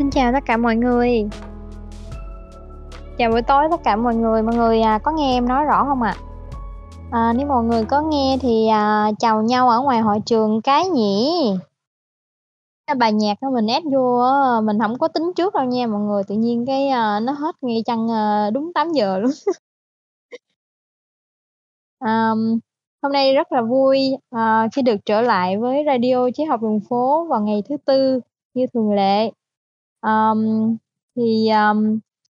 xin 0.00 0.10
chào 0.10 0.32
tất 0.32 0.44
cả 0.46 0.56
mọi 0.56 0.76
người. 0.76 1.28
Chào 3.18 3.30
buổi 3.30 3.42
tối 3.42 3.64
tất 3.70 3.80
cả 3.84 3.96
mọi 3.96 4.14
người, 4.14 4.42
mọi 4.42 4.56
người, 4.56 4.80
à, 4.80 4.98
có 4.98 5.12
nghe 5.12 5.36
em 5.36 5.48
nói 5.48 5.64
rõ 5.64 5.84
không 5.84 6.02
ạ? 6.02 6.14
À, 7.10 7.32
nếu 7.36 7.46
mọi 7.46 7.64
người 7.64 7.84
có 7.84 8.00
nghe 8.02 8.38
thì, 8.40 8.68
à, 8.68 9.10
chào 9.18 9.42
nhau 9.42 9.68
ở 9.68 9.80
ngoài 9.80 10.00
hội 10.00 10.20
trường 10.26 10.62
cái 10.62 10.88
nhỉ? 10.88 11.30
Cái 12.86 12.94
bài 12.94 13.12
nhạc 13.12 13.42
đó 13.42 13.50
mình 13.50 13.66
ép 13.66 13.82
vô 13.92 14.22
mình 14.64 14.78
không 14.80 14.98
có 14.98 15.08
tính 15.08 15.32
trước 15.36 15.54
đâu 15.54 15.64
nha 15.64 15.86
mọi 15.86 16.00
người, 16.00 16.22
tự 16.28 16.34
nhiên 16.34 16.66
cái, 16.66 16.88
a, 16.88 17.20
nó 17.20 17.32
hết 17.32 17.56
ngay 17.60 17.82
chăng, 17.86 18.08
ơ, 18.08 18.50
đúng 18.50 18.72
8:00 18.74 19.18
luôn. 19.18 19.30
Ờm, 21.98 22.58
hôm 23.02 23.12
nay 23.12 23.34
rất 23.34 23.52
là 23.52 23.62
vui, 23.62 23.98
ờ, 24.30 24.68
khi 24.72 24.82
được 24.82 24.96
trở 25.06 25.20
lại 25.20 25.58
với 25.58 25.84
radio 25.86 26.28
chế 26.34 26.44
học 26.44 26.62
đường 26.62 26.80
phố 26.88 27.26
vào 27.30 27.40
ngày 27.40 27.62
thứ 27.68 27.76
Tư 27.84 28.20
như 28.54 28.66
thường 28.74 28.92
lệ 28.92 29.30
um, 30.02 30.76
thì, 31.16 31.48
um, 31.50 31.98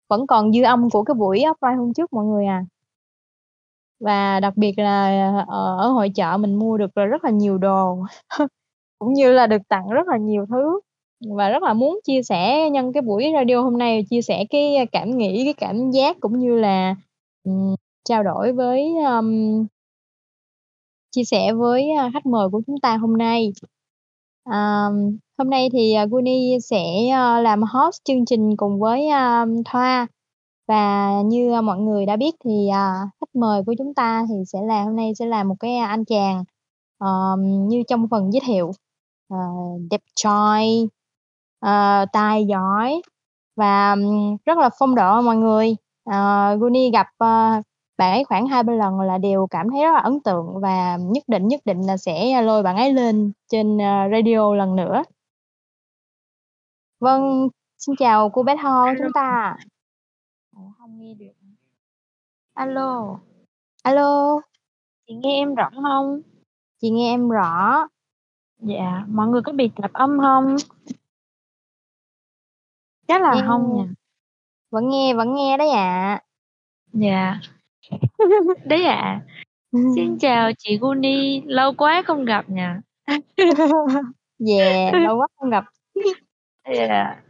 vẫn 0.10 0.28
còn 0.28 0.54
dư 0.54 0.64
âm 0.64 0.90
của 0.90 1.04
cái 1.04 1.16
buổi 1.16 1.40
offline 1.40 1.78
hôm 1.78 1.94
trước 1.94 2.14
mọi 2.14 2.26
người 2.26 2.46
à. 2.46 2.66
Và 4.00 4.40
đặc 4.40 4.54
biệt 4.58 4.74
là, 4.80 5.28
ờ, 5.48 5.78
ở 5.80 5.88
hội 5.90 6.10
chợ 6.16 6.38
mình 6.38 6.56
mua 6.56 6.78
được, 6.78 6.96
rất 6.96 7.24
là 7.24 7.30
nhiều 7.32 7.58
đồ, 7.58 7.98
cũng 9.00 9.14
như 9.14 9.32
là 9.34 9.48
được 9.48 9.62
tặng 9.70 9.90
rất 9.90 10.08
là 10.08 10.18
nhiều 10.18 10.46
thứ 10.50 10.80
và 11.38 11.50
rất 11.50 11.64
là 11.64 11.74
muốn 11.74 12.00
chia 12.04 12.24
sẻ 12.24 12.70
nhân 12.70 12.94
cái 12.94 13.02
buổi 13.02 13.32
radio 13.36 13.62
hôm 13.62 13.78
nay, 13.78 14.06
chia 14.10 14.22
sẻ 14.22 14.46
cái 14.50 14.76
cảm 14.92 15.18
nghĩ, 15.18 15.42
cái 15.46 15.54
cảm 15.54 15.92
giác 15.92 16.18
cũng 16.22 16.40
như 16.40 16.56
là, 16.60 16.96
um, 17.44 17.76
trao 18.06 18.24
đổi 18.24 18.54
với, 18.54 18.94
um, 19.06 19.66
chia 21.12 21.24
sẻ 21.24 21.54
với, 21.54 21.90
ờ, 22.00 22.10
khách 22.14 22.26
mời 22.26 22.50
của 22.52 22.62
chúng 22.68 22.80
ta 22.82 22.98
hôm 22.98 23.18
nay. 23.18 23.54
À, 24.52 24.86
hôm 25.38 25.50
nay 25.50 25.70
thì, 25.74 25.94
à, 25.94 26.06
Guni 26.06 26.58
sẽ, 26.70 26.84
ờ, 27.14 27.42
làm 27.42 27.62
host 27.64 28.04
chương 28.04 28.26
trình 28.26 28.58
cùng 28.58 28.80
với, 28.80 29.08
a, 29.08 29.46
Thoa. 29.66 30.08
Và 30.68 31.12
như 31.26 31.62
mọi 31.62 31.80
người 31.80 32.06
đã 32.06 32.16
biết 32.16 32.36
thì, 32.46 32.68
à, 32.74 32.94
khách 33.20 33.36
mời 33.36 33.62
của 33.66 33.74
chúng 33.78 33.94
ta 33.94 34.26
thì 34.30 34.36
sẽ 34.48 34.60
là 34.62 34.84
hôm 34.84 34.96
nay 34.96 35.12
sẽ 35.20 35.26
là 35.26 35.44
một 35.44 35.56
cái 35.60 35.78
anh 35.78 36.06
chàng, 36.06 36.44
ờm, 36.98 37.68
như 37.68 37.84
trong 37.88 38.08
phần 38.12 38.34
giới 38.34 38.42
thiệu, 38.48 38.72
ờ, 39.30 39.38
đẹp 39.92 40.02
trai, 40.16 40.88
ờ, 41.60 42.06
tài 42.14 42.46
giỏi 42.46 43.02
và, 43.56 43.96
rất 44.46 44.58
là 44.58 44.70
phong 44.80 44.96
độ 44.96 45.22
mọi 45.22 45.36
người. 45.38 45.76
Ờ, 46.06 46.56
Guni 46.60 46.92
gặp, 46.92 47.08
ơ, 47.18 47.62
bạn 48.02 48.12
ấy 48.14 48.24
khoảng 48.24 48.46
2-3 48.46 48.76
lần 48.76 49.00
là 49.00 49.18
đều 49.18 49.48
cảm 49.48 49.68
thấy 49.70 49.82
rất 49.84 49.92
là 49.94 50.00
ấn 50.00 50.20
tượng 50.20 50.60
và 50.62 50.98
nhất 50.98 51.24
định, 51.28 51.48
nhất 51.48 51.62
định 51.66 51.82
là 51.82 51.98
sẽ 51.98 52.42
lôi 52.42 52.64
bạn 52.64 52.76
ấy 52.76 52.94
lên 52.94 53.32
trên, 53.48 53.78
ơ, 53.78 54.10
radio 54.12 54.56
lần 54.56 54.76
nữa. 54.76 55.04
Vâng, 57.00 57.48
xin 57.78 57.96
chào 58.00 58.30
cô 58.30 58.44
bé 58.44 58.56
Tho 58.62 58.94
chúng 58.98 59.12
ta. 59.14 59.56
Ủa, 60.56 60.72
hông 60.80 61.00
nghe 61.00 61.14
được 61.14 61.32
hả? 61.42 61.50
A 62.54 62.66
lô. 62.66 63.18
A 63.84 63.92
lô. 63.92 64.40
Chị 65.08 65.14
nghe 65.14 65.34
em 65.36 65.56
rõ 65.56 65.70
hông? 65.74 66.22
Chị 66.82 66.90
nghe 66.90 67.14
em 67.14 67.30
rõ. 67.30 67.88
Dạ, 68.60 69.06
mọi 69.08 69.28
người 69.28 69.42
có 69.42 69.52
bị 69.52 69.72
tạp 69.82 69.94
âm 69.94 70.20
hông? 70.20 70.56
Chắc 73.08 73.22
là 73.22 73.34
Nghe 73.36 73.42
hông 73.42 73.78
nhỉ? 73.78 73.94
vẫn 74.70 74.90
nghe, 74.90 75.14
vẫn 75.14 75.34
nghe 75.36 75.58
đấy 75.58 75.70
ạ. 75.70 76.22
Dạ. 76.94 77.40
Đấy 78.66 78.86
ạ. 78.86 79.22
Xin 79.96 80.18
chào 80.20 80.52
chị 80.58 80.78
Guni, 80.78 81.42
lâu 81.46 81.74
quá 81.78 82.04
không 82.06 82.26
gặp 82.26 82.46
nhỉ? 82.50 82.62
Yeah, 84.48 84.94
lâu 85.08 85.18
quá 85.18 85.28
không 85.40 85.50
gặp. 85.50 85.64
Dạ. 86.76 87.22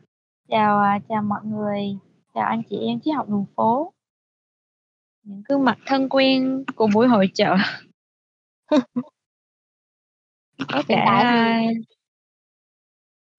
Chào, 0.49 0.79
à, 0.79 0.99
chào 1.09 1.21
mọi 1.23 1.41
người, 1.43 1.97
chào 2.33 2.43
anh 2.45 2.61
chị 2.69 2.77
em 2.77 2.99
Triết 2.99 3.15
học 3.15 3.29
đường 3.29 3.45
phố. 3.55 3.93
Những 5.23 5.44
gương 5.50 5.66
mặt 5.66 5.77
thân 5.85 6.09
quen 6.09 6.63
của 6.75 6.88
buổi 6.94 7.07
hội 7.07 7.29
chợ. 7.33 7.55
Có 10.67 10.83
cả, 10.88 11.61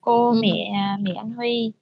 cô 0.00 0.32
mẹ, 0.32 0.70
à, 0.74 0.98
mẹ 1.00 1.12
anh 1.16 1.32
Huy. 1.32 1.72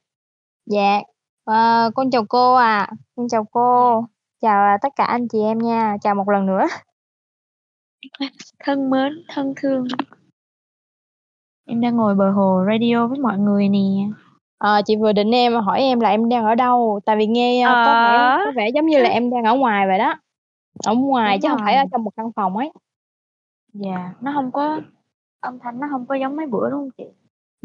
Dạ, 0.66 1.00
ờ, 1.44 1.90
con 1.94 2.10
chào 2.10 2.24
cô 2.28 2.54
ạ. 2.54 2.90
Con 3.16 3.28
chào 3.28 3.42
Dạ. 3.42 3.48
cô, 3.52 4.04
chào, 4.40 4.64
à, 4.64 4.78
tất 4.82 4.88
cả 4.96 5.04
anh 5.04 5.28
chị 5.28 5.38
em 5.42 5.58
nha, 5.58 5.96
chào 6.02 6.14
một 6.14 6.28
lần 6.28 6.46
nữa. 6.46 6.66
Thân 8.64 8.90
mến, 8.90 9.12
thân 9.28 9.54
thương. 9.56 9.86
Em 11.66 11.80
đang 11.80 11.96
ngồi 11.96 12.14
bờ 12.14 12.30
hồ 12.30 12.64
radio 12.68 13.06
với 13.06 13.18
mọi 13.18 13.38
người 13.38 13.68
nè. 13.68 13.78
Ờ, 14.58 14.82
chị 14.86 14.96
vừa 14.96 15.12
định 15.12 15.30
em 15.34 15.54
hỏi 15.54 15.80
em 15.80 16.00
là 16.00 16.08
em 16.08 16.28
đang 16.28 16.44
ở 16.44 16.54
đâu, 16.54 17.00
tại 17.06 17.16
vì 17.16 17.26
nghe, 17.26 17.62
a, 17.62 17.68
có 17.86 17.92
vẻ 18.04 18.18
Ờ. 18.18 18.44
có 18.44 18.52
vẻ 18.56 18.68
giống 18.74 18.86
như 18.86 18.98
là 18.98 19.08
em 19.10 19.30
đang 19.30 19.44
ở 19.44 19.54
ngoài 19.54 19.86
vậy 19.86 19.98
đó, 19.98 20.14
ở 20.86 20.94
ngoài 20.94 21.36
Đúng 21.36 21.42
chứ 21.42 21.48
hông 21.48 21.58
phải 21.64 21.74
ở 21.76 21.84
trong 21.92 22.04
một 22.04 22.10
căn 22.16 22.32
phòng 22.36 22.56
ấy. 22.56 22.70
Dạ, 23.72 24.14
nó 24.20 24.30
hông 24.30 24.52
có 24.52 24.80
âm 25.40 25.58
thanh 25.58 25.80
nó 25.80 25.86
hông 25.86 26.06
có 26.06 26.14
giống 26.14 26.36
mấy 26.36 26.46
bữa, 26.46 26.70
đúng 26.70 26.80
hông 26.80 26.90
chị? 26.98 27.04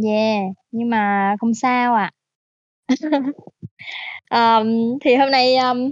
Yeah, 0.07 0.43
nhưng 0.71 0.89
mà 0.89 1.35
không 1.39 1.53
sao 1.53 1.95
ạ. 1.95 2.11
Ờm, 4.29 4.67
thì 5.01 5.15
hôm 5.15 5.31
nay, 5.31 5.57
ưm, 5.57 5.91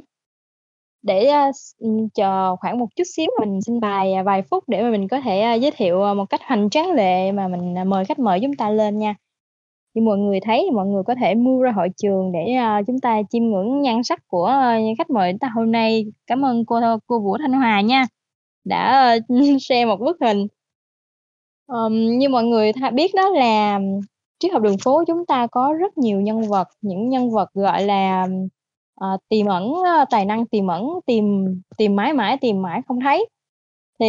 để, 1.03 1.25
ờ, 1.25 1.51
ừ, 1.79 1.89
chờ 2.13 2.55
khoảng 2.55 2.79
một 2.79 2.87
chút 2.95 3.03
xíu 3.15 3.27
mình 3.39 3.61
xin 3.61 3.79
bài, 3.79 4.13
à, 4.13 4.23
vài 4.23 4.41
phút 4.41 4.63
để 4.69 4.83
mà 4.83 4.91
mình 4.91 5.07
có 5.07 5.21
thể, 5.21 5.41
à, 5.41 5.53
giới 5.53 5.71
thiệu, 5.71 6.01
ờ, 6.01 6.13
một 6.13 6.25
cách 6.29 6.41
hoành 6.47 6.69
tráng 6.69 6.91
lệ 6.91 7.31
mà 7.31 7.47
mình, 7.47 7.77
à, 7.77 7.83
mời 7.83 8.05
khách 8.05 8.19
mời 8.19 8.39
chúng 8.41 8.55
ta 8.55 8.69
lên 8.69 8.97
nha. 8.99 9.15
Như 9.93 10.01
mọi 10.01 10.17
người 10.17 10.39
thấy 10.39 10.71
mọi 10.73 10.87
người 10.87 11.03
có 11.07 11.15
thể 11.15 11.35
mua 11.35 11.61
ra 11.63 11.71
hội 11.71 11.89
trường 11.97 12.31
để, 12.31 12.53
ờ, 12.55 12.81
chúng 12.87 12.99
ta 12.99 13.21
chiêm 13.29 13.43
ngưỡng 13.43 13.81
nhan 13.81 14.03
sắc 14.03 14.19
của, 14.27 14.53
khách 14.97 15.09
mời 15.09 15.31
chúng 15.31 15.39
ta 15.39 15.49
hôm 15.55 15.71
nay. 15.71 16.05
Cảm 16.27 16.45
ơn 16.45 16.65
cô 16.65 16.79
cô 17.07 17.19
Vũ 17.19 17.37
Thanh 17.37 17.53
Hòa 17.53 17.81
nha, 17.81 18.05
đã, 18.65 18.91
ơ, 19.01 19.19
share 19.61 19.85
một 19.85 19.99
bức 19.99 20.17
hình. 20.21 20.47
um, 21.67 22.17
như 22.17 22.29
mọi 22.29 22.43
người 22.43 22.73
tha 22.73 22.89
biết 22.89 23.11
đó 23.15 23.29
là 23.29 23.79
Triết 24.39 24.53
học 24.53 24.61
đường 24.61 24.77
phố 24.83 25.03
chúng 25.07 25.25
ta 25.25 25.47
có 25.47 25.73
rất 25.79 25.97
nhiều 25.97 26.21
nhân 26.21 26.41
vật, 26.49 26.67
những 26.81 27.09
nhân 27.09 27.31
vật, 27.31 27.53
gọi 27.53 27.83
là, 27.83 28.27
Ờ, 28.95 29.07
à, 29.13 29.17
tiềm 29.29 29.45
ẩn, 29.45 29.73
ờ, 29.73 30.05
tài 30.09 30.25
năng 30.25 30.45
tiềm 30.47 30.67
ẩn, 30.67 30.83
tìm 31.05 31.45
tìm 31.77 31.95
mãi 31.95 32.13
mãi, 32.13 32.37
tìm 32.41 32.61
mãi 32.61 32.81
không 32.87 32.99
thấy. 32.99 33.27
Thì 33.99 34.05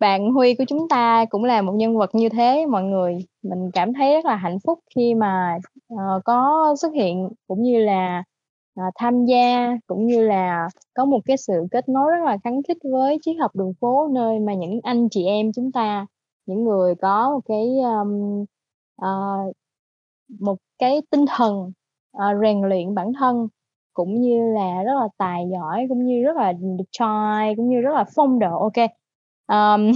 bạn 0.00 0.32
Huy 0.32 0.54
của 0.54 0.64
chúng 0.68 0.88
ta 0.88 1.24
cũng 1.30 1.44
là 1.44 1.62
một 1.62 1.72
nhân 1.72 1.96
vật 1.96 2.10
như 2.14 2.28
thế 2.28 2.66
mọi 2.66 2.82
người. 2.82 3.18
Mình 3.42 3.70
cảm 3.72 3.92
thấy 3.94 4.14
rất 4.14 4.24
là 4.24 4.36
hạnh 4.36 4.58
phúc 4.66 4.78
khi 4.96 5.14
mà, 5.14 5.58
uh, 5.94 6.24
có 6.24 6.74
xuất 6.80 6.92
hiện 6.94 7.28
cũng 7.48 7.62
như 7.62 7.78
là, 7.78 8.22
uh, 8.80 8.94
tham 8.94 9.24
gia, 9.26 9.76
cũng 9.86 10.06
như 10.06 10.22
là 10.26 10.68
có 10.94 11.04
một 11.04 11.20
cái 11.24 11.36
sự 11.36 11.54
kết 11.70 11.88
nối 11.88 12.10
rất 12.10 12.24
là 12.24 12.38
khắng 12.44 12.62
khít 12.68 12.76
với 12.92 13.18
Triết 13.22 13.36
học 13.40 13.50
đường 13.56 13.72
phố, 13.80 14.08
nơi 14.12 14.38
mà 14.40 14.54
những 14.54 14.80
anh 14.82 15.08
chị 15.10 15.24
em 15.26 15.52
chúng 15.52 15.72
ta, 15.72 16.06
những 16.46 16.64
người 16.64 16.94
có 17.02 17.30
một 17.30 17.40
cái, 17.48 17.66
um, 17.80 18.44
uh, 19.02 19.56
một 20.40 20.56
cái 20.78 21.02
tinh 21.10 21.24
thần, 21.36 21.72
ờ, 22.18 22.26
rèn 22.42 22.62
luyện 22.62 22.94
bản 22.94 23.12
thân, 23.18 23.48
cũng 23.94 24.20
như 24.20 24.54
là 24.54 24.82
rất 24.82 24.92
là 25.00 25.08
tài 25.18 25.44
giỏi, 25.52 25.86
cũng 25.88 26.06
như 26.06 26.22
rất 26.24 26.36
là 26.36 26.52
đẹp 26.52 26.84
trai, 26.92 27.54
cũng 27.56 27.68
như 27.68 27.80
rất 27.80 27.94
là 27.94 28.04
phong 28.14 28.38
độ. 28.38 28.70
Kê. 28.74 28.86
Ờm. 29.46 29.92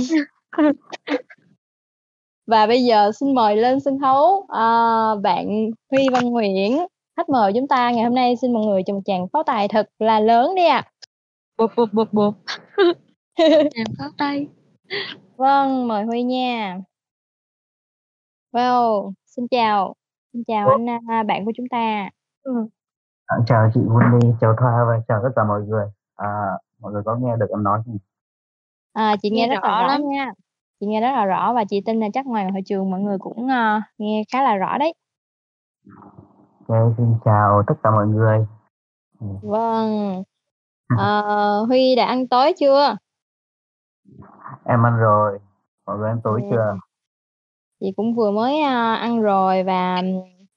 Và 2.46 2.66
bây 2.66 2.84
giờ 2.84 3.12
xin 3.12 3.34
mời 3.34 3.56
lên 3.56 3.80
sân 3.80 3.98
khấu, 4.00 4.46
ờ, 4.48 5.20
bạn 5.22 5.70
Huy 5.90 6.06
Văn 6.12 6.24
Nguyễn, 6.24 6.78
khách 7.16 7.28
mời 7.28 7.52
chúng 7.54 7.68
ta 7.68 7.90
ngày 7.90 8.04
hôm 8.04 8.14
nay. 8.14 8.36
Xin 8.36 8.52
mọi 8.52 8.66
người 8.66 8.82
cho 8.86 8.94
một 8.94 9.00
tràng 9.04 9.28
pháo 9.32 9.42
tài 9.42 9.68
thật 9.68 9.88
là 9.98 10.20
lớn 10.20 10.54
đi 10.54 10.66
ạ. 10.66 10.82
Bụp, 11.58 11.70
bụp, 11.76 11.88
bụp, 11.92 12.08
bụp. 12.12 12.34
Tràng 13.38 13.86
pháo 13.98 14.08
tay. 14.18 14.46
Vâng, 15.36 15.88
mời 15.88 16.04
Huy 16.04 16.22
nha. 16.22 16.78
Wow, 18.52 19.12
xin 19.26 19.48
chào, 19.48 19.94
xin 20.32 20.44
chào 20.46 20.68
anh, 20.70 20.86
a, 21.08 21.22
bạn 21.22 21.44
của 21.44 21.52
chúng 21.56 21.66
ta. 21.70 22.10
À, 23.26 23.36
chào 23.46 23.70
chị 23.74 23.80
Wendy, 23.80 24.34
chào 24.40 24.54
Thoa 24.60 24.84
và 24.84 25.00
chào 25.08 25.20
tất 25.22 25.28
cả 25.36 25.44
mọi 25.44 25.62
người. 25.62 25.86
À, 26.16 26.28
mọi 26.80 26.92
người 26.92 27.02
có 27.04 27.16
nghe 27.16 27.36
được 27.36 27.46
em 27.50 27.62
nói 27.62 27.82
không? 27.86 27.98
À, 28.92 29.16
chị 29.22 29.30
nghe 29.30 29.46
Nghe 29.48 29.54
rất 29.54 29.64
là 29.64 29.70
rõ 29.70 29.80
rõ 29.82 29.88
lắm. 29.88 30.00
nha, 30.08 30.32
chị 30.80 30.86
nghe 30.86 31.00
rất 31.00 31.10
là 31.12 31.24
rõ 31.24 31.52
và 31.54 31.64
chị 31.68 31.80
tin 31.86 32.00
là 32.00 32.06
chắc 32.14 32.26
ngoài 32.26 32.50
hội 32.50 32.62
trường 32.66 32.90
mọi 32.90 33.00
người 33.00 33.18
cũng, 33.18 33.48
ơ, 33.48 33.80
nghe 33.98 34.22
khá 34.32 34.42
là 34.42 34.56
rõ 34.56 34.78
đấy. 34.78 34.94
OK, 36.68 36.94
xin 36.96 37.14
chào 37.24 37.62
tất 37.66 37.74
cả 37.82 37.90
mọi 37.90 38.06
người. 38.06 38.46
Ừm. 39.20 39.36
Vâng. 39.42 40.22
Ờ, 40.98 41.64
Huy 41.68 41.94
đã 41.96 42.06
ăn 42.06 42.28
tối 42.28 42.52
chưa? 42.58 42.96
Em 44.64 44.86
ăn 44.86 44.96
rồi, 44.96 45.38
mọi 45.86 45.98
người 45.98 46.08
ăn 46.08 46.20
tối 46.24 46.40
Yeah. 46.42 46.50
chưa? 46.52 46.76
Chị 47.80 47.92
cũng 47.96 48.14
vừa 48.14 48.30
mới, 48.30 48.60
ăn 48.60 49.20
rồi 49.20 49.62
và 49.62 50.02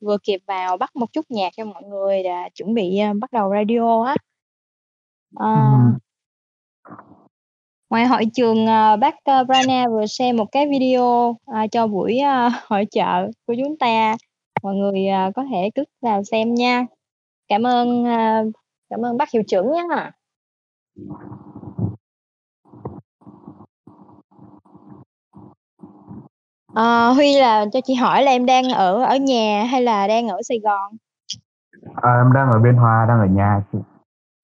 vừa 0.02 0.18
kịp 0.24 0.40
vào 0.48 0.78
bắt 0.78 0.96
một 0.96 1.14
chút 1.14 1.26
nhạc 1.30 1.50
cho 1.58 1.66
mọi 1.66 1.84
người 1.84 2.24
để 2.24 2.32
chuẩn 2.56 2.74
bị, 2.74 3.00
bắt 3.22 3.32
đầu 3.34 3.52
radio 3.52 4.04
á. 4.04 4.16
Ờ. 5.36 5.54
Ừm. 5.56 5.98
Ngoài 7.90 8.06
hội 8.06 8.24
trường, 8.34 8.66
ờ, 8.66 8.98
bác, 8.98 9.16
Brana 9.48 9.88
vừa 9.88 10.06
share 10.06 10.34
một 10.34 10.46
cái 10.52 10.68
video, 10.68 11.36
à, 11.46 11.68
cho 11.68 11.88
buổi, 11.88 12.18
a, 12.18 12.50
hội 12.68 12.86
chợ 12.92 13.28
của 13.48 13.56
chúng 13.64 13.78
ta. 13.78 14.16
mọi 14.64 14.76
người, 14.76 15.08
à, 15.08 15.32
có 15.36 15.44
thể 15.52 15.70
click 15.76 15.92
vào 16.02 16.24
xem 16.24 16.54
nha. 16.54 16.86
Cảm 17.48 17.68
ơn, 17.68 18.06
cảm 18.90 19.06
ơn 19.06 19.18
bác 19.18 19.32
hiệu 19.32 19.44
trưởng 19.48 19.72
nhá. 19.72 20.12
Ờ, 26.76 27.12
Huy 27.12 27.40
là 27.40 27.66
cho 27.74 27.80
chị 27.86 27.94
hỏi 27.94 28.24
là 28.24 28.32
em 28.32 28.46
đang 28.46 28.70
ở 28.70 29.04
ở 29.04 29.16
nhà 29.16 29.64
hay 29.64 29.82
là 29.82 30.08
đang 30.08 30.28
ở 30.28 30.38
Sài 30.42 30.60
Gòn? 30.64 30.98
À, 31.96 32.14
em 32.26 32.34
đang 32.34 32.52
ở 32.52 32.60
Biên 32.60 32.76
Hòa, 32.76 33.06
đang 33.08 33.20
ở 33.20 33.26
nhà 33.26 33.64
chị. 33.72 33.78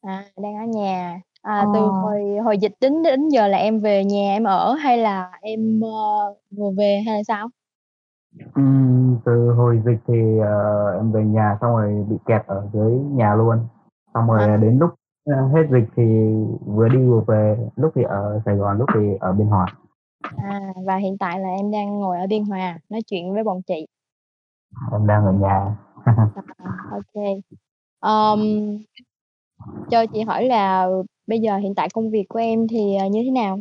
À, 0.02 0.24
đang 0.38 0.56
ở 0.58 0.66
nhà. 0.66 1.22
À, 1.42 1.66
từ 1.74 1.80
ờ. 1.80 1.92
hồi 2.02 2.22
hồi 2.44 2.58
dịch 2.58 2.74
đến 2.82 3.04
đến 3.04 3.30
giờ 3.30 3.48
là 3.48 3.58
em 3.58 3.80
về 3.80 4.06
nhà 4.06 4.34
em 4.34 4.44
ở 4.44 4.74
hay 4.74 4.98
là 4.98 5.32
em, 5.42 5.82
ờ, 5.82 6.34
vừa 6.58 6.70
về 6.78 7.04
hay 7.06 7.16
là 7.18 7.24
sao? 7.28 7.48
Ừm, 8.56 9.18
từ 9.26 9.52
hồi 9.52 9.82
dịch 9.86 10.00
thì, 10.08 10.38
ờ, 10.40 10.92
em 10.98 11.12
về 11.12 11.24
nhà 11.24 11.58
xong 11.62 11.72
rồi 11.72 12.06
bị 12.10 12.16
kẹt 12.26 12.42
ở 12.48 12.68
dưới 12.74 12.92
nhà 12.92 13.36
luôn. 13.36 13.58
Xong 14.14 14.28
rồi 14.28 14.40
À. 14.40 14.58
đến 14.58 14.78
lúc, 14.80 14.90
hết 15.28 15.64
dịch 15.72 15.90
thì 15.96 16.04
vừa 16.66 16.90
đi 16.90 16.98
vừa 16.98 17.22
về, 17.28 17.58
lúc 17.76 17.92
thì 17.96 18.04
ở 18.04 18.42
Sài 18.46 18.56
Gòn, 18.56 18.78
lúc 18.78 18.90
thì 18.94 19.00
ở 19.20 19.32
Biên 19.32 19.48
Hòa. 19.48 19.66
À, 20.22 20.60
và 20.86 20.96
hiện 20.96 21.18
tại 21.18 21.40
là 21.40 21.50
em 21.50 21.72
đang 21.72 22.00
ngồi 22.00 22.20
ở 22.20 22.28
Biên 22.28 22.46
Hòa 22.46 22.80
nói 22.90 23.02
chuyện 23.02 23.34
với 23.34 23.44
bọn 23.44 23.62
chị. 23.62 23.88
Em 24.92 25.08
đang 25.08 25.26
ở 25.26 25.32
nhà. 25.32 25.76
À, 26.58 26.74
ô 26.92 27.02
Ờm, 28.00 28.60
cho 29.90 30.06
chị 30.06 30.22
hỏi 30.22 30.46
là 30.46 30.88
bây 31.28 31.40
giờ 31.40 31.58
hiện 31.58 31.76
tại 31.76 31.90
công 31.94 32.12
việc 32.12 32.26
của 32.30 32.40
em 32.40 32.68
thì, 32.68 32.96
ờ, 32.96 33.06
như 33.06 33.22
thế 33.26 33.32
nào? 33.32 33.60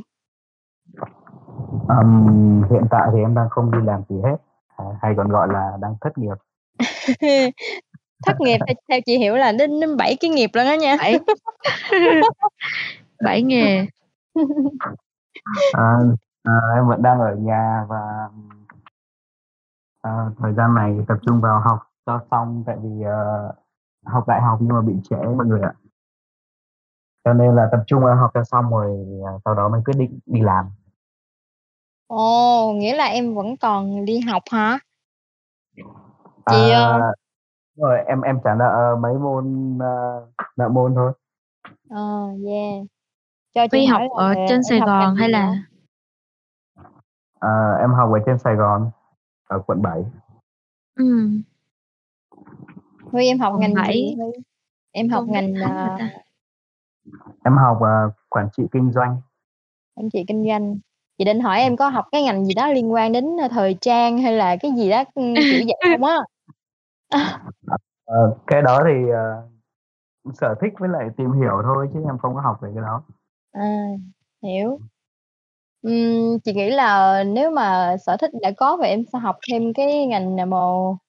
Ừm, 1.88 2.62
hiện 2.70 2.82
tại 2.90 3.08
thì 3.12 3.20
em 3.20 3.34
đang 3.34 3.48
không 3.50 3.70
đi 3.70 3.78
làm 3.84 4.02
gì 4.08 4.16
hết, 4.24 4.36
à, 4.76 4.84
hay 5.02 5.14
còn 5.16 5.28
gọi 5.28 5.48
là 5.52 5.78
đang 5.80 5.94
thất 6.00 6.18
nghiệp. 6.18 6.34
Thất 8.26 8.40
nghiệp 8.40 8.58
theo 8.88 9.00
chị 9.06 9.18
hiểu 9.18 9.36
là 9.36 9.52
đến 9.52 9.80
đến 9.80 9.96
7 9.96 10.16
cái 10.20 10.30
nghiệp 10.30 10.50
luôn 10.52 10.66
á 10.66 10.76
nha. 10.76 10.96
Bảy. 10.98 11.18
Bảy 13.24 13.42
nghề. 13.42 13.86
À, 15.72 15.98
à, 16.46 16.54
em 16.76 16.88
vẫn 16.88 17.02
đang 17.02 17.20
ở 17.20 17.34
nhà 17.34 17.84
và, 17.88 18.28
à, 20.02 20.10
thời 20.38 20.52
gian 20.54 20.74
này 20.74 20.98
tập 21.08 21.18
trung 21.26 21.40
vào 21.40 21.60
học 21.60 21.78
cho 22.06 22.20
xong 22.30 22.64
tại 22.66 22.76
vì, 22.82 23.02
ờ, 23.02 23.52
học 24.06 24.28
đại 24.28 24.40
học 24.42 24.58
nhưng 24.60 24.74
mà 24.74 24.80
bị 24.80 24.94
trễ 25.10 25.16
mọi 25.16 25.46
người 25.46 25.60
ạ. 25.60 25.72
Cho 27.24 27.32
nên 27.32 27.54
là 27.56 27.68
tập 27.72 27.80
trung 27.86 28.02
vào 28.02 28.16
học 28.16 28.30
cho 28.34 28.44
xong 28.44 28.70
rồi, 28.70 28.96
à, 29.26 29.32
sau 29.44 29.54
đó 29.54 29.68
mới 29.68 29.80
quyết 29.84 29.94
định 29.98 30.18
đi 30.26 30.40
làm. 30.40 30.66
Ồ, 32.06 32.72
nghĩa 32.76 32.96
là 32.96 33.04
em 33.04 33.34
vẫn 33.34 33.56
còn 33.56 34.04
đi 34.04 34.20
học 34.20 34.42
hả? 34.52 34.78
Chị, 35.76 35.82
ờ 36.44 36.92
À, 36.92 36.98
rồi, 37.76 37.98
em 38.06 38.20
em 38.20 38.38
trả 38.44 38.54
nợ 38.54 38.96
mấy 39.00 39.14
môn, 39.14 39.78
ơ, 39.80 40.26
nợ 40.56 40.68
môn 40.68 40.94
thôi. 40.94 41.12
Ờ, 41.90 42.28
yeah. 42.46 42.86
Cho 43.54 43.66
chị 43.72 43.78
Huy 43.78 43.86
học 43.86 44.02
hỏi 44.16 44.26
ở 44.28 44.34
trên 44.48 44.56
em 44.56 44.62
Sài 44.62 44.78
học 44.80 44.88
ngành 44.88 44.98
Gòn 45.00 45.14
gì 45.14 45.20
hay 45.20 45.28
vậy? 45.28 45.32
là 45.32 45.54
Ờ, 47.38 47.76
em 47.80 47.92
học 47.92 48.10
ở 48.12 48.18
trên 48.26 48.38
Sài 48.38 48.54
Gòn, 48.54 48.90
ở 49.48 49.58
quận 49.66 49.82
7. 49.82 50.04
Ừm. 50.94 51.42
Huy 53.12 53.26
em 53.26 53.38
học 53.38 53.52
Quận 53.52 53.60
ngành 53.60 53.74
7. 53.74 53.92
gì? 53.92 54.16
Em 54.92 55.08
học 55.08 55.24
Đức 55.26 55.32
ngành, 55.32 55.54
ờ 55.54 55.96
ta? 55.98 56.08
Em 57.44 57.56
học, 57.56 57.78
ờ, 57.80 58.10
quản 58.28 58.48
trị 58.56 58.62
kinh 58.72 58.92
doanh. 58.92 59.16
Quản 59.94 60.10
trị 60.10 60.24
kinh 60.28 60.46
doanh. 60.48 60.78
Chị 61.18 61.24
định 61.24 61.40
hỏi 61.40 61.58
em 61.60 61.76
có 61.76 61.88
học 61.88 62.04
cái 62.12 62.22
ngành 62.22 62.44
gì 62.44 62.54
đó 62.54 62.66
liên 62.68 62.92
quan 62.92 63.12
đến, 63.12 63.24
ơ, 63.42 63.48
thời 63.50 63.76
trang 63.80 64.18
hay 64.18 64.32
là 64.32 64.56
cái 64.60 64.70
gì 64.76 64.90
đó, 64.90 65.04
ưm, 65.14 65.34
kiểu 65.50 65.60
vậy 65.66 65.76
không 65.98 66.04
á? 66.04 66.16
Ờ, 68.04 68.36
cái 68.46 68.62
đó 68.62 68.82
thì, 68.86 69.10
ờ, 69.10 69.48
sở 70.34 70.54
thích 70.60 70.72
với 70.78 70.88
lại 70.88 71.08
tìm 71.16 71.32
hiểu 71.32 71.60
thôi 71.64 71.88
chứ 71.94 72.00
em 72.06 72.18
không 72.18 72.34
có 72.34 72.40
học 72.40 72.58
về 72.62 72.70
cái 72.74 72.82
đó. 72.82 73.02
À, 73.52 73.86
hiểu. 74.42 74.78
Ừm, 75.82 76.38
chị 76.44 76.52
nghĩ 76.54 76.70
là 76.70 77.22
nếu 77.24 77.50
mà 77.50 77.96
sở 78.06 78.16
thích 78.16 78.30
đã 78.42 78.50
có 78.56 78.76
và 78.76 78.86
em 78.86 79.02
sẽ 79.12 79.18
học 79.18 79.36
thêm 79.50 79.72
cái 79.74 80.06
ngành 80.06 80.36
nào 80.36 80.46
mà 80.46 80.56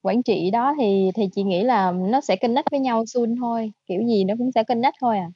quản 0.01 0.23
trị 0.23 0.49
đó 0.51 0.73
thì 0.79 1.11
thì 1.15 1.23
chị 1.35 1.43
nghĩ 1.43 1.63
là 1.63 1.91
nó 1.91 2.21
sẽ 2.21 2.35
connect 2.35 2.71
với 2.71 2.79
nhau 2.79 3.03
soon 3.05 3.35
thôi, 3.41 3.71
kiểu 3.87 4.01
gì 4.07 4.23
nó 4.23 4.33
cũng 4.37 4.51
sẽ 4.55 4.63
connect 4.63 4.95
thôi 5.01 5.17
à. 5.17 5.27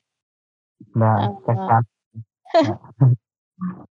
Dạ, 0.95 1.13
Ờ, 1.18 1.33
chắc 1.48 1.54
ờ. 1.57 1.68
chắn. 1.68 1.81
Dạ. 2.68 2.74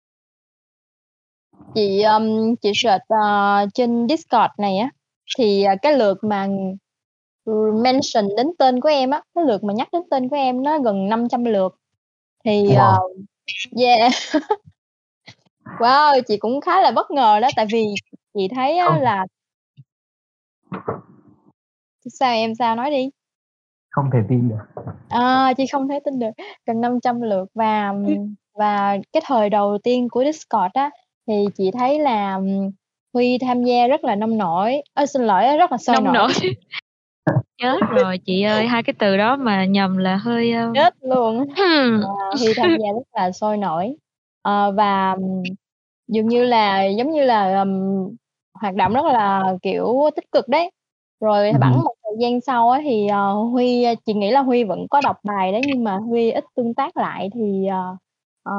Chị, 1.76 2.02
ờm, 2.02 2.56
chị 2.56 2.72
search, 2.76 3.04
ờ, 3.08 3.66
trên 3.74 4.08
Discord 4.10 4.52
này 4.58 4.78
á, 4.78 4.90
thì, 5.38 5.64
à, 5.64 5.76
cái 5.82 5.94
lượt 5.94 6.18
mà, 6.24 6.48
ừm, 7.46 7.84
mention 7.84 8.26
đến 8.38 8.48
tên 8.60 8.80
của 8.82 8.90
em 8.90 9.10
á, 9.10 9.22
cái 9.36 9.44
lượt 9.48 9.64
mà 9.64 9.74
nhắc 9.74 9.88
đến 9.94 10.02
tên 10.12 10.30
của 10.30 10.36
em 10.36 10.64
nó 10.64 10.80
gần 10.80 11.10
500 11.10 11.44
lượt. 11.46 11.76
Thì, 12.46 12.74
ờ 12.74 13.00
Wow! 13.00 13.14
yeah. 13.84 14.12
Wow, 15.80 16.22
chị 16.28 16.38
cũng 16.38 16.62
khá 16.62 16.82
là 16.82 16.92
bất 16.92 17.12
ngờ 17.12 17.40
đó, 17.40 17.48
tại 17.56 17.66
vì 17.72 17.86
chị 18.34 18.48
thấy 18.56 18.78
á 18.78 18.86
Không 18.86 19.02
là 19.02 19.26
Sao 22.10 22.34
em? 22.34 22.56
Sao? 22.56 22.76
Nói 22.76 22.92
đi. 22.92 23.10
Không 23.90 24.10
thể 24.14 24.20
tin 24.30 24.50
được. 24.50 24.84
À, 25.10 25.54
chị 25.58 25.68
không 25.72 25.88
thể 25.88 26.00
tin 26.06 26.20
được, 26.20 26.30
gần 26.66 26.82
500 26.82 27.22
lượt 27.22 27.46
và, 27.54 27.90
ừm, 27.90 28.36
và 28.54 28.98
cái 29.14 29.22
thời 29.26 29.50
đầu 29.50 29.78
tiên 29.84 30.08
của 30.10 30.24
Discord 30.24 30.74
á, 30.74 30.90
thì 31.28 31.34
chị 31.58 31.72
thấy 31.72 32.00
là, 32.00 32.40
Huy 33.14 33.38
tham 33.38 33.64
gia 33.64 33.88
rất 33.88 34.04
là 34.04 34.16
nông 34.16 34.38
nổi 34.38 34.82
ơ, 34.94 35.06
xin 35.06 35.22
lỗi 35.22 35.46
á, 35.46 35.58
rất 35.58 35.72
là 35.72 35.78
sôi 35.78 35.94
Nông 35.96 36.04
nổi. 36.04 36.14
nổi. 36.14 36.34
Chết 37.58 37.80
rồi 37.90 38.18
chị 38.26 38.44
ơi, 38.44 38.68
hai 38.68 38.84
cái 38.84 38.94
từ 39.00 39.18
đó 39.18 39.36
mà 39.36 39.66
nhầm 39.66 39.98
là 39.98 40.16
hơi, 40.16 40.54
Chết 40.74 40.94
luôn 41.02 41.38
hmm. 41.58 42.02
Ờ, 42.02 42.38
Huy 42.40 42.54
tham 42.58 42.70
gia 42.70 42.94
rất 42.94 43.08
là 43.14 43.32
sôi 43.32 43.58
nổi. 43.58 43.96
Ờ, 44.48 44.72
và, 44.72 45.12
ừm, 45.14 45.44
dường 46.08 46.28
như 46.28 46.44
là, 46.44 46.84
giống 46.86 47.12
như 47.12 47.24
là, 47.24 47.60
ừm, 47.60 48.10
hoạt 48.62 48.76
động 48.76 48.94
rất 48.94 49.06
là, 49.06 49.54
kiểu, 49.62 50.10
tích 50.16 50.32
cực 50.32 50.48
đấy. 50.48 50.72
Rồi 51.22 51.50
Ừm 51.52 51.60
bẵng 51.60 51.84
một 51.84 51.94
thời 52.04 52.14
gian 52.20 52.42
sau 52.42 52.70
á 52.70 52.80
thì, 52.84 53.08
ờ, 53.08 53.34
Huy 53.34 53.86
chị 54.06 54.14
nghĩ 54.14 54.32
là 54.32 54.42
Huy 54.42 54.64
vẫn 54.64 54.88
có 54.90 55.02
đọc 55.02 55.18
bài 55.24 55.52
đấy, 55.52 55.62
nhưng 55.66 55.84
mà 55.84 55.98
Huy 55.98 56.32
ít 56.32 56.44
tương 56.56 56.74
tác 56.74 56.98
lại 56.98 57.30
thì, 57.34 57.68
ờ, 57.68 57.96
ờ, 58.44 58.54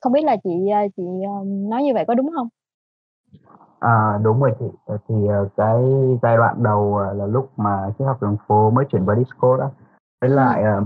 không 0.00 0.12
biết 0.12 0.24
là 0.24 0.36
chị, 0.44 0.50
ờ, 0.72 0.80
chị, 0.96 1.02
ờ, 1.26 1.44
nói 1.46 1.82
như 1.82 1.94
vậy 1.94 2.04
có 2.08 2.14
đúng 2.14 2.30
hông? 2.30 2.48
À, 3.80 4.18
đúng 4.22 4.40
rồi 4.40 4.52
chị. 4.60 4.66
Ờ, 4.86 4.98
thì, 5.08 5.14
ờ, 5.28 5.48
cái 5.56 5.82
giai 6.22 6.36
đoạn 6.36 6.62
đầu, 6.62 6.96
ờ, 6.96 7.12
là 7.14 7.26
lúc 7.26 7.50
mà 7.56 7.90
Triết 7.98 8.06
học 8.08 8.22
đường 8.22 8.36
phố 8.48 8.70
mới 8.70 8.84
chuyển 8.84 9.06
qua 9.06 9.14
Discord 9.14 9.62
á, 9.62 9.68
với 10.20 10.30
Ừm. 10.30 10.36
lại, 10.36 10.62
ờ 10.62 10.84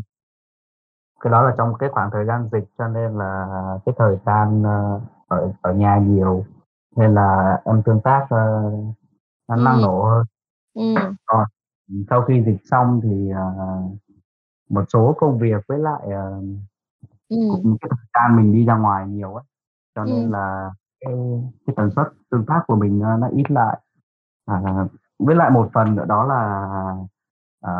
cái 1.25 1.33
đó 1.33 1.43
là 1.45 1.54
trong 1.59 1.75
cái 1.81 1.90
khoảng 1.93 2.11
thời 2.12 2.26
gian 2.26 2.50
dịch 2.52 2.66
cho 2.78 2.88
nên 2.88 3.19
là 3.19 3.47
cái 3.87 3.97
thời 3.99 4.19
gian, 4.26 4.64
ơ, 4.64 5.00
ở 5.28 5.52
ở 5.62 5.75
nhà 5.75 5.99
nhiều, 5.99 6.47
nên 6.97 7.14
là 7.14 7.61
em 7.66 7.83
tương 7.85 8.02
tác, 8.02 8.26
nó 9.49 9.57
năng 9.57 9.75
Ừm. 9.75 9.83
nổ 9.83 10.04
hơn. 10.04 10.26
Ừm. 10.75 11.16
Còn, 11.26 11.47
sau 12.11 12.23
khi 12.23 12.45
dịch 12.47 12.59
xong 12.73 13.00
thì, 13.04 13.31
ờ, 13.31 13.43
một 14.71 14.85
số 14.95 15.14
công 15.19 15.38
việc 15.38 15.64
với 15.69 15.78
lại, 15.81 16.02
ờ, 16.12 16.33
Ừm. 17.31 17.49
cũng 17.50 17.76
cái 17.83 17.90
thời 17.90 18.07
gian 18.14 18.37
mình 18.38 18.52
đi 18.54 18.66
ra 18.66 18.76
ngoài 18.78 19.09
nhiều 19.09 19.37
á, 19.37 19.45
cho 19.97 20.07
nên 20.07 20.23
Ừm. 20.25 20.33
là 20.33 20.71
cái 21.00 21.14
cái 21.66 21.75
tần 21.78 21.90
suất 21.97 22.09
tương 22.33 22.47
tác 22.47 22.62
của 22.69 22.76
mình, 22.76 23.00
ơ, 23.02 23.19
nó 23.21 23.28
ít 23.28 23.50
lại. 23.52 23.81
À, 24.47 24.62
với 25.21 25.37
lại 25.37 25.50
một 25.50 25.71
phần 25.75 25.97
nữa 25.97 26.07
đó 26.09 26.25
là, 26.25 26.69
ờ, 27.62 27.73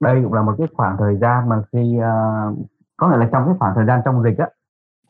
đây 0.00 0.20
cũng 0.24 0.32
là 0.34 0.42
một 0.42 0.54
cái 0.58 0.66
khoảng 0.74 0.96
thời 0.98 1.16
gian 1.16 1.48
mà 1.48 1.62
khi, 1.72 1.98
ơ 1.98 2.10
có 2.96 3.08
nghĩa 3.10 3.16
là 3.16 3.28
trong 3.32 3.44
cái 3.46 3.54
khoảng 3.58 3.74
thời 3.74 3.86
gian 3.86 4.00
trong 4.04 4.22
dịch 4.22 4.38
á, 4.38 4.48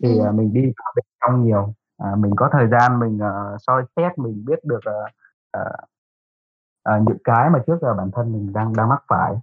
thì, 0.02 0.18
Ừm. 0.18 0.26
ờ, 0.26 0.32
mình 0.32 0.54
đi 0.54 0.62
vào 0.62 0.92
bên 0.96 1.04
trong 1.22 1.44
nhiều, 1.44 1.74
à, 1.98 2.16
mình 2.18 2.36
có 2.36 2.48
thời 2.52 2.68
gian 2.68 3.00
mình, 3.00 3.18
ờ, 3.18 3.56
soi 3.60 3.84
xét, 3.96 4.18
mình 4.18 4.44
biết 4.46 4.64
được, 4.64 4.80
ờ, 4.84 4.94
ờ, 5.52 5.72
ờ, 6.84 7.00
những 7.08 7.18
cái 7.24 7.50
mà 7.50 7.60
trước 7.66 7.78
giờ 7.82 7.94
bản 7.94 8.10
thân 8.12 8.32
mình 8.32 8.52
đang 8.54 8.72
đang 8.76 8.88
mắc 8.88 9.02
phải, 9.08 9.34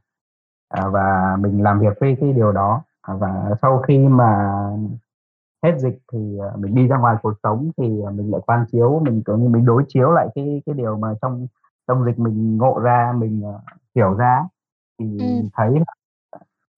à, 0.69 0.89
và 0.89 1.38
mình 1.39 1.63
làm 1.63 1.79
việc 1.79 1.93
với 2.01 2.17
cái 2.21 2.33
điều 2.33 2.51
đó. 2.53 2.81
À, 3.01 3.15
và 3.15 3.51
sau 3.62 3.79
khi 3.88 4.00
mà 4.09 4.51
hết 5.63 5.73
dịch 5.79 6.00
thì, 6.13 6.39
mình 6.57 6.75
đi 6.75 6.88
ra 6.88 6.97
ngoài 6.97 7.17
cuộc 7.23 7.33
sống 7.43 7.71
thì, 7.77 7.89
mình 8.13 8.31
lại 8.31 8.41
quan 8.47 8.65
chiếu, 8.71 9.01
mình, 9.05 9.23
kiểu 9.27 9.38
như, 9.38 9.50
mình 9.50 9.65
đối 9.65 9.85
chiếu 9.89 10.12
lại 10.12 10.27
cái 10.35 10.63
cái 10.65 10.75
điều 10.75 10.97
mà 10.97 11.15
trong 11.23 11.47
trong 11.88 12.05
dịch 12.05 12.19
mình 12.19 12.57
ngộ 12.57 12.79
ra, 12.83 13.13
mình, 13.17 13.43
hiểu 13.95 14.13
ra 14.13 14.43
thì 15.12 15.17
Ừm. 15.41 15.50
thấy 15.53 15.72
là, 15.79 15.86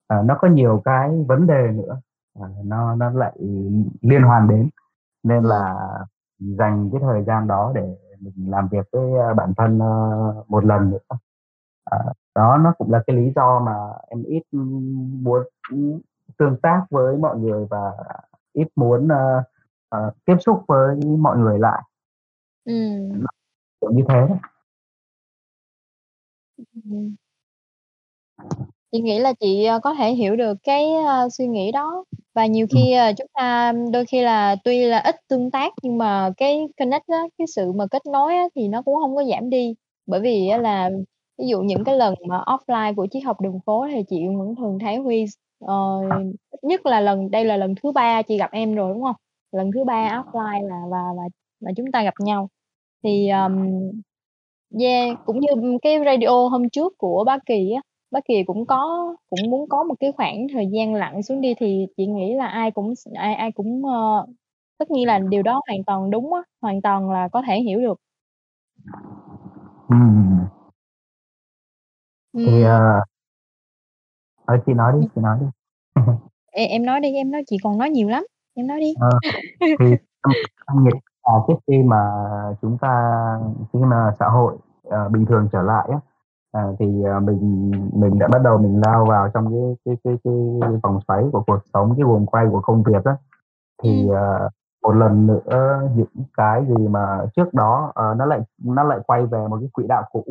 ờ, 0.06 0.22
nó 0.22 0.36
có 0.40 0.48
nhiều 0.48 0.82
cái 0.84 1.10
vấn 1.28 1.46
đề 1.46 1.68
nữa, 1.72 2.00
ờ, 2.40 2.48
nó 2.64 2.94
nó 2.96 3.10
lại 3.10 3.36
liên 4.02 4.22
hoàn 4.22 4.48
đến, 4.48 4.68
nên 5.22 5.38
Ừm. 5.38 5.46
là 5.46 5.88
dành 6.40 6.90
cái 6.92 7.00
thời 7.04 7.24
gian 7.24 7.46
đó 7.48 7.72
để 7.74 7.96
mình 8.20 8.50
làm 8.50 8.68
việc 8.68 8.86
với, 8.92 9.12
ơ, 9.18 9.34
bản 9.34 9.54
thân, 9.56 9.78
ơ, 9.80 10.34
một 10.48 10.64
lần 10.64 10.90
nữa. 10.90 11.16
Ờ, 11.84 11.98
đó 12.34 12.58
nó 12.58 12.74
cũng 12.78 12.92
là 12.92 13.02
cái 13.06 13.16
lý 13.16 13.32
do 13.36 13.60
mà 13.60 13.74
em 14.08 14.22
ít, 14.24 14.42
muốn, 15.22 15.42
tương 16.38 16.56
tác 16.62 16.86
với 16.90 17.16
mọi 17.16 17.38
người 17.38 17.66
và 17.70 17.92
ít 18.52 18.68
muốn, 18.76 19.08
ơ, 19.08 19.42
ờ, 19.88 20.12
tiếp 20.24 20.36
xúc 20.40 20.64
với 20.68 20.96
mọi 21.20 21.38
người 21.38 21.58
lại. 21.58 21.82
Nó 23.14 23.26
kiểu 23.80 23.90
như 23.92 24.04
thế 24.08 24.26
đó. 24.28 24.36
Chị 28.92 29.00
nghĩ 29.00 29.18
là 29.18 29.32
chị, 29.40 29.64
ờ, 29.64 29.78
có 29.82 29.94
thể 29.94 30.12
hiểu 30.12 30.36
được 30.36 30.58
cái, 30.62 30.92
ơ, 30.92 31.28
suy 31.38 31.46
nghĩ 31.46 31.72
đó. 31.72 32.04
Và 32.34 32.46
nhiều 32.46 32.66
Ừm. 32.70 32.76
khi, 32.76 32.92
ờ, 32.92 33.12
chúng 33.18 33.26
ta 33.34 33.72
đôi 33.92 34.04
khi 34.06 34.20
là 34.22 34.56
tuy 34.64 34.84
là 34.84 34.98
ít 34.98 35.16
tương 35.28 35.50
tác 35.50 35.72
nhưng 35.82 35.98
mà 35.98 36.30
cái 36.36 36.60
connect 36.78 37.06
á, 37.08 37.18
cái 37.38 37.46
sự 37.56 37.72
mà 37.72 37.86
kết 37.90 38.02
nối 38.12 38.34
á 38.36 38.44
thì 38.56 38.68
nó 38.68 38.82
cũng 38.82 38.94
hông 38.94 39.16
có 39.16 39.24
giảm 39.24 39.50
đi. 39.50 39.74
Bởi 40.06 40.20
vì 40.20 40.48
á 40.48 40.58
là 40.58 40.90
ví 41.38 41.46
dụ 41.48 41.62
những 41.62 41.84
cái 41.84 41.96
lần 41.96 42.14
mà 42.28 42.38
offline 42.46 42.94
của 42.94 43.06
triết 43.10 43.24
học 43.24 43.40
đường 43.40 43.60
phố 43.66 43.86
thì 43.92 44.02
chị 44.08 44.16
vẫn 44.38 44.54
thường 44.56 44.78
thấy 44.78 44.96
Huy 44.96 45.26
s 45.26 45.30
ờ, 45.66 45.74
ít 46.50 46.64
nhất 46.64 46.86
là 46.86 47.00
lần 47.00 47.30
đây 47.30 47.44
là 47.44 47.56
lần 47.56 47.74
thứ 47.82 47.92
3 47.92 48.22
chị 48.22 48.38
gặp 48.38 48.50
em 48.52 48.74
rồi, 48.74 48.92
đúng 48.94 49.02
hông? 49.02 49.16
Lần 49.52 49.70
thứ 49.74 49.84
3 49.84 50.22
offline 50.24 50.68
là 50.68 50.76
và 50.90 50.98
và 51.16 51.22
và 51.60 51.70
chúng 51.76 51.92
ta 51.92 52.02
gặp 52.02 52.14
nhau. 52.20 52.48
Thì, 53.04 53.28
ờm 53.28 53.68
yeah, 54.80 55.18
cũng 55.26 55.40
như, 55.40 55.48
cái 55.82 55.98
radio 56.06 56.48
hôm 56.50 56.68
trước 56.70 56.94
của 56.98 57.24
bá 57.26 57.38
Kỳ 57.46 57.72
á, 57.72 57.82
bá 58.16 58.20
Kỳ 58.28 58.44
cũng 58.44 58.66
có 58.66 59.14
cũng 59.30 59.50
muốn 59.50 59.68
có 59.68 59.84
một 59.84 59.94
cái 60.00 60.12
khoảng 60.16 60.46
thời 60.52 60.66
gian 60.72 60.94
lặng 60.94 61.22
xuống 61.22 61.40
đi 61.40 61.54
thì 61.60 61.86
chị 61.96 62.06
nghĩ 62.06 62.34
là 62.34 62.46
ai 62.46 62.70
cũng 62.70 62.94
ai 63.14 63.34
ai 63.34 63.52
cũng, 63.52 63.86
ơ 63.86 64.26
tất 64.78 64.90
nhiên 64.90 65.06
là 65.06 65.18
điều 65.18 65.42
đó 65.42 65.60
hoàn 65.68 65.84
toàn 65.84 66.10
đúng 66.10 66.34
á, 66.34 66.40
hoàn 66.62 66.82
toàn 66.82 67.10
là 67.10 67.28
có 67.28 67.42
thể 67.46 67.60
hiểu 67.60 67.80
được. 67.80 68.00
Ừm. 69.88 70.38
Thì, 72.34 72.44
Ừm. 72.46 72.64
ờ 72.64 73.00
Ờ, 74.46 74.56
chị 74.66 74.72
nói 74.74 74.92
đi, 75.00 75.06
chị 75.14 75.20
nói 75.20 75.38
đi. 75.40 75.46
Ê, 76.52 76.64
em 76.66 76.86
nói 76.86 77.00
đi, 77.00 77.14
em 77.14 77.30
nói 77.30 77.42
chị 77.46 77.56
còn 77.64 77.78
nói 77.78 77.90
nhiều 77.90 78.08
lắm, 78.08 78.26
em 78.54 78.66
nói 78.66 78.80
đi. 78.80 78.94
Ờ, 79.00 79.10
thì 79.60 79.86
trong 80.66 80.84
nghiệp 80.84 80.98
à, 81.22 81.32
trước 81.48 81.54
khi 81.66 81.82
mà 81.82 81.96
chúng 82.62 82.78
ta 82.80 83.12
khi 83.72 83.78
mà 83.78 84.12
xã 84.18 84.28
hội, 84.28 84.56
ờ, 84.84 85.08
bình 85.08 85.26
thường 85.26 85.48
trở 85.52 85.62
lại 85.62 85.88
á, 85.92 85.98
à, 86.56 86.64
thì, 86.78 87.02
ờ, 87.02 87.20
mình 87.20 87.70
mình 87.94 88.18
đã 88.18 88.28
bắt 88.32 88.42
đầu 88.44 88.58
mình 88.58 88.80
lao 88.86 89.04
vào 89.06 89.28
trong 89.34 89.46
cái 89.52 89.76
cái 89.84 89.96
cái 90.04 90.18
cái 90.24 90.70
vòng 90.82 91.00
xoáy 91.08 91.24
của 91.32 91.42
cuộc 91.46 91.58
sống, 91.74 91.94
cái 91.96 92.04
guồng 92.04 92.26
quay 92.26 92.46
của 92.50 92.60
công 92.60 92.82
việc 92.82 93.04
á, 93.04 93.16
thì, 93.82 94.08
ờ, 94.08 94.48
một 94.82 94.92
lần 94.92 95.26
nữa 95.26 95.82
những 95.96 96.08
cái 96.36 96.66
gì 96.68 96.88
mà 96.88 97.20
trước 97.36 97.54
đó, 97.54 97.92
ờ, 97.94 98.14
nó 98.14 98.26
lại 98.26 98.40
nó 98.64 98.82
lại 98.84 98.98
quay 99.06 99.26
về 99.26 99.48
một 99.48 99.56
cái 99.60 99.68
quỹ 99.72 99.86
đạo 99.88 100.02
cũ. 100.12 100.24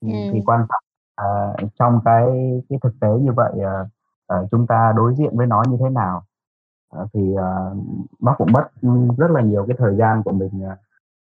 Ừm, 0.00 0.10
thì 0.32 0.38
Ừm. 0.38 0.44
quan 0.46 0.60
trọng, 0.68 0.82
ờ, 1.16 1.54
trong 1.78 2.00
cái 2.04 2.26
cái 2.68 2.78
thực 2.82 2.92
tế 3.00 3.08
như 3.20 3.32
vậy, 3.32 3.52
ờ, 3.64 3.86
ờ, 4.26 4.46
chúng 4.50 4.66
ta 4.66 4.92
đối 4.96 5.14
diện 5.14 5.36
với 5.36 5.46
nó 5.46 5.62
như 5.68 5.76
thế 5.80 5.90
nào. 5.90 6.22
Ờ, 6.92 7.06
thì, 7.14 7.34
ờ, 7.34 7.74
nó 8.22 8.34
cũng 8.38 8.48
mất, 8.52 8.68
rất 9.18 9.30
là 9.30 9.40
nhiều 9.42 9.64
cái 9.68 9.76
thời 9.80 9.96
gian 9.96 10.22
của 10.22 10.32
mình, 10.32 10.50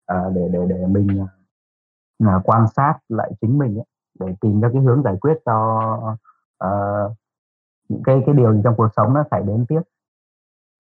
ờ, 0.07 0.31
để 0.35 0.49
để 0.53 0.67
để 0.69 0.87
mình, 0.87 1.27
ờ, 2.27 2.41
quan 2.45 2.69
sát 2.77 2.95
lại 3.09 3.33
chính 3.41 3.59
mình 3.59 3.79
á, 3.79 3.85
để 4.21 4.27
tìm 4.41 4.61
ra 4.61 4.69
cái 4.73 4.83
hướng 4.83 5.03
giải 5.03 5.15
quyết 5.21 5.35
cho, 5.47 6.19
ờ, 6.59 6.71
những 7.89 8.03
cái 8.05 8.23
cái 8.27 8.35
điều 8.35 8.55
gì 8.55 8.61
trong 8.65 8.75
cuộc 8.77 8.89
sống 8.97 9.15
nó 9.15 9.25
xảy 9.31 9.43
đến 9.43 9.67
tiếp. 9.69 9.81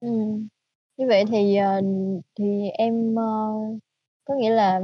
Ừm. 0.00 0.48
Như 0.98 1.06
vậy 1.08 1.24
thì, 1.28 1.56
ờ, 1.56 1.80
thì 2.38 2.68
em, 2.78 3.14
ơ, 3.18 3.52
có 4.28 4.34
nghĩa 4.34 4.50
là 4.50 4.80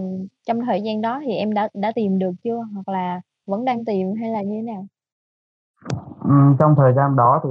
trong 0.46 0.60
thời 0.66 0.82
gian 0.82 1.00
đó 1.00 1.20
thì 1.26 1.32
em 1.34 1.54
đã 1.54 1.68
đã 1.74 1.92
tìm 1.94 2.18
được 2.18 2.32
chưa? 2.44 2.58
Hoặc 2.74 2.88
là 2.88 3.20
vẫn 3.46 3.64
đang 3.64 3.84
tìm 3.84 4.14
hay 4.20 4.30
là 4.30 4.42
như 4.42 4.56
thế 4.56 4.62
nào? 4.62 4.86
Ừm, 6.24 6.56
trong 6.58 6.74
thời 6.76 6.92
gian 6.94 7.16
đó 7.16 7.40
thì 7.44 7.50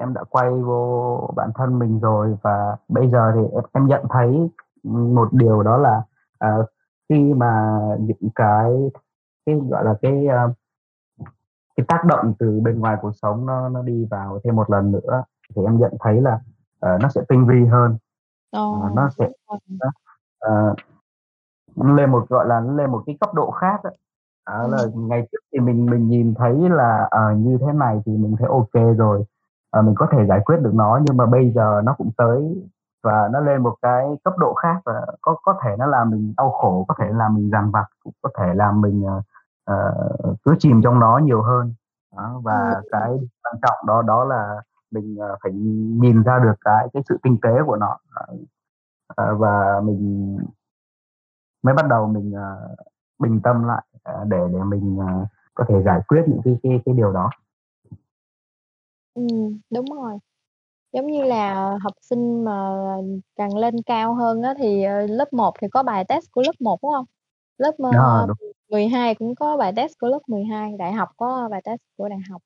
em 0.00 0.14
đã 0.14 0.24
quay 0.30 0.50
vô 0.50 1.20
bản 1.36 1.50
thân 1.54 1.78
mình 1.78 2.00
rồi 2.00 2.36
và 2.42 2.76
bây 2.88 3.10
giờ 3.10 3.32
thì 3.34 3.40
em 3.54 3.64
em 3.72 3.86
nhận 3.86 4.04
thấy, 4.10 4.50
một 4.84 5.28
điều 5.32 5.62
đó 5.62 5.76
là, 5.78 6.02
ờ, 6.38 6.66
khi 7.08 7.34
mà 7.34 7.78
những 8.00 8.30
cái 8.34 8.72
cái, 9.50 9.68
gọi 9.70 9.84
là, 9.84 9.94
cái, 10.02 10.26
ơ, 10.26 10.52
cái 11.76 11.86
tác 11.88 12.04
động 12.04 12.34
từ 12.38 12.60
bên 12.60 12.78
ngoài 12.78 12.96
cuộc 13.02 13.12
sống 13.22 13.46
nó 13.46 13.68
nó 13.68 13.82
đi 13.82 14.06
vào 14.10 14.40
thêm 14.44 14.56
một 14.56 14.70
lần 14.70 14.92
nữa 14.92 15.24
thì 15.56 15.62
em 15.64 15.78
nhận 15.78 15.92
thấy 16.00 16.20
là, 16.20 16.40
ờ, 16.80 16.98
nó 17.02 17.08
sẽ 17.08 17.20
tinh 17.28 17.46
vi 17.46 17.64
hơn. 17.66 17.96
Ờ, 18.50 18.60
Ờ, 18.82 18.90
nó 18.94 19.08
sẽ 19.18 19.28
ờ, 20.38 20.74
lên 21.76 22.10
một, 22.10 22.28
gọi 22.28 22.46
là, 22.46 22.60
lên 22.60 22.90
một 22.90 23.02
cái 23.06 23.16
cấp 23.20 23.34
độ 23.34 23.50
khác. 23.50 23.80
Đó 24.46 24.66
là 24.66 24.78
Ừm. 24.78 25.08
ngày 25.08 25.28
trước 25.32 25.38
thì 25.52 25.60
mình 25.60 25.86
mình 25.86 26.08
nhìn 26.08 26.34
thấy 26.34 26.68
là, 26.70 27.08
ờ, 27.10 27.32
như 27.32 27.58
thế 27.60 27.72
này 27.72 28.02
thì 28.06 28.12
mình 28.16 28.36
thấy 28.38 28.48
kê 28.72 28.92
rồi, 28.94 29.24
ờ, 29.70 29.82
mình 29.82 29.94
có 29.98 30.06
thể 30.12 30.26
giải 30.26 30.40
quyết 30.44 30.56
được 30.62 30.74
nó, 30.74 31.00
nhưng 31.06 31.16
mà 31.16 31.26
bây 31.26 31.50
giờ 31.50 31.80
nó 31.84 31.94
cũng 31.98 32.10
tới 32.16 32.64
và 33.02 33.28
nó 33.32 33.40
lên 33.40 33.62
một 33.62 33.74
cái 33.82 34.06
cấp 34.24 34.34
độ 34.38 34.54
khác 34.54 34.80
và 34.84 35.06
có 35.20 35.36
có 35.42 35.58
thể 35.64 35.76
nó 35.78 35.86
làm 35.86 36.10
mình 36.10 36.34
đau 36.36 36.50
khổ, 36.50 36.84
có 36.88 36.94
thể 36.98 37.06
làm 37.12 37.34
mình 37.34 37.50
dằn 37.50 37.70
vặt, 37.70 37.84
cũng 38.04 38.12
có 38.22 38.30
thể 38.38 38.54
làm 38.54 38.80
mình, 38.80 39.04
ờ, 39.06 39.22
ờ, 39.70 39.94
cứ 40.44 40.54
chìm 40.58 40.80
trong 40.84 41.00
nó 41.00 41.18
nhiều 41.24 41.42
hơn. 41.42 41.74
Đó, 42.16 42.40
và 42.44 42.74
Ừm. 42.74 42.82
cái 42.92 43.10
quan 43.44 43.56
trọng 43.62 43.86
đó 43.86 44.02
đó 44.02 44.24
là 44.24 44.62
mình, 44.90 45.16
ờ, 45.20 45.36
phải 45.42 45.52
nhìn 46.02 46.22
ra 46.22 46.38
được 46.44 46.54
cái 46.60 46.88
cái 46.92 47.02
sự 47.08 47.18
tinh 47.22 47.36
tế 47.42 47.50
của 47.66 47.76
nó. 47.76 47.98
Ờ, 49.16 49.36
và 49.36 49.80
mình 49.84 50.38
mới 51.62 51.74
bắt 51.74 51.86
đầu 51.88 52.06
mình, 52.06 52.32
bình 53.18 53.40
tâm 53.44 53.64
lại, 53.64 53.82
để 54.28 54.38
để 54.52 54.58
mình, 54.64 54.98
có 55.54 55.64
thể 55.68 55.82
giải 55.84 56.00
quyết 56.08 56.22
những 56.28 56.40
cái 56.44 56.58
cái 56.62 56.80
cái 56.86 56.94
điều 56.94 57.12
đó. 57.12 57.30
Ừm, 59.14 59.60
đúng 59.70 59.84
rồi. 59.86 60.18
Giống 60.92 61.06
như 61.06 61.22
là 61.24 61.54
học 61.82 61.92
sinh 62.02 62.44
mà 62.44 62.52
càng 63.36 63.56
lên 63.56 63.74
cao 63.86 64.14
hơn 64.14 64.42
á 64.42 64.54
thì, 64.58 64.84
lớp 65.08 65.32
1 65.34 65.54
thì 65.60 65.68
có 65.72 65.82
bài 65.82 66.04
test 66.08 66.32
của 66.32 66.42
lớp 66.42 66.52
1, 66.60 66.78
đúng 66.82 66.92
hông? 66.92 67.04
Lớp, 67.58 67.72
Đó, 67.90 68.24
đúng. 68.28 68.49
12 68.70 69.14
cũng 69.14 69.34
có 69.34 69.56
bài 69.56 69.72
test 69.76 69.92
của 70.00 70.08
lớp 70.08 70.18
12, 70.26 70.72
đại 70.78 70.92
học 70.92 71.08
có 71.16 71.48
bài 71.50 71.60
test 71.64 71.80
của 71.96 72.08
đại 72.08 72.18
học. 72.30 72.42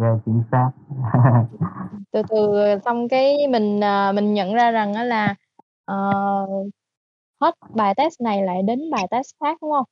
Yeah, 0.00 0.18
chính 0.26 0.42
xác. 0.52 0.70
Từ 2.12 2.22
từ 2.28 2.36
xong 2.84 3.08
cái 3.08 3.48
mình, 3.50 3.80
ờ, 3.80 4.12
mình 4.12 4.34
nhận 4.34 4.54
ra 4.54 4.70
rằng 4.70 4.94
á 4.94 5.04
là, 5.04 5.34
ờ, 5.84 5.96
hết 7.40 7.54
bài 7.74 7.94
test 7.96 8.20
này 8.20 8.42
lại 8.42 8.62
đến 8.62 8.80
bài 8.90 9.06
test 9.10 9.26
khác, 9.44 9.58
đúng 9.62 9.70
hông? 9.70 9.84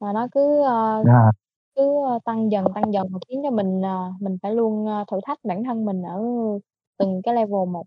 Và 0.00 0.12
nó 0.12 0.26
cứ, 0.32 0.62
ơ, 0.64 1.02
Yeah. 1.06 1.34
cứ, 1.76 1.82
ơ, 2.08 2.18
tăng 2.24 2.52
dần, 2.52 2.64
tăng 2.74 2.92
dần 2.92 3.06
và 3.12 3.18
khiến 3.28 3.40
cho 3.44 3.50
mình, 3.50 3.82
ờ, 3.82 4.12
mình 4.20 4.38
phải 4.42 4.54
luôn, 4.54 4.86
thử 5.10 5.20
thách 5.26 5.38
bản 5.44 5.64
thân 5.64 5.84
mình 5.84 6.02
ở 6.02 6.22
từng 6.98 7.22
cái 7.24 7.34
level 7.34 7.68
một. 7.72 7.84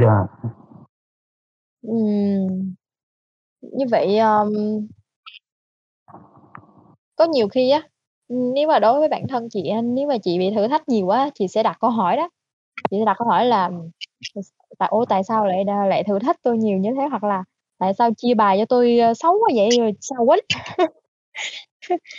Yeah. 0.00 0.26
Ừm. 1.82 2.74
Như 3.62 3.86
vậy, 3.90 4.18
ờm 4.18 4.52
có 7.16 7.24
nhiều 7.24 7.48
khi 7.48 7.70
á, 7.70 7.82
nếu 8.28 8.68
mà 8.68 8.78
đối 8.78 8.98
với 9.00 9.08
bản 9.08 9.28
thân 9.28 9.48
chị 9.50 9.72
nếu 9.84 10.08
mà 10.08 10.18
chị 10.18 10.38
bị 10.38 10.50
thử 10.54 10.68
thách 10.68 10.88
nhiều 10.88 11.06
quá, 11.06 11.30
chị 11.34 11.48
sẽ 11.48 11.62
đặt 11.62 11.76
câu 11.80 11.90
hỏi 11.90 12.16
đó. 12.16 12.28
Chị 12.90 12.96
sẽ 13.00 13.04
đặt 13.06 13.16
câu 13.18 13.28
hỏi 13.28 13.46
là 13.46 13.70
"Tại 14.78 14.90
s 14.94 15.08
tại 15.08 15.24
sao 15.24 15.46
lại 15.46 15.64
lại 15.88 16.04
thử 16.04 16.18
thách 16.18 16.36
tôi 16.42 16.58
nhiều 16.58 16.78
như 16.78 16.90
thế?" 16.98 17.06
Hoặc 17.10 17.24
là 17.24 17.44
"Tại 17.78 17.94
sao 17.94 18.10
chia 18.16 18.34
bài 18.34 18.58
cho 18.58 18.64
tôi, 18.66 18.98
ơ, 18.98 19.14
xấu 19.14 19.32
quá 19.34 19.50
vậy, 19.56 19.78
rồi 19.78 19.92
sao 20.00 20.26
quýnh?" 20.26 20.44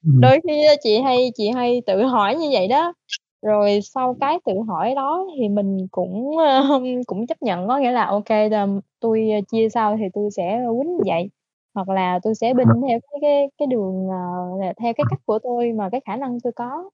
Ừm. 0.05 0.21
Đôi 0.21 0.39
khi 0.47 0.61
chị 0.83 0.99
hay 1.01 1.31
chị 1.35 1.49
hay 1.55 1.81
tự 1.87 2.03
hỏi 2.05 2.35
như 2.37 2.49
vậy 2.53 2.67
đó, 2.67 2.93
rồi 3.41 3.79
sau 3.83 4.15
cái 4.21 4.39
tự 4.45 4.53
hỏi 4.69 4.95
đó 4.95 5.27
thì 5.39 5.49
mình 5.49 5.87
cũng, 5.91 6.37
ơ, 6.37 6.63
cũng 7.07 7.27
chấp 7.27 7.41
nhận, 7.43 7.67
có 7.67 7.77
nghĩa 7.79 7.91
là 7.91 8.05
ô 8.05 8.21
kê, 8.25 8.49
ờm, 8.49 8.81
tui 9.01 9.29
chia 9.51 9.69
sao 9.69 9.97
thì 9.99 10.05
tui 10.13 10.31
sẽ 10.31 10.61
quýnh 10.83 10.97
vậy, 11.07 11.29
hoặc 11.75 11.89
là 11.89 12.19
tui 12.23 12.35
sẽ 12.35 12.53
binh 12.53 12.81
theo 12.87 12.99
cái 13.11 13.19
cái 13.21 13.49
cái 13.57 13.67
đường, 13.67 14.07
ờ, 14.09 14.15
là 14.59 14.73
theo 14.81 14.93
cái 14.97 15.05
cách 15.09 15.19
của 15.25 15.39
tôi 15.43 15.71
mà 15.73 15.89
cái 15.91 16.01
khả 16.05 16.15
năng 16.15 16.39
tôi 16.43 16.53
có. 16.55 16.89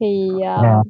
Thì, 0.00 0.40
ờ 0.40 0.62
Yeah. 0.62 0.82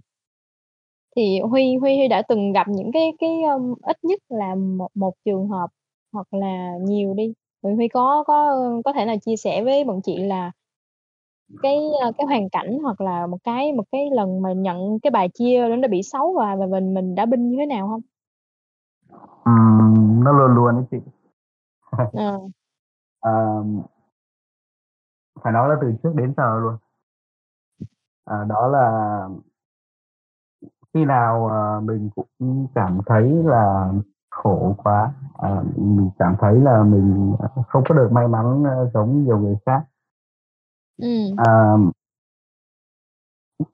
thì 1.17 1.41
Huy 1.41 1.77
Huy 1.77 1.97
Huy 1.97 2.09
đã 2.09 2.23
từng 2.29 2.53
gặp 2.53 2.69
những 2.69 2.93
cái 2.93 3.13
cái, 3.19 3.43
ưm, 3.43 3.75
ít 3.83 3.97
nhất 4.05 4.21
là 4.29 4.55
một 4.55 4.89
một 4.95 5.13
trường 5.25 5.49
hợp 5.49 5.67
hoặc 6.13 6.27
là 6.35 6.73
nhiều 6.83 7.15
đi, 7.15 7.33
rồi 7.63 7.75
Huy 7.75 7.89
có 7.89 8.25
có, 8.27 8.51
ơ, 8.51 8.83
có 8.85 8.93
thể 8.93 9.05
nào 9.05 9.17
chia 9.27 9.37
sẻ 9.37 9.65
với 9.65 9.85
bọn 9.85 10.01
chị 10.05 10.19
là 10.19 10.53
cái, 11.63 11.77
ơ, 12.03 12.13
cái 12.19 12.27
hoàn 12.27 12.49
cảnh 12.51 12.79
hoặc 12.83 13.01
là 13.01 13.27
một 13.27 13.39
cái 13.45 13.73
một 13.73 13.85
cái 13.93 14.11
lần 14.13 14.43
mà 14.43 14.53
nhận 14.53 15.01
cái 15.01 15.11
bài 15.11 15.29
chia 15.35 15.69
nó 15.79 15.89
bị 15.89 16.03
xấu 16.03 16.35
và 16.39 16.57
và 16.57 16.67
mình 16.67 16.95
mình 16.95 17.15
đã 17.15 17.27
binh 17.27 17.51
như 17.51 17.57
thế 17.61 17.67
nào 17.67 17.87
hông? 17.89 18.01
Ừm, 19.45 20.25
nó 20.25 20.33
luôn 20.33 20.55
luôn 20.55 20.75
ấy 20.77 20.85
chị. 20.91 20.97
Ờ. 22.13 22.41
Ờm. 23.23 23.83
Phải 25.45 25.53
nói 25.53 25.69
là 25.69 25.75
từ 25.81 25.93
trước 26.03 26.13
đến 26.17 26.35
giờ 26.37 26.59
luôn. 26.63 26.77
À, 28.27 28.45
đó 28.49 28.69
là 28.69 29.29
khi 30.95 31.05
nào, 31.05 31.47
ờ, 31.49 31.81
mình 31.81 32.11
cũng 32.15 32.67
cảm 32.75 32.99
thấy 33.07 33.23
là 33.45 33.89
khổ 34.31 34.75
quá, 34.79 35.13
à, 35.39 35.63
mình 35.77 36.11
cảm 36.19 36.37
thấy 36.41 36.55
là 36.61 36.83
mình, 36.83 37.35
ờ, 37.39 37.49
không 37.69 37.85
có 37.89 37.95
được 37.95 38.09
may 38.13 38.29
mắn, 38.29 38.65
ơ, 38.65 38.91
giống 38.95 39.25
nhiều 39.25 39.39
người 39.39 39.57
khác. 39.67 39.83
Ừm. 40.99 41.37
Ờm. 41.37 41.93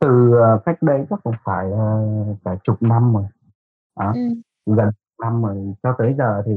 Từ, 0.00 0.32
ờ, 0.36 0.60
cách 0.66 0.82
đây 0.82 1.06
chắc 1.10 1.18
cũng 1.24 1.34
phải, 1.44 1.70
ờ, 1.72 2.04
cả 2.44 2.56
chục 2.64 2.82
năm 2.82 3.14
rồi. 3.14 3.24
Đó, 4.00 4.12
Ừm. 4.16 4.42
gần 4.76 4.90
năm 5.22 5.42
rồi 5.44 5.74
cho 5.82 5.94
tới 5.98 6.14
giờ 6.18 6.42
thì 6.46 6.52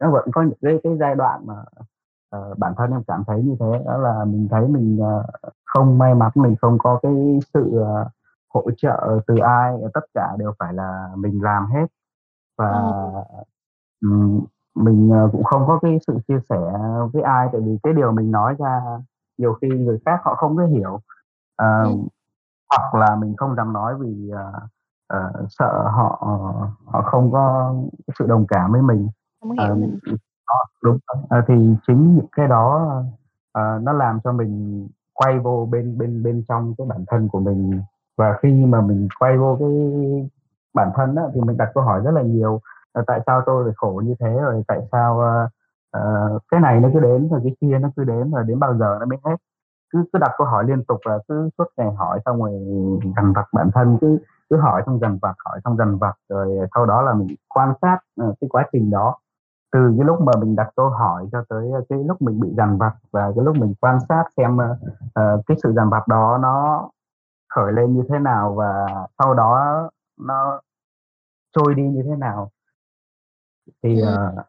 nó 0.00 0.10
vẫn 0.12 0.28
có 0.32 0.42
những 0.42 0.58
cái 0.62 0.80
cái 0.84 0.96
giai 1.00 1.14
đoạn 1.14 1.46
mà 1.46 1.54
ờ, 2.30 2.54
bản 2.58 2.72
thân 2.76 2.90
em 2.90 3.02
cảm 3.06 3.24
thấy 3.26 3.42
như 3.42 3.56
thế 3.60 3.82
đó 3.86 3.96
là 3.98 4.24
mình 4.24 4.48
thấy 4.50 4.68
mình 4.68 4.98
ờ, 5.02 5.26
không 5.64 5.98
may 5.98 6.14
mắn 6.14 6.30
mình 6.34 6.56
không 6.60 6.78
có 6.78 6.98
cái 7.02 7.38
sự 7.54 7.78
ờ, 7.78 8.08
hỗ 8.54 8.70
trợ 8.76 9.20
từ 9.26 9.36
ai 9.38 9.74
tất 9.94 10.00
cả 10.14 10.36
đều 10.38 10.52
phải 10.58 10.72
là 10.74 11.08
mình 11.16 11.42
làm 11.42 11.66
hết 11.66 11.86
và 12.58 12.92
ừm, 14.00 14.40
mình 14.74 15.10
ờ, 15.12 15.28
cũng 15.32 15.44
không 15.44 15.66
có 15.66 15.78
cái 15.82 15.98
sự 16.06 16.18
chia 16.28 16.38
sẻ 16.50 16.56
với 17.12 17.22
ai 17.22 17.48
tại 17.52 17.60
vì 17.60 17.78
cái 17.82 17.92
điều 17.92 18.12
mình 18.12 18.30
nói 18.30 18.54
ra 18.58 18.80
nhiều 19.38 19.54
khi 19.60 19.68
người 19.68 19.98
khác 20.06 20.20
họ 20.24 20.34
không 20.34 20.56
có 20.56 20.66
hiểu 20.66 21.00
Ờ, 21.56 21.84
Ừm. 21.84 22.06
hoặc 22.70 22.94
là 22.94 23.16
mình 23.16 23.34
không 23.36 23.56
dám 23.56 23.72
nói 23.72 23.94
vì 24.00 24.30
ờ, 24.30 24.52
ờ, 25.06 25.32
sợ 25.50 25.88
họ 25.88 26.26
họ 26.86 27.02
không 27.02 27.32
có 27.32 27.74
sự 28.18 28.26
đồng 28.26 28.46
cảm 28.48 28.72
với 28.72 28.82
mình 28.82 29.08
Hông 29.42 29.52
hiểu 29.52 29.68
Ờ, 29.68 29.74
mình 29.74 29.98
đó, 30.48 30.64
đúng 30.82 30.98
à, 31.28 31.44
thì 31.48 31.76
chính 31.86 32.16
những 32.16 32.26
cái 32.36 32.48
đó, 32.48 32.94
à, 33.52 33.78
nó 33.82 33.92
làm 33.92 34.20
cho 34.24 34.32
mình 34.32 34.88
quay 35.14 35.38
vô 35.38 35.68
bên 35.70 35.98
bên 35.98 36.22
bên 36.22 36.44
trong 36.48 36.74
cái 36.78 36.86
bản 36.86 37.04
thân 37.08 37.28
của 37.28 37.40
mình. 37.40 37.82
Và 38.16 38.38
khi 38.42 38.66
mà 38.66 38.80
mình 38.80 39.08
quay 39.18 39.38
vô 39.38 39.56
cái 39.60 39.68
bản 40.74 40.90
thân 40.94 41.14
đó 41.14 41.22
thì 41.34 41.40
mình 41.40 41.56
đặt 41.56 41.70
câu 41.74 41.84
hỏi 41.84 42.00
rất 42.04 42.10
là 42.10 42.22
nhiều, 42.22 42.60
à, 42.92 43.02
tại 43.06 43.20
sao 43.26 43.42
tôi 43.46 43.64
lại 43.64 43.74
khổ 43.76 44.02
như 44.04 44.14
thế, 44.20 44.38
rồi 44.40 44.62
tại 44.68 44.80
sao, 44.92 45.20
à, 45.20 45.48
à, 45.90 46.00
cái 46.50 46.60
này 46.60 46.80
nó 46.80 46.88
cứ 46.94 47.00
đến, 47.00 47.28
rồi 47.28 47.40
cái 47.44 47.56
kia 47.60 47.78
nó 47.78 47.88
cứ 47.96 48.04
đến, 48.04 48.30
rồi 48.30 48.44
đến 48.46 48.58
bao 48.58 48.76
giờ 48.78 48.96
nó 49.00 49.06
mới 49.06 49.18
hết. 49.24 49.36
Cứ 49.90 50.04
cứ 50.12 50.18
đặt 50.18 50.30
câu 50.38 50.46
hỏi 50.46 50.64
liên 50.64 50.84
tục 50.84 51.00
là 51.04 51.18
cứ 51.28 51.50
suốt 51.58 51.64
ngày 51.76 51.92
hỏi 51.94 52.20
xong 52.24 52.42
rồi 52.42 52.52
dằn 53.16 53.32
vặt 53.32 53.48
bản 53.52 53.70
thân, 53.74 53.98
cứ 54.00 54.18
cứ 54.50 54.56
hỏi 54.56 54.82
xong 54.86 54.98
dằn 55.00 55.18
vặt, 55.22 55.34
hỏi 55.44 55.60
xong 55.64 55.76
dằn 55.76 55.98
vặt, 55.98 56.14
rồi 56.28 56.58
sau 56.74 56.86
đó 56.86 57.02
là 57.02 57.14
mình 57.14 57.28
quan 57.48 57.74
sát, 57.82 57.98
uh, 58.22 58.36
cái 58.40 58.48
quá 58.48 58.66
trình 58.72 58.90
đó. 58.90 59.16
Từ 59.76 59.94
cái 59.98 60.06
lúc 60.06 60.20
mà 60.20 60.32
mình 60.40 60.56
đặt 60.56 60.68
câu 60.76 60.90
hỏi 60.90 61.28
cho 61.32 61.44
tới, 61.48 61.70
cái 61.88 61.98
lúc 62.04 62.22
mình 62.22 62.40
bị 62.40 62.48
dằn 62.56 62.78
vặt 62.78 62.94
và 63.10 63.32
cái 63.36 63.44
lúc 63.44 63.56
mình 63.56 63.74
quan 63.80 63.98
sát 64.08 64.24
xem, 64.36 64.58
ờ, 65.14 65.42
cái 65.46 65.56
sự 65.62 65.72
dằn 65.72 65.90
vặt 65.90 66.08
đó 66.08 66.38
nó 66.42 66.88
khởi 67.54 67.72
lên 67.72 67.94
như 67.94 68.04
thế 68.08 68.18
nào 68.18 68.54
và 68.54 68.86
sau 69.18 69.34
đó 69.34 69.82
nó 70.20 70.60
trôi 71.56 71.74
đi 71.74 71.82
như 71.82 72.02
thế 72.02 72.16
nào. 72.16 72.50
Thì, 73.82 74.00
ờ, 74.00 74.44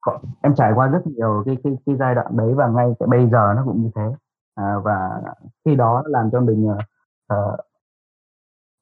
có 0.00 0.18
em 0.42 0.54
trải 0.54 0.72
qua 0.74 0.86
rất 0.86 1.06
nhiều 1.06 1.42
cái 1.46 1.56
cái 1.64 1.78
cái 1.86 1.96
giai 1.96 2.14
đoạn 2.14 2.36
đấy 2.36 2.54
và 2.54 2.66
ngay 2.68 2.94
tại 2.98 3.06
bây 3.06 3.30
giờ 3.30 3.52
nó 3.56 3.62
cũng 3.64 3.82
như 3.82 3.90
thế. 3.94 4.14
À, 4.54 4.78
và 4.84 5.22
khi 5.64 5.74
đó 5.76 6.02
nó 6.04 6.10
làm 6.18 6.30
cho 6.30 6.40
mình, 6.40 6.68
ờ, 6.68 6.78
ờ 7.26 7.56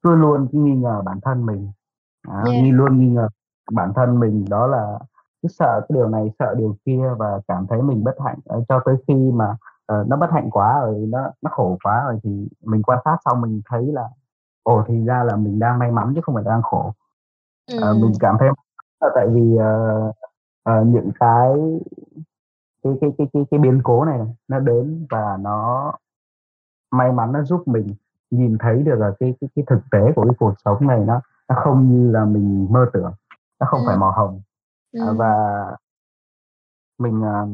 luôn 0.03 0.49
nghi 0.53 0.77
ngờ 0.77 1.03
bản 1.05 1.21
thân 1.23 1.47
mình, 1.47 1.73
đó, 2.29 2.43
Yeah. 2.45 2.63
nghi 2.63 2.73
luôn 2.73 2.99
nghi 2.99 3.09
ngờ 3.09 3.29
bản 3.73 3.93
thân 3.95 4.21
mình, 4.21 4.45
đó 4.51 4.67
là 4.67 4.99
cứ 5.43 5.49
sợ 5.49 5.81
cái 5.89 5.95
điều 5.97 6.09
này, 6.09 6.31
sợ 6.39 6.55
điều 6.59 6.77
kia 6.87 7.03
và 7.19 7.41
cảm 7.49 7.67
thấy 7.67 7.83
mình 7.83 8.05
bất 8.05 8.15
hạnh, 8.25 8.39
ờ, 8.45 8.65
cho 8.69 8.81
tới 8.85 8.97
khi 9.09 9.15
mà, 9.35 9.57
ờ, 9.87 10.05
nó 10.09 10.17
bất 10.17 10.31
hạnh 10.33 10.51
quá 10.51 10.81
rồi, 10.81 10.95
nó 11.09 11.31
nó 11.43 11.51
khổ 11.55 11.79
quá 11.85 12.05
rồi 12.05 12.21
thì 12.23 12.49
mình 12.65 12.83
quan 12.83 12.99
sát 13.05 13.17
xong 13.25 13.41
mình 13.41 13.61
thấy 13.71 13.87
là, 13.93 14.09
ồ, 14.63 14.83
thì 14.89 15.05
ra 15.07 15.23
là 15.25 15.37
mình 15.37 15.59
đang 15.59 15.79
may 15.79 15.91
mắn 15.93 16.13
chứ 16.15 16.21
không 16.25 16.35
phải 16.35 16.45
đang 16.45 16.63
khổ. 16.63 16.93
Ờ, 17.83 17.95
mình 17.95 18.03
Ừm. 18.03 18.19
cảm 18.21 18.37
thấy 18.41 18.49
là 19.01 19.09
tại 19.15 19.27
vì, 19.29 19.57
ờ, 19.57 20.13
ờ, 20.65 20.85
những 20.85 21.11
cái 21.21 21.55
cái 22.85 22.95
cái 23.01 23.11
cái 23.19 23.27
cái 23.33 23.47
cái 23.51 23.61
biến 23.61 23.81
cố 23.85 24.05
này 24.05 24.21
nó 24.49 24.59
đến 24.59 25.07
và 25.11 25.37
nó 25.41 25.93
may 26.91 27.13
mắn 27.13 27.33
nó 27.33 27.43
giúp 27.43 27.63
mình 27.69 27.95
nhìn 28.31 28.59
thấy 28.61 28.83
được 28.83 28.95
là 28.99 29.13
cái 29.21 29.35
cái 29.41 29.51
cái 29.57 29.65
thực 29.69 29.81
tế 29.91 30.13
của 30.17 30.25
cái 30.25 30.35
cuộc 30.39 30.55
sống 30.65 30.87
này 30.87 31.01
nó 31.07 31.21
nó 31.49 31.55
không 31.59 31.89
như 31.89 32.11
là 32.11 32.25
mình 32.25 32.67
mơ 32.71 32.87
tưởng, 32.93 33.13
nó 33.61 33.67
không 33.71 33.83
phải 33.87 33.95
Ừm. 33.95 34.01
màu 34.01 34.13
hồng. 34.13 34.41
À, 34.95 35.07
Ừm. 35.09 35.17
và 35.19 35.29
mình, 36.99 37.23
ờ, 37.23 37.47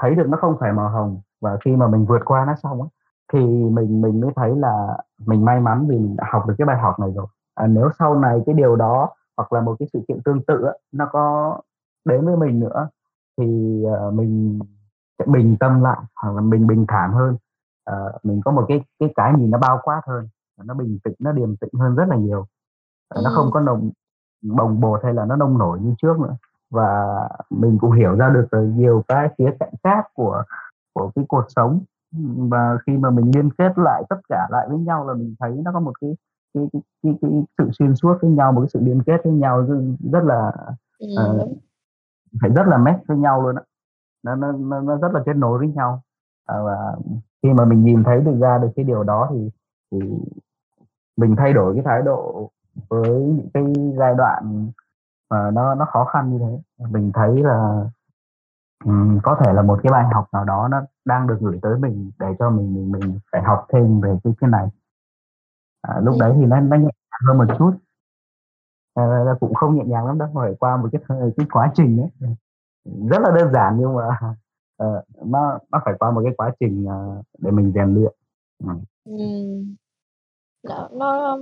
thấy 0.00 0.14
được 0.14 0.26
nó 0.28 0.38
không 0.40 0.56
phải 0.60 0.72
màu 0.72 0.88
hồng 0.88 1.20
và 1.40 1.56
khi 1.64 1.76
mà 1.76 1.88
mình 1.88 2.04
vượt 2.06 2.22
qua 2.24 2.44
nó 2.46 2.54
xong 2.62 2.82
á, 2.82 2.88
thì 3.32 3.38
mình 3.70 4.00
mình 4.02 4.20
mới 4.20 4.30
thấy 4.36 4.56
là 4.56 4.98
mình 5.26 5.44
may 5.44 5.60
mắn 5.60 5.86
vì 5.88 5.98
mình 5.98 6.16
đã 6.16 6.24
học 6.32 6.46
được 6.48 6.54
cái 6.58 6.66
bài 6.66 6.78
học 6.78 6.98
này 7.00 7.10
rồi. 7.16 7.26
À, 7.54 7.66
nếu 7.66 7.90
sau 7.98 8.14
này 8.20 8.40
cái 8.46 8.54
điều 8.54 8.76
đó 8.76 9.10
hoặc 9.36 9.52
là 9.52 9.60
một 9.60 9.76
cái 9.78 9.88
sự 9.92 10.00
kiện 10.08 10.22
tương 10.24 10.42
tự 10.46 10.64
á, 10.66 10.72
nó 10.92 11.06
có 11.12 11.58
đến 12.04 12.26
với 12.26 12.36
mình 12.36 12.60
nữa 12.60 12.88
thì, 13.38 13.44
ờ, 13.84 14.10
mình 14.10 14.58
sẽ 15.18 15.24
bình 15.28 15.56
tâm 15.60 15.82
lại 15.82 15.98
hoặc 16.22 16.32
là 16.34 16.40
mình 16.40 16.66
bình 16.66 16.84
thản 16.88 17.12
hơn. 17.12 17.36
Ờ, 17.84 18.12
mình 18.22 18.40
có 18.44 18.50
một 18.52 18.64
cái 18.68 18.84
cái 19.00 19.12
cái 19.16 19.32
nhìn 19.38 19.50
nó 19.50 19.58
bao 19.58 19.80
quát 19.82 20.00
hơn, 20.06 20.28
nó 20.64 20.74
bình 20.74 20.98
tĩnh, 21.04 21.14
nó 21.18 21.32
điềm 21.32 21.56
tĩnh 21.56 21.70
hơn 21.80 21.94
rất 21.96 22.04
là 22.08 22.16
nhiều. 22.16 22.46
Ờ, 23.08 23.22
nó 23.24 23.30
không 23.34 23.44
Ừm. 23.44 23.52
có 23.52 23.60
nồng 23.60 23.90
bồng 24.42 24.80
bột 24.80 25.00
hay 25.04 25.14
là 25.14 25.24
nó 25.26 25.36
nông 25.36 25.58
nổi 25.58 25.80
như 25.80 25.94
trước 26.02 26.18
nữa. 26.20 26.36
Và 26.70 27.28
mình 27.50 27.78
cũng 27.80 27.92
hiểu 27.92 28.16
ra 28.16 28.30
được, 28.30 28.46
ờ, 28.50 28.62
nhiều 28.62 29.04
cái 29.08 29.28
khía 29.38 29.50
cạnh 29.60 29.72
khác 29.84 30.04
của 30.14 30.42
của 30.94 31.10
cái 31.14 31.24
cuộc 31.28 31.44
sống. 31.48 31.80
Và 32.50 32.78
khi 32.86 32.96
mà 32.96 33.10
mình 33.10 33.30
liên 33.34 33.50
kết 33.58 33.72
lại 33.78 34.02
tất 34.08 34.16
cả 34.28 34.46
lại 34.50 34.66
với 34.68 34.78
nhau 34.78 35.08
là 35.08 35.14
mình 35.14 35.34
thấy 35.40 35.52
nó 35.64 35.72
có 35.72 35.80
một 35.80 35.92
cái 36.00 36.16
cái 36.54 36.68
cái 36.72 36.82
cái 37.02 37.14
cái 37.22 37.30
sự 37.58 37.70
xuyên 37.72 37.94
suốt 37.96 38.18
với 38.22 38.30
nhau, 38.30 38.52
một 38.52 38.60
cái 38.60 38.68
sự 38.72 38.80
liên 38.82 39.02
kết 39.06 39.20
với 39.24 39.32
nhau 39.32 39.66
rất 40.12 40.24
là, 40.24 40.52
ờ, 41.16 41.38
đúng. 41.38 41.58
phải 42.40 42.50
rất 42.50 42.66
là 42.66 42.78
match 42.78 43.06
với 43.06 43.16
nhau 43.16 43.42
luôn 43.42 43.56
á. 43.56 43.62
Nó 44.22 44.34
nó 44.34 44.52
nó 44.52 44.80
nó 44.80 44.96
rất 44.96 45.12
là 45.12 45.22
kết 45.26 45.36
nối 45.36 45.58
với 45.58 45.68
nhau. 45.68 46.02
À, 46.46 46.62
và 46.62 46.96
khi 47.42 47.52
mà 47.52 47.64
mình 47.64 47.84
nhìn 47.84 48.04
thấy 48.04 48.20
được 48.20 48.38
ra 48.40 48.58
được 48.58 48.68
cái 48.76 48.84
điều 48.84 49.02
đó 49.02 49.28
thì 49.30 49.50
thì 49.90 49.98
mình 51.16 51.36
thay 51.36 51.52
đổi 51.52 51.74
cái 51.74 51.82
thái 51.86 52.02
độ 52.02 52.50
với 52.88 53.10
những 53.10 53.48
cái 53.54 53.64
giai 53.98 54.14
đoạn 54.14 54.70
mà 55.34 55.50
nó 55.50 55.74
nó 55.74 55.84
khó 55.84 56.04
khăn 56.04 56.30
như 56.32 56.38
thế. 56.38 56.86
Mình 56.90 57.10
thấy 57.14 57.42
là, 57.42 57.84
ừm, 58.84 59.20
có 59.22 59.36
thể 59.40 59.52
là 59.52 59.62
một 59.62 59.80
cái 59.82 59.92
bài 59.92 60.04
học 60.14 60.28
nào 60.32 60.44
đó 60.44 60.68
nó 60.70 60.82
đang 61.04 61.26
được 61.26 61.36
gửi 61.40 61.58
tới 61.62 61.78
mình 61.78 62.10
để 62.18 62.26
cho 62.38 62.50
mình 62.50 62.74
mình 62.74 62.92
mình 62.92 63.18
phải 63.32 63.42
học 63.42 63.66
thêm 63.72 64.00
về 64.00 64.18
cái 64.24 64.32
cái 64.40 64.50
này. 64.50 64.68
À, 65.82 66.00
lúc 66.02 66.14
đấy 66.20 66.32
thì 66.36 66.46
nó 66.46 66.60
nó 66.60 66.76
nhẹ 66.76 66.82
nhàng 66.84 67.20
hơn 67.28 67.38
một 67.38 67.44
chút. 67.58 67.72
Nó 68.96 69.36
cũng 69.40 69.54
không 69.54 69.76
nhẹ 69.76 69.84
nhàng 69.86 70.06
lắm 70.06 70.18
đâu, 70.18 70.28
phải 70.34 70.54
qua 70.58 70.76
một 70.76 70.88
cái 70.92 71.02
cái 71.36 71.46
quá 71.52 71.72
trình 71.74 72.00
ấy. 72.00 72.10
Rất 73.10 73.18
là 73.22 73.30
đơn 73.36 73.52
giản 73.52 73.76
nhưng 73.78 73.96
mà, 73.96 74.02
ờ, 74.76 75.02
nó 75.24 75.58
nó 75.72 75.80
phải 75.84 75.94
qua 75.98 76.10
một 76.10 76.20
cái 76.24 76.34
quá 76.36 76.50
trình, 76.60 76.86
ờ, 76.88 77.22
để 77.38 77.50
mình 77.50 77.72
rèn 77.74 77.94
luyện. 77.94 78.12
Ừm. 79.04 79.74
Nó 80.64 80.88
nó 80.92 81.38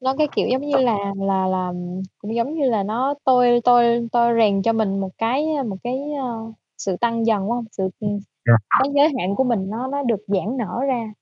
nó 0.00 0.14
cái 0.18 0.28
kiểu 0.36 0.48
giống 0.48 0.62
như 0.62 0.76
là 0.78 0.98
là 1.16 1.46
là 1.46 1.72
cũng 2.18 2.34
giống 2.34 2.54
như 2.54 2.64
là 2.70 2.82
nó 2.82 3.14
tôi 3.24 3.60
tôi 3.64 4.08
tôi 4.12 4.34
rèn 4.38 4.62
cho 4.62 4.72
mình 4.72 5.00
một 5.00 5.10
cái, 5.18 5.46
một 5.66 5.76
cái, 5.84 6.12
ơ, 6.20 6.52
sự 6.78 6.96
tăng 6.96 7.26
dần, 7.26 7.42
hông? 7.42 7.64
Sự, 7.72 7.88
ừm, 8.00 8.10
Yeah. 8.46 8.60
cái 8.78 8.88
giới 8.94 9.08
hạn 9.20 9.34
của 9.36 9.44
mình 9.44 9.70
nó 9.70 9.86
nó 9.86 10.02
được 10.02 10.20
giãn 10.26 10.56
nở 10.56 10.80
ra. 10.88 11.12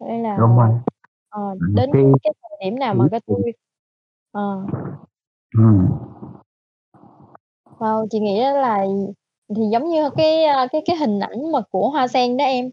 Cho 0.00 0.06
nên 0.06 0.22
là, 0.22 0.36
Đúng 0.38 0.56
rồi. 0.58 0.68
ờ, 1.28 1.40
đến 1.74 1.90
khi 1.94 2.04
cái 2.22 2.32
thời 2.42 2.58
điểm 2.70 2.78
nào 2.78 2.94
mà 2.94 3.04
cái 3.10 3.20
tôi 3.26 3.42
ờ. 4.32 4.42
Ừm. 5.58 5.88
Ờ, 7.78 8.06
chị 8.10 8.20
nghĩ 8.20 8.38
á 8.40 8.52
là 8.52 8.86
thì 9.56 9.62
giống 9.72 9.88
như 9.88 10.10
cái, 10.16 10.44
a, 10.44 10.66
cái 10.72 10.82
cái 10.86 10.96
hình 10.96 11.20
ảnh 11.20 11.52
mà 11.52 11.60
của 11.70 11.90
hoa 11.90 12.08
sen 12.08 12.36
đó 12.36 12.44
em, 12.44 12.70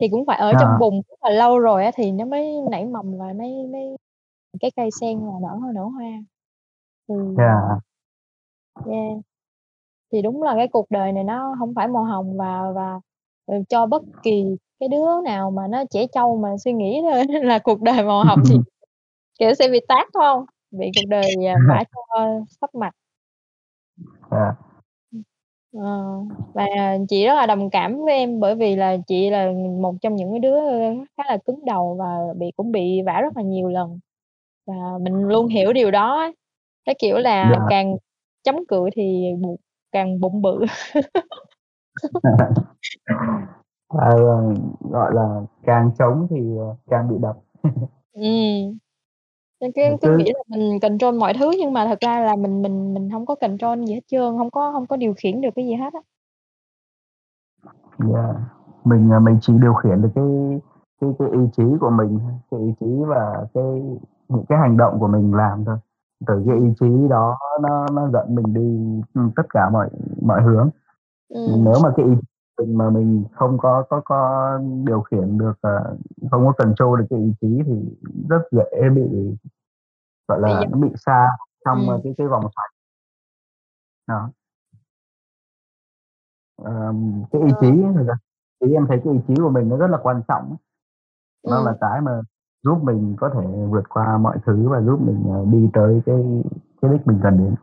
thì 0.00 0.08
cũng 0.08 0.26
phải 0.26 0.38
ở 0.38 0.54
trong 0.60 0.70
À. 0.74 0.78
bùn 0.78 1.02
rất 1.08 1.16
là 1.22 1.30
lâu 1.30 1.58
rồi 1.58 1.84
á 1.84 1.90
thì 1.94 2.12
nó 2.12 2.24
mới 2.24 2.54
nảy 2.70 2.84
mầm 2.84 3.18
và 3.18 3.26
mới 3.38 3.50
mới 3.72 3.96
cái 4.60 4.70
cây 4.76 4.90
sen 5.00 5.18
là 5.18 5.32
nở 5.42 5.72
nở 5.74 5.84
hoa. 5.84 6.10
Thì, 7.08 7.14
Yeah. 7.38 7.58
yeah. 8.86 9.18
Thì 10.12 10.22
đúng 10.22 10.42
là 10.42 10.54
cái 10.54 10.68
cuộc 10.68 10.86
đời 10.90 11.12
này 11.12 11.24
nó 11.24 11.54
hông 11.58 11.74
phải 11.74 11.88
màu 11.88 12.04
hồng 12.04 12.36
và 12.36 12.72
và, 12.74 13.00
ừ, 13.46 13.54
cho 13.68 13.86
bất 13.86 14.02
kỳ 14.22 14.56
cái 14.80 14.88
đứa 14.88 15.20
nào 15.24 15.50
mà 15.50 15.66
nó 15.68 15.84
trẻ 15.90 16.06
trâu 16.14 16.36
mà 16.36 16.48
suy 16.64 16.72
nghĩ 16.72 17.02
thôi 17.10 17.24
là 17.42 17.58
cuộc 17.58 17.80
đời 17.80 18.02
màu 18.04 18.24
hồng 18.24 18.38
thì, 18.50 18.56
kiểu, 19.38 19.54
sẽ 19.54 19.68
bị 19.68 19.80
tát, 19.88 20.06
phải 20.14 20.26
hông? 20.28 20.44
Bị 20.70 20.90
cuộc 20.96 21.08
đời, 21.08 21.30
à, 21.46 21.54
vả 21.68 21.84
cho 21.92 22.26
sấp 22.60 22.74
mặt. 22.74 22.92
À. 24.30 24.56
Và 26.54 26.66
chị 27.08 27.26
rất 27.26 27.34
là 27.34 27.46
đồng 27.46 27.70
cảm 27.70 27.98
với 28.04 28.14
em 28.14 28.40
bởi 28.40 28.54
vì 28.54 28.76
là 28.76 28.96
chị 29.06 29.30
là 29.30 29.52
một 29.80 29.94
trong 30.02 30.16
những 30.16 30.30
cái 30.30 30.38
đứa, 30.38 30.60
khá 31.16 31.22
là 31.28 31.38
cứng 31.46 31.64
đầu 31.64 31.96
và 31.98 32.18
bị 32.36 32.50
cũng 32.56 32.72
bị 32.72 33.02
vả 33.02 33.20
rất 33.20 33.36
là 33.36 33.42
nhiều 33.42 33.68
lần. 33.68 33.98
Và 34.66 34.98
mình 35.00 35.28
luôn 35.28 35.46
hiểu 35.46 35.72
điều 35.72 35.90
đó 35.90 36.30
cái 36.84 36.94
kiểu 36.98 37.18
là 37.18 37.50
Yeah. 37.50 37.62
càng 37.68 37.96
chống 38.42 38.66
cự 38.68 38.88
thì 38.96 39.24
càng 39.92 40.20
bụng 40.20 40.42
bự. 40.42 40.64
Ờ, 43.88 44.42
gọi 44.90 45.14
là, 45.14 45.40
càng 45.64 45.90
chống 45.98 46.26
thì, 46.30 46.56
ờ, 46.58 46.76
càng 46.90 47.08
bị 47.08 47.16
đập. 47.20 47.36
Ừm. 48.12 48.78
Nên 49.60 49.72
cứ 49.74 49.82
cứ 50.02 50.18
nghĩ 50.18 50.32
là 50.34 50.42
mình 50.48 50.80
control 50.80 51.18
mọi 51.18 51.34
thứ 51.34 51.50
nhưng 51.58 51.72
mà 51.72 51.86
thật 51.86 52.00
ra 52.00 52.20
là 52.20 52.36
mình 52.36 52.62
mình 52.62 52.94
mình 52.94 53.10
hông 53.10 53.26
có 53.26 53.34
control 53.34 53.84
gì 53.84 53.94
hết 53.94 54.00
trơn, 54.06 54.36
hông 54.36 54.50
có 54.50 54.70
hông 54.70 54.86
có 54.86 54.96
điều 54.96 55.14
khiển 55.16 55.40
được 55.40 55.50
cái 55.56 55.66
gì 55.66 55.74
hết 55.74 55.94
á. 55.94 56.00
Yeah. 58.14 58.36
Mình, 58.84 59.12
à, 59.12 59.18
mình 59.18 59.38
chỉ 59.40 59.52
điều 59.62 59.74
khiển 59.74 60.02
được 60.02 60.10
cái 60.14 60.24
cái 61.00 61.10
cái 61.18 61.28
ý 61.32 61.38
chí 61.56 61.62
của 61.80 61.90
mình 61.90 62.18
cái 62.50 62.60
ý 62.60 62.72
chí 62.80 62.86
và 63.06 63.46
cái 63.54 63.82
những 64.28 64.44
cái 64.48 64.58
hành 64.58 64.76
động 64.76 65.00
của 65.00 65.08
mình 65.08 65.34
làm 65.34 65.64
thôi. 65.64 65.76
Từ 66.26 66.44
cái 66.46 66.56
ý 66.56 66.66
chí 66.80 67.08
đó 67.10 67.38
nó 67.60 67.86
nó 67.92 68.08
dẫn 68.12 68.34
mình 68.34 68.54
đi, 68.54 69.02
ừm, 69.14 69.30
tất 69.36 69.42
cả 69.50 69.70
mọi 69.70 69.88
mọi 70.22 70.42
hướng. 70.42 70.70
Ừm. 71.28 71.64
nếu 71.64 71.74
mà 71.82 71.92
cái 71.96 72.06
ý 72.06 72.12
mình 72.58 72.78
mà 72.78 72.90
mình 72.90 73.24
không 73.32 73.58
có 73.58 73.84
có 73.90 74.00
có 74.04 74.50
điều 74.84 75.00
khiển 75.00 75.38
được 75.38 75.52
uh, 75.52 75.98
không 76.30 76.46
có 76.46 76.52
control 76.52 77.00
được 77.00 77.06
cái 77.10 77.18
ý 77.18 77.32
chí 77.40 77.62
thì 77.66 77.72
rất 78.28 78.42
dễ 78.50 78.88
bị 78.94 79.02
gọi 80.28 80.40
là 80.40 80.64
nó 80.70 80.78
bị 80.78 80.88
xa 81.06 81.28
trong 81.64 81.88
ừ. 81.88 82.00
cái 82.04 82.14
cái 82.18 82.26
vòng 82.26 82.42
xoáy 82.42 82.68
đó 84.06 84.30
um, 86.56 87.24
cái 87.32 87.42
ý 87.42 87.48
chí 87.60 87.82
thì 88.60 88.72
em 88.72 88.86
thấy 88.88 89.00
cái 89.04 89.12
ý 89.12 89.20
chí 89.28 89.34
của 89.36 89.50
mình 89.50 89.68
nó 89.68 89.76
rất 89.76 89.90
là 89.90 89.98
quan 90.02 90.22
trọng 90.28 90.56
nó 91.44 91.56
ừ. 91.56 91.64
là 91.66 91.76
cái 91.80 92.00
mà 92.00 92.20
giúp 92.66 92.78
mình 92.82 93.16
có 93.18 93.30
thể 93.34 93.46
vượt 93.70 93.88
qua 93.88 94.18
mọi 94.18 94.36
thứ 94.46 94.68
và 94.68 94.80
giúp 94.80 95.00
mình 95.00 95.24
uh, 95.42 95.48
đi 95.52 95.68
tới 95.72 96.00
cái 96.06 96.16
cái 96.82 96.90
đích 96.92 97.06
mình 97.06 97.20
cần 97.22 97.38
đến 97.38 97.54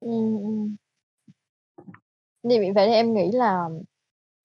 ừ, 0.00 0.38
ừ. 0.42 0.68
Vì 2.42 2.58
vậy 2.58 2.86
thì 2.88 2.92
em 2.92 3.14
nghĩ 3.14 3.32
là 3.32 3.68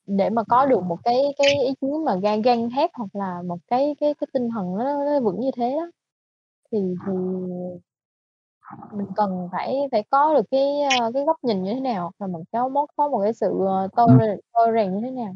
để 0.07 0.29
mà 0.29 0.43
có 0.43 0.65
được 0.65 0.83
một 0.83 0.97
cái 1.03 1.23
cái 1.37 1.63
ý 1.65 1.73
chí 1.81 1.87
mà 2.05 2.15
gan 2.15 2.41
gan 2.41 2.69
thép 2.75 2.89
hoặc 2.93 3.09
là 3.13 3.41
một 3.41 3.57
cái 3.67 3.95
cái 3.99 4.13
cái 4.13 4.27
tinh 4.33 4.49
thần 4.55 4.77
nó 4.77 4.83
nó 4.83 5.19
vững 5.19 5.39
như 5.39 5.51
thế 5.57 5.77
đó, 5.79 5.91
thì 6.71 6.95
thì 7.05 7.13
mình 8.91 9.07
cần 9.15 9.49
phải 9.51 9.75
phải 9.91 10.03
có 10.09 10.33
được 10.33 10.45
cái, 10.51 10.81
ơ, 10.81 11.11
cái 11.13 11.25
góc 11.25 11.37
nhìn 11.43 11.63
như 11.63 11.73
thế 11.73 11.79
nào 11.79 12.11
và 12.17 12.27
mình 12.27 12.43
có 12.51 12.69
có 12.97 13.09
một 13.09 13.19
cái 13.23 13.33
sự, 13.33 13.65
ờ, 13.67 13.87
tôi 13.95 14.07
Ừm. 14.07 14.39
tôi 14.53 14.67
rèn 14.75 14.95
như 14.95 15.01
thế 15.01 15.11
nào. 15.11 15.33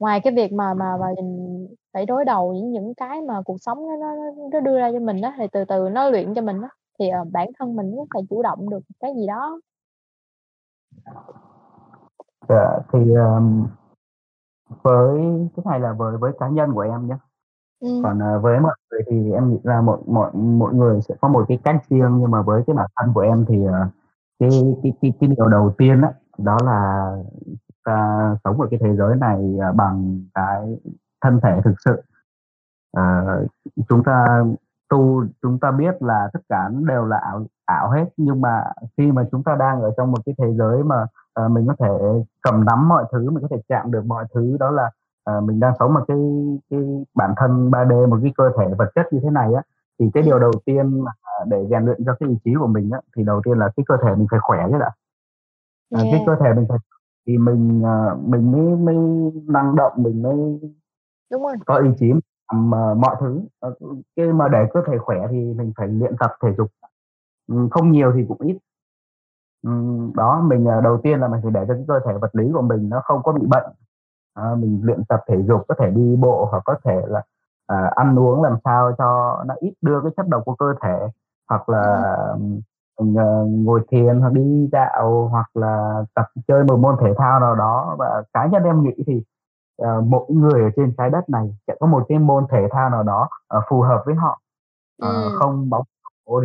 Ngoài 0.00 0.20
cái 0.24 0.32
việc 0.36 0.52
mà 0.52 0.74
mà 0.74 0.96
mà 1.00 1.06
mình 1.16 1.68
phải 1.92 2.06
đối 2.06 2.24
đầu 2.24 2.48
với 2.50 2.60
những 2.60 2.94
cái 2.96 3.22
mà 3.22 3.34
cuộc 3.44 3.56
sống 3.60 3.78
nó 3.88 3.96
nó 3.96 4.14
nó 4.52 4.60
đưa 4.60 4.78
ra 4.78 4.90
cho 4.92 4.98
mình 5.00 5.20
á, 5.22 5.34
thì 5.38 5.46
từ 5.52 5.64
từ 5.64 5.88
nó 5.92 6.10
luyện 6.10 6.34
cho 6.34 6.42
mình 6.42 6.62
á, 6.62 6.68
thì, 6.98 7.08
ờ, 7.08 7.24
bản 7.32 7.48
thân 7.58 7.76
mình 7.76 7.92
cũng 7.96 8.06
phải 8.14 8.22
chủ 8.30 8.42
động 8.42 8.70
được 8.70 8.80
cái 9.00 9.12
gì 9.16 9.26
đó. 9.26 9.60
Dạ, 12.48 12.78
thì, 12.92 13.14
ờm 13.14 13.68
với 14.82 15.20
cái 15.56 15.64
này 15.70 15.80
là 15.80 15.92
với 15.92 16.18
với 16.18 16.32
cá 16.40 16.48
nhân 16.50 16.72
của 16.74 16.80
em 16.80 17.08
nhé. 17.08 17.16
Ừm. 17.80 18.04
Còn, 18.04 18.20
ờ, 18.20 18.40
với 18.40 18.60
mọi 18.60 18.76
người 18.92 19.02
thì 19.10 19.32
em 19.32 19.50
nghĩ 19.50 19.58
ra 19.64 19.82
mọi 19.82 19.98
mọi 20.06 20.32
mỗi 20.34 20.74
người 20.74 21.02
sẽ 21.02 21.14
có 21.22 21.28
một 21.28 21.44
cái 21.48 21.58
cách 21.64 21.76
riêng, 21.90 22.18
nhưng 22.20 22.32
mà 22.32 22.42
với 22.42 22.64
cái 22.68 22.74
bản 22.76 22.88
thân 22.96 23.12
của 23.14 23.20
em 23.20 23.46
thì, 23.48 23.64
ờ, 23.66 23.88
cái 24.40 24.50
cái 24.84 24.92
cái 25.02 25.14
cái 25.20 25.30
điều 25.36 25.48
đầu 25.48 25.74
tiên 25.78 26.02
á, 26.02 26.12
đó 26.38 26.58
là 26.64 27.06
ta 27.84 28.36
sống 28.44 28.60
ở 28.60 28.66
cái 28.70 28.80
thế 28.82 28.96
giới 28.96 29.16
này, 29.16 29.56
à, 29.62 29.72
bằng 29.72 30.20
cái 30.34 30.78
thân 31.22 31.40
thể 31.42 31.60
thực 31.64 31.74
sự. 31.84 32.02
Ờ, 32.96 33.02
chúng 33.88 34.04
ta 34.04 34.44
tu 34.90 35.24
chúng 35.42 35.58
ta 35.58 35.70
biết 35.70 36.02
là 36.02 36.28
tất 36.32 36.40
cả 36.48 36.68
đều 36.88 37.06
là 37.06 37.16
ảo 37.18 37.46
ảo 37.66 37.90
hết, 37.90 38.04
nhưng 38.16 38.40
mà 38.40 38.64
khi 38.96 39.12
mà 39.12 39.24
chúng 39.32 39.42
ta 39.44 39.56
đang 39.58 39.82
ở 39.82 39.90
trong 39.96 40.12
một 40.12 40.18
cái 40.26 40.34
thế 40.38 40.54
giới 40.54 40.82
mà, 40.84 41.06
ờ, 41.32 41.48
mình 41.48 41.66
có 41.66 41.74
thể 41.78 42.22
cầm 42.42 42.64
nắm 42.64 42.88
mọi 42.88 43.04
thứ, 43.12 43.30
mình 43.30 43.42
có 43.42 43.48
thể 43.50 43.62
chạm 43.68 43.90
được 43.90 44.04
mọi 44.06 44.24
thứ, 44.34 44.56
đó 44.60 44.70
là, 44.70 44.90
ờ, 45.24 45.40
mình 45.40 45.60
đang 45.60 45.72
sống 45.78 45.96
ở 45.96 46.04
cái 46.08 46.18
cái 46.70 46.80
bản 47.14 47.34
thân 47.36 47.70
3D, 47.70 48.06
một 48.06 48.18
cái 48.22 48.32
cơ 48.36 48.50
thể 48.58 48.74
vật 48.78 48.90
chất 48.94 49.12
như 49.12 49.20
thế 49.22 49.30
này 49.30 49.54
á, 49.54 49.62
thì 49.98 50.10
cái 50.14 50.22
điều 50.22 50.38
đầu 50.38 50.52
tiên 50.64 51.04
mà 51.04 51.10
để 51.46 51.66
rèn 51.70 51.84
luyện 51.84 52.04
cho 52.06 52.14
cái 52.20 52.28
ý 52.28 52.36
chí 52.44 52.54
của 52.60 52.66
mình 52.66 52.90
á, 52.90 53.00
thì 53.16 53.24
đầu 53.24 53.40
tiên 53.44 53.58
là 53.58 53.70
cái 53.76 53.84
cơ 53.88 53.96
thể 54.02 54.14
mình 54.14 54.26
phải 54.30 54.40
khỏe 54.42 54.66
chứ 54.70 54.78
đã. 54.78 54.90
À, 55.94 56.00
cái 56.12 56.22
cơ 56.26 56.36
thể 56.40 56.52
mình 56.54 56.66
phải 56.68 56.78
thì 57.26 57.38
mình, 57.38 57.82
ờ, 57.84 58.16
mình 58.26 58.52
mới 58.52 58.76
mới 58.76 58.96
năng 59.48 59.76
động, 59.76 59.92
mình 59.96 60.22
mới 60.22 60.60
Đúng 61.32 61.42
rồi. 61.42 61.56
có 61.66 61.76
ý 61.78 61.90
chí 61.98 62.12
làm, 62.52 62.70
ờ, 62.74 62.94
mọi 62.94 63.16
thứ. 63.20 63.40
Ờ, 63.60 63.74
cái 64.16 64.26
mà 64.32 64.48
để 64.48 64.66
cơ 64.74 64.80
thể 64.88 64.98
khỏe 64.98 65.18
thì 65.30 65.54
mình 65.54 65.72
phải 65.76 65.88
luyện 65.88 66.16
tập 66.20 66.30
thể 66.42 66.48
dục, 66.58 66.68
ừm, 67.48 67.70
không 67.70 67.92
nhiều 67.92 68.12
thì 68.16 68.24
cũng 68.28 68.38
ít. 68.40 68.58
Ừm, 69.62 70.12
đó, 70.16 70.40
mình, 70.46 70.64
ờ, 70.66 70.80
đầu 70.80 71.00
tiên 71.02 71.20
là 71.20 71.28
mình 71.28 71.40
phải 71.42 71.50
để 71.52 71.64
cho 71.68 71.74
cái 71.74 71.84
cơ 71.88 72.00
thể 72.06 72.12
vật 72.20 72.34
lý 72.34 72.50
của 72.54 72.62
mình 72.62 72.88
nó 72.88 73.00
không 73.04 73.22
có 73.22 73.32
bị 73.32 73.46
bệnh. 73.46 73.64
Ờ, 74.34 74.54
mình 74.56 74.80
luyện 74.84 75.04
tập 75.08 75.20
thể 75.28 75.36
dục, 75.48 75.62
có 75.68 75.74
thể 75.78 75.90
đi 75.90 76.16
bộ 76.16 76.48
hoặc 76.50 76.62
có 76.64 76.74
thể 76.84 77.02
là, 77.08 77.22
à, 77.66 77.90
ăn 77.96 78.18
uống 78.18 78.42
làm 78.42 78.56
sao 78.64 78.92
cho 78.98 79.38
nó 79.46 79.54
ít 79.60 79.74
đưa 79.82 80.00
cái 80.02 80.12
chất 80.16 80.28
độc 80.28 80.42
vô 80.46 80.54
cơ 80.58 80.74
thể, 80.82 81.08
hoặc 81.48 81.68
là, 81.68 82.14
ngồi 83.48 83.80
thiền 83.90 84.20
hoặc 84.20 84.32
đi 84.32 84.68
dạo, 84.72 85.28
hoặc 85.30 85.50
là 85.56 86.02
tập 86.14 86.26
chơi 86.48 86.64
một 86.64 86.76
môn 86.76 86.96
thể 87.00 87.14
thao 87.18 87.40
nào 87.40 87.54
đó. 87.54 87.96
Và 87.98 88.22
cá 88.32 88.46
nhân 88.46 88.62
em 88.64 88.82
nghĩ 88.82 88.94
thì, 89.06 89.22
ờ, 89.78 90.00
mỗi 90.00 90.24
người 90.28 90.62
ở 90.62 90.70
trên 90.76 90.94
trái 90.98 91.10
đất 91.10 91.28
này 91.28 91.56
sẽ 91.66 91.74
có 91.80 91.86
một 91.86 92.04
cái 92.08 92.18
môn 92.18 92.46
thể 92.50 92.68
thao 92.72 92.90
nào 92.90 93.02
đó, 93.02 93.28
ờ, 93.48 93.60
phù 93.70 93.80
hợp 93.82 94.02
với 94.06 94.14
họ. 94.14 94.40
Ờ, 95.02 95.22
Ừm. 95.24 95.32
không 95.34 95.70
bóng 95.70 95.84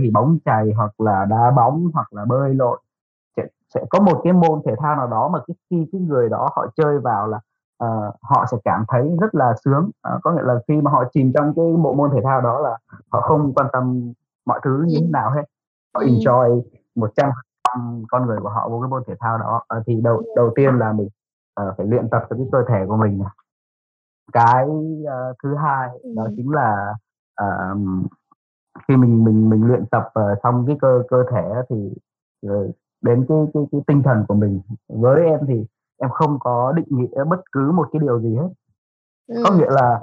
thì 0.02 0.12
bóng 0.12 0.38
chày, 0.46 0.72
hoặc 0.78 1.02
là 1.02 1.26
đá 1.26 1.52
bóng, 1.52 1.88
hoặc 1.94 2.14
là 2.14 2.26
bơi 2.26 2.54
lội. 2.54 2.80
Sẽ 3.38 3.48
sẽ 3.74 3.84
có 3.90 4.00
một 4.00 4.22
cái 4.24 4.34
môn 4.34 4.62
thể 4.66 4.76
thao 4.80 4.96
nào 4.96 5.08
đó 5.08 5.28
mà 5.34 5.40
cái 5.48 5.56
khi 5.70 5.88
cái 5.92 6.02
người 6.02 6.30
đó 6.30 6.50
họ 6.56 6.68
chơi 6.78 7.00
vào 7.00 7.28
là, 7.28 7.40
ờ, 7.78 8.12
họ 8.22 8.46
sẽ 8.52 8.58
cảm 8.66 8.86
thấy 8.88 9.18
rất 9.22 9.36
là 9.36 9.54
sướng. 9.66 9.90
Ờ, 10.02 10.20
có 10.24 10.32
nghĩa 10.32 10.42
là 10.44 10.56
khi 10.68 10.82
mà 10.82 10.92
họ 10.92 11.04
chìm 11.14 11.32
trong 11.36 11.54
cái 11.56 11.66
bộ 11.84 11.94
môn 11.94 12.12
thể 12.14 12.22
thao 12.24 12.42
đó 12.42 12.60
là 12.60 12.78
họ 13.12 13.22
không 13.22 13.54
quan 13.56 13.68
tâm 13.74 14.14
mọi 14.46 14.60
thứ 14.64 14.86
như 14.88 14.96
thế 15.00 15.06
Ừm. 15.06 15.12
nào 15.12 15.32
hết, 15.32 15.44
họ 15.96 16.02
Ừm. 16.02 16.10
enjoy 16.10 16.64
100% 16.96 18.06
con 18.10 18.28
người 18.28 18.40
của 18.42 18.50
họ 18.50 18.70
vô 18.70 18.82
cái 18.82 18.90
môn 18.90 19.04
thể 19.08 19.16
thao 19.22 19.40
đó. 19.40 19.64
Ờ, 19.70 19.84
thì 19.88 20.02
đầu 20.04 20.24
đầu 20.38 20.52
tiên 20.58 20.80
là 20.80 20.94
mình, 20.94 21.10
ờ, 21.56 21.76
phải 21.78 21.88
luyện 21.88 22.10
tập 22.10 22.24
cho 22.32 22.38
cái 22.38 22.48
cơ 22.54 22.64
thể 22.70 22.86
của 22.88 22.98
mình. 22.98 23.24
Cái, 24.34 24.68
ơ, 25.08 25.34
thứ 25.44 25.56
hai 25.56 25.90
đó 26.18 26.24
Ừm. 26.26 26.36
chính 26.38 26.52
là, 26.52 26.96
ờm, 27.36 28.08
khi 28.90 28.98
mình 28.98 29.26
mình 29.26 29.50
mình 29.50 29.68
luyện 29.68 29.86
tập, 29.92 30.10
ờ, 30.14 30.36
xong 30.44 30.66
cái 30.68 30.78
cơ 30.82 31.04
cơ 31.10 31.26
thể 31.32 31.44
thì, 31.70 31.94
ờ, 32.50 32.70
đến 33.02 33.26
cái 33.30 33.38
cái 33.56 33.64
cái 33.72 33.82
tinh 33.88 34.04
thần 34.04 34.26
của 34.28 34.36
mình. 34.36 34.62
Với 34.90 35.26
em 35.26 35.40
thì 35.48 35.66
em 36.02 36.10
không 36.12 36.38
có 36.42 36.74
định 36.78 36.88
nghĩa 36.90 37.26
bất 37.26 37.42
cứ 37.52 37.72
một 37.72 37.90
cái 37.94 38.00
điều 38.00 38.22
gì 38.22 38.36
hết. 38.36 38.50
Có 39.46 39.52
Ừm. 39.52 39.60
nghĩa 39.60 39.70
là, 39.72 40.02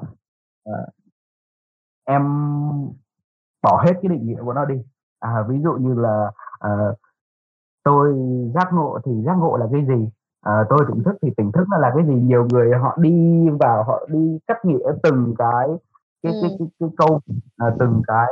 ờ 0.65 0.87
em 2.07 2.23
bỏ 3.63 3.83
hết 3.87 3.93
cái 4.03 4.09
định 4.09 4.27
nghĩa 4.27 4.43
của 4.45 4.53
nó 4.53 4.65
đi. 4.65 4.75
À, 5.23 5.43
ví 5.49 5.59
dụ 5.63 5.73
như 5.73 5.95
là, 5.95 6.31
ờ, 6.59 6.95
tôi 7.85 8.15
giác 8.55 8.69
ngộ 8.75 8.99
thì 9.05 9.13
giác 9.27 9.35
ngộ 9.39 9.57
là 9.57 9.67
cái 9.73 9.87
gì? 9.87 10.11
Ờ, 10.45 10.67
tôi 10.71 10.79
tỉnh 10.89 11.05
thức 11.05 11.17
thì 11.23 11.31
tỉnh 11.37 11.53
thức 11.53 11.65
là 11.81 11.93
cái 11.97 12.07
gì? 12.07 12.15
Nhiều 12.15 12.47
người 12.53 12.73
họ 12.79 12.97
đi 13.01 13.49
vào 13.61 13.85
họ 13.85 14.07
đi 14.13 14.39
cắt 14.47 14.65
nghĩa 14.65 14.93
từng 15.03 15.35
cái 15.39 15.69
cái 16.23 16.33
cái 16.41 16.51
Ừm. 16.51 16.59
cái 16.59 16.69
cái 16.81 16.89
câu, 16.99 17.21
ờ, 17.59 17.77
từng 17.79 18.03
cái 18.07 18.27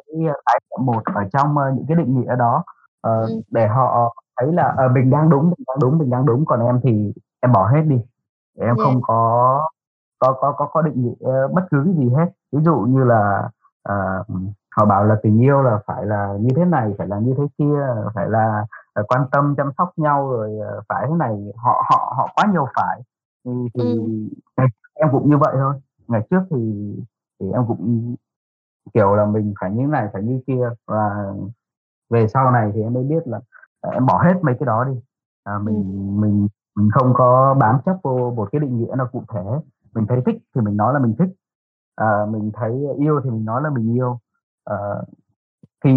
khái 0.47 0.61
niệm 0.71 0.87
một 0.87 1.03
ở 1.15 1.25
trong, 1.33 1.59
ơ, 1.59 1.73
những 1.77 1.85
cái 1.89 1.97
định 1.97 2.21
nghĩa 2.21 2.37
đó, 2.37 2.65
ờ, 3.01 3.23
Ừm. 3.23 3.41
để 3.51 3.69
họ 3.69 4.15
thấy 4.41 4.53
là, 4.53 4.75
ờ, 4.77 4.89
mình 4.89 5.11
đang 5.11 5.31
đúng, 5.31 5.45
mình 5.45 5.65
đang 5.69 5.79
đúng, 5.81 5.99
mình 5.99 6.11
đang 6.11 6.27
đúng. 6.27 6.45
Còn 6.47 6.61
em 6.67 6.81
thì 6.83 7.13
em 7.41 7.53
bỏ 7.53 7.69
hết 7.69 7.83
đi, 7.83 7.97
em 8.59 8.67
Yeah. 8.67 8.79
không 8.79 9.01
có 9.03 9.61
có 10.21 10.33
có 10.41 10.53
có 10.59 10.67
có 10.67 10.83
định 10.83 11.03
nghĩa 11.05 11.29
bất 11.55 11.63
cứ 11.71 11.83
cái 11.87 11.95
gì 11.95 12.11
hết. 12.17 12.27
Ví 12.53 12.65
dụ 12.65 12.77
như 12.81 13.05
là, 13.05 13.51
ờ, 13.83 14.25
họ 14.77 14.85
bảo 14.87 15.05
là 15.05 15.17
tình 15.23 15.41
yêu 15.43 15.63
là 15.63 15.79
phải 15.87 16.07
là 16.07 16.37
như 16.41 16.49
thế 16.57 16.65
này, 16.65 16.95
phải 16.99 17.07
là 17.09 17.19
như 17.19 17.35
thế 17.39 17.45
kia, 17.59 17.81
phải 18.15 18.29
là, 18.31 18.67
ờ, 18.93 19.03
quan 19.09 19.23
tâm 19.33 19.55
chăm 19.57 19.71
sóc 19.79 19.91
nhau, 19.99 20.31
rồi, 20.33 20.59
ờ, 20.59 20.83
phải 20.89 21.07
thế 21.09 21.15
này, 21.19 21.37
họ 21.57 21.83
họ 21.91 22.15
họ 22.17 22.29
quá 22.37 22.47
nhiều 22.53 22.67
phải. 22.77 23.01
Thì 23.45 23.51
thì 23.75 23.81
ngày 24.57 24.67
em 24.95 25.09
cũng 25.13 25.31
như 25.31 25.39
vậy 25.39 25.55
thôi. 25.59 25.75
Ngày 26.09 26.27
trước 26.31 26.41
thì 26.51 26.57
thì 27.41 27.53
em 27.53 27.63
cũng, 27.69 28.17
kiểu 28.95 29.17
là, 29.17 29.27
mình 29.27 29.55
phải 29.61 29.71
như 29.73 29.87
này, 29.89 30.09
phải 30.13 30.23
như 30.23 30.41
kia. 30.47 30.71
Và 30.89 31.33
về 32.11 32.29
sau 32.29 32.51
này 32.53 32.73
thì 32.75 32.83
em 32.83 32.95
mới 32.95 33.05
biết 33.05 33.29
là, 33.29 33.41
ờ, 33.81 33.91
em 33.93 34.07
bỏ 34.07 34.23
hết 34.25 34.35
mấy 34.43 34.55
cái 34.61 34.67
đó 34.67 34.85
đi. 34.85 34.93
À, 35.45 35.59
mình 35.59 35.77
Ừm. 35.77 36.21
mình 36.23 36.49
mình 36.77 36.91
không 36.95 37.15
có 37.15 37.55
bám 37.61 37.79
chấp 37.87 37.97
vô 38.05 38.33
một 38.37 38.49
cái 38.53 38.61
định 38.61 38.79
nghĩa 38.79 38.95
nào 38.99 39.09
cụ 39.13 39.25
thể. 39.35 39.43
Mình 39.95 40.07
thấy 40.09 40.23
thích 40.27 40.37
thì 40.55 40.61
mình 40.61 40.77
nói 40.77 40.95
là 40.95 41.01
mình 41.01 41.15
thích, 41.19 41.31
ờ, 41.97 42.27
mình 42.31 42.51
thấy 42.55 42.73
yêu 42.99 43.21
thì 43.25 43.31
mình 43.31 43.45
nói 43.45 43.63
là 43.63 43.71
mình 43.71 43.95
yêu. 43.97 44.19
Ờ, 44.71 45.05
thì 45.85 45.91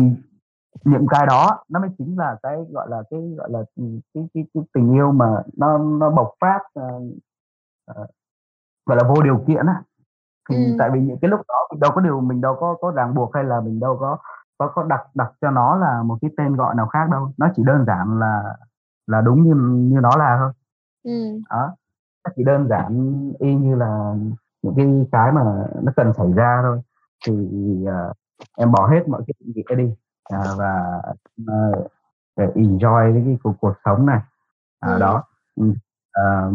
những 0.85 1.07
cái 1.11 1.25
đó 1.27 1.63
nó 1.69 1.81
mới 1.81 1.89
chính 1.99 2.17
là 2.19 2.37
cái, 2.43 2.57
gọi 2.73 2.89
là, 2.89 3.03
cái, 3.11 3.21
gọi 3.37 3.49
là, 3.51 3.59
ừm, 3.75 3.99
cái 4.15 4.27
cái 4.33 4.45
cái 4.55 4.63
tình 4.73 4.93
yêu 4.93 5.11
mà 5.13 5.43
nó 5.57 5.77
nó 5.79 6.09
bộc 6.11 6.31
phát, 6.41 6.59
ờ, 6.73 7.01
ờ, 7.85 8.07
gọi 8.85 8.97
là, 8.97 9.03
vô 9.09 9.23
điều 9.23 9.43
kiện 9.47 9.67
á. 9.67 9.83
Thì 10.49 10.55
Ừm. 10.57 10.77
tại 10.79 10.91
vì 10.93 11.01
những 11.01 11.19
cái 11.21 11.29
lúc 11.31 11.41
đó 11.49 11.55
mình 11.71 11.79
đâu 11.81 11.91
có 11.95 12.01
điều 12.01 12.21
mình 12.21 12.41
đâu 12.41 12.57
có 12.61 12.77
có 12.81 12.91
ràng 12.91 13.15
buộc 13.15 13.35
hay 13.35 13.43
là 13.43 13.61
mình 13.61 13.79
đâu 13.81 13.97
có 14.01 14.17
có 14.59 14.67
có 14.75 14.83
đặt 14.83 15.01
đặt 15.15 15.33
cho 15.41 15.51
nó 15.51 15.75
là 15.77 16.03
một 16.03 16.17
cái 16.21 16.31
tên 16.37 16.55
gọi 16.57 16.75
nào 16.75 16.87
khác 16.87 17.07
đâu. 17.11 17.31
Nó 17.37 17.49
chỉ 17.55 17.63
đơn 17.65 17.85
giản 17.87 18.19
là 18.19 18.57
là 19.07 19.21
đúng 19.21 19.43
như 19.43 19.55
như 19.95 19.99
nó 20.01 20.11
là 20.17 20.37
thôi. 20.39 20.51
Ừm. 21.03 21.41
Đó, 21.51 21.75
nó 22.25 22.31
chỉ 22.35 22.43
đơn 22.45 22.67
giản 22.69 23.13
y 23.39 23.55
như 23.55 23.75
là 23.75 24.15
những 24.63 24.75
cái 24.77 25.07
cái 25.13 25.31
mà 25.33 25.43
nó 25.83 25.93
cần 25.97 26.13
xảy 26.13 26.33
ra 26.33 26.59
thôi. 26.63 26.81
Thì, 27.27 27.33
ờ, 27.87 28.13
em 28.57 28.71
bỏ 28.71 28.87
hết 28.91 29.07
mọi 29.09 29.21
cái 29.27 29.33
định 29.39 29.53
nghĩa 29.55 29.75
đi, 29.75 29.95
à, 30.23 30.53
và, 30.57 31.01
ờ, 31.47 31.71
để 32.37 32.47
enjoy 32.55 33.13
với 33.13 33.23
cái 33.25 33.37
cuộc 33.43 33.53
cuộc 33.61 33.73
sống 33.85 34.05
này. 34.05 34.21
À, 34.79 34.91
Ừm. 34.91 34.99
đó, 34.99 35.23
ừm, 35.55 35.73
ờ, 36.13 36.51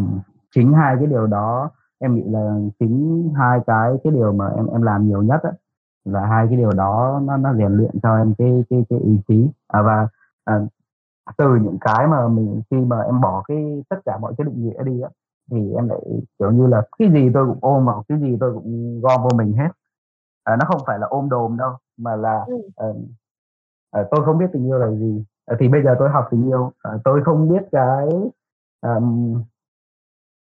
chính 0.55 0.73
hai 0.73 0.95
cái 0.97 1.07
điều 1.07 1.27
đó 1.27 1.71
em 1.99 2.15
nghĩ 2.15 2.23
là 2.27 2.55
chính 2.79 3.29
hai 3.37 3.59
cái 3.67 3.91
cái 4.03 4.13
điều 4.13 4.33
mà 4.33 4.49
em 4.57 4.67
em 4.67 4.81
làm 4.81 5.07
nhiều 5.07 5.21
nhất 5.23 5.43
á, 5.43 5.51
là 6.05 6.25
hai 6.27 6.47
cái 6.47 6.57
điều 6.57 6.71
đó 6.73 7.21
nó 7.23 7.37
nó 7.37 7.53
rèn 7.55 7.73
luyện 7.77 7.91
cho 8.03 8.17
em 8.17 8.33
cái 8.37 8.63
cái 8.69 8.85
cái 8.89 8.99
ý 8.99 9.19
chí. 9.27 9.49
À, 9.67 9.81
và, 9.81 10.07
à, 10.45 10.59
từ 11.37 11.55
những 11.55 11.77
cái 11.81 12.07
mà 12.07 12.27
mình 12.27 12.61
khi 12.71 12.77
mà 12.77 13.01
em 13.01 13.21
bỏ 13.21 13.43
cái 13.47 13.83
tất 13.89 13.97
cả 14.05 14.17
mọi 14.17 14.33
cái 14.37 14.45
định 14.45 14.63
nghĩa 14.65 14.83
đi 14.83 15.01
á, 15.01 15.09
thì 15.51 15.73
em 15.75 15.89
lại 15.89 15.99
kiểu 16.39 16.51
như 16.51 16.67
là 16.67 16.81
cái 16.99 17.11
gì 17.11 17.31
tôi 17.33 17.47
cũng 17.47 17.59
ôm 17.61 17.85
vào 17.85 18.03
cái 18.09 18.19
gì 18.19 18.37
tôi 18.39 18.53
cũng 18.53 19.01
gom 19.01 19.23
vô 19.23 19.29
mình 19.37 19.53
hết 19.53 19.69
à, 20.49 20.55
nó 20.55 20.65
không 20.65 20.81
phải 20.87 20.99
là 20.99 21.07
ôm 21.07 21.29
đồm 21.29 21.57
đâu 21.57 21.71
mà 21.97 22.15
là 22.15 22.45
ừ. 22.75 22.89
uh, 23.99 24.07
tôi 24.11 24.25
không 24.25 24.37
biết 24.37 24.45
tình 24.53 24.67
yêu 24.67 24.77
là 24.77 24.91
gì. 24.91 25.25
Uh, 25.51 25.59
thì 25.59 25.67
bây 25.67 25.83
giờ 25.83 25.95
tôi 25.99 26.09
học 26.09 26.27
tình 26.31 26.45
yêu. 26.47 26.61
Uh, 26.61 27.01
tôi 27.03 27.23
không 27.23 27.49
biết 27.49 27.63
cái 27.71 28.09
um, 28.81 29.43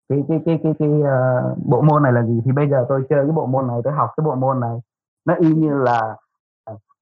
cái 0.10 0.24
cái 0.28 0.42
cái 0.46 0.60
cái, 0.64 0.74
cái 0.80 0.90
uh, 0.90 1.58
bộ 1.66 1.82
môn 1.82 2.04
này 2.04 2.12
là 2.12 2.24
gì. 2.26 2.42
Thì 2.46 2.52
bây 2.52 2.70
giờ 2.70 2.86
tôi 2.90 3.06
chơi 3.10 3.26
cái 3.26 3.32
bộ 3.32 3.46
môn 3.46 3.68
này 3.68 3.82
tôi 3.84 3.94
học 3.94 4.10
cái 4.18 4.24
bộ 4.26 4.36
môn 4.36 4.60
này. 4.60 4.80
Nó 5.26 5.36
y 5.36 5.54
như 5.54 5.78
là 5.78 6.18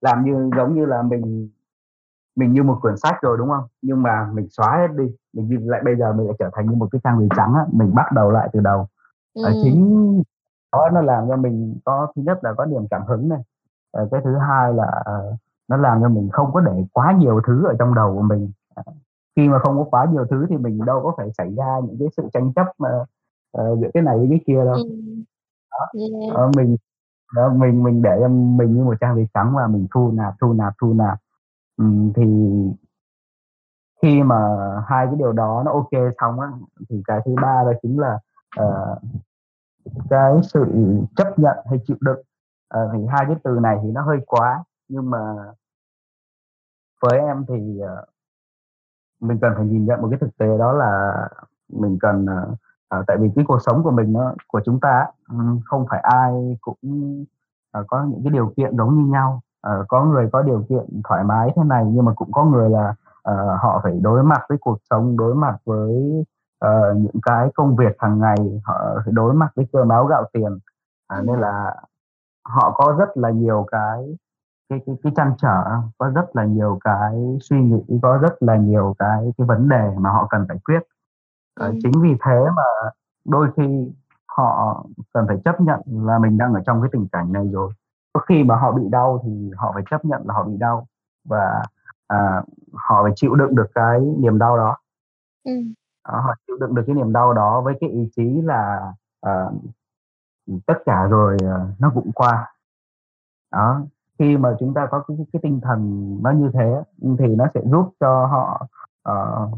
làm 0.02 0.26
như 0.26 0.50
giống 0.58 0.76
như 0.76 0.86
là 0.86 1.02
mình 1.02 1.50
mình 2.36 2.54
như 2.54 2.64
một 2.64 2.78
quyển 2.82 2.98
sách 2.98 3.22
rồi 3.22 3.38
đúng 3.38 3.50
không? 3.50 3.64
Nhưng 3.82 4.04
mà 4.04 4.30
mình 4.34 4.48
xóa 4.50 4.78
hết 4.78 4.88
đi. 4.98 5.16
Mình 5.34 5.70
lại 5.70 5.82
bây 5.86 5.96
giờ 5.96 6.14
mình 6.14 6.28
lại 6.28 6.36
trở 6.40 6.50
thành 6.54 6.70
như 6.70 6.76
một 6.76 6.88
cái 6.92 7.02
trang 7.04 7.20
giấy 7.20 7.30
trắng 7.36 7.54
á. 7.56 7.66
Mình 7.72 7.96
bắt 7.96 8.12
đầu 8.12 8.32
lại 8.32 8.50
từ 8.54 8.60
đầu. 8.60 8.88
Ừ. 9.34 9.44
à, 9.46 9.52
chính 9.64 10.24
đó 10.74 10.90
nó 10.94 11.02
làm 11.02 11.28
cho 11.30 11.36
mình 11.36 11.78
có 11.86 12.08
thứ 12.16 12.22
nhất 12.22 12.44
là 12.44 12.54
có 12.54 12.66
niềm 12.66 12.88
cảm 12.90 13.06
hứng 13.06 13.30
này 13.30 13.40
à, 13.92 14.02
cái 14.12 14.22
thứ 14.24 14.38
hai 14.38 14.74
là 14.74 15.04
uh, 15.12 15.36
nó 15.68 15.78
làm 15.78 16.02
cho 16.02 16.10
mình 16.10 16.30
không 16.32 16.54
có 16.54 16.60
để 16.60 16.86
quá 16.94 17.12
nhiều 17.12 17.42
thứ 17.48 17.66
ở 17.66 17.76
trong 17.80 17.96
đầu 17.96 18.16
của 18.16 18.22
mình 18.22 18.52
à, 18.76 18.84
khi 19.36 19.50
mà 19.50 19.60
không 19.60 19.78
có 19.78 19.84
quá 19.84 20.06
nhiều 20.12 20.26
thứ 20.30 20.46
thì 20.50 20.58
mình 20.58 20.86
đâu 20.86 21.02
có 21.04 21.14
phải 21.18 21.32
xảy 21.38 21.56
ra 21.56 21.80
những 21.88 21.96
cái 22.00 22.08
sự 22.18 22.24
tranh 22.34 22.54
chấp 22.54 22.68
mà 22.78 22.90
uh, 23.58 23.80
giữa 23.80 23.90
cái 23.94 24.04
này 24.04 24.18
với 24.18 24.28
cái 24.30 24.40
kia 24.48 24.66
đâu 24.66 24.74
ừ. 24.74 24.84
đó. 25.72 25.88
Yeah. 25.94 26.34
Đó, 26.36 26.52
mình 26.56 26.78
đó, 27.36 27.50
mình 27.50 27.84
mình 27.84 28.02
để 28.02 28.28
mình 28.28 28.78
như 28.78 28.84
một 28.84 28.96
trang 29.02 29.16
giấy 29.16 29.28
trắng 29.34 29.54
và 29.56 29.68
mình 29.68 29.88
thu 29.94 30.12
nạp 30.12 30.34
thu 30.42 30.54
nạp 30.54 30.74
thu 30.82 30.94
nạp 30.94 31.18
ừ, 31.78 31.86
thì 32.16 32.24
khi 34.02 34.24
mà 34.24 34.38
hai 34.88 35.06
cái 35.06 35.16
điều 35.16 35.32
đó 35.32 35.62
nó 35.66 35.72
ok 35.72 36.14
xong 36.22 36.40
á 36.40 36.48
thì 36.90 37.02
cái 37.06 37.20
thứ 37.26 37.36
ba 37.42 37.64
đó 37.64 37.72
chính 37.82 38.00
là 38.00 38.20
uh, 38.62 38.98
cái 40.10 40.34
sự 40.44 40.66
chấp 41.16 41.40
nhận 41.40 41.58
hay 41.70 41.80
chịu 41.88 41.98
đựng 42.02 42.22
à, 42.70 42.82
thì 42.94 43.00
hai 43.10 43.26
cái 43.28 43.36
từ 43.44 43.60
này 43.62 43.80
thì 43.84 43.92
nó 43.92 44.02
hơi 44.02 44.18
quá. 44.26 44.64
Nhưng 44.88 45.10
mà 45.10 45.36
với 47.02 47.20
em 47.20 47.46
thì 47.48 47.80
uh, 47.84 48.10
mình 49.20 49.38
cần 49.42 49.54
phải 49.56 49.66
nhìn 49.66 49.86
nhận 49.86 50.02
một 50.02 50.08
cái 50.12 50.20
thực 50.20 50.38
tế 50.38 50.58
đó 50.58 50.74
là 50.74 51.14
mình 51.70 51.98
cần 52.02 52.26
uh, 52.26 52.58
tại 53.08 53.18
vì 53.18 53.30
cái 53.36 53.46
cuộc 53.48 53.60
sống 53.66 53.84
của 53.84 53.92
mình 53.92 54.14
nó 54.14 54.34
của 54.48 54.62
chúng 54.66 54.80
ta 54.80 55.06
không 55.66 55.86
phải 55.90 56.00
ai 56.00 56.58
cũng 56.62 57.26
à, 57.72 57.82
có 57.88 58.04
những 58.04 58.22
cái 58.24 58.34
điều 58.34 58.54
kiện 58.58 58.78
giống 58.78 58.96
như 58.96 59.12
nhau. 59.12 59.42
À, 59.62 59.78
có 59.88 60.06
người 60.06 60.30
có 60.32 60.42
điều 60.42 60.66
kiện 60.70 61.02
thoải 61.04 61.24
mái 61.24 61.52
thế 61.56 61.62
này 61.64 61.86
nhưng 61.88 62.06
mà 62.06 62.14
cũng 62.14 62.32
có 62.32 62.46
người 62.46 62.70
là 62.70 62.96
à, 63.24 63.34
họ 63.62 63.80
phải 63.84 64.00
đối 64.02 64.24
mặt 64.24 64.42
với 64.50 64.58
cuộc 64.62 64.78
sống 64.90 65.18
đối 65.18 65.36
mặt 65.36 65.58
với 65.66 66.24
uh, 66.68 66.98
những 66.98 67.22
cái 67.24 67.50
công 67.56 67.76
việc 67.76 67.96
hàng 68.00 68.20
ngày 68.20 68.62
họ 68.66 69.02
đối 69.06 69.34
mặt 69.34 69.52
với 69.56 69.68
cơm 69.74 69.90
áo 69.90 70.06
gạo 70.06 70.26
tiền. 70.34 70.60
Uh, 71.20 71.26
nên 71.26 71.40
là 71.40 71.76
họ 72.46 72.72
có 72.72 72.96
rất 73.00 73.18
là 73.18 73.30
nhiều 73.30 73.66
cái 73.72 74.18
cái 74.70 74.80
cái 74.86 74.96
cái 75.04 75.14
trăn 75.16 75.34
trở 75.38 75.64
có 75.98 76.10
rất 76.16 76.36
là 76.36 76.46
nhiều 76.46 76.80
cái 76.84 77.38
suy 77.42 77.62
nghĩ 77.62 78.00
có 78.02 78.18
rất 78.18 78.34
là 78.40 78.56
nhiều 78.56 78.96
cái 79.00 79.34
cái 79.38 79.48
vấn 79.48 79.70
đề 79.70 79.92
mà 79.98 80.10
họ 80.10 80.28
cần 80.30 80.46
phải 80.48 80.58
quyết. 80.66 80.80
Ừ. 81.60 81.68
uh, 81.70 81.76
chính 81.84 82.02
vì 82.02 82.16
thế 82.26 82.46
mà 82.56 82.90
đôi 83.26 83.48
khi 83.58 83.92
họ 84.28 84.86
cần 85.14 85.28
phải 85.28 85.38
chấp 85.46 85.62
nhận 85.62 85.80
là 85.86 86.20
mình 86.20 86.38
đang 86.38 86.54
ở 86.54 86.62
trong 86.66 86.82
cái 86.82 86.90
tình 86.94 87.08
cảnh 87.12 87.34
này 87.34 87.50
rồi. 87.52 87.72
Có 88.14 88.22
khi 88.22 88.44
mà 88.44 88.56
họ 88.56 88.72
bị 88.72 88.84
đau 88.90 89.22
thì 89.24 89.52
họ 89.58 89.72
phải 89.74 89.84
chấp 89.90 90.06
nhận 90.06 90.22
là 90.28 90.34
họ 90.34 90.44
bị 90.44 90.58
đau 90.58 90.88
và 91.26 91.64
à, 92.08 92.44
họ 92.74 93.04
phải 93.04 93.12
chịu 93.16 93.36
đựng 93.36 93.56
được 93.56 93.68
cái 93.76 94.00
niềm 94.00 94.38
đau 94.38 94.58
đó. 94.58 94.78
Ừ. 95.44 95.52
Ờ, 96.04 96.20
họ 96.20 96.36
chịu 96.48 96.58
đựng 96.60 96.76
được 96.76 96.84
cái 96.88 96.96
niềm 96.96 97.14
đau 97.14 97.34
đó 97.34 97.62
với 97.62 97.78
cái 97.82 97.90
ý 97.90 98.10
chí 98.16 98.42
là 98.42 98.94
à, 99.22 99.46
tất 100.66 100.78
cả 100.86 101.04
rồi 101.04 101.38
à, 101.42 101.68
nó 101.80 101.92
cũng 101.94 102.12
qua. 102.12 102.54
Đó 103.52 103.82
khi 104.20 104.38
mà 104.38 104.56
chúng 104.60 104.74
ta 104.74 104.88
có 104.92 105.04
cái, 105.08 105.18
cái 105.34 105.40
tinh 105.44 105.60
thần 105.62 106.10
nó 106.24 106.32
như 106.32 106.52
thế 106.54 106.84
thì 107.20 107.36
nó 107.36 107.46
sẽ 107.54 107.62
giúp 107.66 107.90
cho 108.00 108.26
họ 108.26 108.68
uh, 109.10 109.58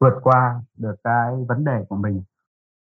vượt 0.00 0.14
qua 0.22 0.60
được 0.76 0.94
cái 1.04 1.44
vấn 1.48 1.64
đề 1.64 1.84
của 1.88 1.96
mình. 1.96 2.22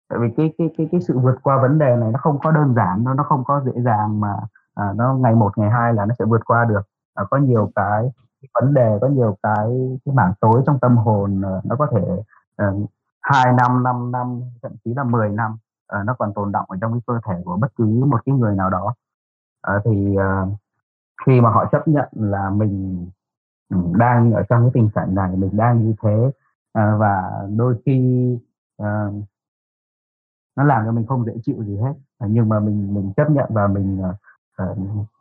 Tại 0.08 0.18
vì 0.18 0.28
cái 0.36 0.54
cái 0.58 0.70
cái 0.78 0.88
cái 0.92 1.00
sự 1.00 1.18
vượt 1.18 1.38
qua 1.42 1.62
vấn 1.62 1.78
đề 1.78 1.96
này 1.96 2.10
nó 2.12 2.18
không 2.22 2.38
có 2.42 2.50
đơn 2.50 2.74
giản 2.74 3.04
nó 3.04 3.14
nó 3.14 3.22
không 3.22 3.44
có 3.44 3.62
dễ 3.64 3.82
dàng 3.82 4.20
mà 4.20 4.36
à, 4.74 4.92
nó 4.96 5.14
ngày 5.14 5.34
một 5.34 5.58
ngày 5.58 5.70
hai 5.70 5.94
là 5.94 6.06
nó 6.06 6.14
sẽ 6.18 6.24
vượt 6.24 6.44
qua 6.44 6.64
được. 6.64 6.82
À, 7.14 7.24
có 7.30 7.36
nhiều 7.36 7.70
cái 7.74 8.10
vấn 8.54 8.74
đề 8.74 8.98
có 9.00 9.08
nhiều 9.08 9.36
cái 9.42 9.98
cái 10.04 10.14
mảng 10.14 10.32
tối 10.40 10.62
trong 10.66 10.78
tâm 10.78 10.96
hồn 10.96 11.42
uh, 11.58 11.66
nó 11.66 11.76
có 11.76 11.86
thể 11.92 12.22
uh, 12.62 12.90
năm 13.30 13.56
năm 13.56 13.82
5 13.82 14.12
năm 14.12 14.42
thậm 14.62 14.72
chí 14.84 14.94
là 14.94 15.04
10 15.04 15.28
năm 15.28 15.52
uh, 16.00 16.06
nó 16.06 16.14
còn 16.18 16.34
tồn 16.34 16.52
động 16.52 16.64
ở 16.68 16.76
trong 16.80 16.92
cái 16.92 17.00
cơ 17.06 17.20
thể 17.26 17.42
của 17.44 17.56
bất 17.56 17.68
cứ 17.76 17.84
một 17.84 18.20
cái 18.24 18.34
người 18.34 18.56
nào 18.56 18.70
đó. 18.70 18.94
Uh, 19.76 19.82
thì 19.84 20.16
uh, 20.16 20.48
khi 21.26 21.40
mà 21.40 21.50
họ 21.50 21.66
chấp 21.72 21.88
nhận 21.88 22.08
là 22.12 22.50
mình 22.50 23.06
ừ, 23.68 23.76
đang 23.94 24.32
ở 24.32 24.42
trong 24.42 24.62
cái 24.62 24.70
tình 24.74 24.90
cảnh 24.94 25.14
này 25.14 25.36
mình 25.36 25.56
đang 25.56 25.84
như 25.84 25.94
thế 26.02 26.26
uh, 26.78 27.00
và 27.00 27.46
đôi 27.56 27.82
khi 27.86 28.28
uh, 28.82 29.14
nó 30.56 30.64
làm 30.64 30.84
cho 30.86 30.92
mình 30.92 31.06
không 31.06 31.26
dễ 31.26 31.32
chịu 31.42 31.64
gì 31.64 31.76
hết 31.76 31.94
uh, 32.24 32.30
nhưng 32.30 32.48
mà 32.48 32.60
mình 32.60 32.94
mình 32.94 33.12
chấp 33.16 33.30
nhận 33.30 33.46
và 33.50 33.66
mình 33.66 34.02
uh, 34.02 34.16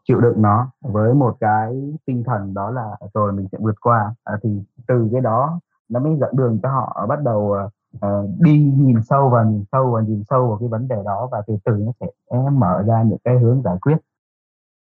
chịu 0.04 0.22
đựng 0.22 0.42
nó 0.42 0.72
với 0.82 1.14
một 1.14 1.38
cái 1.40 1.98
tinh 2.06 2.24
thần 2.24 2.54
đó 2.54 2.72
là 2.72 2.98
rồi 3.14 3.32
mình 3.34 3.48
sẽ 3.52 3.58
vượt 3.62 3.82
qua. 3.82 4.16
À, 4.24 4.38
thì 4.44 4.64
từ 4.88 5.10
cái 5.12 5.22
đó 5.22 5.60
nó 5.92 6.00
mới 6.00 6.18
dẫn 6.20 6.36
đường 6.36 6.60
cho 6.64 6.70
họ 6.70 7.06
bắt 7.10 7.20
đầu 7.24 7.58
uh, 7.98 8.30
đi 8.40 8.74
nhìn 8.78 9.04
sâu 9.04 9.30
và 9.30 9.44
nhìn 9.44 9.64
sâu 9.72 9.92
và 9.92 10.02
nhìn 10.02 10.24
sâu 10.30 10.48
vào 10.48 10.58
cái 10.58 10.68
vấn 10.70 10.88
đề 10.88 11.04
đó 11.06 11.30
và 11.32 11.42
từ 11.48 11.58
từ 11.66 11.72
nó 11.72 11.92
sẽ 12.00 12.08
mở 12.52 12.84
ra 12.88 13.04
những 13.04 13.20
cái 13.24 13.40
hướng 13.40 13.62
giải 13.62 13.78
quyết 13.82 13.98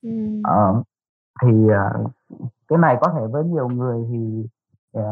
ừ. 0.03 0.41
uh, 0.41 0.87
thì 1.43 1.65
uh, 1.65 2.11
cái 2.69 2.79
này 2.79 2.99
có 3.01 3.13
thể 3.15 3.27
với 3.27 3.45
nhiều 3.45 3.69
người 3.69 4.07
thì 4.11 4.45
uh, 4.99 5.05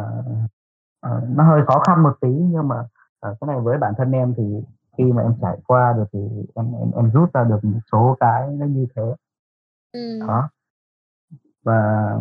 uh, 1.07 1.29
nó 1.29 1.45
hơi 1.45 1.63
khó 1.67 1.83
khăn 1.87 2.03
một 2.03 2.15
tí 2.21 2.29
nhưng 2.29 2.69
mà 2.69 2.81
uh, 2.81 3.37
cái 3.41 3.49
này 3.49 3.61
với 3.61 3.79
bản 3.79 3.95
thân 3.97 4.13
em 4.13 4.35
thì 4.37 4.63
khi 4.99 5.05
mà 5.05 5.23
em 5.23 5.35
trải 5.43 5.59
qua 5.67 5.93
được 5.93 6.05
thì 6.13 6.19
em 6.55 6.73
em, 6.75 6.91
em 6.97 7.11
rút 7.11 7.33
ra 7.35 7.45
được 7.45 7.59
một 7.63 7.81
số 7.93 8.17
cái 8.21 8.49
nó 8.51 8.67
như 8.67 8.87
thế 8.97 9.15
ừ. 9.93 10.27
đó 10.27 10.49
và 11.63 12.13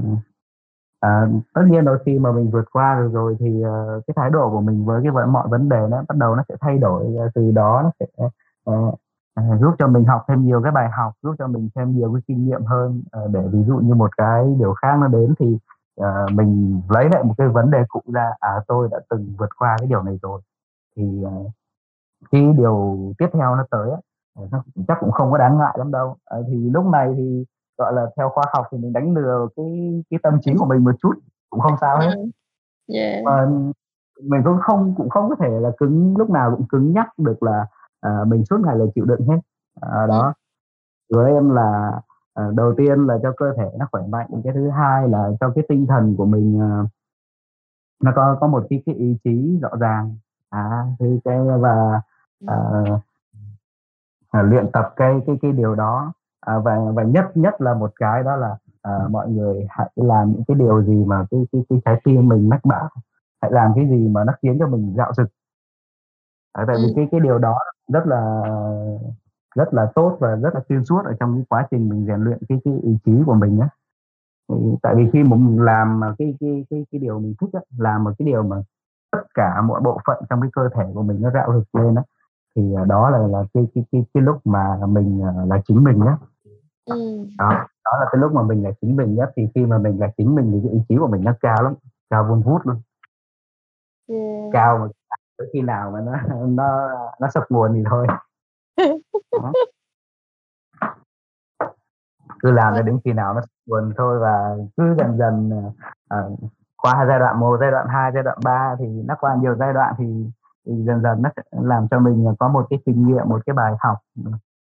à, 1.00 1.28
tất 1.54 1.62
nhiên 1.68 1.86
đôi 1.86 2.00
khi 2.06 2.20
mà 2.20 2.32
mình 2.32 2.50
vượt 2.52 2.66
qua 2.72 3.00
được 3.00 3.10
rồi 3.14 3.36
thì 3.40 3.64
uh, 3.66 4.06
cái 4.08 4.14
thái 4.16 4.30
độ 4.30 4.50
của 4.50 4.62
mình 4.62 4.86
với 4.86 5.04
cái 5.04 5.26
mọi 5.28 5.48
vấn 5.48 5.70
đề 5.70 5.88
nó 5.90 6.04
bắt 6.08 6.18
đầu 6.18 6.36
nó 6.36 6.44
sẽ 6.50 6.56
thay 6.62 6.78
đổi 6.78 7.16
ờ, 7.18 7.30
từ 7.36 7.52
đó 7.52 7.82
nó 7.84 7.92
sẽ 8.00 8.06
uh, 8.26 8.94
uh, 9.40 9.62
giúp 9.62 9.72
cho 9.80 9.88
mình 9.88 10.06
học 10.06 10.26
thêm 10.28 10.46
nhiều 10.46 10.62
cái 10.64 10.72
bài 10.72 10.90
học 10.90 11.14
giúp 11.24 11.36
cho 11.40 11.48
mình 11.48 11.70
thêm 11.76 11.92
nhiều 11.92 12.14
cái 12.14 12.22
kinh 12.28 12.46
nghiệm 12.46 12.64
hơn. 12.64 13.04
Uh, 13.24 13.32
để 13.32 13.48
ví 13.52 13.64
dụ 13.64 13.78
như 13.78 13.94
một 13.94 14.18
cái 14.18 14.56
điều 14.60 14.74
khác 14.74 14.98
nó 15.02 15.08
đến 15.08 15.34
thì 15.40 15.58
uh, 16.02 16.32
mình 16.32 16.82
lấy 16.90 17.10
lại 17.10 17.24
một 17.24 17.34
cái 17.38 17.48
vấn 17.48 17.72
đề 17.72 17.84
cũ 17.90 18.02
ra 18.14 18.32
à 18.40 18.52
tôi 18.68 18.90
đã 18.92 19.00
từng 19.10 19.36
vượt 19.38 19.50
qua 19.58 19.76
cái 19.80 19.88
điều 19.88 20.04
này 20.04 20.20
rồi. 20.22 20.42
Thì 20.96 21.24
uh, 21.26 21.52
khi 22.32 22.54
điều 22.58 22.98
tiếp 23.18 23.28
theo 23.34 23.56
nó 23.56 23.66
tới 23.72 23.90
nó 24.52 24.64
chắc 24.88 24.98
cũng 25.00 25.12
không 25.12 25.32
có 25.32 25.38
đáng 25.38 25.58
ngại 25.58 25.76
lắm 25.78 25.92
đâu. 25.92 26.16
Uh, 26.40 26.46
thì 26.48 26.70
lúc 26.70 26.86
này 26.86 27.14
thì 27.18 27.46
gọi 27.78 27.94
là 27.94 28.06
theo 28.18 28.30
khoa 28.30 28.44
học 28.54 28.68
thì 28.72 28.78
mình 28.78 28.94
đánh 28.94 29.14
lừa 29.14 29.48
cái 29.56 30.04
cái 30.10 30.20
tâm 30.24 30.40
trí 30.42 30.52
của 30.58 30.66
mình 30.66 30.84
một 30.84 30.96
chút 31.02 31.14
cũng 31.50 31.60
không 31.60 31.76
sao 31.82 32.00
hết 32.00 32.16
ừ. 32.16 32.30
yeah. 32.94 33.24
mà 33.24 33.46
mình 34.24 34.42
cũng 34.46 34.58
không 34.62 34.94
cũng 34.98 35.10
không 35.10 35.30
có 35.30 35.36
thể 35.36 35.50
là 35.50 35.72
cứng 35.78 36.18
lúc 36.18 36.30
nào 36.30 36.56
cũng 36.58 36.68
cứng 36.68 36.94
nhắc 36.94 37.08
được 37.18 37.44
là 37.44 37.66
à, 38.02 38.24
mình 38.28 38.46
suốt 38.46 38.58
ngày 38.66 38.76
là 38.76 38.86
chịu 38.96 39.06
đựng 39.06 39.28
hết 39.28 39.40
à, 39.82 40.08
đó 40.08 40.34
ừ. 41.08 41.18
với 41.18 41.34
em 41.34 41.50
là 41.50 42.02
à, 42.34 42.50
đầu 42.56 42.74
tiên 42.78 43.08
là 43.08 43.18
cho 43.24 43.34
cơ 43.38 43.54
thể 43.58 43.70
nó 43.80 43.88
khỏe 43.92 44.02
mạnh 44.10 44.28
cái 44.44 44.54
thứ 44.54 44.70
hai 44.70 45.08
là 45.08 45.32
cho 45.40 45.52
cái 45.56 45.64
tinh 45.70 45.86
thần 45.90 46.16
của 46.18 46.26
mình 46.26 46.62
à, 46.62 46.84
nó 48.04 48.12
có 48.16 48.38
có 48.42 48.48
một 48.48 48.66
cái 48.70 48.84
cái 48.86 48.96
ý 48.96 49.18
chí 49.24 49.60
rõ 49.62 49.70
ràng 49.80 50.16
à 50.50 50.86
thì 51.00 51.20
cái 51.24 51.40
và 51.60 52.02
à, 52.48 52.58
à, 54.32 54.42
luyện 54.42 54.72
tập 54.72 54.94
cái 54.96 55.22
cái 55.28 55.38
cái 55.42 55.52
điều 55.52 55.76
đó 55.76 56.14
à, 56.48 56.60
và 56.60 56.78
và 56.94 57.04
nhất 57.04 57.26
nhất 57.38 57.62
là 57.62 57.74
một 57.74 57.92
cái 57.96 58.24
đó 58.24 58.36
là 58.36 58.56
à, 58.82 58.92
mọi 59.10 59.30
người 59.30 59.66
hãy 59.70 59.90
làm 59.96 60.32
những 60.32 60.44
cái 60.48 60.58
điều 60.58 60.84
gì 60.84 61.06
mà 61.06 61.26
cái 61.32 61.48
cái 61.52 61.62
cái 61.70 61.82
trái 61.86 62.02
tim 62.04 62.28
mình 62.28 62.50
mách 62.50 62.66
bảo. 62.66 62.90
Hãy 63.42 63.52
làm 63.52 63.72
cái 63.76 63.90
gì 63.90 64.08
mà 64.08 64.24
nó 64.24 64.34
khiến 64.42 64.58
cho 64.60 64.68
mình 64.68 64.94
dạo 64.98 65.14
dực. 65.14 65.28
À, 66.54 66.64
tại 66.68 66.76
vì 66.80 66.84
ừ. 66.84 66.94
cái 66.96 67.08
cái 67.12 67.20
điều 67.20 67.38
đó 67.38 67.56
rất 67.94 68.08
là 68.08 68.42
rất 69.56 69.74
là 69.74 69.92
tốt 69.96 70.18
và 70.20 70.36
rất 70.36 70.56
là 70.56 70.62
xuyên 70.70 70.86
suốt 70.86 71.06
ở 71.06 71.14
trong 71.20 71.36
cái 71.36 71.46
quá 71.50 71.68
trình 71.72 71.90
mình 71.90 72.06
rèn 72.08 72.22
luyện 72.22 72.38
cái 72.50 72.60
cái 72.66 72.80
ý 72.84 72.98
chí 73.06 73.24
của 73.26 73.34
mình 73.34 73.60
á. 73.60 73.70
Tại 74.82 74.96
vì 74.96 75.10
khi 75.14 75.24
mình 75.24 75.62
làm 75.62 76.00
mà 76.00 76.16
cái 76.18 76.36
cái 76.40 76.66
cái 76.70 76.86
cái 76.92 77.00
điều 77.00 77.20
mình 77.20 77.34
thích 77.42 77.50
á, 77.54 77.60
làm 77.78 78.04
một 78.04 78.12
cái 78.20 78.26
điều 78.26 78.44
mà 78.44 78.58
tất 79.12 79.24
cả 79.34 79.62
mọi 79.62 79.82
bộ 79.82 80.00
phận 80.08 80.24
trong 80.30 80.42
cái 80.42 80.50
cơ 80.54 80.70
thể 80.76 80.84
của 80.94 81.04
mình 81.04 81.22
nó 81.22 81.32
rạo 81.32 81.54
rực 81.54 81.76
lên 81.76 81.96
á 81.96 82.04
thì 82.58 82.74
à, 82.78 82.86
đó 82.86 83.10
là 83.10 83.18
là 83.18 83.44
cái 83.54 83.68
cái 83.76 83.84
cái, 83.92 84.06
cái 84.14 84.24
lúc 84.24 84.48
mà 84.48 84.78
mình 84.88 85.22
à, 85.24 85.32
là 85.46 85.62
chính 85.68 85.84
mình 85.84 86.00
nhé 86.00 86.12
ừ. 86.88 87.28
đó 87.38 87.50
đó 87.86 87.92
là 88.00 88.06
cái 88.12 88.22
lúc 88.22 88.34
mà 88.34 88.42
mình 88.44 88.64
là 88.64 88.72
chính 88.82 88.96
mình 88.96 89.16
nhất 89.16 89.32
thì 89.36 89.48
khi 89.56 89.66
mà 89.66 89.78
mình 89.78 90.00
là 90.00 90.08
chính 90.18 90.36
mình 90.36 90.52
thì 90.54 90.60
cái 90.64 90.72
ý 90.74 90.80
chí 90.90 90.96
của 91.00 91.08
mình 91.08 91.24
nó 91.24 91.34
cao 91.42 91.64
lắm 91.64 91.74
cao 92.10 92.26
vun 92.30 92.42
vút 92.42 92.62
luôn 92.66 92.82
yeah. 94.08 94.50
cao 94.54 94.78
mà 94.78 94.88
tới 95.38 95.48
khi 95.54 95.62
nào 95.62 95.92
mà 95.92 96.02
nó 96.02 96.46
nó 96.48 96.90
nó 97.20 97.30
sập 97.30 97.44
nguồn 97.50 97.74
thì 97.74 97.84
thôi 97.90 98.08
cứ 102.40 102.52
làm 102.52 102.74
cho 102.76 102.82
đến 102.82 103.00
khi 103.04 103.14
nào 103.14 103.34
nó 103.34 103.42
buồn 103.68 103.94
thôi 103.98 104.20
và 104.20 104.56
cứ 104.78 104.96
dần 104.98 105.18
dần 105.18 105.52
uh, 106.14 106.40
qua 106.78 107.06
giai 107.08 107.20
đoạn 107.20 107.40
một 107.40 107.58
giai 107.60 107.72
đoạn 107.72 107.88
2 107.90 108.12
giai 108.14 108.24
đoạn 108.24 108.38
3 108.44 108.76
thì 108.80 108.86
nó 108.86 109.16
qua 109.20 109.36
nhiều 109.42 109.56
giai 109.56 109.74
đoạn 109.74 109.94
thì, 109.98 110.06
thì 110.66 110.84
dần 110.84 111.02
dần 111.02 111.22
nó 111.22 111.30
sẽ 111.36 111.44
làm 111.52 111.88
cho 111.92 112.00
mình 112.00 112.36
có 112.40 112.48
một 112.48 112.68
cái 112.70 112.80
kinh 112.86 113.08
nghiệm 113.08 113.30
một 113.30 113.42
cái 113.46 113.54
bài 113.54 113.74
học 113.80 113.98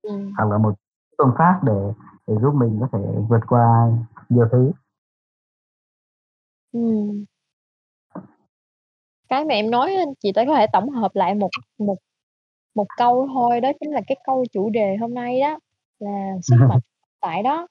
ừ. 0.02 0.10
hoặc 0.36 0.50
là 0.50 0.58
một 0.58 0.74
phương 1.18 1.32
pháp 1.38 1.60
để 1.62 1.92
để 2.26 2.34
giúp 2.42 2.52
mình 2.54 2.78
có 2.80 2.88
thể 2.92 2.98
vượt 3.28 3.40
qua 3.48 3.92
nhiều 4.28 4.46
thứ. 4.52 4.72
Ừ. 6.72 6.80
cái 9.28 9.44
mà 9.44 9.54
em 9.54 9.70
nói 9.70 9.96
chị 10.20 10.32
tới 10.32 10.46
có 10.46 10.54
thể 10.54 10.66
tổng 10.72 10.90
hợp 10.90 11.16
lại 11.16 11.34
một 11.34 11.50
một 11.78 11.96
một 12.74 12.86
câu 12.96 13.28
thôi 13.34 13.60
đó 13.60 13.72
chính 13.80 13.90
là 13.90 14.00
cái 14.06 14.16
câu 14.26 14.44
chủ 14.52 14.70
đề 14.70 14.96
hôm 14.96 15.14
nay 15.14 15.40
đó 15.40 15.58
là 15.98 16.32
sức 16.42 16.56
mạnh 16.68 16.80
tại 17.20 17.42
đó. 17.42 17.66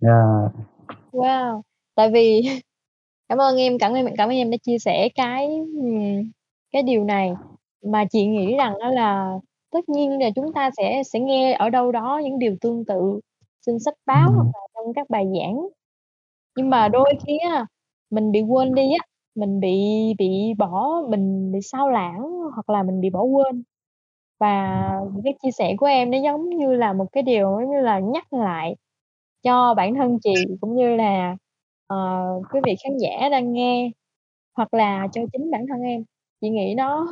Yeah. 0.00 0.52
wow. 1.12 1.62
Tại 1.94 2.10
vì 2.10 2.42
cảm 3.28 3.38
ơn 3.38 3.56
em 3.56 3.78
cảm 3.78 3.92
ơn 3.92 4.06
cảm 4.16 4.28
ơn 4.28 4.36
em 4.36 4.50
đã 4.50 4.56
chia 4.62 4.78
sẻ 4.78 5.08
cái 5.14 5.48
cái 6.72 6.82
điều 6.82 7.04
này. 7.04 7.32
Mà 7.84 8.04
chị 8.10 8.26
nghĩ 8.26 8.56
rằng 8.56 8.78
đó 8.80 8.90
là 8.90 9.38
tất 9.70 9.88
nhiên 9.88 10.18
là 10.18 10.30
chúng 10.34 10.52
ta 10.52 10.70
sẽ 10.76 11.02
sẽ 11.12 11.20
nghe 11.20 11.52
ở 11.52 11.70
đâu 11.70 11.92
đó 11.92 12.20
những 12.24 12.38
điều 12.38 12.56
tương 12.60 12.84
tự 12.84 13.20
trên 13.68 13.80
sách 13.80 13.94
báo 14.06 14.32
hoặc 14.36 14.46
là 14.54 14.60
trong 14.74 14.94
các 14.94 15.10
bài 15.10 15.26
giảng. 15.40 15.68
Nhưng 16.56 16.70
mà 16.70 16.88
đôi 16.88 17.14
khi 17.26 17.38
á 17.38 17.66
mình 18.10 18.32
bị 18.32 18.42
quên 18.42 18.74
đi 18.74 18.82
á 18.82 19.06
mình 19.34 19.60
bị 19.60 19.78
bị 20.18 20.54
bỏ 20.58 21.02
mình 21.10 21.52
bị 21.52 21.60
sao 21.62 21.90
lãng 21.90 22.20
hoặc 22.54 22.70
là 22.70 22.82
mình 22.82 23.00
bị 23.00 23.10
bỏ 23.10 23.22
quên. 23.22 23.62
Và 24.40 24.80
cái 25.24 25.34
chia 25.42 25.50
sẻ 25.50 25.74
của 25.78 25.86
em 25.86 26.10
nó 26.10 26.18
giống 26.24 26.50
như 26.50 26.74
là 26.74 26.92
một 26.92 27.06
cái 27.12 27.22
điều 27.22 27.60
giống 27.60 27.70
như 27.70 27.80
là 27.80 28.00
nhắc 28.00 28.32
lại 28.32 28.76
cho 29.42 29.74
bản 29.74 29.94
thân 29.94 30.18
chị 30.24 30.46
cũng 30.60 30.76
như 30.76 30.96
là 30.96 31.36
ờ, 31.86 31.96
quý 32.52 32.60
vị 32.64 32.74
khán 32.84 32.98
giả 32.98 33.28
đang 33.30 33.52
nghe 33.52 33.90
hoặc 34.56 34.74
là 34.74 35.08
cho 35.12 35.22
chính 35.32 35.50
bản 35.50 35.66
thân 35.68 35.82
em. 35.82 36.04
Chị 36.40 36.50
nghĩ 36.50 36.74
nó 36.76 37.06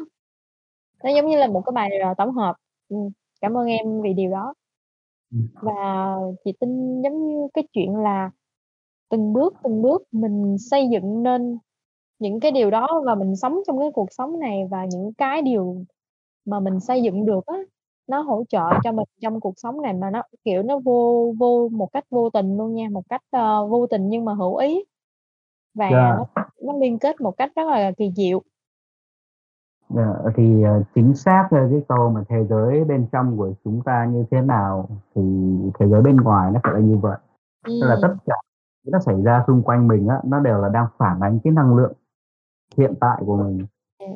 nó 1.05 1.11
giống 1.11 1.27
như 1.27 1.37
là 1.39 1.47
một 1.47 1.63
cái 1.67 1.73
bài 1.75 1.91
ờ, 1.99 2.15
tổng 2.19 2.33
hợp. 2.33 2.55
Ừ, 2.89 2.97
cảm 3.41 3.57
ơn 3.57 3.67
em 3.67 4.03
vì 4.03 4.13
điều 4.13 4.31
đó 4.31 4.55
và 5.63 6.17
chị 6.45 6.53
tin 6.61 7.03
giống 7.03 7.29
như 7.29 7.49
cái 7.55 7.65
chuyện 7.73 7.97
là 7.97 8.31
từng 9.11 9.33
bước 9.33 9.55
từng 9.65 9.83
bước 9.83 10.03
mình 10.13 10.57
xây 10.59 10.89
dựng 10.89 11.23
nên 11.23 11.59
những 12.19 12.41
cái 12.41 12.53
điều 12.53 12.71
đó 12.71 13.03
và 13.07 13.15
mình 13.15 13.37
sống 13.37 13.61
trong 13.67 13.79
cái 13.79 13.91
cuộc 13.95 14.09
sống 14.13 14.41
này 14.41 14.65
và 14.71 14.85
những 14.85 15.13
cái 15.15 15.43
điều 15.43 15.85
mà 16.47 16.61
mình 16.61 16.81
xây 16.81 17.03
dựng 17.03 17.27
được 17.27 17.47
á, 17.47 17.57
nó 18.07 18.21
hỗ 18.23 18.45
trợ 18.49 18.65
cho 18.85 18.93
mình 18.93 19.07
trong 19.21 19.41
cuộc 19.41 19.55
sống 19.57 19.83
này 19.83 19.93
mà 19.95 20.11
nó, 20.11 20.23
kiểu, 20.45 20.63
nó 20.63 20.79
vô 20.79 21.33
vô 21.39 21.69
một 21.73 21.89
cách 21.93 22.05
vô 22.11 22.31
tình 22.31 22.57
luôn 22.59 22.75
nha, 22.75 22.89
một 22.93 23.03
cách, 23.09 23.23
ờ, 23.31 23.67
vô 23.67 23.87
tình 23.87 24.09
nhưng 24.09 24.25
mà 24.25 24.35
hữu 24.35 24.57
ý. 24.57 24.85
Và 25.75 25.91
Yeah. 25.91 26.19
nó 26.19 26.27
nó 26.63 26.79
liên 26.79 26.99
kết 26.99 27.21
một 27.21 27.31
cách 27.39 27.53
rất 27.57 27.65
là 27.67 27.93
kỳ 27.97 28.11
diệu. 28.17 28.43
Yeah, 29.95 30.17
thì, 30.37 30.63
ờ, 30.63 30.83
chính 30.95 31.15
xác, 31.15 31.49
ơ, 31.51 31.69
cái 31.71 31.83
câu 31.89 32.11
mà 32.11 32.23
thế 32.29 32.45
giới 32.51 32.85
bên 32.85 33.07
trong 33.13 33.37
của 33.37 33.53
chúng 33.65 33.83
ta 33.85 34.05
như 34.05 34.25
thế 34.31 34.41
nào 34.41 34.89
thì 35.15 35.23
thế 35.79 35.87
giới 35.89 36.03
bên 36.03 36.17
ngoài 36.17 36.51
nó 36.53 36.61
phải 36.63 36.73
là 36.75 36.81
như 36.81 36.97
vậy. 36.99 37.19
Tức 37.65 37.87
là 37.89 37.97
tất 38.03 38.15
cả 38.27 38.35
nó 38.87 38.99
xảy 39.01 39.23
ra 39.23 39.45
xung 39.47 39.63
quanh 39.63 39.89
mình 39.89 40.09
á, 40.09 40.21
nó 40.25 40.41
đều 40.41 40.59
là 40.63 40.69
đang 40.69 40.87
phản 40.99 41.21
ánh 41.21 41.39
cái 41.45 41.53
năng 41.53 41.77
lượng 41.77 41.93
hiện 42.79 42.95
tại 43.01 43.23
của 43.27 43.37
mình. 43.37 43.67
Ừm. 44.01 44.11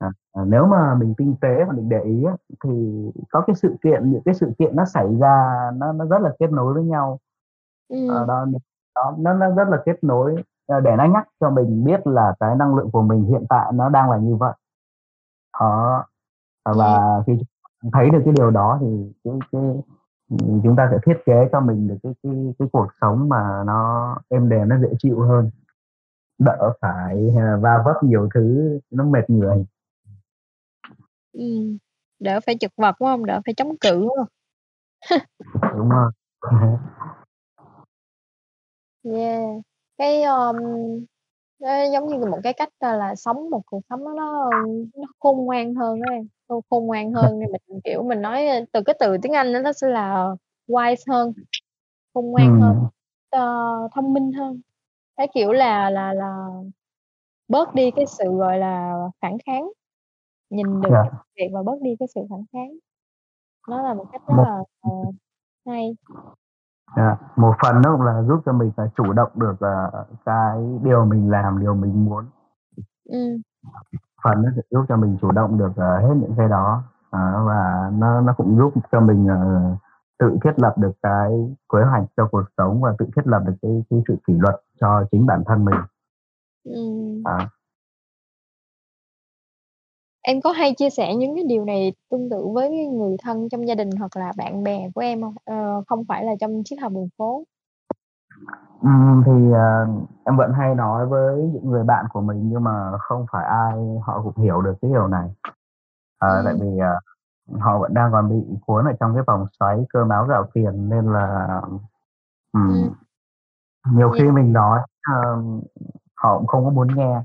À, 0.00 0.08
à, 0.32 0.42
nếu 0.46 0.66
mà 0.66 0.94
mình 0.94 1.14
tinh 1.18 1.34
tế 1.40 1.64
và 1.64 1.72
mình 1.72 1.88
để 1.88 2.00
ý 2.02 2.24
á, 2.24 2.32
thì 2.64 2.70
có 3.30 3.40
cái 3.46 3.56
sự 3.56 3.76
kiện 3.82 4.12
những 4.12 4.22
cái 4.24 4.34
sự 4.34 4.52
kiện 4.58 4.76
nó 4.76 4.84
xảy 4.84 5.16
ra 5.20 5.46
nó 5.76 5.92
nó 5.92 6.04
rất 6.06 6.22
là 6.22 6.34
kết 6.38 6.52
nối 6.52 6.74
với 6.74 6.84
nhau. 6.84 7.18
Ờ, 8.08 8.26
đó 8.26 8.46
đó, 8.96 9.14
nó 9.18 9.34
nó 9.34 9.50
rất 9.56 9.68
là 9.68 9.82
kết 9.86 10.04
nối, 10.04 10.44
ờ, 10.68 10.80
để 10.80 10.96
nó 10.96 11.04
nhắc 11.04 11.28
cho 11.40 11.50
mình 11.50 11.84
biết 11.84 12.06
là 12.06 12.34
cái 12.40 12.56
năng 12.56 12.76
lượng 12.76 12.90
của 12.90 13.02
mình 13.02 13.24
hiện 13.24 13.44
tại 13.48 13.72
nó 13.74 13.88
đang 13.88 14.10
là 14.10 14.16
như 14.18 14.36
vậy. 14.36 14.54
Đó, 15.60 16.04
và 16.64 17.22
khi 17.26 17.32
thấy 17.92 18.10
được 18.10 18.22
cái 18.24 18.34
điều 18.38 18.50
đó 18.50 18.78
thì 18.82 18.86
cái 19.24 19.34
cái, 19.52 19.62
chúng 20.64 20.76
ta 20.76 20.88
sẽ 20.92 20.98
thiết 21.06 21.18
kế 21.26 21.48
cho 21.52 21.60
mình 21.60 21.88
được 21.88 21.96
cái 22.02 22.12
cái 22.22 22.32
cái 22.58 22.68
cuộc 22.72 22.88
sống 23.00 23.28
mà 23.28 23.62
nó 23.66 24.16
êm 24.28 24.48
đềm, 24.48 24.68
nó 24.68 24.78
dễ 24.82 24.88
chịu 24.98 25.20
hơn, 25.20 25.50
đỡ 26.38 26.72
phải, 26.82 27.28
à, 27.38 27.56
va 27.62 27.82
vấp 27.86 27.96
nhiều 28.04 28.28
thứ 28.34 28.78
nó 28.90 29.04
mệt 29.04 29.30
người. 29.30 29.66
Ừm, 31.32 31.78
đỡ 32.20 32.40
phải 32.46 32.56
chật 32.60 32.72
vật, 32.76 32.96
đúng 33.00 33.08
hông? 33.08 33.26
Đỡ 33.26 33.40
phải 33.46 33.54
chống 33.54 33.78
cự, 33.78 33.90
đúng 34.00 34.16
hông? 34.18 34.28
Đúng 35.78 35.88
rồi. 35.90 36.12
Yeah, 39.04 39.60
cái, 39.98 40.22
ờm, 40.22 40.56
nó 41.60 41.84
giống 41.92 42.06
như 42.08 42.18
một 42.26 42.38
cái 42.44 42.52
cách, 42.52 42.68
ơ, 42.78 42.96
là 42.96 43.14
sống 43.14 43.50
một 43.50 43.62
cuộc 43.66 43.80
sống 43.90 44.04
nó 44.04 44.12
nó, 44.14 44.52
nó 44.96 45.06
khôn 45.20 45.44
ngoan 45.44 45.74
hơn 45.74 46.00
em, 46.00 46.28
khôn 46.48 46.62
khôn 46.70 46.86
ngoan 46.86 47.12
hơn 47.12 47.38
nên 47.38 47.52
mình, 47.52 47.80
kiểu, 47.84 48.02
mình 48.02 48.22
nói, 48.22 48.46
ơ, 48.48 48.60
từ 48.72 48.82
cái 48.86 48.96
từ 49.00 49.16
tiếng 49.22 49.32
Anh 49.32 49.52
á 49.52 49.60
nó 49.60 49.72
sẽ 49.72 49.88
là 49.88 50.28
wise 50.68 50.96
hơn, 51.12 51.32
khôn 52.14 52.26
ngoan 52.30 52.56
hơn, 52.60 52.76
Ừm. 52.76 52.88
ờ, 53.30 53.40
thông 53.94 54.12
minh 54.14 54.32
hơn. 54.32 54.60
Cái 55.16 55.28
kiểu 55.34 55.52
là 55.52 55.90
là 55.90 56.14
là 56.14 56.46
bớt 57.48 57.74
đi 57.74 57.90
cái 57.96 58.06
sự, 58.06 58.24
gọi 58.38 58.58
là, 58.58 58.94
phản 59.22 59.38
kháng, 59.46 59.70
nhìn 60.50 60.82
được 60.82 60.94
Yeah. 60.94 61.02
cái 61.02 61.10
việc 61.36 61.50
và 61.54 61.62
bớt 61.64 61.82
đi 61.82 61.96
cái 62.00 62.08
sự 62.14 62.20
phản 62.30 62.44
kháng. 62.52 62.72
Nó 63.68 63.82
là 63.82 63.94
một 63.94 64.06
cách 64.12 64.22
rất 64.28 64.34
là, 64.38 64.58
ờ, 64.82 64.90
hay. 65.66 65.96
Yeah, 66.96 67.18
một 67.36 67.54
phần 67.62 67.82
nó 67.82 67.92
cũng 67.92 68.02
là 68.06 68.22
giúp 68.22 68.40
cho 68.46 68.52
mình 68.52 68.72
phải 68.76 68.88
chủ 68.96 69.12
động 69.12 69.30
được, 69.34 69.56
ờ, 69.60 70.04
cái 70.26 70.58
điều 70.82 71.04
mình 71.04 71.30
làm, 71.30 71.60
điều 71.60 71.74
mình 71.74 72.04
muốn. 72.04 72.24
Ừm. 73.10 73.42
Phần 74.24 74.42
nó 74.42 74.50
sẽ 74.56 74.62
giúp 74.70 74.84
cho 74.88 74.96
mình 74.96 75.18
chủ 75.22 75.32
động 75.32 75.58
được, 75.58 75.72
ờ, 75.76 75.98
hết 76.00 76.14
những 76.16 76.34
cái 76.38 76.48
đó, 76.48 76.84
đó, 77.12 77.44
và 77.48 77.90
nó 77.94 78.20
nó 78.20 78.34
cũng 78.36 78.58
giúp 78.58 78.74
cho 78.92 79.00
mình, 79.00 79.28
ờ, 79.28 79.62
tự 80.20 80.38
thiết 80.44 80.52
lập 80.60 80.74
được 80.78 80.92
cái 81.02 81.32
kế 81.74 81.78
hoạch 81.84 82.04
cho 82.16 82.28
cuộc 82.32 82.44
sống 82.58 82.82
và 82.82 82.94
tự 82.98 83.06
thiết 83.16 83.26
lập 83.28 83.42
được 83.46 83.54
cái 83.62 83.84
cái 83.90 84.02
sự 84.08 84.16
kỷ 84.28 84.34
luật 84.34 84.56
cho 84.80 85.04
chính 85.12 85.26
bản 85.26 85.42
thân 85.46 85.66
mình. 85.66 85.76
Ừm. 86.64 87.22
Đó. 87.24 87.38
Em 90.22 90.40
có 90.40 90.50
hay 90.52 90.74
chia 90.74 90.90
sẻ 90.90 91.14
những 91.16 91.34
cái 91.34 91.44
điều 91.48 91.64
này 91.64 91.92
tương 92.10 92.30
tự 92.30 92.46
với 92.54 92.70
người 92.86 93.16
thân 93.24 93.48
trong 93.48 93.68
gia 93.68 93.74
đình 93.74 93.90
hoặc 93.98 94.16
là 94.16 94.32
bạn 94.36 94.62
bè 94.64 94.88
của 94.94 95.00
em 95.00 95.22
hông? 95.22 95.34
Ờ, 95.44 95.82
không 95.86 96.04
phải 96.08 96.24
là 96.24 96.32
trong 96.40 96.62
triết 96.64 96.78
học 96.80 96.92
đường 96.92 97.08
phố. 97.18 97.44
Ừm, 98.82 99.22
thì, 99.26 99.52
ờ, 99.52 99.86
em 100.26 100.36
vẫn 100.36 100.52
hay 100.52 100.74
nói 100.74 101.06
với 101.06 101.42
những 101.54 101.70
người 101.70 101.84
bạn 101.84 102.06
của 102.12 102.20
mình 102.20 102.50
nhưng 102.50 102.64
mà 102.64 102.92
không 103.00 103.26
phải 103.32 103.44
ai 103.46 103.74
họ 104.04 104.22
cũng 104.24 104.44
hiểu 104.44 104.62
được 104.62 104.74
cái 104.82 104.90
điều 104.92 105.08
này. 105.08 105.28
Ờ, 106.18 106.42
tại 106.44 106.54
Ừm. 106.54 106.62
vì, 106.62 106.78
ờ, 106.80 107.00
họ 107.60 107.78
vẫn 107.80 107.94
đang 107.94 108.12
còn 108.12 108.30
bị 108.30 108.58
cuốn 108.66 108.84
ở 108.86 108.92
trong 109.00 109.14
cái 109.14 109.24
vòng 109.28 109.46
xoáy 109.60 109.86
cơm 109.90 110.08
áo 110.10 110.26
gạo 110.26 110.44
tiền 110.54 110.90
nên 110.90 111.12
là, 111.12 111.60
ừm, 112.52 112.68
Ừm. 112.82 112.92
nhiều 113.98 114.10
khi 114.10 114.24
Yeah. 114.24 114.34
mình 114.36 114.54
nói, 114.54 114.80
ờ, 115.02 115.36
họ 116.16 116.38
cũng 116.38 116.46
không 116.48 116.64
có 116.64 116.70
muốn 116.70 116.88
nghe, 116.96 117.22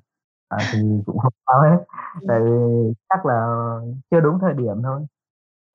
à, 0.58 0.66
thì 0.74 0.80
cũng 1.06 1.20
không 1.20 1.34
sao 1.48 1.62
hết, 1.62 1.86
tại 2.28 2.40
Ừm. 2.40 2.46
vì 2.88 2.94
chắc 3.10 3.26
là 3.26 3.48
chưa 4.12 4.20
đúng 4.22 4.40
thời 4.40 4.54
điểm 4.54 4.82
thôi. 4.84 5.06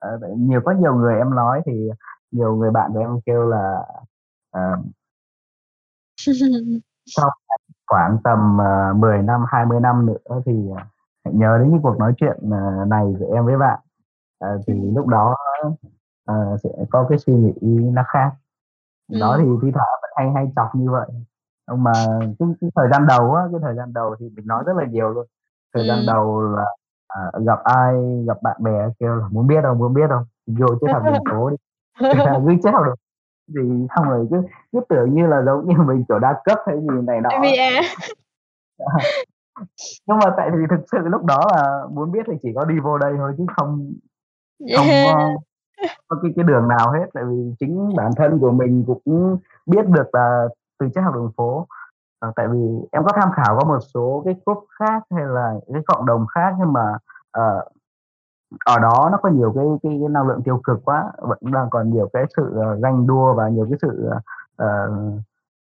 Tại 0.00 0.30
nhiều 0.38 0.60
có 0.64 0.72
nhiều 0.72 0.94
người 0.94 1.16
em 1.18 1.34
nói 1.34 1.62
thì 1.66 1.90
nhiều 2.32 2.56
người 2.56 2.70
bạn 2.70 2.90
của 2.94 3.00
em 3.00 3.20
kêu 3.26 3.48
là, 3.48 3.84
ờ 4.50 4.76
sau 7.16 7.31
khoảng 7.87 8.18
tầm, 8.24 8.58
ờ, 8.58 8.94
10 8.96 9.22
năm, 9.22 9.44
20 9.48 9.81
năm 9.81 10.06
nữa 10.06 10.40
thì, 10.46 10.70
hãy 11.24 11.35
nhớ 11.35 11.58
đến 11.58 11.70
cái 11.70 11.81
cuộc 11.83 11.98
nói 11.98 12.14
chuyện, 12.16 12.38
ờ, 12.50 12.85
này 12.88 13.14
của 13.20 13.35
em 13.35 13.46
với 13.46 13.58
bạn, 13.58 13.81
ờ, 14.40 14.58
thì 14.66 14.74
Ừm. 14.74 14.94
lúc 14.96 15.06
đó, 15.06 15.37
ờ, 16.26 16.56
sẽ 16.64 16.70
có 16.90 17.06
cái 17.08 17.18
suy 17.18 17.35
nghĩ 17.35 17.52
nó 17.92 18.02
khác. 18.08 18.33
Đó, 19.08 19.37
thì 19.40 19.46
thi 19.62 19.70
thoảng 19.74 19.98
vẫn 20.02 20.10
hay 20.16 20.31
hay 20.35 20.52
chọc 20.56 20.74
như 20.74 20.90
vậy. 20.90 21.08
Nhưng 21.71 21.83
mà 21.83 21.92
cái 22.38 22.48
cái 22.60 22.71
thời 22.77 22.88
gian 22.92 23.06
đầu 23.06 23.35
á, 23.35 23.42
cái 23.52 23.60
thời 23.62 23.75
gian 23.77 23.92
đầu 23.92 24.16
thì 24.21 24.29
mình 24.37 24.46
nói 24.46 24.62
rất 24.66 24.77
là 24.77 24.85
nhiều 24.85 25.08
luôn. 25.08 25.27
Thời 25.75 25.87
gian 25.88 25.96
Ừm. 25.98 26.06
đầu 26.06 26.42
là, 26.42 26.64
à, 27.08 27.31
gặp 27.46 27.58
ai, 27.64 27.94
gặp 28.27 28.37
bạn 28.42 28.56
bè 28.62 28.73
kêu 29.00 29.16
là 29.16 29.29
"Muốn 29.31 29.46
biết 29.46 29.60
không, 29.62 29.79
muốn 29.79 29.94
biết 29.94 30.06
không? 30.08 30.25
Vô 30.46 30.66
triết 30.81 30.90
học 30.92 31.02
đường 31.06 31.25
phố 31.31 31.50
đi." 31.50 31.56
Cứ 32.00 32.18
học 32.18 32.42
đường 32.46 32.56
gì 33.48 33.87
xong 33.96 34.08
rồi 34.08 34.27
cứ 34.31 34.42
cứ 34.73 34.81
tưởng 34.88 35.14
như 35.14 35.27
là 35.27 35.42
giống 35.46 35.68
như 35.68 35.75
mình, 35.87 36.04
kiểu, 36.08 36.18
đa 36.18 36.40
cấp 36.44 36.58
hay 36.66 36.81
gì 36.81 36.88
này 37.06 37.21
nọ. 37.21 37.29
Trivia. 37.31 37.81
Nhưng 40.06 40.18
mà 40.18 40.35
tại 40.37 40.50
vì 40.50 40.58
thực 40.71 40.81
sự 40.92 40.98
lúc 40.98 41.25
đó 41.25 41.40
là 41.56 41.83
muốn 41.90 42.12
biết 42.12 42.21
thì 42.27 42.33
chỉ 42.42 42.48
có 42.54 42.64
đi 42.64 42.81
vô 42.81 42.98
đây 42.98 43.14
thôi 43.18 43.33
chứ 43.38 43.46
không 43.56 43.92
không 44.77 44.87
Yeah. 44.87 45.38
có 46.08 46.16
cái 46.23 46.33
cái 46.37 46.44
đường 46.44 46.68
nào 46.68 46.92
hết. 46.92 47.06
Tại 47.14 47.25
vì 47.25 47.54
chính 47.60 47.96
bản 47.96 48.10
thân 48.16 48.38
của 48.40 48.50
mình 48.50 48.85
cũng 48.87 49.38
biết 49.66 49.87
được 49.88 50.14
là 50.14 50.48
từ 50.81 50.88
triết 50.94 51.04
học 51.04 51.14
đường 51.14 51.33
phố. 51.37 51.66
à, 52.20 52.33
tại 52.37 52.48
vì 52.48 52.58
em 52.92 53.04
có 53.04 53.12
tham 53.16 53.31
khảo 53.33 53.56
qua 53.56 53.64
một 53.64 53.78
số 53.94 54.22
cái 54.24 54.35
group 54.46 54.66
khác 54.78 55.02
hay 55.10 55.24
là 55.26 55.54
cái 55.72 55.83
cộng 55.87 56.06
đồng 56.06 56.26
khác 56.26 56.54
nhưng 56.58 56.72
mà 56.72 56.98
à, 57.33 57.44
ở 58.64 58.78
đó 58.78 59.08
nó 59.12 59.18
có 59.22 59.28
nhiều 59.28 59.52
cái 59.56 59.64
cái 59.83 59.98
cái 60.00 60.08
năng 60.08 60.28
lượng 60.28 60.42
tiêu 60.42 60.60
cực 60.64 60.85
quá, 60.85 61.12
vẫn 61.18 61.38
đang 61.52 61.70
còn 61.70 61.90
nhiều 61.90 62.10
cái 62.12 62.24
sự, 62.37 62.56
ờ, 62.56 62.74
ganh 62.74 63.06
đua 63.06 63.35
và 63.35 63.48
nhiều 63.48 63.66
cái 63.70 63.78
sự, 63.83 64.10
uh, 64.62 65.20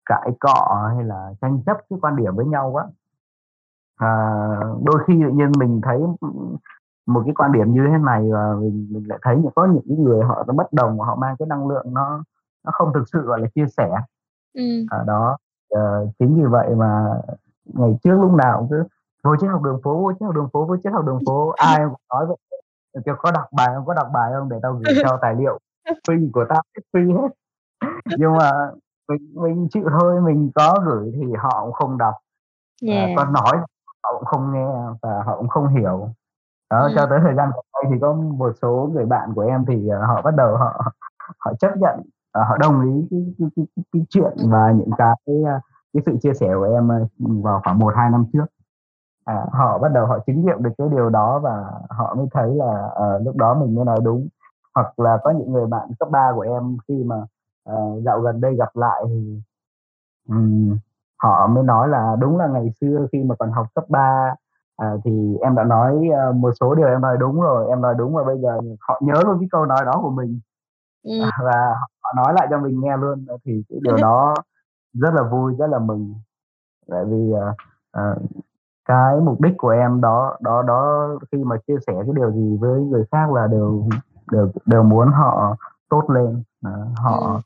cãi 0.07 0.31
cọ 0.41 0.91
hay 0.97 1.05
là 1.05 1.35
tranh 1.41 1.63
chấp 1.67 1.77
cái 1.91 1.99
quan 2.03 2.17
điểm 2.17 2.37
với 2.37 2.47
nhau 2.47 2.71
quá. 2.71 2.87
À, 3.97 4.11
đôi 4.85 5.05
khi 5.07 5.23
tự 5.23 5.29
nhiên 5.31 5.53
mình 5.59 5.81
thấy, 5.85 6.01
một 7.07 7.23
cái 7.25 7.35
quan 7.35 7.53
điểm 7.53 7.73
như 7.73 7.87
thế 7.93 7.99
này 7.99 8.31
và 8.33 8.55
mình 8.61 8.89
mình 8.91 9.05
lại 9.09 9.19
thấy 9.23 9.43
có 9.55 9.67
những 9.67 9.85
cái 9.89 9.97
người 9.97 10.25
họ 10.25 10.45
nó 10.47 10.55
bất 10.55 10.73
đồng, 10.73 10.99
và 10.99 11.07
họ 11.07 11.15
mang 11.17 11.37
cái 11.39 11.47
năng 11.49 11.69
lượng 11.69 11.95
nó 11.95 12.23
nó 12.65 12.71
không 12.75 12.93
thực 12.95 13.05
sự, 13.13 13.21
gọi 13.23 13.41
là, 13.41 13.49
chia 13.55 13.67
sẻ. 13.77 13.91
Ừm. 14.55 14.87
À, 14.91 14.99
đó, 15.07 15.37
ờ, 15.71 16.07
chính 16.19 16.37
vì 16.37 16.43
vậy 16.51 16.75
mà 16.77 17.05
ngày 17.65 17.97
trước 18.05 18.15
lúc 18.23 18.33
nào 18.33 18.59
cũng 18.59 18.69
cứ 18.71 18.85
vô 19.25 19.37
triết 19.41 19.51
học 19.51 19.63
đường 19.63 19.81
phố, 19.85 19.99
vô 20.03 20.13
triết 20.13 20.23
học 20.27 20.35
đường 20.35 20.49
phố, 20.53 20.65
vô 20.67 20.77
triết 20.85 20.93
học 20.93 21.05
đường 21.07 21.21
phố, 21.27 21.49
ai 21.57 21.81
cũng 21.87 22.01
nói 22.15 22.27
vậy, 22.27 22.37
kêu 23.07 23.15
"Có 23.19 23.31
đọc 23.33 23.45
bài 23.53 23.69
không, 23.77 23.87
có 23.87 23.95
đọc 23.95 24.09
bài 24.15 24.33
không 24.39 24.49
để 24.51 24.57
tao 24.63 24.75
gửi 24.75 24.97
cho 25.03 25.19
tài 25.23 25.35
liệu 25.35 25.59
free 26.09 26.31
của 26.35 26.45
tao 26.49 26.63
free 26.95 27.23
hết." 27.23 27.29
Nhưng 28.17 28.37
mà 28.39 28.53
mình 29.09 29.35
mình 29.35 29.69
chịu 29.71 29.85
thôi, 30.01 30.23
mình 30.23 30.51
có 30.57 30.79
gửi 30.87 31.13
thì 31.17 31.35
họ 31.39 31.63
cũng 31.65 31.73
không 31.75 31.99
đọc, 31.99 32.15
và 32.89 32.95
Yeah. 32.95 33.11
có 33.17 33.27
nói 33.27 33.59
họ 34.05 34.13
cũng 34.19 34.25
không 34.27 34.53
nghe 34.55 34.67
và 35.03 35.23
họ 35.27 35.37
cũng 35.39 35.49
không 35.49 35.69
hiểu. 35.69 36.09
Đó, 36.71 36.85
Ừm. 36.89 36.97
cho 36.97 37.07
tới 37.11 37.21
thời 37.25 37.35
gian 37.37 37.51
gần 37.57 37.65
đây 37.75 37.85
thì 37.93 37.99
có 38.03 38.13
một 38.15 38.53
số 38.63 38.91
người 38.95 39.07
bạn 39.07 39.33
của 39.35 39.43
em 39.43 39.65
thì, 39.69 39.89
ờ, 39.89 40.07
họ 40.07 40.23
bắt 40.23 40.35
đầu 40.37 40.57
họ 40.57 40.83
họ 41.41 41.53
chấp 41.61 41.77
nhận, 41.79 42.03
Ờ, 42.33 42.43
họ 42.45 42.57
đồng 42.59 42.81
ý 42.83 43.07
cái 43.11 43.21
cái 43.39 43.49
cái 43.57 43.67
cái 43.77 43.85
cái 43.93 44.03
chuyện 44.11 44.33
và 44.51 44.71
những 44.73 44.91
cái, 44.99 45.15
cái 45.95 46.03
sự 46.07 46.17
chia 46.23 46.33
sẻ 46.35 46.47
của 46.57 46.65
em, 46.65 46.89
ờ, 46.89 46.97
vào 47.43 47.61
khoảng 47.65 47.79
1-2 47.79 48.11
năm 48.11 48.25
trước. 48.33 48.45
À, 49.25 49.47
họ 49.53 49.79
bắt 49.79 49.89
đầu 49.95 50.07
họ 50.07 50.19
chứng 50.27 50.47
nghiệm 50.47 50.63
được 50.63 50.71
cái 50.79 50.89
điều 50.91 51.11
đó 51.11 51.39
và 51.41 51.65
họ 51.91 52.15
mới 52.15 52.27
thấy 52.33 52.55
là, 52.55 52.89
ờ, 52.95 53.19
lúc 53.19 53.37
đó 53.37 53.55
mình 53.55 53.75
mới 53.75 53.85
nói 53.85 53.99
đúng. 54.05 54.29
Hoặc 54.75 55.01
là 55.01 55.19
có 55.25 55.31
những 55.31 55.53
người 55.53 55.67
bạn 55.67 55.89
cấp 56.01 56.09
3 56.13 56.33
của 56.37 56.41
em 56.43 56.77
khi 56.89 57.05
mà, 57.05 57.17
ờ, 57.65 57.77
dạo 58.05 58.21
gần 58.21 58.41
đây 58.41 58.57
gặp 58.57 58.77
lại 58.77 59.05
thì, 59.09 59.41
um, 60.29 60.79
họ 61.23 61.47
mới 61.47 61.65
nói 61.65 61.89
là 61.89 62.17
đúng 62.21 62.39
là 62.39 62.49
ngày 62.49 62.67
xưa 62.81 63.07
khi 63.13 63.25
mà 63.25 63.35
còn 63.39 63.53
học 63.53 63.67
cấp 63.75 63.85
3, 63.91 64.35
à, 64.77 64.95
thì 65.05 65.37
em 65.43 65.55
đã 65.57 65.65
nói, 65.65 66.09
ơ, 66.17 66.33
một 66.33 66.51
số 66.61 66.75
điều 66.75 66.89
em 66.89 67.01
nói 67.01 67.17
đúng 67.21 67.41
rồi, 67.41 67.69
em 67.69 67.81
nói 67.83 67.95
đúng 67.99 68.15
và 68.15 68.25
bây 68.25 68.39
giờ 68.41 68.61
họ 68.89 69.01
nhớ 69.05 69.15
luôn 69.27 69.37
cái 69.41 69.49
câu 69.53 69.67
nói 69.67 69.81
đó 69.87 70.01
của 70.03 70.11
mình. 70.11 70.41
Ừm. 71.03 71.21
À, 71.23 71.31
và 71.45 71.75
họ 72.03 72.13
nói 72.17 72.33
lại 72.35 72.47
cho 72.51 72.59
mình 72.59 72.81
nghe 72.81 72.97
luôn, 72.97 73.27
thì 73.45 73.63
cái 73.69 73.79
điều 73.83 73.97
đó 73.97 74.35
rất 74.95 75.15
là 75.15 75.23
vui, 75.23 75.55
rất 75.59 75.67
là 75.71 75.79
mừng. 75.79 76.15
Tại 76.91 77.05
vì, 77.07 77.33
ờ, 77.33 77.55
ờ, 77.93 78.17
cái 78.87 79.17
mục 79.21 79.41
đích 79.41 79.55
của 79.59 79.71
em 79.71 80.01
đó 80.01 80.37
đó 80.41 80.63
đó 80.63 81.09
khi 81.33 81.45
mà 81.45 81.57
chia 81.69 81.77
sẻ 81.87 81.93
cái 81.95 82.13
điều 82.17 82.33
gì 82.33 82.59
với 82.61 82.83
người 82.83 83.05
khác 83.13 83.33
là 83.33 83.47
đều 83.47 83.85
đều 84.33 84.51
đều 84.67 84.83
muốn 84.83 85.09
họ 85.13 85.57
tốt 85.91 86.11
lên, 86.11 86.45
ờ, 86.65 86.73
họ 86.97 87.21
Ừm. 87.21 87.41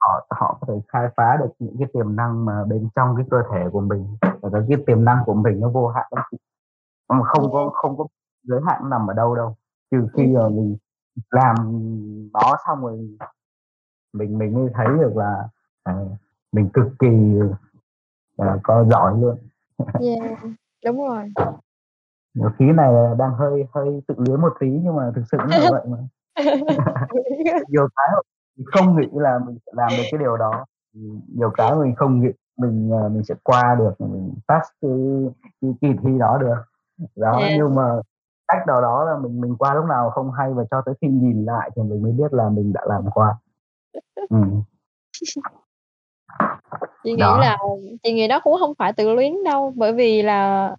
họ 0.00 0.26
họ 0.30 0.58
có 0.60 0.66
thể 0.74 0.80
khai 0.88 1.08
phá 1.16 1.36
được 1.40 1.50
những 1.58 1.76
cái 1.78 1.88
tiềm 1.94 2.16
năng 2.16 2.44
mà 2.46 2.64
bên 2.64 2.88
trong 2.96 3.16
cái 3.16 3.26
cơ 3.30 3.42
thể 3.52 3.68
của 3.72 3.80
mình, 3.82 4.16
và 4.42 4.50
cái 4.52 4.62
cái 4.68 4.78
tiềm 4.86 5.04
năng 5.06 5.24
của 5.26 5.34
mình 5.34 5.60
nó 5.60 5.68
vô 5.70 5.88
hạn 5.88 6.06
lắm 6.10 6.24
chị. 6.30 6.38
Ừm, 7.08 7.22
không 7.22 7.52
có 7.52 7.60
Yeah. 7.60 7.72
không 7.74 7.98
có 7.98 8.06
giới 8.44 8.60
hạn 8.66 8.90
nằm 8.90 9.06
ở 9.10 9.14
đâu 9.14 9.36
đâu, 9.36 9.56
trừ 9.90 10.08
khi 10.16 10.26
mà 10.26 10.48
mình 10.48 10.76
làm 11.30 11.54
nó 12.32 12.56
xong 12.66 12.82
rồi 12.82 13.08
mình 14.12 14.38
mình 14.38 14.54
mới 14.54 14.70
thấy 14.74 14.86
được 15.00 15.16
là, 15.16 15.48
à, 15.82 15.94
mình 16.52 16.68
cực 16.72 16.86
kỳ, 16.98 17.38
ờ, 18.36 18.58
có 18.62 18.84
giỏi 18.84 19.20
luôn. 19.20 19.38
Yeah, 20.00 20.38
đúng 20.84 21.08
rồi. 21.08 21.32
Khi 22.58 22.64
này 22.64 22.92
đang 23.18 23.34
hơi 23.34 23.66
hơi 23.74 24.02
tự 24.08 24.14
luyến 24.18 24.40
một 24.40 24.52
tí 24.60 24.70
nhưng 24.70 24.96
mà 24.96 25.12
thực 25.14 25.22
sự 25.32 25.38
nó 25.48 25.58
là 25.58 25.70
vậy 25.70 25.82
mà. 25.88 25.98
Nhiều 27.68 27.88
cái 27.96 28.08
mình 28.56 28.66
không 28.72 28.96
nghĩ 29.00 29.08
là 29.12 29.38
mình 29.46 29.58
sẽ 29.66 29.72
làm 29.74 29.96
được 29.96 30.02
cái 30.10 30.18
điều 30.18 30.36
đó, 30.36 30.64
ừm, 30.94 31.20
nhiều 31.34 31.50
cái 31.56 31.74
mình 31.74 31.94
không 31.94 32.20
nghĩ 32.20 32.28
mình, 32.56 32.90
ờ, 32.90 33.08
mình 33.08 33.24
sẽ 33.24 33.34
qua 33.42 33.74
được, 33.78 34.00
mình 34.00 34.34
pass 34.48 34.70
cái 34.82 34.90
cái 35.60 35.74
kỳ 35.80 35.88
thi 36.02 36.18
đó 36.18 36.38
được. 36.40 36.62
Đó, 37.16 37.38
Yeah. 37.40 37.52
nhưng 37.56 37.74
mà 37.74 38.00
cách 38.48 38.66
nào 38.66 38.82
đó 38.82 39.04
là 39.04 39.18
mình 39.22 39.40
mình 39.40 39.56
qua 39.58 39.74
lúc 39.74 39.84
nào 39.88 40.10
không 40.10 40.30
hay 40.38 40.52
và 40.54 40.64
cho 40.70 40.82
tới 40.86 40.94
khi 41.00 41.08
nhìn 41.08 41.44
lại 41.44 41.70
thì 41.76 41.82
mình 41.82 42.02
mới 42.02 42.12
biết 42.12 42.32
là 42.32 42.48
mình 42.48 42.72
đã 42.72 42.80
làm 42.88 43.04
qua. 43.14 43.34
Ừm. 44.30 44.62
Chị 47.04 47.12
nghĩ 47.12 47.20
Đó. 47.20 47.38
là 47.40 47.58
chị 48.02 48.12
nghĩ 48.12 48.28
đó 48.28 48.40
cũng 48.44 48.54
hông 48.60 48.74
phải 48.78 48.92
tự 48.92 49.14
luyến 49.14 49.44
đâu, 49.44 49.72
bởi 49.76 49.92
vì 49.92 50.22
là 50.22 50.70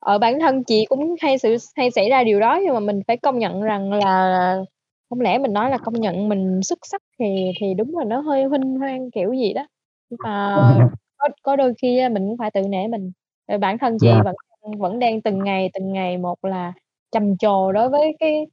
ở 0.00 0.18
bản 0.18 0.40
thân 0.40 0.64
chị 0.64 0.84
cũng 0.88 1.14
hay 1.20 1.38
sự 1.38 1.56
hay 1.76 1.90
xảy 1.90 2.10
ra 2.10 2.24
điều 2.24 2.40
đó, 2.40 2.60
nhưng 2.64 2.74
mà 2.74 2.80
mình 2.80 3.00
phải 3.08 3.16
công 3.16 3.38
nhận 3.38 3.62
rằng 3.62 3.92
là 3.92 4.56
không 5.10 5.20
lẽ 5.20 5.38
mình 5.38 5.52
nói 5.52 5.70
là 5.70 5.78
công 5.78 5.94
nhận 5.94 6.28
mình 6.28 6.60
xuất 6.62 6.78
sắc 6.82 7.02
thì 7.18 7.52
thì 7.60 7.74
đúng 7.74 7.98
là 7.98 8.04
nó 8.04 8.20
hơi 8.20 8.44
huênh 8.44 8.78
hoang, 8.78 9.10
kiểu 9.10 9.32
gì 9.32 9.52
đó. 9.54 9.66
Nhưng 10.10 10.18
mà 10.24 10.54
có 11.18 11.28
có 11.42 11.56
đôi 11.56 11.74
khi 11.82 12.08
mình 12.08 12.28
cũng 12.28 12.36
phải 12.38 12.50
tự 12.50 12.60
nể 12.68 12.88
mình, 12.88 13.12
bản 13.60 13.78
thân 13.78 13.96
chị 14.00 14.06
Yeah. 14.08 14.24
vẫn 14.24 14.34
vẫn 14.78 14.98
đang 14.98 15.22
từng 15.22 15.44
ngày, 15.44 15.70
từng 15.74 15.92
ngày 15.92 16.18
một 16.18 16.44
là 16.44 16.72
trầm 17.12 17.36
trồ 17.36 17.72
đối 17.72 17.88
với 17.88 18.16
cái 18.20 18.46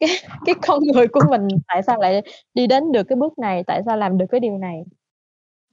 cái 0.00 0.10
cái 0.46 0.54
con 0.66 0.80
người 0.94 1.08
của 1.08 1.20
mình, 1.30 1.48
tại 1.68 1.82
sao 1.82 2.00
lại 2.00 2.22
đi 2.54 2.66
đến 2.66 2.92
được 2.92 3.02
cái 3.04 3.16
bước 3.16 3.38
này, 3.38 3.64
tại 3.66 3.82
sao 3.86 3.96
làm 3.96 4.18
được 4.18 4.26
cái 4.30 4.40
điều 4.40 4.58
này. 4.58 4.84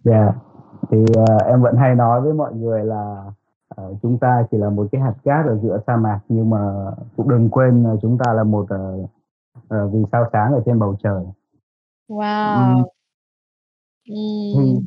Yeah. 0.06 0.36
Thì, 0.92 1.06
ờ, 1.16 1.38
em 1.48 1.62
vẫn 1.62 1.76
hay 1.76 1.96
nói 1.96 2.22
với 2.22 2.34
mọi 2.34 2.54
người 2.54 2.86
là, 2.86 3.24
ờ, 3.70 3.94
chúng 4.02 4.18
ta 4.20 4.46
chỉ 4.52 4.58
là 4.58 4.70
một 4.70 4.88
cái 4.92 5.02
hạt 5.02 5.14
cát 5.24 5.46
ở 5.46 5.60
giữa 5.64 5.80
sa 5.88 5.96
mạc, 5.98 6.20
nhưng 6.30 6.50
mà 6.50 6.92
cũng 7.18 7.30
đừng 7.30 7.50
quên 7.50 7.84
là 7.84 7.96
chúng 8.02 8.18
ta 8.18 8.34
là 8.34 8.44
một, 8.44 8.66
ờ, 8.70 8.98
ờ, 9.68 9.88
vì 9.88 10.00
sao 10.12 10.30
sáng 10.34 10.54
ở 10.54 10.62
trên 10.66 10.80
bầu 10.80 10.96
trời. 11.04 11.24
Wow! 12.10 12.84
Thì 14.10 14.54
Ừm. 14.56 14.86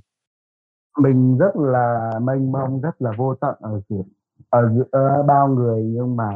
mình 0.99 1.39
rất 1.39 1.57
là 1.57 2.11
mênh 2.23 2.53
mông, 2.53 2.81
rất 2.81 3.03
là 3.03 3.13
vô 3.17 3.35
tận 3.35 3.55
ở 3.61 3.81
giữa 3.89 4.03
ở 4.51 4.71
giữa 4.75 5.23
bao 5.27 5.49
người 5.49 5.83
nhưng 5.83 6.17
mà, 6.17 6.33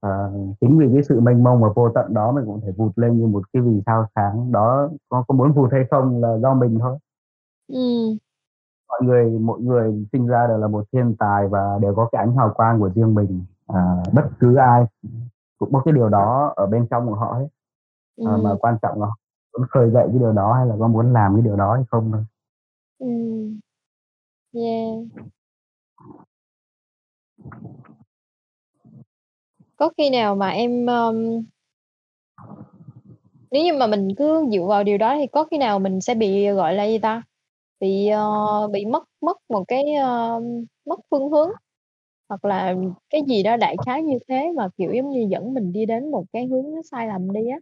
ờ, 0.00 0.32
chính 0.60 0.78
vì 0.78 0.88
cái 0.94 1.02
sự 1.02 1.20
mênh 1.20 1.44
mông 1.44 1.62
và 1.62 1.68
vô 1.76 1.88
tận 1.94 2.14
đó 2.14 2.32
mình 2.32 2.44
cũng 2.46 2.60
thể 2.60 2.72
vụt 2.76 2.92
lên 2.98 3.18
như 3.18 3.26
một 3.26 3.42
cái 3.52 3.62
vì 3.62 3.82
sao 3.86 4.06
sáng, 4.14 4.52
đó 4.52 4.88
có 5.08 5.24
có 5.28 5.34
muốn 5.34 5.52
vụt 5.52 5.72
hay 5.72 5.84
không 5.90 6.20
là 6.22 6.38
do 6.38 6.54
mình 6.54 6.78
thôi. 6.80 6.98
Ừm. 7.68 8.16
Mọi 8.88 9.00
người 9.02 9.30
mỗi 9.40 9.60
người 9.60 10.06
sinh 10.12 10.26
ra 10.26 10.46
đều 10.48 10.58
là 10.58 10.68
một 10.68 10.84
thiên 10.92 11.16
tài 11.18 11.48
và 11.48 11.78
đều 11.82 11.94
có 11.94 12.08
cái 12.12 12.22
ánh 12.24 12.36
hào 12.36 12.50
quang 12.54 12.80
của 12.80 12.90
riêng 12.94 13.14
mình, 13.14 13.44
à, 13.66 14.02
bất 14.14 14.28
cứ 14.40 14.56
ai 14.56 14.84
cũng 15.58 15.72
có 15.72 15.82
cái 15.84 15.94
điều 15.94 16.08
đó 16.08 16.52
ở 16.56 16.66
bên 16.66 16.86
trong 16.90 17.06
của 17.08 17.14
họ 17.14 17.34
hết. 17.38 17.48
Ờ, 18.24 18.38
mà 18.38 18.50
quan 18.60 18.78
trọng 18.82 19.00
là 19.00 19.06
họ 19.06 19.16
muốn 19.58 19.66
khơi 19.70 19.90
dậy 19.90 20.08
cái 20.10 20.18
điều 20.18 20.32
đó 20.32 20.52
hay 20.54 20.66
là 20.66 20.76
có 20.80 20.88
muốn 20.88 21.12
làm 21.12 21.34
cái 21.34 21.42
điều 21.42 21.56
đó 21.56 21.74
hay 21.74 21.84
không 21.90 22.12
thôi. 22.12 22.24
Ừm. 22.98 23.60
Yeah. 24.54 25.24
Có 29.78 29.90
khi 29.98 30.10
nào 30.10 30.34
mà 30.36 30.48
em, 30.48 30.86
ờm 30.86 31.42
nếu 33.50 33.64
như 33.64 33.72
mà 33.78 33.86
mình 33.86 34.08
cứ 34.16 34.46
dựa 34.52 34.64
vào 34.68 34.84
điều 34.84 34.98
đó 34.98 35.16
thì 35.16 35.26
có 35.26 35.44
khi 35.44 35.58
nào 35.58 35.78
mình 35.78 36.00
sẽ 36.00 36.14
bị, 36.14 36.48
gọi 36.48 36.74
là, 36.74 36.84
gì 36.84 36.98
ta, 36.98 37.22
bị, 37.80 38.06
ờ, 38.08 38.68
bị 38.72 38.86
mất 38.86 39.04
mất 39.20 39.36
một 39.48 39.64
cái, 39.68 39.94
ơ, 39.94 40.40
mất 40.86 41.00
phương 41.10 41.30
hướng, 41.30 41.50
hoặc 42.28 42.44
là 42.44 42.74
cái 43.10 43.22
gì 43.26 43.42
đó 43.42 43.56
đại 43.56 43.76
khái 43.86 44.02
như 44.02 44.18
thế 44.28 44.52
mà, 44.56 44.68
kiểu, 44.76 44.92
giống 44.92 45.10
như 45.10 45.26
dẫn 45.30 45.54
mình 45.54 45.72
đi 45.72 45.86
đến 45.86 46.10
một 46.10 46.24
cái 46.32 46.46
hướng 46.46 46.74
nó 46.74 46.80
sai 46.90 47.06
lầm 47.06 47.32
đi 47.32 47.40
á? 47.48 47.58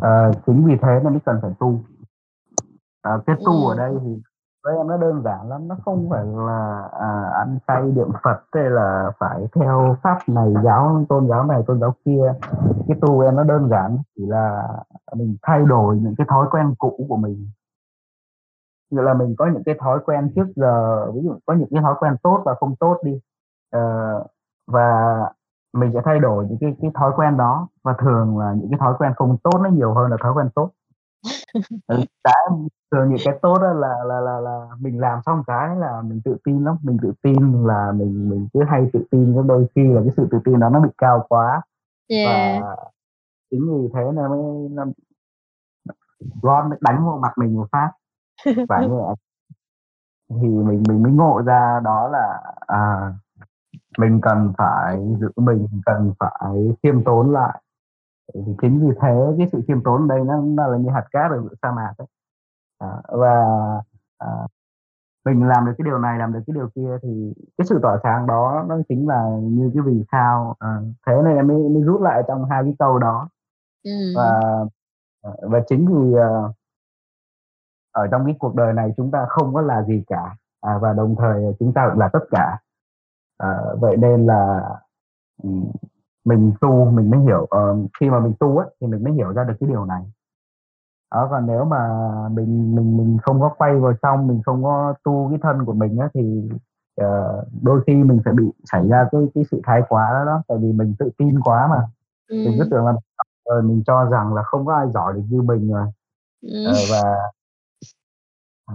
Ờ, 0.00 0.32
chính 0.46 0.64
vì 0.66 0.74
thế 0.82 1.00
nên 1.04 1.12
mới 1.12 1.20
cần 1.24 1.38
phải 1.42 1.50
tu. 1.60 1.80
Ờ, 3.02 3.22
cái 3.26 3.36
tu 3.46 3.68
ở 3.68 3.76
đây 3.76 3.92
thì 4.04 4.10
với 4.64 4.76
em 4.76 4.86
nó 4.86 4.96
đơn 4.96 5.22
giản 5.22 5.48
lắm, 5.48 5.68
nó 5.68 5.76
không 5.84 6.08
phải 6.10 6.24
là, 6.24 6.88
à, 6.92 7.30
ăn 7.34 7.58
chay 7.68 7.82
niệm 7.82 8.08
Phật 8.22 8.40
hay 8.52 8.70
là 8.70 9.12
phải 9.18 9.48
theo 9.54 9.96
pháp 10.02 10.18
này, 10.26 10.54
giáo 10.64 11.04
tôn 11.08 11.28
giáo 11.28 11.44
này, 11.44 11.62
tôn 11.66 11.80
giáo 11.80 11.94
kia. 12.04 12.32
Cái 12.88 12.98
tu 13.00 13.20
em 13.20 13.36
nó 13.36 13.44
đơn 13.44 13.68
giản, 13.68 13.98
chỉ 14.16 14.26
là 14.26 14.68
mình 15.16 15.36
thay 15.42 15.64
đổi 15.64 15.96
những 15.96 16.14
cái 16.18 16.26
thói 16.30 16.46
quen 16.50 16.74
cũ 16.78 17.06
của 17.08 17.16
mình. 17.16 17.50
Nghĩa 18.90 19.02
là 19.02 19.14
mình 19.14 19.34
có 19.38 19.46
những 19.46 19.64
cái 19.64 19.74
thói 19.80 19.98
quen 20.06 20.32
trước 20.34 20.46
giờ, 20.56 21.06
ví 21.12 21.20
dụ 21.22 21.34
có 21.46 21.54
những 21.54 21.68
cái 21.70 21.82
thói 21.82 21.94
quen 22.00 22.16
tốt 22.22 22.42
và 22.44 22.54
không 22.54 22.76
tốt 22.76 22.98
đi, 23.04 23.20
à, 23.70 24.14
và 24.66 25.18
mình 25.74 25.90
sẽ 25.94 26.00
thay 26.04 26.18
đổi 26.18 26.46
những 26.48 26.58
cái 26.60 26.76
cái 26.82 26.90
thói 26.94 27.12
quen 27.16 27.36
đó, 27.36 27.68
và 27.84 27.94
thường 27.98 28.38
là 28.38 28.52
những 28.52 28.70
cái 28.70 28.78
thói 28.78 28.94
quen 28.98 29.12
không 29.16 29.36
tốt 29.42 29.60
nó 29.62 29.70
nhiều 29.70 29.94
hơn 29.94 30.10
là 30.10 30.16
thói 30.22 30.32
quen 30.32 30.48
tốt. 30.54 30.70
Ừ, 31.86 32.00
cái 32.24 32.34
thường 32.92 33.08
những 33.08 33.18
cái 33.24 33.38
tốt 33.42 33.54
á 33.54 33.72
là 33.74 34.04
là 34.04 34.20
là 34.20 34.40
là 34.40 34.68
mình 34.78 35.00
làm 35.00 35.20
xong 35.26 35.42
cái 35.46 35.76
là 35.76 36.02
mình 36.02 36.20
tự 36.24 36.36
tin 36.44 36.64
lắm, 36.64 36.76
mình 36.82 36.98
tự 37.02 37.12
tin 37.22 37.66
là 37.66 37.92
mình 37.92 38.30
mình 38.30 38.48
cứ 38.52 38.60
hay 38.68 38.90
tự 38.92 39.04
tin, 39.10 39.32
có 39.36 39.42
đôi 39.42 39.66
khi 39.74 39.88
là 39.88 40.00
cái 40.00 40.10
sự 40.16 40.28
tự 40.30 40.38
tin 40.44 40.60
đó 40.60 40.68
nó 40.68 40.80
bị 40.80 40.88
cao 40.98 41.26
quá. 41.28 41.62
Yeah. 42.08 42.26
Và 42.62 42.76
chính 43.50 43.60
vì 43.72 43.88
thế 43.94 44.00
nó 44.14 44.28
mới 44.28 44.68
nó 44.70 44.84
mới 46.42 46.78
đánh 46.80 47.04
vô 47.04 47.18
mặt 47.22 47.32
mình 47.38 47.56
một 47.56 47.66
phát, 47.72 47.90
phải 48.68 48.88
như 48.88 48.94
vậy. 48.94 49.14
Thì 50.28 50.48
mình 50.48 50.82
mình 50.88 51.02
mới 51.02 51.12
ngộ 51.12 51.42
ra 51.46 51.80
đó 51.84 52.08
là, 52.08 52.54
à 52.66 53.12
mình 53.98 54.20
cần 54.22 54.52
phải 54.58 55.16
giữ 55.20 55.28
mình 55.36 55.68
cần 55.86 56.14
phải 56.18 56.76
khiêm 56.82 57.04
tốn 57.04 57.32
lại 57.32 57.62
thì 58.34 58.52
chính 58.62 58.80
vì 58.80 58.94
thế 59.00 59.34
cái 59.38 59.48
sự 59.52 59.60
khiêm 59.68 59.82
tốn 59.82 60.08
đây 60.08 60.20
nó, 60.24 60.42
nó 60.42 60.66
là 60.66 60.78
như 60.78 60.90
hạt 60.90 61.04
cát 61.10 61.30
ở 61.30 61.42
sa 61.62 61.72
mạc 61.72 61.94
ấy. 61.98 62.06
À, 62.78 63.02
và 63.08 63.44
à, 64.18 64.28
mình 65.24 65.48
làm 65.48 65.66
được 65.66 65.72
cái 65.78 65.84
điều 65.84 65.98
này 65.98 66.18
làm 66.18 66.32
được 66.32 66.40
cái 66.46 66.54
điều 66.54 66.68
kia 66.74 66.98
thì 67.02 67.34
cái 67.58 67.66
sự 67.66 67.78
tỏa 67.82 67.98
sáng 68.02 68.26
đó 68.26 68.64
nó 68.68 68.78
chính 68.88 69.08
là 69.08 69.38
như 69.42 69.70
cái 69.74 69.82
vì 69.86 70.04
sao 70.12 70.56
à, 70.58 70.80
thế 71.06 71.12
nên 71.24 71.36
em 71.36 71.46
mới, 71.46 71.68
mới 71.68 71.82
rút 71.82 72.00
lại 72.00 72.22
trong 72.28 72.44
hai 72.44 72.62
cái 72.62 72.74
câu 72.78 72.98
đó 72.98 73.28
ừ. 73.84 73.90
và 74.16 74.40
và 75.42 75.60
chính 75.68 75.86
vì 75.86 76.14
uh, 76.14 76.54
ở 77.92 78.06
trong 78.06 78.24
cái 78.24 78.36
cuộc 78.38 78.54
đời 78.54 78.72
này 78.72 78.92
chúng 78.96 79.10
ta 79.10 79.26
không 79.28 79.54
có 79.54 79.60
là 79.60 79.82
gì 79.82 80.02
cả 80.06 80.36
à, 80.60 80.78
và 80.78 80.92
đồng 80.92 81.14
thời 81.18 81.44
chúng 81.58 81.72
ta 81.72 81.88
cũng 81.90 81.98
là 81.98 82.08
tất 82.12 82.24
cả 82.30 82.58
à, 83.38 83.58
vậy 83.80 83.96
nên 83.96 84.26
là 84.26 84.70
mình 86.30 86.52
tu 86.60 86.90
mình 86.90 87.10
mới 87.10 87.20
hiểu 87.20 87.42
uh, 87.42 87.90
khi 88.00 88.10
mà 88.10 88.18
mình 88.20 88.34
tu 88.40 88.58
ấy, 88.58 88.68
thì 88.80 88.86
mình 88.86 89.04
mới 89.04 89.12
hiểu 89.12 89.32
ra 89.32 89.44
được 89.44 89.54
cái 89.60 89.68
điều 89.68 89.84
này. 89.84 90.02
Đó 91.14 91.28
còn 91.30 91.46
nếu 91.46 91.64
mà 91.64 91.82
mình 92.28 92.74
mình 92.76 92.96
mình 92.96 93.18
không 93.22 93.40
có 93.40 93.48
quay 93.58 93.76
vào 93.76 93.92
trong 94.02 94.26
mình 94.26 94.40
không 94.46 94.62
có 94.62 94.94
tu 95.04 95.28
cái 95.30 95.38
thân 95.42 95.64
của 95.66 95.72
mình 95.72 95.98
á 95.98 96.08
thì 96.14 96.50
uh, 97.00 97.44
đôi 97.62 97.80
khi 97.86 97.94
mình 97.94 98.20
sẽ 98.24 98.32
bị 98.32 98.44
xảy 98.72 98.88
ra 98.88 99.08
cái 99.12 99.20
cái 99.34 99.44
sự 99.50 99.60
thái 99.64 99.82
quá 99.88 100.10
đó, 100.12 100.24
đó. 100.24 100.42
Tại 100.48 100.58
vì 100.58 100.72
mình 100.72 100.94
tự 100.98 101.10
tin 101.18 101.40
quá 101.40 101.66
mà. 101.70 101.80
Ừ. 102.28 102.36
mình 102.46 102.54
cứ 102.58 102.64
tưởng 102.70 102.86
là 102.86 102.92
rồi 103.48 103.62
mình 103.62 103.82
cho 103.86 104.04
rằng 104.04 104.34
là 104.34 104.42
không 104.42 104.66
có 104.66 104.74
ai 104.74 104.90
giỏi 104.90 105.12
được 105.14 105.22
như 105.30 105.42
mình 105.42 105.72
rồi. 105.72 105.86
Ừ. 106.42 106.64
uh, 106.70 106.76
và 106.90 107.02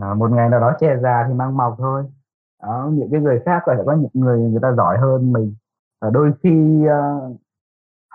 à, 0.02 0.14
một 0.14 0.32
ngày 0.32 0.50
nào 0.50 0.60
đó 0.60 0.74
che 0.80 0.98
già 0.98 1.26
thì 1.28 1.34
mang 1.34 1.58
mọc 1.58 1.76
thôi. 1.78 2.04
Đó 2.64 2.90
những 2.92 3.10
cái 3.12 3.22
người 3.22 3.42
khác 3.46 3.64
có 3.66 3.74
thể 3.78 3.84
có 3.86 3.94
những 3.94 4.12
người 4.14 4.40
người 4.40 4.62
ta 4.62 4.72
giỏi 4.72 4.98
hơn 4.98 5.34
mình. 5.34 5.56
Và 6.02 6.10
đôi 6.10 6.32
khi 6.44 6.86
uh, 6.88 7.38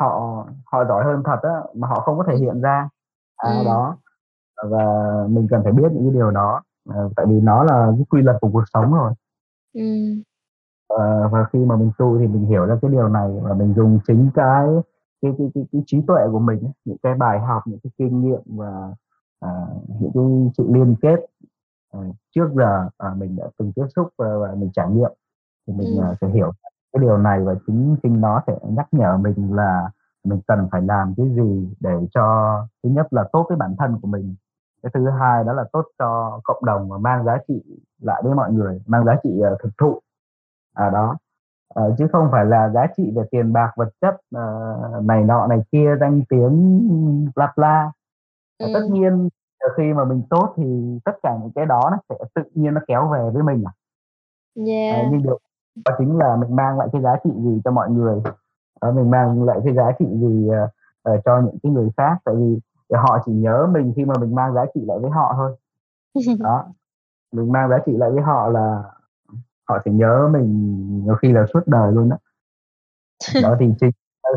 họ 0.00 0.46
họ 0.64 0.84
giỏi 0.84 1.04
hơn 1.04 1.22
thật 1.24 1.38
á 1.42 1.54
mà 1.74 1.88
họ 1.88 2.00
không 2.00 2.18
có 2.18 2.24
thể 2.28 2.36
hiện 2.36 2.60
ra 2.60 2.88
à, 3.36 3.58
ừ. 3.58 3.64
đó 3.64 3.96
và 4.70 4.84
mình 5.28 5.46
cần 5.50 5.62
phải 5.62 5.72
biết 5.72 5.92
những 5.92 6.04
cái 6.04 6.14
điều 6.14 6.30
đó 6.30 6.62
à, 6.88 6.98
tại 7.16 7.26
vì 7.26 7.40
nó 7.40 7.64
là 7.64 7.92
cái 7.96 8.04
quy 8.10 8.22
luật 8.22 8.36
của 8.40 8.50
cuộc 8.52 8.64
sống 8.72 8.94
rồi 8.94 9.12
ừ. 9.74 9.82
à, 10.88 11.28
và 11.32 11.44
khi 11.52 11.58
mà 11.58 11.76
mình 11.76 11.90
tu 11.98 12.18
thì 12.18 12.26
mình 12.26 12.46
hiểu 12.46 12.66
ra 12.66 12.78
cái 12.82 12.90
điều 12.90 13.08
này 13.08 13.30
và 13.42 13.54
mình 13.54 13.74
dùng 13.74 13.98
chính 14.06 14.30
cái 14.34 14.66
cái 15.22 15.32
cái, 15.38 15.50
cái, 15.54 15.64
cái 15.72 15.82
trí 15.86 16.02
tuệ 16.06 16.22
của 16.32 16.38
mình 16.38 16.72
những 16.84 16.98
cái 17.02 17.14
bài 17.14 17.40
học 17.40 17.62
những 17.66 17.78
cái 17.82 17.90
kinh 17.98 18.20
nghiệm 18.20 18.40
và 18.46 18.94
à, 19.40 19.50
những 20.00 20.10
cái 20.14 20.52
sự 20.58 20.66
liên 20.74 20.96
kết 21.02 21.20
à, 21.92 22.00
trước 22.34 22.48
giờ 22.56 22.88
à, 22.98 23.14
mình 23.18 23.36
đã 23.36 23.44
từng 23.58 23.72
tiếp 23.72 23.86
xúc 23.96 24.08
và, 24.18 24.36
và 24.36 24.54
mình 24.54 24.70
trải 24.72 24.90
nghiệm 24.90 25.10
thì 25.66 25.72
mình 25.72 25.96
ừ. 25.96 26.02
à, 26.02 26.14
sẽ 26.20 26.28
hiểu 26.28 26.52
cái 26.92 27.00
điều 27.00 27.18
này 27.18 27.40
và 27.44 27.54
chính 27.66 27.96
chính 28.02 28.20
nó 28.20 28.42
sẽ 28.46 28.58
nhắc 28.62 28.86
nhở 28.92 29.16
mình 29.16 29.56
là 29.56 29.90
mình 30.24 30.40
cần 30.46 30.68
phải 30.72 30.82
làm 30.82 31.14
cái 31.16 31.26
gì 31.34 31.68
để 31.80 31.94
cho 32.14 32.56
thứ 32.82 32.88
nhất 32.90 33.12
là 33.12 33.24
tốt 33.32 33.46
với 33.48 33.56
bản 33.56 33.76
thân 33.78 33.98
của 34.02 34.08
mình. 34.08 34.34
Cái 34.82 34.90
thứ 34.94 35.10
hai 35.10 35.44
đó 35.44 35.52
là 35.52 35.64
tốt 35.72 35.84
cho 35.98 36.40
cộng 36.44 36.64
đồng 36.64 36.88
và 36.88 36.98
mang 36.98 37.24
giá 37.24 37.38
trị 37.48 37.62
lại 38.00 38.22
với 38.24 38.34
mọi 38.34 38.52
người 38.52 38.82
mang 38.86 39.04
giá 39.04 39.16
trị 39.22 39.30
uh, 39.52 39.58
thực 39.62 39.70
thụ. 39.78 40.00
À 40.74 40.90
đó. 40.90 41.16
Uh, 41.80 41.94
chứ 41.98 42.06
không 42.12 42.28
phải 42.32 42.44
là 42.44 42.68
giá 42.68 42.86
trị 42.96 43.12
về 43.16 43.22
tiền 43.30 43.52
bạc 43.52 43.72
vật 43.76 43.88
chất 44.00 44.14
uh, 44.14 45.04
này 45.04 45.24
nọ 45.24 45.46
này 45.46 45.58
kia 45.72 45.96
danh 46.00 46.22
tiếng 46.28 47.30
bla 47.36 47.52
bla. 47.56 47.92
Ừ. 48.58 48.66
tất 48.74 48.80
nhiên 48.90 49.28
khi 49.76 49.92
mà 49.92 50.04
mình 50.04 50.22
tốt 50.30 50.54
thì 50.56 50.98
tất 51.04 51.12
cả 51.22 51.36
những 51.42 51.52
cái 51.54 51.66
đó 51.66 51.88
nó 51.90 51.98
sẽ 52.08 52.24
tự 52.34 52.42
nhiên 52.54 52.74
nó 52.74 52.80
kéo 52.88 53.08
về 53.08 53.30
với 53.32 53.42
mình 53.42 53.64
à. 53.66 53.72
Yeah. 54.66 55.06
uh, 55.06 55.12
nhưng 55.12 55.22
điều 55.22 55.38
đó 55.84 55.94
chính 55.98 56.18
là 56.18 56.36
mình 56.36 56.56
mang 56.56 56.78
lại 56.78 56.88
cái 56.92 57.02
giá 57.02 57.16
trị 57.24 57.30
gì 57.36 57.60
cho 57.64 57.70
mọi 57.70 57.90
người. 57.90 58.22
Uh, 58.86 58.94
mình 58.94 59.10
mang 59.10 59.44
lại 59.44 59.60
cái 59.64 59.74
giá 59.74 59.92
trị 59.98 60.06
gì 60.10 60.48
uh, 60.48 60.70
uh, 61.14 61.20
cho 61.24 61.40
những 61.40 61.58
cái 61.62 61.72
người 61.72 61.88
khác. 61.96 62.18
Tại 62.24 62.34
vì 62.34 62.60
họ 62.96 63.22
chỉ 63.26 63.32
nhớ 63.32 63.68
mình 63.72 63.92
khi 63.96 64.04
mà 64.04 64.14
mình 64.20 64.34
mang 64.34 64.54
giá 64.54 64.64
trị 64.74 64.80
lại 64.86 64.98
với 64.98 65.10
họ 65.10 65.32
thôi. 65.36 65.56
Đó. 66.40 66.64
Mình 67.32 67.52
mang 67.52 67.70
giá 67.70 67.78
trị 67.86 67.92
lại 67.96 68.10
với 68.10 68.22
họ 68.22 68.48
là 68.48 68.82
họ 69.70 69.78
sẽ 69.84 69.90
nhớ 69.90 70.28
mình 70.32 71.04
nhiều 71.04 71.14
khi 71.14 71.32
là 71.32 71.46
suốt 71.52 71.60
đời 71.66 71.92
luôn 71.92 72.08
đó 72.08 72.16
đó 73.42 73.56
thì 73.60 73.66
chính 73.80 73.90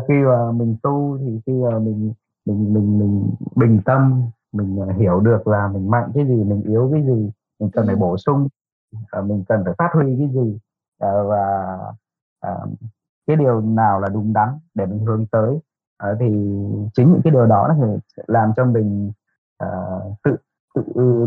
khi 0.08 0.14
mà 0.14 0.52
mình 0.52 0.76
tu 0.82 1.18
thì 1.18 1.40
khi 1.46 1.52
mà 1.52 1.78
mình 1.78 2.12
mình 2.44 2.74
mình 2.74 2.98
mình 2.98 3.30
bình 3.56 3.80
tâm 3.84 4.22
mình 4.52 4.88
hiểu 4.98 5.20
được 5.20 5.46
là 5.46 5.68
mình 5.68 5.90
mạnh 5.90 6.10
cái 6.14 6.26
gì 6.26 6.44
mình 6.44 6.62
yếu 6.62 6.90
cái 6.92 7.02
gì 7.02 7.30
mình 7.60 7.70
cần 7.72 7.86
phải 7.86 7.96
bổ 7.96 8.16
sung 8.16 8.48
mình 9.22 9.44
cần 9.48 9.62
phải 9.64 9.74
phát 9.78 9.90
huy 9.92 10.16
cái 10.18 10.28
gì 10.28 10.58
và 11.28 11.76
cái 13.26 13.36
điều 13.36 13.60
nào 13.60 14.00
là 14.00 14.08
đúng 14.08 14.32
đắn 14.32 14.48
để 14.74 14.86
mình 14.86 14.98
hướng 15.06 15.26
tới 15.26 15.58
à, 15.98 16.08
thì 16.20 16.26
chính 16.94 17.12
những 17.12 17.20
cái 17.24 17.30
điều 17.30 17.46
đó 17.46 17.68
nó 17.68 17.86
sẽ 18.16 18.22
làm 18.26 18.52
cho 18.56 18.64
mình 18.64 19.12
tự 20.24 20.36
tự 20.74 20.82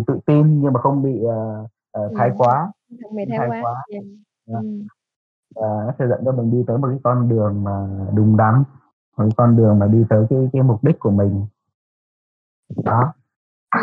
tự 0.08 0.20
tin 0.26 0.62
nhưng 0.62 0.74
mà 0.74 0.82
không 0.82 1.04
bị 1.04 1.22
uh, 1.26 2.18
thái 2.18 2.32
quá 2.38 2.72
không 3.04 3.16
bị 3.16 3.24
thái, 3.30 3.38
thái 3.38 3.50
quá, 3.50 3.62
quá. 3.64 3.84
Yeah. 3.92 4.04
Yeah. 4.48 4.64
Ừ. 4.64 4.70
và 5.56 5.84
nó 5.88 5.94
sẽ 6.00 6.08
dẫn 6.08 6.22
cho 6.26 6.32
mình 6.32 6.52
đi 6.52 6.64
tới 6.68 6.78
một 6.78 6.88
cái 6.88 7.00
con 7.04 7.30
đường 7.30 7.64
mà 7.64 7.88
đúng 8.16 8.38
đắn 8.38 8.64
một 9.18 9.24
cái 9.24 9.30
con 9.38 9.58
đường 9.58 9.80
mà 9.80 9.88
đi 9.88 10.06
tới 10.10 10.26
cái 10.30 10.50
cái 10.54 10.64
mục 10.64 10.84
đích 10.84 11.00
của 11.00 11.12
mình 11.12 11.46
đó 12.84 13.14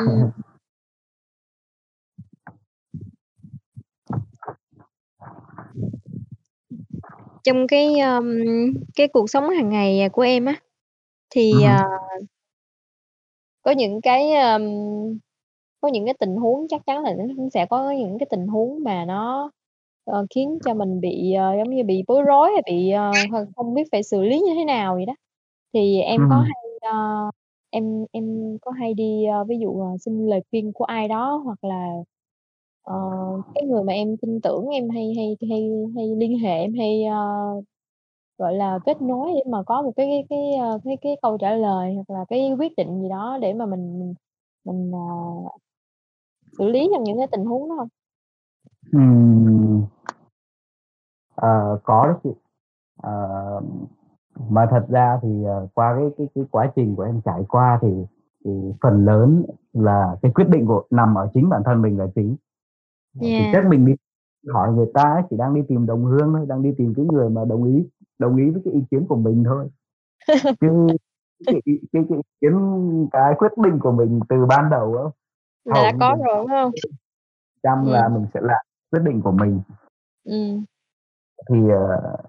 ừ. 0.07 0.31
trong 7.45 7.67
cái 7.69 8.01
um, 8.01 8.27
cái 8.97 9.09
cuộc 9.09 9.31
sống 9.31 9.51
hàng 9.51 9.69
ngày 9.69 10.09
của 10.13 10.23
em 10.23 10.45
á 10.45 10.57
thì, 11.31 11.63
Ừm. 11.63 11.65
ờ 11.65 11.85
có 13.63 13.71
những 13.71 14.01
cái, 14.01 14.33
ờm, 14.33 14.63
có 15.81 15.89
những 15.89 16.05
cái 16.05 16.15
tình 16.21 16.37
huống 16.37 16.67
chắc 16.69 16.83
chắn 16.87 17.03
là 17.03 17.15
nó 17.19 17.25
sẽ 17.55 17.67
có 17.71 17.91
những 17.91 18.19
cái 18.19 18.27
tình 18.31 18.47
huống 18.47 18.85
mà 18.85 19.05
nó, 19.05 19.51
ờ, 20.05 20.27
khiến 20.35 20.59
cho 20.65 20.75
mình 20.75 21.01
bị, 21.01 21.33
ờ, 21.33 21.57
giống 21.59 21.71
như 21.77 21.85
bị 21.85 22.03
bối 22.09 22.23
rối 22.23 22.51
hay 22.53 22.63
bị, 22.67 22.91
ờ, 22.91 23.27
không 23.57 23.75
biết 23.75 23.83
phải 23.93 24.03
xử 24.03 24.23
lý 24.23 24.41
như 24.41 24.55
thế 24.57 24.65
nào 24.65 24.95
vậy 24.95 25.07
đó. 25.07 25.15
Thì 25.75 26.01
em 26.01 26.27
có 26.29 26.37
hay, 26.41 26.63
ơ, 26.93 26.99
em 27.71 28.05
em 28.13 28.59
có 28.63 28.71
hay 28.71 28.95
đi, 28.95 29.25
ơ, 29.25 29.45
ví 29.45 29.59
dụ, 29.61 29.81
ờ, 29.81 29.87
xin 30.01 30.27
lời 30.27 30.41
khuyên 30.51 30.73
của 30.73 30.85
ai 30.85 31.09
đó 31.09 31.43
hoặc 31.45 31.65
là, 31.65 31.89
ờ, 32.85 32.95
cái 33.55 33.65
người 33.65 33.83
mà 33.85 33.93
em 33.93 34.17
tin 34.17 34.41
tưởng 34.41 34.69
em 34.69 34.89
hay 34.91 35.13
hay 35.17 35.37
hay 35.51 35.71
hay 35.97 36.07
liên 36.17 36.39
hệ, 36.39 36.59
em 36.59 36.75
hay, 36.75 37.05
ơ 37.05 37.17
Gọi 38.39 38.55
là, 38.55 38.79
kết 38.87 39.03
nối 39.03 39.31
để 39.35 39.43
mà 39.51 39.63
có 39.67 39.83
một 39.83 39.93
cái 39.97 40.07
cái 40.07 40.25
cái, 40.31 40.55
ơ, 40.61 40.79
cái 40.85 40.97
cái 41.03 41.17
câu 41.23 41.39
trả 41.39 41.51
lời 41.55 41.95
hoặc 41.95 42.11
là 42.19 42.25
cái 42.29 42.53
quyết 42.59 42.73
định 42.77 43.03
gì 43.03 43.09
đó 43.09 43.39
để 43.41 43.53
mà 43.53 43.67
mình 43.67 43.99
mình 43.99 44.15
mình, 44.65 44.93
ờ, 44.93 44.99
xử 46.59 46.69
lý 46.69 46.89
trong 46.95 47.05
những 47.05 47.19
cái 47.19 47.27
tình 47.33 47.45
huống 47.45 47.69
đó 47.69 47.75
hông? 47.75 47.89
Ừm. 48.93 49.85
Ờ, 51.35 51.79
có 51.85 52.07
đấy 52.07 52.17
chị. 52.25 52.31
Ờ, 53.03 53.61
mà 54.49 54.67
thật 54.71 54.87
ra 54.89 55.19
thì, 55.23 55.45
ờ, 55.45 55.69
qua 55.75 55.95
cái 55.99 56.11
cái 56.19 56.27
cái 56.35 56.45
quá 56.51 56.73
trình 56.77 56.97
của 56.97 57.03
em 57.03 57.21
trải 57.25 57.43
qua 57.49 57.79
thì 57.83 57.89
thì 58.45 58.51
phần 58.83 59.05
lớn 59.05 59.45
là 59.73 60.17
cái 60.23 60.33
quyết 60.35 60.49
định 60.49 60.67
của 60.67 60.83
nằm 60.91 61.15
ở 61.15 61.31
chính 61.35 61.49
bản 61.49 61.63
thân 61.65 61.83
mình 61.83 61.99
là 61.99 62.07
chính. 62.15 62.37
Ờ, 63.15 63.21
thì 63.21 63.51
chắc 63.53 63.67
mình 63.67 63.87
đi 63.87 63.93
hỏi 64.53 64.73
người 64.73 64.87
ta 64.95 65.03
ấy 65.03 65.23
chỉ 65.31 65.37
đang 65.37 65.55
đi 65.55 65.61
tìm 65.69 65.87
đồng 65.87 66.05
hương 66.05 66.33
thôi, 66.33 66.47
đang 66.49 66.63
đi 66.63 66.75
tìm 66.79 66.95
cái 66.97 67.07
người 67.13 67.31
mà 67.31 67.45
đồng 67.45 67.65
ý 67.65 67.89
đồng 68.19 68.37
ý 68.37 68.51
với 68.51 68.63
cái 68.65 68.75
ý 68.75 68.81
kiến 68.91 69.07
của 69.09 69.17
mình 69.17 69.45
thôi 69.47 69.69
chứ 70.61 70.87
cái, 71.47 71.61
cái, 71.67 71.79
cái, 71.93 72.05
cái 72.09 72.19
ý 72.19 72.25
kiến 72.41 73.09
cái 73.13 73.35
quyết 73.39 73.53
định 73.65 73.79
của 73.79 73.93
mình 73.93 74.21
từ 74.29 74.47
ban 74.47 74.71
đầu 74.71 74.97
á 74.97 75.05
là 75.65 75.83
đã 75.83 75.93
có 76.01 76.17
rồi 76.27 76.37
đúng 76.39 76.49
không 76.49 76.73
trăm 77.63 77.85
ừ. 77.85 77.91
là 77.91 78.09
mình 78.09 78.27
sẽ 78.35 78.41
làm 78.43 78.65
quyết 78.91 79.01
định 79.05 79.23
của 79.23 79.33
mình 79.33 79.61
ừ. 80.25 80.59
thì 81.51 81.59
uh, 81.59 82.21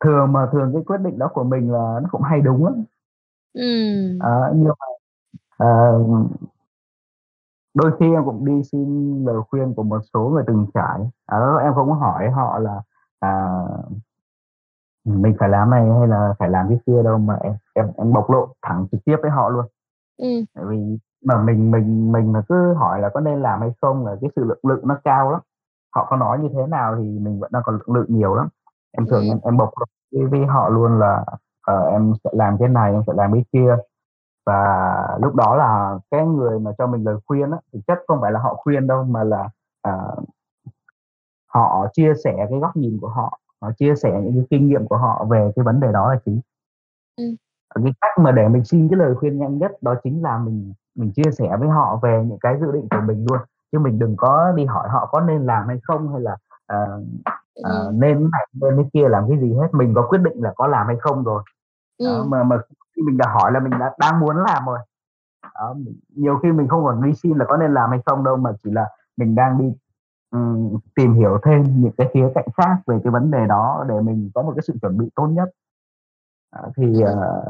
thường 0.00 0.32
mà 0.32 0.48
thường 0.52 0.70
cái 0.74 0.82
quyết 0.86 1.00
định 1.04 1.18
đó 1.18 1.30
của 1.34 1.44
mình 1.44 1.72
là 1.72 2.00
nó 2.02 2.08
cũng 2.10 2.22
hay 2.22 2.40
đúng 2.40 2.64
lắm 2.64 2.84
ừ. 3.52 3.62
à, 4.20 4.50
nhưng 4.54 4.68
mà 4.68 5.66
uh, 5.66 6.30
đôi 7.74 7.92
khi 8.00 8.12
em 8.12 8.24
cũng 8.24 8.44
đi 8.44 8.62
xin 8.72 9.24
lời 9.24 9.36
khuyên 9.50 9.74
của 9.74 9.82
một 9.82 10.00
số 10.14 10.28
người 10.28 10.44
từng 10.46 10.66
trải. 10.74 11.00
À, 11.26 11.38
em 11.62 11.72
cũng 11.74 11.92
hỏi 11.92 12.30
họ 12.30 12.58
là 12.58 12.82
à, 13.20 13.50
mình 15.04 15.36
phải 15.38 15.48
làm 15.48 15.70
này 15.70 15.90
hay 15.98 16.08
là 16.08 16.34
phải 16.38 16.50
làm 16.50 16.68
cái 16.68 16.78
kia 16.86 17.02
đâu 17.02 17.18
mà 17.18 17.38
em 17.42 17.54
em 17.74 17.92
em 17.96 18.12
bộc 18.12 18.30
lộ 18.30 18.48
thẳng 18.62 18.86
trực 18.92 19.04
tiếp 19.04 19.16
với 19.22 19.30
họ 19.30 19.48
luôn. 19.48 19.64
Ừ. 20.16 20.28
tại 20.54 20.64
vì 20.68 20.98
mà 21.24 21.42
mình 21.42 21.70
mình 21.70 22.12
mình 22.12 22.32
mà 22.32 22.42
cứ 22.48 22.74
hỏi 22.74 23.00
là 23.00 23.08
có 23.08 23.20
nên 23.20 23.42
làm 23.42 23.60
hay 23.60 23.72
không 23.80 24.06
là 24.06 24.16
cái 24.20 24.30
sự 24.36 24.44
lượng 24.44 24.58
lượng 24.62 24.88
nó 24.88 24.98
cao 25.04 25.30
lắm. 25.30 25.40
Họ 25.94 26.06
có 26.10 26.16
nói 26.16 26.38
như 26.38 26.48
thế 26.52 26.66
nào 26.66 26.96
thì 26.96 27.18
mình 27.18 27.40
vẫn 27.40 27.50
đang 27.52 27.62
còn 27.66 27.74
lượng 27.74 27.96
lượng 27.96 28.06
nhiều 28.08 28.34
lắm. 28.34 28.48
Em 28.92 29.06
thường 29.06 29.22
ừ. 29.22 29.28
em, 29.28 29.38
em 29.44 29.56
bộc 29.56 29.70
lộ 29.78 29.86
với, 30.12 30.26
với 30.26 30.46
họ 30.46 30.68
luôn 30.68 30.98
là 30.98 31.24
uh, 31.72 31.92
em 31.92 32.12
sẽ 32.24 32.30
làm 32.32 32.56
cái 32.58 32.68
này 32.68 32.92
em 32.92 33.02
sẽ 33.06 33.12
làm 33.16 33.32
cái 33.32 33.44
kia 33.52 33.76
và 34.46 34.56
lúc 35.22 35.34
đó 35.34 35.56
là 35.56 35.98
cái 36.10 36.26
người 36.26 36.58
mà 36.60 36.70
cho 36.78 36.86
mình 36.86 37.04
lời 37.04 37.16
khuyên 37.26 37.50
á, 37.50 37.58
thì 37.72 37.80
chắc 37.86 37.98
không 38.08 38.18
phải 38.20 38.32
là 38.32 38.40
họ 38.40 38.54
khuyên 38.54 38.86
đâu 38.86 39.04
mà 39.04 39.24
là 39.24 39.50
uh, 39.88 40.24
họ 41.54 41.86
chia 41.92 42.12
sẻ 42.24 42.46
cái 42.50 42.58
góc 42.60 42.76
nhìn 42.76 42.98
của 43.00 43.08
họ 43.08 43.38
họ 43.62 43.70
chia 43.78 43.94
sẻ 43.96 44.10
những 44.22 44.34
cái 44.34 44.46
kinh 44.50 44.68
nghiệm 44.68 44.86
của 44.86 44.96
họ 44.96 45.24
về 45.30 45.52
cái 45.56 45.64
vấn 45.64 45.80
đề 45.80 45.92
đó 45.92 46.12
là 46.14 46.20
chính. 46.24 46.40
Ừm. 47.16 47.36
cái 47.84 47.92
cách 48.00 48.18
mà 48.18 48.32
để 48.32 48.48
mình 48.48 48.64
xin 48.64 48.88
cái 48.88 48.98
lời 48.98 49.14
khuyên 49.14 49.38
nhanh 49.38 49.58
nhất 49.58 49.72
đó 49.82 49.94
chính 50.04 50.22
là 50.22 50.38
mình 50.38 50.72
mình 50.96 51.12
chia 51.16 51.30
sẻ 51.38 51.56
với 51.60 51.68
họ 51.68 52.00
về 52.02 52.24
những 52.26 52.38
cái 52.40 52.56
dự 52.60 52.72
định 52.72 52.88
của 52.90 53.00
mình 53.06 53.26
luôn, 53.30 53.38
chứ 53.72 53.78
mình 53.78 53.98
đừng 53.98 54.16
có 54.16 54.52
đi 54.56 54.64
hỏi 54.64 54.88
họ 54.88 55.06
có 55.12 55.20
nên 55.20 55.46
làm 55.46 55.68
hay 55.68 55.78
không 55.82 56.12
hay 56.12 56.20
là, 56.20 56.36
ờ, 56.66 57.00
Ừm. 57.54 58.00
nên 58.00 58.30
này 58.32 58.46
nên 58.62 58.76
cái 58.76 58.86
kia 58.92 59.08
làm 59.08 59.24
cái 59.28 59.38
gì 59.40 59.54
hết, 59.54 59.68
mình 59.72 59.94
có 59.94 60.06
quyết 60.08 60.18
định 60.18 60.42
là 60.42 60.52
có 60.56 60.66
làm 60.66 60.86
hay 60.86 60.96
không 61.00 61.24
rồi. 61.24 61.42
Đó, 62.04 62.12
Ừm. 62.18 62.30
mà 62.30 62.44
mà 62.44 62.56
khi 62.96 63.02
mình 63.02 63.16
đã 63.18 63.26
hỏi 63.28 63.52
là 63.52 63.60
mình 63.60 63.72
đã 63.80 63.94
đang 63.98 64.20
muốn 64.20 64.36
làm 64.36 64.66
rồi. 64.66 64.78
Đó, 65.54 65.76
nhiều 66.16 66.38
khi 66.42 66.52
mình 66.52 66.68
không 66.68 66.84
còn 66.84 67.02
đi 67.04 67.14
xin 67.14 67.38
là 67.38 67.44
có 67.48 67.56
nên 67.56 67.74
làm 67.74 67.90
hay 67.90 68.00
không 68.06 68.24
đâu, 68.24 68.36
mà 68.36 68.50
chỉ 68.64 68.70
là 68.72 68.88
mình 69.16 69.34
đang 69.34 69.58
đi, 69.58 69.74
ừm, 70.32 70.70
tìm 70.96 71.14
hiểu 71.14 71.38
thêm 71.44 71.64
những 71.82 71.92
cái 71.98 72.10
khía 72.14 72.28
cạnh 72.34 72.46
khác 72.56 72.76
về 72.86 73.00
cái 73.04 73.10
vấn 73.12 73.30
đề 73.30 73.46
đó 73.46 73.84
để 73.88 74.00
mình 74.00 74.30
có 74.34 74.42
một 74.42 74.52
cái 74.56 74.62
sự 74.68 74.74
chuẩn 74.82 74.98
bị 74.98 75.10
tốt 75.16 75.26
nhất. 75.26 75.50
Ờ, 76.52 76.70
thì, 76.76 77.02
ờ, 77.02 77.44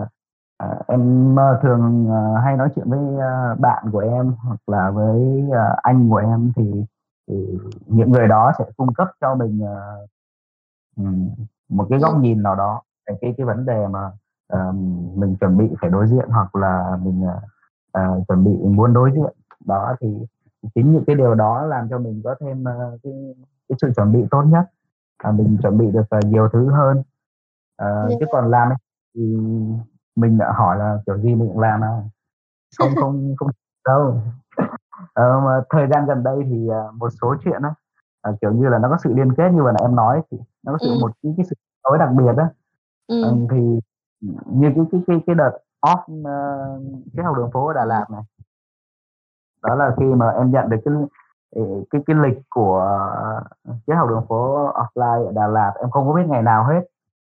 ờ, 0.58 0.80
em, 0.88 1.36
ơ, 1.38 1.60
thường, 1.62 2.08
ờ, 2.10 2.40
hay 2.40 2.56
nói 2.56 2.68
chuyện 2.76 2.90
với, 2.90 3.00
a, 3.22 3.54
bạn 3.60 3.84
của 3.92 3.98
em 4.00 4.32
hoặc 4.44 4.60
là 4.68 4.90
với, 4.90 5.44
ờ, 5.52 5.76
anh 5.82 6.10
của 6.10 6.16
em 6.16 6.52
thì 6.56 6.84
thì 7.28 7.58
những 7.86 8.10
người 8.12 8.28
đó 8.28 8.52
sẽ 8.58 8.64
cung 8.76 8.94
cấp 8.94 9.08
cho 9.20 9.34
mình, 9.34 9.60
ờ, 9.66 10.06
ừm, 10.96 11.30
một 11.68 11.86
cái 11.90 11.98
góc 11.98 12.14
nhìn 12.20 12.42
nào 12.42 12.54
đó 12.56 12.82
về 13.08 13.16
cái 13.20 13.34
cái 13.38 13.46
vấn 13.46 13.66
đề 13.66 13.86
mà, 13.88 14.12
ờ, 14.54 14.72
mình 15.16 15.36
chuẩn 15.40 15.56
bị 15.58 15.64
phải 15.80 15.90
đối 15.90 16.06
diện 16.06 16.28
hoặc 16.30 16.56
là 16.56 16.98
mình, 17.02 17.22
ờ, 17.92 18.20
chuẩn 18.28 18.44
bị 18.44 18.50
muốn 18.64 18.94
đối 18.94 19.10
diện. 19.12 19.32
Đó, 19.66 19.94
thì 20.00 20.08
chính 20.74 20.92
những 20.92 21.04
cái 21.06 21.16
điều 21.16 21.34
đó 21.34 21.62
làm 21.66 21.88
cho 21.90 21.98
mình 21.98 22.20
có 22.24 22.34
thêm, 22.40 22.64
ơ, 22.64 22.98
cái 23.02 23.34
cái 23.68 23.76
sự 23.82 23.92
chuẩn 23.96 24.12
bị 24.12 24.26
tốt 24.30 24.42
nhất, 24.42 24.64
và 25.24 25.30
mình 25.30 25.58
chuẩn 25.62 25.78
bị 25.78 25.90
được, 25.90 26.04
ờ, 26.10 26.20
nhiều 26.24 26.48
thứ 26.52 26.70
hơn. 26.70 27.02
Chứ 28.08 28.16
Yeah. 28.20 28.28
còn 28.32 28.50
làm 28.50 28.68
thì 29.14 29.22
mình 30.16 30.38
đã 30.38 30.52
hỏi 30.52 30.78
là 30.78 30.98
kiểu 31.06 31.18
gì 31.18 31.34
mình 31.34 31.48
cũng 31.48 31.60
làm 31.60 31.84
à, 31.84 32.02
không 32.78 32.90
không 33.00 33.34
không 33.38 33.48
đâu. 33.88 34.20
Ờ, 35.14 35.40
mà 35.40 35.60
thời 35.70 35.86
gian 35.88 36.06
gần 36.06 36.22
đây 36.24 36.36
thì, 36.50 36.68
ờ, 36.68 36.92
một 36.92 37.08
số 37.22 37.34
chuyện 37.44 37.62
á, 37.62 37.74
ờ, 38.20 38.36
kiểu 38.40 38.52
như 38.52 38.68
là, 38.68 38.78
nó 38.78 38.88
có 38.88 38.96
sự 39.04 39.14
liên 39.14 39.34
kết 39.34 39.50
như 39.52 39.62
vừa 39.62 39.72
nãy 39.72 39.82
em 39.82 39.96
nói 39.96 40.22
thì 40.30 40.38
nó 40.62 40.72
có 40.72 40.78
sự 40.82 40.90
Ừm. 40.90 41.00
một 41.00 41.12
cái 41.22 41.34
cái 41.36 41.46
sự 41.50 41.54
tối 41.82 41.98
đặc 41.98 42.08
biệt 42.16 42.32
á. 42.36 42.48
Ừm. 43.08 43.22
Ừm, 43.22 43.48
thì 43.50 43.80
như 44.46 44.72
cái 44.74 44.84
cái 44.92 45.00
cái 45.06 45.22
cái 45.26 45.34
đợt 45.34 45.58
off, 45.86 46.20
uh, 46.20 46.82
cái 47.16 47.26
học 47.26 47.36
đường 47.36 47.50
phố 47.52 47.66
ở 47.66 47.74
Đà 47.74 47.84
Lạt 47.84 48.10
này. 48.10 48.22
Đó 49.62 49.74
là 49.74 49.94
khi 49.98 50.04
mà 50.04 50.30
em 50.30 50.50
nhận 50.50 50.68
được 50.68 50.76
cái, 50.84 50.94
cái 51.90 52.02
cái 52.06 52.16
lịch 52.16 52.42
của, 52.50 52.98
cái 53.86 53.96
học 53.96 54.08
đường 54.08 54.26
phố 54.28 54.72
offline 54.72 55.26
ở 55.26 55.32
Đà 55.32 55.46
Lạt, 55.46 55.72
em 55.80 55.90
không 55.90 56.08
có 56.08 56.14
biết 56.14 56.26
ngày 56.28 56.42
nào 56.42 56.64
hết. 56.64 56.80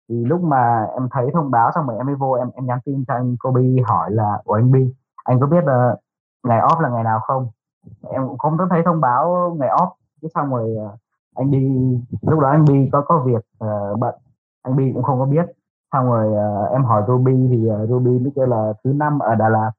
Thì 0.09 0.25
lúc 0.25 0.43
mà 0.43 0.85
em 0.85 1.09
thấy 1.11 1.31
thông 1.35 1.51
báo 1.51 1.71
xong 1.75 1.87
rồi 1.87 1.97
em 1.97 2.07
mới 2.07 2.15
vô 2.15 2.33
em 2.33 2.51
em 2.55 2.67
nhắn 2.67 2.79
tin 2.85 3.05
cho 3.09 3.15
anh 3.15 3.37
Kobe 3.41 3.63
hỏi 3.87 4.11
là 4.11 4.43
"Ủa 4.45 4.55
anh 4.55 4.73
Bi, 4.73 4.95
anh 5.25 5.41
có 5.41 5.47
biết, 5.47 5.65
là 5.65 5.97
ngày 6.45 6.61
off 6.61 6.81
là 6.81 6.89
ngày 6.89 7.05
nào 7.05 7.21
không?" 7.21 7.49
Em 8.11 8.29
cũng 8.29 8.39
không 8.39 8.59
có 8.59 8.67
thấy 8.71 8.83
thông 8.85 9.01
báo 9.01 9.57
ngày 9.59 9.69
off, 9.69 9.91
cái 10.23 10.31
xong 10.35 10.51
rồi, 10.51 10.77
ờ, 10.77 10.97
anh 11.35 11.51
đi 11.51 11.69
lúc 12.23 12.41
đó 12.41 12.49
anh 12.49 12.65
Bi 12.65 12.89
có 12.93 13.01
có 13.01 13.23
việc, 13.27 13.45
uh, 13.65 13.99
bận, 13.99 14.15
anh 14.63 14.77
Bi 14.77 14.91
cũng 14.95 15.03
không 15.03 15.19
có 15.19 15.25
biết. 15.25 15.47
Xong 15.93 16.07
rồi, 16.07 16.35
ờ, 16.37 16.65
em 16.73 16.85
hỏi 16.85 17.03
Ruby 17.09 17.33
thì, 17.51 17.69
ờ, 17.69 17.87
Ruby 17.87 18.19
mới 18.19 18.33
kêu 18.37 18.47
là 18.47 18.73
thứ 18.85 18.93
Năm 18.93 19.19
ở 19.19 19.35
Đà 19.35 19.49
Lạt. 19.49 19.71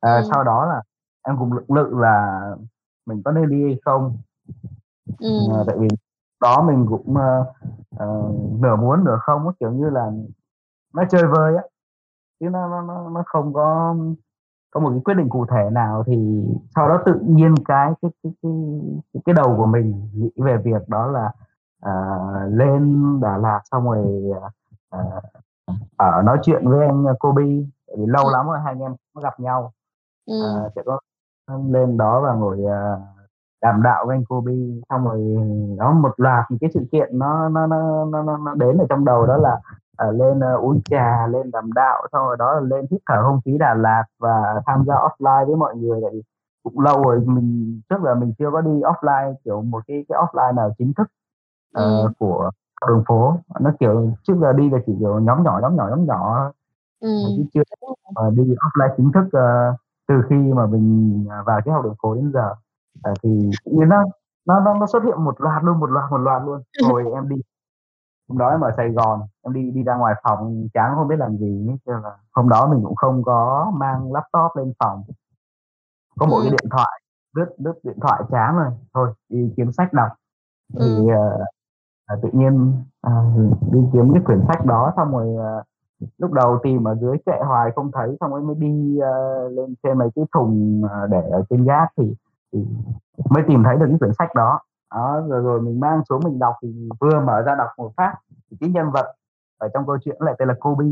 Ờ, 0.00 0.14
Ừm. 0.14 0.24
sau 0.30 0.44
đó 0.44 0.66
là 0.66 0.82
em 1.22 1.36
cũng 1.38 1.52
lưỡng 1.52 1.72
lự 1.72 1.98
là 2.00 2.40
mình 3.06 3.22
có 3.24 3.32
nên 3.32 3.50
đi 3.50 3.62
hay 3.64 3.78
không. 3.84 4.16
Ờ, 5.18 5.24
Ừm. 5.28 5.66
tại 5.66 5.76
vì 5.78 5.88
đó 6.42 6.62
mình 6.62 6.86
cũng, 6.88 7.16
ơ, 7.16 7.44
ờ, 7.96 8.30
nửa 8.60 8.76
muốn 8.76 9.04
nửa 9.04 9.18
không 9.22 9.52
kiểu 9.60 9.70
như 9.72 9.90
là, 9.90 10.10
nó 10.94 11.04
chơi 11.10 11.22
vơi 11.26 11.56
á, 11.56 11.62
chứ 12.40 12.48
nó 12.50 12.82
nó 12.82 13.10
nó 13.10 13.22
không 13.26 13.52
có 13.54 13.96
có 14.70 14.80
một 14.80 14.90
cái 14.90 15.00
quyết 15.04 15.14
định 15.14 15.28
cụ 15.28 15.46
thể 15.46 15.70
nào. 15.72 16.04
Thì 16.06 16.44
sau 16.74 16.88
đó 16.88 17.02
tự 17.06 17.14
nhiên 17.26 17.54
cái 17.64 17.92
cái 18.02 18.10
cái 18.22 18.32
cái 18.42 18.52
cái 19.14 19.22
cái 19.26 19.34
đầu 19.34 19.54
của 19.56 19.66
mình 19.66 20.10
nghĩ 20.14 20.30
về 20.36 20.56
việc 20.56 20.88
đó 20.88 21.06
là, 21.06 21.32
ờ, 21.82 21.92
lên 22.48 22.96
Đà 23.20 23.36
Lạt 23.36 23.60
xong 23.72 23.84
rồi, 23.90 24.22
ờ, 24.90 25.20
ở 25.96 26.22
nói 26.22 26.38
chuyện 26.42 26.68
với 26.68 26.86
anh 26.86 27.04
Kobe, 27.20 27.42
tại 27.86 27.96
vì 27.98 28.06
lâu 28.06 28.24
Ừm. 28.24 28.32
lắm 28.32 28.46
rồi 28.46 28.58
hai 28.64 28.72
anh 28.72 28.80
em 28.80 28.94
có 29.14 29.20
gặp 29.20 29.40
nhau. 29.40 29.72
Ừm. 30.26 30.40
Ờ, 30.42 30.70
sẽ 30.76 30.82
có 30.86 30.98
lên 31.72 31.96
đó 31.96 32.20
và 32.20 32.32
ngồi, 32.34 32.64
ờ, 32.64 33.00
đàm 33.62 33.82
đạo 33.82 34.04
với 34.06 34.16
anh 34.16 34.24
Kobe, 34.28 34.52
xong 34.90 35.04
rồi 35.04 35.20
đó 35.78 35.92
một 35.92 36.14
loạt 36.16 36.44
những 36.50 36.58
cái 36.58 36.70
sự 36.74 36.80
kiện 36.92 37.18
nó 37.18 37.48
nó 37.48 37.66
nó 37.66 38.04
nó 38.04 38.22
nó 38.38 38.54
đến 38.54 38.78
ở 38.78 38.86
trong 38.90 39.04
đầu 39.04 39.26
đó 39.26 39.36
là, 39.36 39.60
ờ, 39.96 40.10
lên, 40.12 40.40
ơ, 40.40 40.56
uống 40.56 40.80
trà, 40.84 41.26
lên 41.26 41.50
đàm 41.50 41.72
đạo, 41.72 42.06
xong 42.12 42.26
rồi 42.26 42.36
đó 42.38 42.54
là 42.54 42.60
lên 42.60 42.86
hít 42.90 43.00
thở 43.08 43.22
không 43.22 43.40
khí 43.44 43.56
Đà 43.58 43.74
Lạt 43.74 44.04
và 44.18 44.62
tham 44.66 44.84
gia 44.86 44.94
offline 44.94 45.46
với 45.46 45.56
mọi 45.56 45.76
người. 45.76 46.00
Tại 46.02 46.10
vì 46.14 46.22
cũng 46.62 46.80
lâu 46.80 47.02
rồi 47.04 47.20
mình 47.26 47.80
trước 47.90 47.96
giờ 48.04 48.14
mình 48.14 48.32
chưa 48.38 48.50
có 48.52 48.60
đi 48.60 48.70
offline, 48.80 49.34
kiểu, 49.44 49.62
một 49.62 49.82
cái 49.86 50.04
cái 50.08 50.18
offline 50.18 50.54
nào 50.54 50.70
chính 50.78 50.92
thức, 50.94 51.06
ờ, 51.74 52.02
Ừm. 52.02 52.12
của 52.18 52.50
đường 52.88 53.04
phố. 53.08 53.34
Nó, 53.60 53.70
kiểu, 53.80 54.14
trước 54.22 54.34
giờ 54.40 54.52
đi 54.52 54.70
là 54.70 54.78
chỉ, 54.86 54.92
kiểu, 55.00 55.20
nhóm 55.20 55.42
nhỏ, 55.42 55.58
nhóm 55.62 55.76
nhỏ, 55.76 55.86
nhóm 55.90 56.04
nhỏ 56.06 56.52
thôi, 57.22 57.32
chứ 57.36 57.44
chưa 57.54 57.62
rồi. 57.80 57.94
ờ, 58.14 58.30
đi 58.30 58.42
offline 58.42 58.94
chính 58.96 59.12
thức, 59.12 59.28
ờ, 59.32 59.74
từ 60.08 60.14
khi 60.30 60.36
mà 60.36 60.66
mình, 60.66 61.26
à, 61.30 61.42
vào 61.46 61.60
triết 61.64 61.72
học 61.74 61.84
đường 61.84 61.94
phố 62.02 62.14
đến 62.14 62.32
giờ. 62.34 62.54
Ờ, 63.02 63.14
thì 63.22 63.50
nó 63.66 64.04
nó 64.46 64.60
nó 64.60 64.74
nó 64.74 64.86
xuất 64.86 65.02
hiện 65.04 65.24
một 65.24 65.40
loạt 65.40 65.64
luôn, 65.64 65.80
một 65.80 65.90
loạt, 65.90 66.10
một 66.10 66.18
loạt 66.18 66.42
luôn. 66.46 66.62
Hồi 66.84 67.04
em 67.14 67.28
đi 67.28 67.36
hôm 68.28 68.38
đó 68.38 68.50
em 68.50 68.60
ở 68.60 68.70
Sài 68.76 68.90
Gòn, 68.90 69.20
em 69.42 69.52
đi 69.52 69.70
đi 69.70 69.82
ra 69.82 69.96
ngoài 69.96 70.14
phòng 70.24 70.68
chán 70.74 70.92
không 70.96 71.08
biết 71.08 71.16
làm 71.18 71.36
gì 71.38 71.70
là 71.84 72.18
hôm 72.32 72.48
đó 72.48 72.66
mình 72.66 72.80
cũng 72.84 72.94
không 72.96 73.22
có 73.24 73.72
mang 73.74 74.12
laptop 74.12 74.56
lên 74.56 74.72
phòng. 74.80 75.02
Có 76.18 76.26
mỗi 76.26 76.42
cái 76.44 76.50
Ừm. 76.50 76.52
điện 76.60 76.68
thoại, 76.70 77.00
lướt 77.36 77.46
lướt 77.58 77.74
điện 77.82 77.96
thoại 78.02 78.22
chán 78.30 78.56
rồi, 78.56 78.70
thôi 78.94 79.12
đi 79.28 79.52
kiếm 79.56 79.72
sách 79.72 79.92
đọc. 79.92 80.08
Thì, 80.72 80.78
Ừm. 80.80 81.08
ờ, 81.08 81.44
à, 82.06 82.16
tự 82.22 82.28
nhiên, 82.32 82.72
à, 83.02 83.12
đi 83.72 83.80
kiếm 83.92 84.12
cái 84.12 84.22
quyển 84.24 84.40
sách 84.48 84.66
đó 84.66 84.92
xong 84.96 85.12
rồi, 85.12 85.46
à, 85.46 85.62
lúc 86.18 86.32
đầu 86.32 86.58
tìm 86.62 86.88
ở 86.88 86.94
dưới 86.94 87.16
kệ 87.26 87.38
hoài 87.46 87.70
không 87.76 87.90
thấy, 87.92 88.16
xong 88.20 88.30
rồi 88.30 88.40
mới 88.40 88.54
đi, 88.54 88.98
à, 88.98 89.14
lên 89.50 89.74
trên 89.82 89.98
mấy 89.98 90.08
cái 90.16 90.24
thùng, 90.34 90.82
à, 90.90 91.06
để 91.10 91.22
ở 91.30 91.44
trên 91.50 91.64
gác 91.64 91.92
thì 91.96 92.14
thì 92.52 92.66
mới 93.30 93.42
tìm 93.48 93.62
thấy 93.64 93.76
được 93.76 93.86
cái 93.88 93.98
quyển 93.98 94.12
sách 94.18 94.34
đó. 94.34 94.60
Đó, 94.94 95.22
rồi 95.28 95.42
rồi 95.42 95.60
mình 95.60 95.80
mang 95.80 96.02
xuống 96.08 96.20
mình 96.24 96.38
đọc 96.38 96.54
thì 96.62 96.88
vừa 97.00 97.20
mở 97.20 97.42
ra 97.42 97.54
đọc 97.54 97.68
một 97.78 97.90
phát, 97.96 98.14
thì 98.50 98.56
cái 98.60 98.70
nhân 98.70 98.90
vật 98.90 99.14
ở 99.58 99.68
trong 99.74 99.86
câu 99.86 99.98
chuyện 100.04 100.16
lại 100.20 100.34
tên 100.38 100.48
là 100.48 100.54
Kobe. 100.60 100.86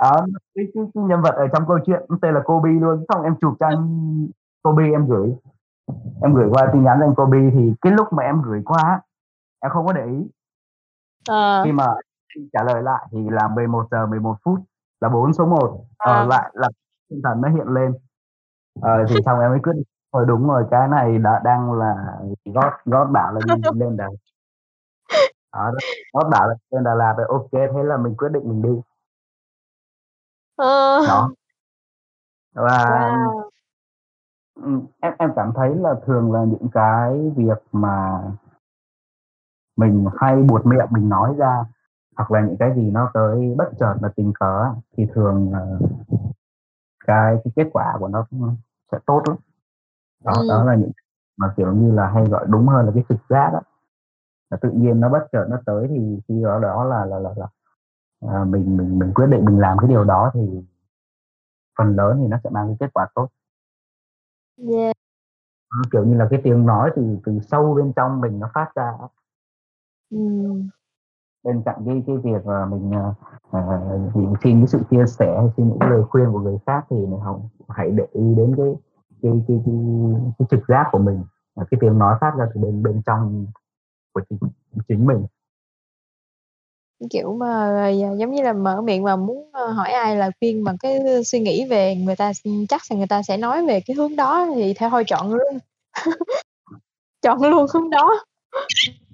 Đó, 0.00 0.26
cái 0.54 0.66
cái 0.74 0.84
cái 0.94 1.04
nhân 1.04 1.22
vật 1.22 1.34
ở 1.34 1.46
trong 1.52 1.66
câu 1.68 1.78
chuyện 1.86 2.02
tên 2.22 2.34
là 2.34 2.40
Kobe 2.44 2.70
luôn, 2.70 3.04
xong 3.08 3.22
em 3.22 3.36
chụp 3.40 3.54
cho 3.60 3.66
anh 3.66 4.28
Kobe 4.62 4.84
em 4.84 5.06
gửi 5.06 5.34
em 6.22 6.34
gửi 6.34 6.48
qua 6.52 6.70
tin 6.72 6.84
nhắn 6.84 6.96
cho 7.00 7.06
anh 7.06 7.14
Kobe 7.14 7.38
thì 7.54 7.74
cái 7.80 7.92
lúc 7.92 8.12
mà 8.12 8.22
em 8.22 8.42
gửi 8.42 8.62
qua 8.64 9.00
em 9.64 9.70
không 9.70 9.86
có 9.86 9.92
để 9.92 10.04
ý. 10.06 10.28
Ờ. 11.28 11.64
Khi 11.64 11.72
mà 11.72 11.86
trả 12.52 12.64
lời 12.64 12.82
lại 12.82 13.06
thì 13.12 13.18
là 13.30 13.48
11:11 13.48 14.36
là 15.00 15.08
4 15.08 15.32
số 15.34 15.46
1, 15.46 15.84
ờ, 15.98 16.12
À. 16.14 16.24
lại 16.26 16.50
là 16.54 16.68
tinh 17.10 17.20
thần 17.24 17.40
nó 17.40 17.48
hiện 17.48 17.68
lên. 17.68 17.92
Ờ, 18.82 19.06
thì 19.10 19.16
xong 19.26 19.40
em 19.40 19.50
mới 19.50 19.60
quyết 19.64 19.72
định 19.74 19.84
thôi 20.12 20.24
đúng 20.28 20.48
rồi, 20.48 20.64
cái 20.70 20.88
này 20.88 21.18
đã 21.18 21.40
đang 21.44 21.72
là 21.72 21.94
God 22.44 22.72
God 22.84 23.08
bảo 23.12 23.32
là 23.34 23.40
đi 23.46 23.52
lên 23.80 23.96
Đà 23.98 24.06
đó, 25.52 25.70
God 26.12 26.32
bảo 26.32 26.48
là 26.48 26.54
lên 26.70 26.84
Đà 26.84 26.94
Lạt 26.94 27.14
rồi, 27.18 27.26
kê, 27.52 27.58
thế 27.74 27.82
là 27.84 27.96
mình 27.96 28.14
quyết 28.16 28.28
định 28.32 28.42
mình 28.48 28.62
đi. 28.62 28.80
Ờ. 30.56 31.00
Đó. 31.06 31.34
Và 32.52 32.84
Wow! 32.84 33.50
ừm, 34.54 34.86
em 35.00 35.12
em 35.18 35.30
cảm 35.36 35.52
thấy 35.56 35.74
là 35.74 35.94
thường 36.06 36.32
là 36.32 36.44
những 36.44 36.68
cái 36.72 37.32
việc 37.36 37.58
mà 37.72 38.20
mình 39.76 40.06
hay 40.20 40.42
buột 40.42 40.66
miệng 40.66 40.86
mình 40.90 41.08
nói 41.08 41.34
ra, 41.38 41.64
hoặc 42.16 42.30
là 42.32 42.40
những 42.40 42.56
cái 42.58 42.72
gì 42.76 42.90
nó 42.90 43.10
tới 43.14 43.54
bất 43.58 43.70
chợt 43.78 43.94
và 44.00 44.08
tình 44.16 44.32
cờ 44.40 44.74
thì 44.96 45.06
thường, 45.14 45.52
ờ, 45.52 45.78
cái 47.06 47.36
cái 47.44 47.52
kết 47.56 47.70
quả 47.72 47.96
của 47.98 48.08
nó, 48.08 48.26
sẽ 48.92 48.98
tốt 49.06 49.22
lắm. 49.28 49.36
Đó, 50.24 50.32
đó 50.48 50.58
Ừm. 50.58 50.66
là 50.66 50.74
những 50.74 50.90
mà, 51.36 51.54
kiểu 51.56 51.72
như 51.72 51.92
là, 51.92 52.06
hay 52.08 52.24
gọi 52.26 52.46
đúng 52.48 52.68
hơn 52.68 52.86
là 52.86 52.92
cái 52.94 53.04
trực 53.08 53.18
giác 53.28 53.50
á. 53.54 53.60
Là 54.50 54.56
tự 54.60 54.70
nhiên 54.70 55.00
nó 55.00 55.08
bất 55.08 55.26
chợt 55.32 55.46
nó 55.50 55.56
tới 55.66 55.86
thì 55.88 56.20
khi 56.28 56.42
đó 56.42 56.58
đó 56.58 56.84
là 56.84 57.04
là 57.04 57.18
là 57.18 57.30
là, 57.36 57.46
à, 58.28 58.44
mình 58.44 58.76
mình 58.76 58.98
mình 58.98 59.12
quyết 59.14 59.26
định 59.26 59.44
mình 59.44 59.58
làm 59.58 59.78
cái 59.78 59.88
điều 59.88 60.04
đó 60.04 60.30
thì 60.34 60.62
phần 61.78 61.96
lớn 61.96 62.18
thì 62.22 62.28
nó 62.28 62.38
sẽ 62.44 62.50
mang 62.50 62.66
cái 62.68 62.76
kết 62.80 62.90
quả 62.94 63.06
tốt. 63.14 63.28
Yeah. 64.72 64.96
Kiểu 65.92 66.04
như 66.04 66.14
là, 66.16 66.26
cái 66.30 66.40
tiếng 66.44 66.66
nói 66.66 66.90
từ 66.96 67.18
từ 67.24 67.38
sâu 67.50 67.74
bên 67.74 67.92
trong 67.96 68.20
mình 68.20 68.40
nó 68.40 68.50
phát 68.54 68.74
ra. 68.74 68.92
Ừm. 70.10 70.68
Bên 71.44 71.62
cạnh 71.66 71.76
cái 71.86 72.02
cái 72.08 72.16
việc 72.16 72.46
mà 72.46 72.66
mình, 72.66 72.92
ờ, 72.92 73.14
mình 74.14 74.34
xin 74.44 74.60
cái 74.60 74.66
sự 74.68 74.80
chia 74.90 75.06
sẻ 75.08 75.36
hay 75.40 75.48
xin 75.58 75.68
những 75.68 75.78
cái 75.80 75.90
lời 75.90 76.02
khuyên 76.10 76.26
của 76.32 76.40
người 76.40 76.58
khác 76.66 76.86
thì 76.90 76.96
mình 76.96 77.20
hòng 77.20 77.48
hãy 77.68 77.90
để 77.90 78.04
ý 78.12 78.22
đến 78.36 78.54
cái 78.58 78.74
cái 79.22 79.32
cái 79.48 79.60
cái 79.66 79.76
cái 80.38 80.46
trực 80.50 80.60
giác 80.68 80.86
của 80.92 80.98
mình, 80.98 81.24
là 81.56 81.64
cái 81.70 81.78
tiếng 81.82 81.98
nói 81.98 82.16
phát 82.20 82.32
ra 82.38 82.46
từ 82.54 82.60
bên 82.60 82.82
bên 82.82 83.02
trong 83.06 83.46
của 84.14 84.22
chính 84.30 84.38
chính 84.88 85.06
mình. 85.06 85.26
kiểu 87.10 87.34
mà, 87.34 87.88
giống 88.18 88.30
như 88.30 88.42
là, 88.42 88.52
mở 88.52 88.80
miệng 88.82 89.02
mà 89.04 89.16
muốn, 89.16 89.50
ơ, 89.52 89.66
hỏi 89.66 89.90
ai 89.90 90.16
lời 90.16 90.30
khuyên 90.40 90.64
mà 90.64 90.72
cái 90.80 91.00
suy 91.24 91.40
nghĩ 91.40 91.64
về 91.68 91.96
người 91.96 92.16
ta 92.16 92.32
chắc 92.68 92.80
là 92.90 92.96
người 92.96 93.06
ta 93.06 93.22
sẽ 93.22 93.36
nói 93.36 93.66
về 93.66 93.80
cái 93.86 93.94
hướng 93.96 94.16
đó 94.16 94.46
thì 94.54 94.74
thôi 94.90 95.04
chọn 95.06 95.32
luôn. 95.34 95.58
Chọn 97.22 97.42
luôn 97.42 97.66
hướng 97.74 97.90
đó. 97.90 98.10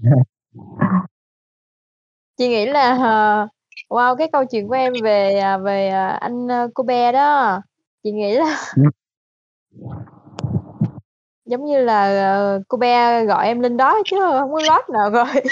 Chị 2.36 2.48
nghĩ 2.48 2.66
là, 2.66 2.98
ờ, 3.02 3.48
wow, 3.88 4.16
cái 4.16 4.28
câu 4.32 4.44
chuyện 4.44 4.68
của 4.68 4.74
em 4.74 4.92
về, 5.02 5.38
à, 5.38 5.58
về, 5.58 5.88
à, 5.88 6.08
anh, 6.08 6.48
ơ, 6.48 6.68
Kobe 6.74 7.12
đó, 7.12 7.60
chị 8.02 8.12
nghĩ 8.12 8.34
là 8.36 8.56
giống 11.44 11.64
như 11.64 11.78
là, 11.84 12.32
ờ, 12.32 12.62
Kobe 12.68 13.24
gọi 13.24 13.46
em 13.46 13.60
lên 13.60 13.76
đó 13.76 13.98
chứ 14.04 14.16
hông 14.20 14.52
có 14.52 14.60
lót 14.60 14.88
nào 14.90 15.10
rồi. 15.10 15.42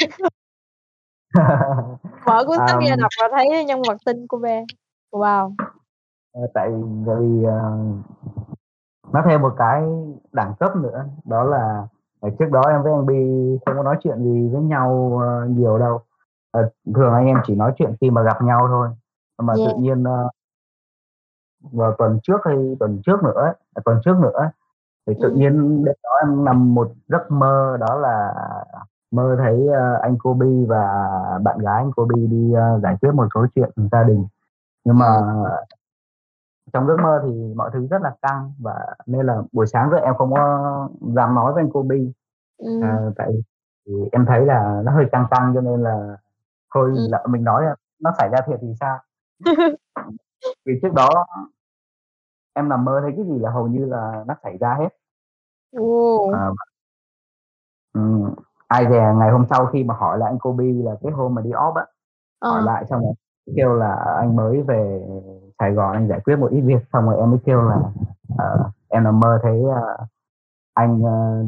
Mở 2.27 2.45
cuốn 2.47 2.59
sách 2.67 2.77
ra 2.89 2.97
đọc 2.97 3.11
và 3.21 3.29
thấy 3.37 3.65
nhân 3.65 3.83
vật 3.83 3.97
tên 4.05 4.27
Kobe. 4.29 4.65
Wow! 5.11 5.55
Ờ, 6.33 6.41
tại 6.55 6.69
vì, 7.07 7.45
ờ, 7.45 7.79
nó 9.13 9.23
thêm 9.29 9.43
một 9.43 9.55
cái 9.59 9.83
đẳng 10.33 10.55
cấp 10.61 10.77
nữa, 10.77 11.05
đó 11.25 11.45
là 11.45 11.87
trước 12.39 12.47
đó 12.53 12.63
em 12.69 12.83
với 12.83 12.93
anh 12.93 13.07
Bi 13.07 13.15
không 13.67 13.77
có 13.77 13.83
nói 13.83 13.97
chuyện 14.03 14.19
gì 14.25 14.49
với 14.53 14.63
nhau, 14.63 15.19
ờ, 15.23 15.47
nhiều 15.47 15.79
đâu. 15.79 16.01
Ờ, 16.51 16.71
thường 16.95 17.13
anh 17.15 17.27
em 17.27 17.39
chỉ 17.47 17.55
nói 17.55 17.73
chuyện 17.79 17.95
khi 18.01 18.11
mà 18.11 18.23
gặp 18.23 18.43
nhau 18.43 18.67
thôi. 18.69 18.89
Mà 19.43 19.55
tự 19.57 19.61
Yeah. 19.65 19.79
nhiên, 19.79 20.05
ơ 20.05 20.29
vào 21.73 21.95
tuần 21.99 22.19
trước 22.23 22.41
hay 22.45 22.77
tuần 22.81 23.01
trước 23.07 23.23
nữa 23.25 23.33
ấy, 23.37 23.55
à, 23.75 23.83
tuần 23.85 24.01
trước 24.05 24.17
nữa 24.23 24.31
ấy, 24.35 24.49
thì 25.07 25.15
tự 25.23 25.31
nhiên 25.31 25.85
đêm 25.85 25.95
đó 26.05 26.11
em 26.23 26.45
nằm 26.45 26.75
một 26.75 26.93
giấc 27.09 27.31
mơ 27.31 27.77
đó 27.81 27.95
là 27.97 28.35
mơ 29.11 29.37
thấy, 29.39 29.69
ơ, 29.69 29.95
anh 30.03 30.19
Kobe 30.19 30.47
và 30.69 31.09
bạn 31.43 31.59
gái 31.59 31.75
anh 31.83 31.93
Kobe 31.93 32.17
đi, 32.17 32.53
ơ, 32.53 32.81
giải 32.83 32.97
quyết 33.03 33.13
một 33.15 33.27
số 33.35 33.47
chuyện 33.55 33.71
gia 33.93 34.03
đình. 34.05 34.27
Nhưng 34.85 34.99
mà. 34.99 35.07
Trong 36.73 36.87
giấc 36.87 36.97
mơ 37.03 37.21
thì 37.25 37.55
mọi 37.57 37.71
thứ 37.73 37.87
rất 37.91 38.03
là 38.03 38.15
căng 38.23 38.53
và 38.59 38.75
nên 39.07 39.27
là 39.27 39.43
buổi 39.53 39.67
sáng 39.67 39.91
dậy 39.91 40.01
em 40.05 40.15
không 40.15 40.33
có 40.35 40.89
dám 41.17 41.35
nói 41.35 41.53
với 41.53 41.63
anh 41.63 41.71
Kobe. 41.73 41.97
Ừm. 42.59 42.81
Ờ, 42.83 43.13
tại 43.17 43.29
vì 43.87 43.95
em 44.13 44.27
thấy 44.27 44.47
là 44.47 44.83
nó 44.85 44.93
hơi 44.93 45.07
căng 45.13 45.27
căng 45.31 45.53
cho 45.55 45.61
nên 45.61 45.83
là 45.83 46.17
thôi 46.75 46.91
Ừm. 46.97 47.07
lỡ 47.11 47.25
mình 47.29 47.45
nói 47.45 47.65
nó 48.03 48.13
xảy 48.19 48.29
ra 48.29 48.39
thiệt 48.47 48.59
thì 48.63 48.69
sao? 48.81 48.99
Vì 50.67 50.75
trước 50.83 50.93
đó 50.95 51.11
em 52.55 52.69
nằm 52.69 52.85
mơ 52.85 53.01
thấy 53.03 53.13
cái 53.17 53.25
gì 53.27 53.39
là 53.39 53.51
hầu 53.51 53.67
như 53.69 53.85
là 53.87 54.25
nó 54.27 54.35
xảy 54.43 54.59
ra 54.59 54.75
hết. 54.79 54.89
Ờ. 56.33 56.53
Ừm, 57.95 58.35
ai 58.69 58.85
dè 58.91 59.13
ngày 59.19 59.31
hôm 59.31 59.45
sau 59.51 59.67
khi 59.67 59.85
mà 59.85 59.95
hỏi 59.95 60.19
lại 60.19 60.31
anh 60.33 60.39
Kobe 60.39 60.65
là 60.85 60.93
cái 61.03 61.13
hôm 61.13 61.35
mà 61.35 61.43
đi 61.43 61.51
off 61.51 61.73
á, 61.75 61.83
hỏi 62.43 62.61
Ờ. 62.61 62.67
lại 62.67 62.85
xong 62.91 63.03
rồi 63.03 63.13
kêu 63.57 63.75
là 63.75 63.95
anh 64.21 64.37
mới 64.37 64.63
về 64.63 65.01
Sài 65.59 65.73
Gòn 65.73 65.93
anh 65.93 66.09
giải 66.09 66.21
quyết 66.25 66.37
một 66.37 66.49
ít 66.51 66.61
việc, 66.61 66.79
xong 66.93 67.05
rồi 67.09 67.19
em 67.19 67.31
mới 67.31 67.39
kêu 67.47 67.63
là, 67.63 67.77
ờ, 68.39 68.71
em 68.89 69.05
nằm 69.05 69.21
mơ 69.21 69.39
thấy, 69.43 69.63
a, 69.75 69.81
anh, 70.75 71.03
ơ, 71.05 71.45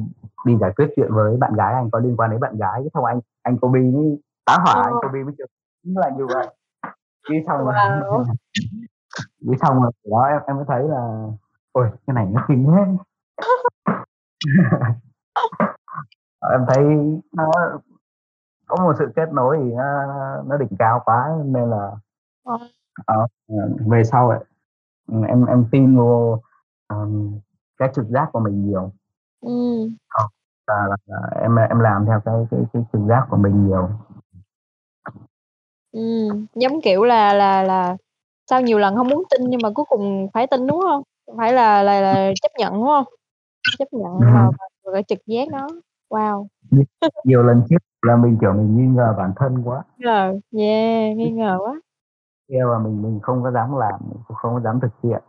đi 0.47 0.57
giải 0.61 0.73
quyết 0.77 0.87
chuyện 0.97 1.15
với 1.15 1.37
bạn 1.37 1.53
gái 1.55 1.75
anh, 1.75 1.91
có 1.91 1.99
liên 1.99 2.17
quan 2.17 2.31
đến 2.31 2.41
bạn 2.41 2.57
gái. 2.57 2.83
Xong 2.95 3.05
anh 3.05 3.21
anh 3.43 3.59
Kobe 3.59 3.81
mới 3.81 4.21
tá 4.47 4.59
hỏa, 4.65 4.75
anh 4.85 4.93
Ờ. 4.93 5.01
Kobe 5.09 5.23
mới 5.25 5.35
kêu 5.39 5.47
là 5.85 6.11
như 6.11 6.27
vậy. 6.35 6.47
Cái 7.29 7.45
xong 7.47 7.59
rồi 7.65 7.75
Wow! 7.75 8.25
cái 9.49 9.59
xong 9.63 9.83
rồi 9.83 9.93
đó 10.11 10.23
em 10.25 10.41
em 10.47 10.57
mới 10.57 10.65
thấy 10.69 10.83
là 10.89 11.27
ôi, 11.73 11.91
cái 12.07 12.15
này 12.15 12.27
nó 12.33 12.45
kinh 12.49 12.67
thế. 12.77 12.83
Ờ, 16.41 16.51
em 16.53 16.65
thấy 16.69 16.85
nó 17.33 17.51
có 18.69 18.77
một 18.85 18.93
sự 18.99 19.13
kết 19.17 19.33
nối 19.33 19.59
thì 19.63 19.71
nó 19.73 20.43
nó 20.47 20.57
đỉnh 20.57 20.77
cao 20.79 21.03
quá 21.05 21.31
nên 21.45 21.71
là 21.71 21.91
Ờ. 23.07 23.27
về 23.91 24.05
sau 24.05 24.29
ấy, 24.29 24.39
ừm, 25.09 25.23
em 25.23 25.47
em 25.47 25.67
tin 25.73 25.97
vô, 25.97 26.41
ờm, 26.87 27.39
cái 27.79 27.89
trực 27.95 28.07
giác 28.09 28.29
của 28.33 28.41
mình 28.41 28.67
nhiều. 28.67 28.93
Ừm. 29.41 29.97
Ờ, 30.09 30.29
là 30.67 30.97
là 31.07 31.41
em 31.43 31.57
em 31.57 31.79
làm 31.81 32.07
theo 32.07 32.21
cái 32.25 32.35
cái 32.51 32.61
cái 32.73 32.83
trực 32.93 33.03
giác 33.09 33.27
của 33.31 33.37
mình 33.37 33.67
nhiều. 33.67 33.89
Ừm, 35.93 36.47
giống 36.55 36.81
kiểu 36.85 37.05
là 37.05 37.33
là 37.35 37.63
là 37.63 37.97
sau 38.51 38.61
nhiều 38.61 38.79
lần 38.79 38.95
hông 38.97 39.09
muốn 39.09 39.25
tin 39.31 39.41
nhưng 39.51 39.61
mà 39.63 39.71
cuối 39.75 39.85
cùng 39.89 40.29
phải 40.35 40.47
tin, 40.47 40.67
đúng 40.67 40.81
hông? 40.81 41.03
Phải 41.39 41.53
là 41.53 41.83
là 41.83 42.01
là 42.01 42.33
chấp 42.43 42.49
nhận, 42.59 42.73
đúng 42.75 42.83
hông? 42.85 43.05
Chấp 43.79 43.89
nhận 43.93 44.13
Ừm. 44.21 44.35
vào 44.35 44.53
vào 44.85 44.93
cái 44.95 45.03
trực 45.03 45.19
giác 45.27 45.49
đó. 45.53 45.69
Wow! 46.11 46.47
Nhiều 47.25 47.43
lần 47.43 47.63
trước 47.71 47.77
là 48.03 48.17
mình, 48.17 48.39
kiểu, 48.41 48.53
mình 48.53 48.77
nghi 48.77 48.87
ngờ 48.97 49.15
bản 49.19 49.33
thân 49.37 49.63
quá. 49.65 49.85
Ngờ, 49.99 50.35
yeah, 50.59 51.17
nghi 51.17 51.31
ngờ 51.31 51.59
quá. 51.61 51.81
Kia 52.51 52.65
là 52.73 52.79
mình 52.79 53.03
mình 53.03 53.21
không 53.23 53.43
có 53.43 53.51
dám 53.51 53.77
làm, 53.77 53.95
mình 54.09 54.19
cũng 54.29 54.37
không 54.37 54.55
có 54.55 54.61
dám 54.61 54.81
thực 54.81 54.93
hiện, 55.03 55.21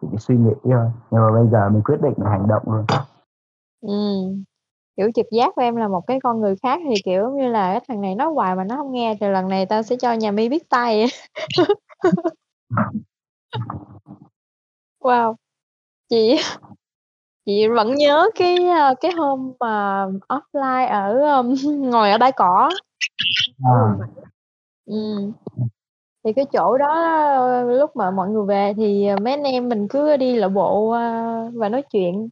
chỉ 0.00 0.18
suy 0.18 0.36
nghĩ 0.36 0.52
thôi. 0.64 0.90
Nhưng 1.10 1.22
mà 1.22 1.32
bây 1.32 1.48
giờ 1.52 1.68
mình 1.70 1.82
quyết 1.84 1.96
định 2.02 2.14
mình 2.16 2.28
hành 2.30 2.48
động 2.48 2.62
luôn. 2.66 2.86
Ừm, 3.82 4.44
kiểu, 4.96 5.10
trực 5.16 5.26
giác 5.32 5.52
của 5.56 5.62
em 5.62 5.76
là 5.76 5.88
một 5.88 6.02
cái 6.08 6.20
con 6.24 6.40
người 6.42 6.56
khác 6.64 6.80
thì, 6.88 6.94
kiểu, 7.04 7.30
như 7.30 7.48
là, 7.48 7.72
cái 7.72 7.80
thằng 7.88 8.00
này 8.00 8.14
nói 8.14 8.32
hoài 8.34 8.56
mà 8.56 8.64
nó 8.64 8.76
hông 8.76 8.92
nghe 8.92 9.16
thì 9.20 9.28
lần 9.28 9.48
này 9.48 9.66
tao 9.66 9.82
sẽ 9.82 9.96
cho 9.96 10.12
nhà 10.14 10.30
mi 10.32 10.50
biết 10.50 10.70
tay. 10.70 11.06
Wow! 15.00 15.34
Chị 16.10 16.36
chị 17.46 17.68
vẫn 17.68 17.94
nhớ 17.94 18.30
cái, 18.34 18.56
a, 18.68 18.94
cái 19.00 19.12
hôm 19.12 19.52
mà 19.60 20.06
offline 20.28 20.88
ở, 20.88 21.20
ưm, 21.36 21.54
ngồi 21.90 22.10
ở 22.12 22.18
bãi 22.18 22.32
cỏ 22.32 22.70
À. 23.64 23.96
7. 24.00 24.08
Thì 26.26 26.32
cái 26.32 26.44
chỗ 26.52 26.78
đó 26.78 27.62
lúc 27.62 27.96
mà 27.96 28.10
mọi 28.10 28.28
người 28.28 28.44
về 28.46 28.72
thì, 28.76 29.06
ờ, 29.06 29.16
mấy 29.24 29.32
anh 29.32 29.42
em 29.42 29.68
mình 29.68 29.88
cứ 29.88 30.16
đi 30.16 30.36
lạo 30.36 30.48
bộ, 30.50 30.90
a, 30.90 31.50
và 31.54 31.68
nói 31.68 31.82
chuyện. 31.92 32.28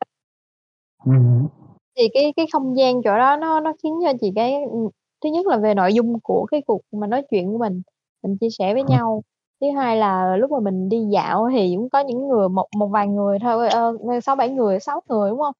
Thì 1.97 2.03
cái 2.15 2.33
cái 2.37 2.47
không 2.53 2.77
gian 2.77 3.03
chỗ 3.03 3.19
đó 3.19 3.37
nó 3.37 3.61
nó 3.61 3.73
khiến 3.83 3.95
cho 4.05 4.13
chị 4.21 4.33
cái 4.37 4.55
ừm, 4.65 4.89
thứ 5.25 5.31
nhất 5.31 5.47
là 5.47 5.57
về 5.59 5.75
nội 5.75 5.95
dung 5.95 6.21
của 6.23 6.47
cái 6.51 6.63
cuộc 6.67 6.81
mà 6.93 7.07
nói 7.07 7.23
chuyện 7.31 7.53
của 7.53 7.59
mình, 7.59 7.83
mình 8.23 8.37
chia 8.41 8.49
sẻ 8.59 8.73
với 8.75 8.83
Ừm. 8.83 8.89
nhau. 8.91 9.23
Thứ 9.61 9.67
hai 9.77 9.97
là 9.97 10.37
lúc 10.37 10.51
mà 10.51 10.61
mình 10.61 10.89
đi 10.89 10.99
dạo 11.13 11.49
thì 11.53 11.75
cũng 11.77 11.91
có 11.91 12.01
những 12.01 12.29
người 12.29 12.49
một 12.49 12.67
một 12.79 12.87
vài 12.87 13.09
người 13.09 13.39
thôi, 13.43 13.69
ơ, 13.69 13.97
6-7 14.25 14.49
người, 14.51 14.81
6 14.81 15.01
người, 15.09 15.31
đúng 15.31 15.39
hông? 15.41 15.55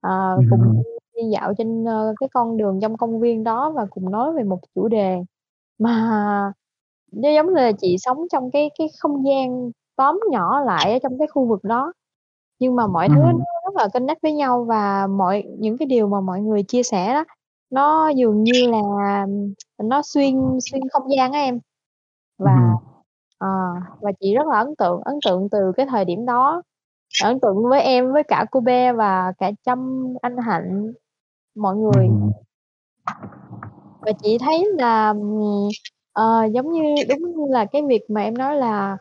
Ờ, 0.00 0.36
Ừm 0.36 0.46
cùng 0.50 0.82
đi 1.16 1.22
dạo 1.32 1.54
trên, 1.58 1.84
cái 2.20 2.28
con 2.34 2.56
đường 2.56 2.78
trong 2.82 2.96
công 2.96 3.20
viên 3.20 3.44
đó 3.44 3.70
và 3.76 3.86
cùng 3.90 4.10
nói 4.10 4.32
về 4.32 4.42
một 4.42 4.58
chủ 4.74 4.88
đề 4.88 5.18
mà 5.78 6.52
nó 7.16 7.30
giống 7.30 7.46
như 7.46 7.54
là 7.54 7.72
chị 7.72 7.96
sống 7.98 8.18
trong 8.32 8.50
cái 8.50 8.70
cái 8.78 8.88
không 8.98 9.26
gian 9.26 9.70
tóm 9.96 10.20
nhỏ 10.30 10.60
lại 10.60 10.92
ở 10.92 10.98
trong 11.02 11.18
cái 11.18 11.28
khu 11.28 11.46
vực 11.46 11.64
đó. 11.64 11.92
Nhưng 12.58 12.76
mà 12.76 12.86
mọi 12.86 13.08
thứ 13.08 13.14
nó 13.14 13.44
rất 13.64 13.74
là 13.74 13.88
connect 13.92 14.22
với 14.22 14.32
nhau 14.32 14.64
và 14.64 15.06
mọi 15.06 15.44
những 15.58 15.78
cái 15.78 15.86
điều 15.86 16.08
mà 16.08 16.20
mọi 16.20 16.40
người 16.40 16.62
chia 16.62 16.82
sẻ 16.82 17.14
đó, 17.14 17.24
nó 17.70 18.08
dường 18.08 18.42
như 18.44 18.70
là 18.70 19.26
nó 19.82 20.02
xuyên 20.04 20.58
xuyên 20.70 20.82
không 20.92 21.10
gian 21.16 21.32
á 21.32 21.40
em. 21.40 21.60
Và, 22.38 22.72
ờ, 23.38 23.48
và 24.00 24.12
chị 24.20 24.34
rất 24.34 24.46
là 24.46 24.58
ấn 24.58 24.76
tượng, 24.78 25.00
ấn 25.04 25.18
tượng 25.26 25.48
từ 25.50 25.72
cái 25.76 25.86
thời 25.86 26.04
điểm 26.04 26.26
đó, 26.26 26.62
ấn 27.24 27.40
tượng 27.40 27.68
với 27.68 27.80
em 27.80 28.12
với 28.12 28.22
cả 28.22 28.44
cô 28.50 28.60
Be 28.60 28.92
và 28.92 29.32
cả 29.38 29.50
Trâm, 29.66 30.06
anh 30.22 30.36
Hạnh, 30.36 30.92
mọi 31.54 31.76
người. 31.76 32.10
Và 34.00 34.12
chị 34.22 34.38
thấy 34.38 34.64
là, 34.78 35.14
ờ, 36.14 36.44
giống 36.52 36.72
như 36.72 36.82
đúng 37.08 37.22
như 37.36 37.46
là 37.52 37.64
cái 37.64 37.82
việc 37.88 38.02
mà 38.10 38.20
em 38.22 38.34
nói 38.38 38.56
là 38.56 38.96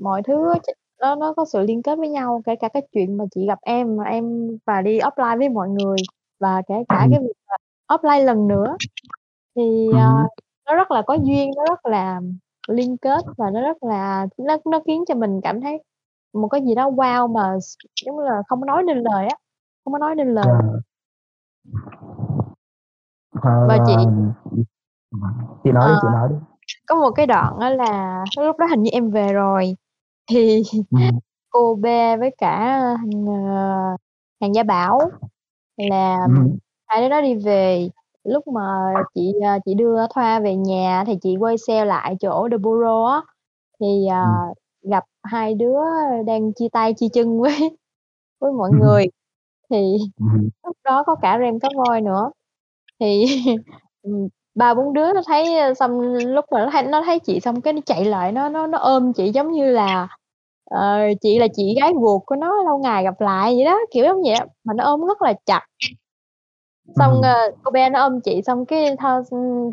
mọi 0.00 0.22
thứ 0.22 0.52
á 0.52 0.58
ch 0.58 0.70
nó 1.00 1.14
nó 1.14 1.32
có 1.34 1.44
sự 1.44 1.60
liên 1.60 1.82
kết 1.82 1.98
với 1.98 2.08
nhau, 2.08 2.42
kể 2.46 2.56
cả 2.56 2.68
cái 2.68 2.82
chuyện 2.92 3.16
mà 3.16 3.24
chị 3.34 3.46
gặp 3.46 3.58
em 3.62 3.96
mà 3.96 4.04
em 4.04 4.48
và 4.66 4.82
đi 4.82 4.98
offline 5.00 5.38
với 5.38 5.48
mọi 5.48 5.68
người 5.68 5.96
và 6.40 6.62
kể 6.68 6.74
cả 6.88 7.00
Ừm. 7.02 7.10
cái 7.10 7.20
việc 7.20 7.32
mà 7.48 7.56
offline 7.96 8.24
lần 8.24 8.48
nữa. 8.48 8.76
Thì, 9.56 9.88
Ừm 9.88 9.96
ờ, 9.98 10.12
nó 10.66 10.74
rất 10.74 10.90
là 10.90 11.02
có 11.06 11.14
duyên, 11.14 11.50
nó 11.56 11.64
rất 11.68 11.86
là 11.86 12.20
liên 12.68 12.96
kết 12.96 13.24
và 13.36 13.50
nó 13.50 13.60
rất 13.62 13.82
là 13.82 14.26
nó 14.38 14.56
nó 14.64 14.80
khiến 14.86 15.04
cho 15.08 15.14
mình 15.14 15.40
cảm 15.42 15.60
thấy 15.60 15.82
một 16.34 16.48
cái 16.48 16.60
gì 16.66 16.74
đó 16.74 16.90
wow 16.90 17.32
mà 17.32 17.60
s 17.60 17.76
giống 18.06 18.16
như 18.16 18.22
là 18.24 18.42
không 18.48 18.60
có 18.60 18.66
nói 18.66 18.82
nên 18.82 18.98
lời 18.98 19.26
á, 19.26 19.36
không 19.84 19.92
có 19.92 19.98
nói 19.98 20.14
nên 20.14 20.34
lời. 20.34 20.46
Ờ. 20.48 20.80
Ờ, 23.42 23.66
Và 23.68 23.78
chị 23.86 23.92
chị 25.64 25.72
nói 25.72 25.84
Ờ, 25.88 25.94
đi, 25.94 25.98
chị 26.02 26.08
nói 26.12 26.28
đi. 26.28 26.36
Có 26.86 26.94
một 26.96 27.10
cái 27.16 27.26
đoạn 27.26 27.58
á 27.60 27.70
là 27.70 28.24
lúc 28.40 28.58
đó 28.58 28.66
hình 28.70 28.82
như 28.82 28.90
em 28.92 29.10
về 29.10 29.32
rồi, 29.32 29.76
thì 30.30 30.62
Ừm. 30.90 31.18
cô 31.50 31.74
Be 31.82 32.16
với 32.16 32.30
cả 32.38 32.80
thằng, 32.98 33.26
ờ, 33.28 33.96
thằng 34.40 34.54
Gia 34.54 34.62
Bảo 34.62 35.00
là 35.76 36.18
hứm. 36.26 36.58
hai 36.86 37.02
đứa 37.02 37.08
đó 37.08 37.20
đi 37.22 37.34
về. 37.34 37.88
Lúc 38.24 38.48
mà 38.48 38.62
chị, 39.14 39.32
ờ, 39.44 39.58
chị 39.66 39.74
đưa 39.74 39.96
Thoa 40.14 40.40
về 40.40 40.56
nhà 40.56 41.04
thì 41.06 41.14
chị 41.22 41.36
quay 41.40 41.58
xe 41.58 41.84
lại 41.84 42.16
chỗ 42.20 42.48
The 42.50 42.56
Borough 42.58 43.08
á, 43.10 43.22
thì, 43.80 44.08
Ừm. 44.08 44.38
gặp 44.92 45.04
hai 45.24 45.54
đứa 45.54 45.78
đang 46.26 46.54
chia 46.54 46.68
tay 46.72 46.94
chia 46.94 47.08
chân 47.14 47.40
với 47.42 47.78
với 48.40 48.52
mọi 48.52 48.70
hưm. 48.70 48.80
người. 48.80 49.06
Thì 49.70 49.98
hưm. 50.18 50.48
lúc 50.66 50.76
đó 50.84 51.04
có 51.06 51.16
cả 51.22 51.38
Ram 51.40 51.60
Cá 51.60 51.68
Voi 51.76 52.00
nữa. 52.02 52.32
Thì, 53.00 53.26
ba 54.54 54.74
bốn 54.74 54.92
đứa 54.94 55.12
nó 55.12 55.20
thấy, 55.26 55.74
xong 55.74 56.00
lúc 56.14 56.44
mà 56.52 56.64
nó 56.64 56.70
thấy 56.72 56.82
nó 56.82 57.02
thấy 57.02 57.18
chị 57.18 57.40
xong 57.40 57.60
cái 57.60 57.72
nó 57.72 57.80
chạy 57.86 58.04
lại 58.04 58.32
nó 58.32 58.48
nó 58.48 58.66
nó 58.66 58.78
ôm 58.78 59.12
chị 59.12 59.30
giống 59.30 59.52
như 59.52 59.70
là, 59.70 60.08
ờ, 60.70 60.98
chị 61.20 61.38
là 61.38 61.46
chị 61.56 61.74
gái 61.80 61.92
ruột 62.00 62.22
của 62.26 62.36
nó 62.36 62.62
lâu 62.62 62.78
ngày 62.78 63.04
gặp 63.04 63.20
lại 63.20 63.54
vậy 63.56 63.64
đó, 63.64 63.78
kiểu 63.90 64.04
giống 64.04 64.22
vậy 64.22 64.34
mà 64.64 64.74
nó 64.74 64.84
ôm 64.84 65.00
rất 65.06 65.22
là 65.22 65.34
chặt. 65.46 65.66
Xong, 66.98 67.22
ờ, 67.22 67.34
cô 67.62 67.70
bé 67.70 67.90
nó 67.90 68.00
ôm 68.00 68.20
chị 68.20 68.42
xong 68.46 68.66
cái 68.66 68.96
tho 68.98 69.20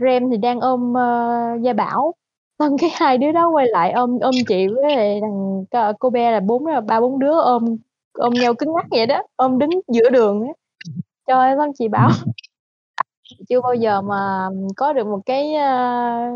Rem 0.01 0.29
thì 0.31 0.37
đang 0.37 0.59
ôm, 0.59 0.97
ơ, 0.97 1.57
Gia 1.61 1.73
Bảo, 1.73 2.13
xong 2.59 2.77
cái 2.77 2.89
hai 2.93 3.17
đứa 3.17 3.31
đó 3.31 3.49
quay 3.49 3.67
lại 3.67 3.91
ôm 3.91 4.19
ôm 4.21 4.31
chị 4.47 4.67
với 4.67 4.95
lại 4.95 5.21
thằng 5.21 5.93
cô 5.99 6.09
bé 6.09 6.31
là 6.31 6.39
bốn 6.39 6.63
ba 6.87 6.99
bốn 7.01 7.19
đứa 7.19 7.39
ôm 7.41 7.77
ôm 8.13 8.33
nhau 8.33 8.53
cứng 8.53 8.73
ngắc 8.73 8.85
vậy 8.91 9.05
đó, 9.05 9.23
ôm 9.35 9.59
đứng 9.59 9.69
giữa 9.87 10.09
đường. 10.09 10.47
Trời 11.27 11.37
ơi, 11.37 11.55
xong 11.57 11.71
chị 11.79 11.87
bảo 11.87 12.09
chưa 13.49 13.61
bao 13.61 13.73
giờ 13.73 14.01
mà 14.01 14.49
có 14.77 14.93
được 14.93 15.07
một 15.07 15.19
cái, 15.25 15.53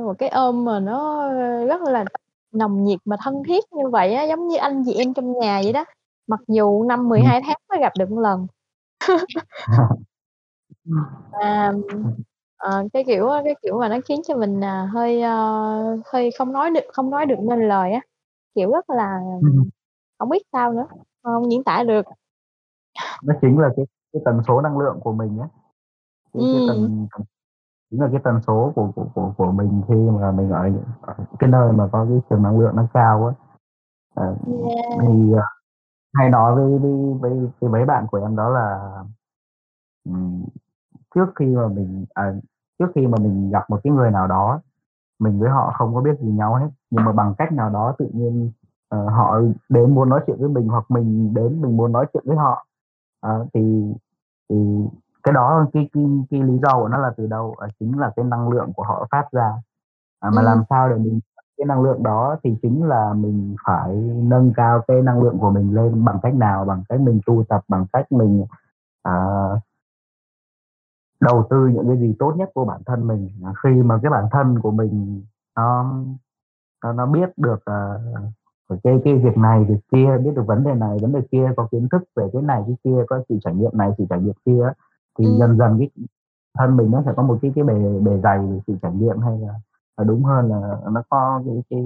một 0.05 0.13
cái 0.17 0.29
ôm 0.29 0.65
mà 0.65 0.79
nó 0.79 1.29
rất 1.67 1.81
là 1.81 2.05
nồng 2.53 2.83
nhiệt 2.83 2.99
mà 3.05 3.15
thân 3.23 3.43
thiết 3.47 3.63
như 3.71 3.89
vậy 3.89 4.13
á, 4.13 4.23
giống 4.23 4.47
như 4.47 4.57
anh 4.57 4.83
chị 4.85 4.93
em 4.93 5.13
trong 5.13 5.39
nhà 5.39 5.61
vậy 5.63 5.73
đó, 5.73 5.85
mặc 6.27 6.39
dù 6.47 6.83
năm 6.83 7.09
mười 7.09 7.19
Ừm. 7.19 7.27
hai 7.27 7.41
tháng 7.47 7.57
mới 7.69 7.79
gặp 7.79 7.93
được 7.99 8.11
một 8.11 8.19
lần. 8.21 8.47
À, 11.31 11.73
ờ, 12.57 12.83
cái 12.93 13.03
kiểu 13.07 13.29
cái 13.43 13.55
kiểu 13.61 13.79
mà 13.79 13.89
nó 13.89 13.97
khiến 14.05 14.21
cho 14.27 14.35
mình, 14.35 14.63
à, 14.63 14.89
hơi, 14.93 15.21
ơ, 15.21 15.97
hơi 16.13 16.29
không 16.37 16.53
nói 16.53 16.71
được 16.71 16.81
không 16.93 17.09
nói 17.09 17.25
được 17.25 17.35
nên 17.39 17.67
lời 17.67 17.91
á, 17.91 18.01
kiểu, 18.55 18.71
rất 18.71 18.89
là 18.89 19.19
Ừm. 19.41 19.69
hổng 20.19 20.29
biết 20.29 20.43
sao 20.53 20.73
nữa, 20.73 20.87
hông 21.23 21.51
diễn 21.51 21.63
tả 21.63 21.83
được. 21.83 22.05
Nó 23.23 23.33
chính 23.41 23.59
là 23.59 23.69
cái 23.77 23.85
cái 24.13 24.21
tần 24.25 24.41
số 24.47 24.61
năng 24.61 24.77
lượng 24.79 24.99
của 25.03 25.11
mình 25.13 25.39
á. 25.41 25.47
Cái 26.33 26.43
cái 26.51 26.61
tần 26.67 27.07
tần 27.11 27.25
chính 27.91 28.01
là 28.01 28.09
cái 28.11 28.21
tần 28.23 28.41
số 28.47 28.73
của 28.75 28.91
của 28.95 29.05
của 29.15 29.33
của 29.37 29.51
mình 29.51 29.81
khi 29.87 29.95
mà 29.95 30.31
mình 30.31 30.51
ở 30.51 30.69
ở 31.01 31.15
cái 31.39 31.49
nơi 31.49 31.73
mà 31.73 31.89
có 31.91 32.05
cái 32.09 32.19
trường 32.29 32.43
năng 32.43 32.59
lượng 32.59 32.75
nó 32.75 32.87
cao 32.93 33.27
á. 33.27 33.33
Yeah. 34.17 34.37
thì, 35.01 35.33
à, 35.37 35.45
hay 36.13 36.29
nói 36.29 36.55
với 36.55 36.79
với 36.79 36.91
với 37.21 37.49
với 37.61 37.71
mấy 37.71 37.85
bạn 37.85 38.07
của 38.11 38.17
em 38.19 38.35
đó 38.35 38.49
là 38.49 38.91
trước 41.15 41.25
khi 41.35 41.45
mà 41.45 41.67
mình 41.67 42.05
à, 42.13 42.33
trước 42.79 42.87
khi 42.95 43.07
mà 43.07 43.17
mình 43.21 43.51
gặp 43.51 43.69
một 43.69 43.79
cái 43.83 43.93
người 43.93 44.11
nào 44.11 44.27
đó, 44.27 44.61
mình 45.19 45.39
với 45.39 45.49
họ 45.49 45.73
không 45.77 45.95
có 45.95 46.01
biết 46.01 46.19
gì 46.21 46.31
nhau 46.31 46.55
hết, 46.55 46.69
nhưng 46.91 47.05
mà 47.05 47.11
bằng 47.11 47.35
cách 47.37 47.53
nào 47.53 47.69
đó 47.69 47.95
tự 47.99 48.07
nhiên, 48.13 48.51
ờ, 48.89 49.09
họ 49.09 49.41
đến 49.69 49.95
muốn 49.95 50.09
nói 50.09 50.21
chuyện 50.27 50.37
với 50.39 50.49
mình 50.49 50.67
hoặc 50.67 50.85
mình 50.91 51.33
đến 51.33 51.61
mình 51.61 51.77
muốn 51.77 51.91
nói 51.91 52.05
chuyện 52.13 52.23
với 52.27 52.37
họ. 52.37 52.65
Ờ, 53.21 53.47
thì 53.53 53.93
thì 54.49 54.57
cái 55.23 55.33
đó 55.33 55.65
cái 55.73 55.89
cái 55.93 56.05
cái 56.31 56.43
lý 56.43 56.57
do 56.63 56.73
của 56.79 56.87
nó 56.87 56.97
là 56.97 57.11
từ 57.17 57.27
đâu? 57.27 57.55
Ờ, 57.57 57.67
chính 57.79 57.99
là 57.99 58.11
cái 58.15 58.25
năng 58.25 58.49
lượng 58.49 58.73
của 58.75 58.83
họ 58.83 59.07
phát 59.11 59.25
ra. 59.31 59.53
À, 60.19 60.29
mà 60.29 60.41
Ừm. 60.41 60.45
làm 60.45 60.63
sao 60.69 60.89
để 60.89 60.95
mình 60.95 61.19
cái 61.57 61.65
năng 61.65 61.81
lượng 61.81 62.03
đó 62.03 62.35
thì 62.43 62.57
chính 62.61 62.83
là 62.85 63.13
mình 63.13 63.55
phải 63.65 63.95
nâng 64.23 64.53
cao 64.55 64.81
cái 64.87 65.01
năng 65.01 65.23
lượng 65.23 65.37
của 65.39 65.49
mình 65.51 65.75
lên 65.75 66.05
bằng 66.05 66.19
cách 66.23 66.35
nào? 66.35 66.65
Bằng 66.65 66.83
cách 66.89 67.01
mình 67.01 67.19
tu 67.25 67.43
tập, 67.49 67.61
bằng 67.67 67.85
cách 67.93 68.11
mình, 68.11 68.45
à 69.03 69.13
đầu 71.19 71.47
tư 71.49 71.67
những 71.67 71.87
cái 71.87 71.97
gì 71.97 72.15
tốt 72.19 72.33
nhất 72.37 72.49
vô 72.55 72.65
bản 72.65 72.81
thân 72.85 73.07
mình. 73.07 73.29
À, 73.45 73.53
khi 73.63 73.69
mà 73.69 73.99
cái 74.03 74.09
bản 74.11 74.25
thân 74.31 74.59
của 74.59 74.71
mình 74.71 75.23
nó 75.55 75.93
nó 76.83 76.93
nó 76.93 77.05
biết 77.05 77.29
được, 77.37 77.59
ờ, 77.65 78.01
cái 78.83 79.01
cái 79.05 79.15
việc 79.15 79.37
này, 79.37 79.63
việc 79.63 79.79
kia, 79.91 80.17
biết 80.23 80.31
được 80.35 80.43
vấn 80.47 80.63
đề 80.63 80.73
này, 80.73 80.97
vấn 81.01 81.11
đề 81.13 81.21
kia, 81.31 81.51
có 81.57 81.67
kiến 81.71 81.87
thức 81.91 82.03
về 82.15 82.27
cái 82.33 82.41
này, 82.41 82.63
cái 82.67 82.75
kia, 82.83 83.03
có 83.09 83.21
sự 83.29 83.35
trải 83.43 83.55
nghiệm 83.55 83.71
này, 83.73 83.91
sự 83.97 84.05
trải 84.09 84.19
nghiệm 84.21 84.33
kia 84.45 84.73
thì 85.19 85.25
Ừm. 85.25 85.37
dần 85.39 85.57
dần 85.57 85.75
cái 85.79 85.89
thân 86.59 86.77
mình 86.77 86.91
nó 86.91 87.03
sẽ 87.05 87.13
có 87.17 87.23
một 87.23 87.39
cái 87.41 87.51
cái 87.55 87.63
bề 87.63 87.73
bề 88.01 88.19
dày 88.23 88.39
về 88.39 88.59
sự 88.67 88.75
trải 88.81 88.91
nghiệm, 88.95 89.19
hay 89.19 89.37
là 89.39 89.53
là 89.97 90.03
đúng 90.03 90.23
hơn 90.23 90.49
là 90.49 90.77
nó 90.91 91.03
có 91.09 91.41
cái 91.45 91.63
cái 91.69 91.83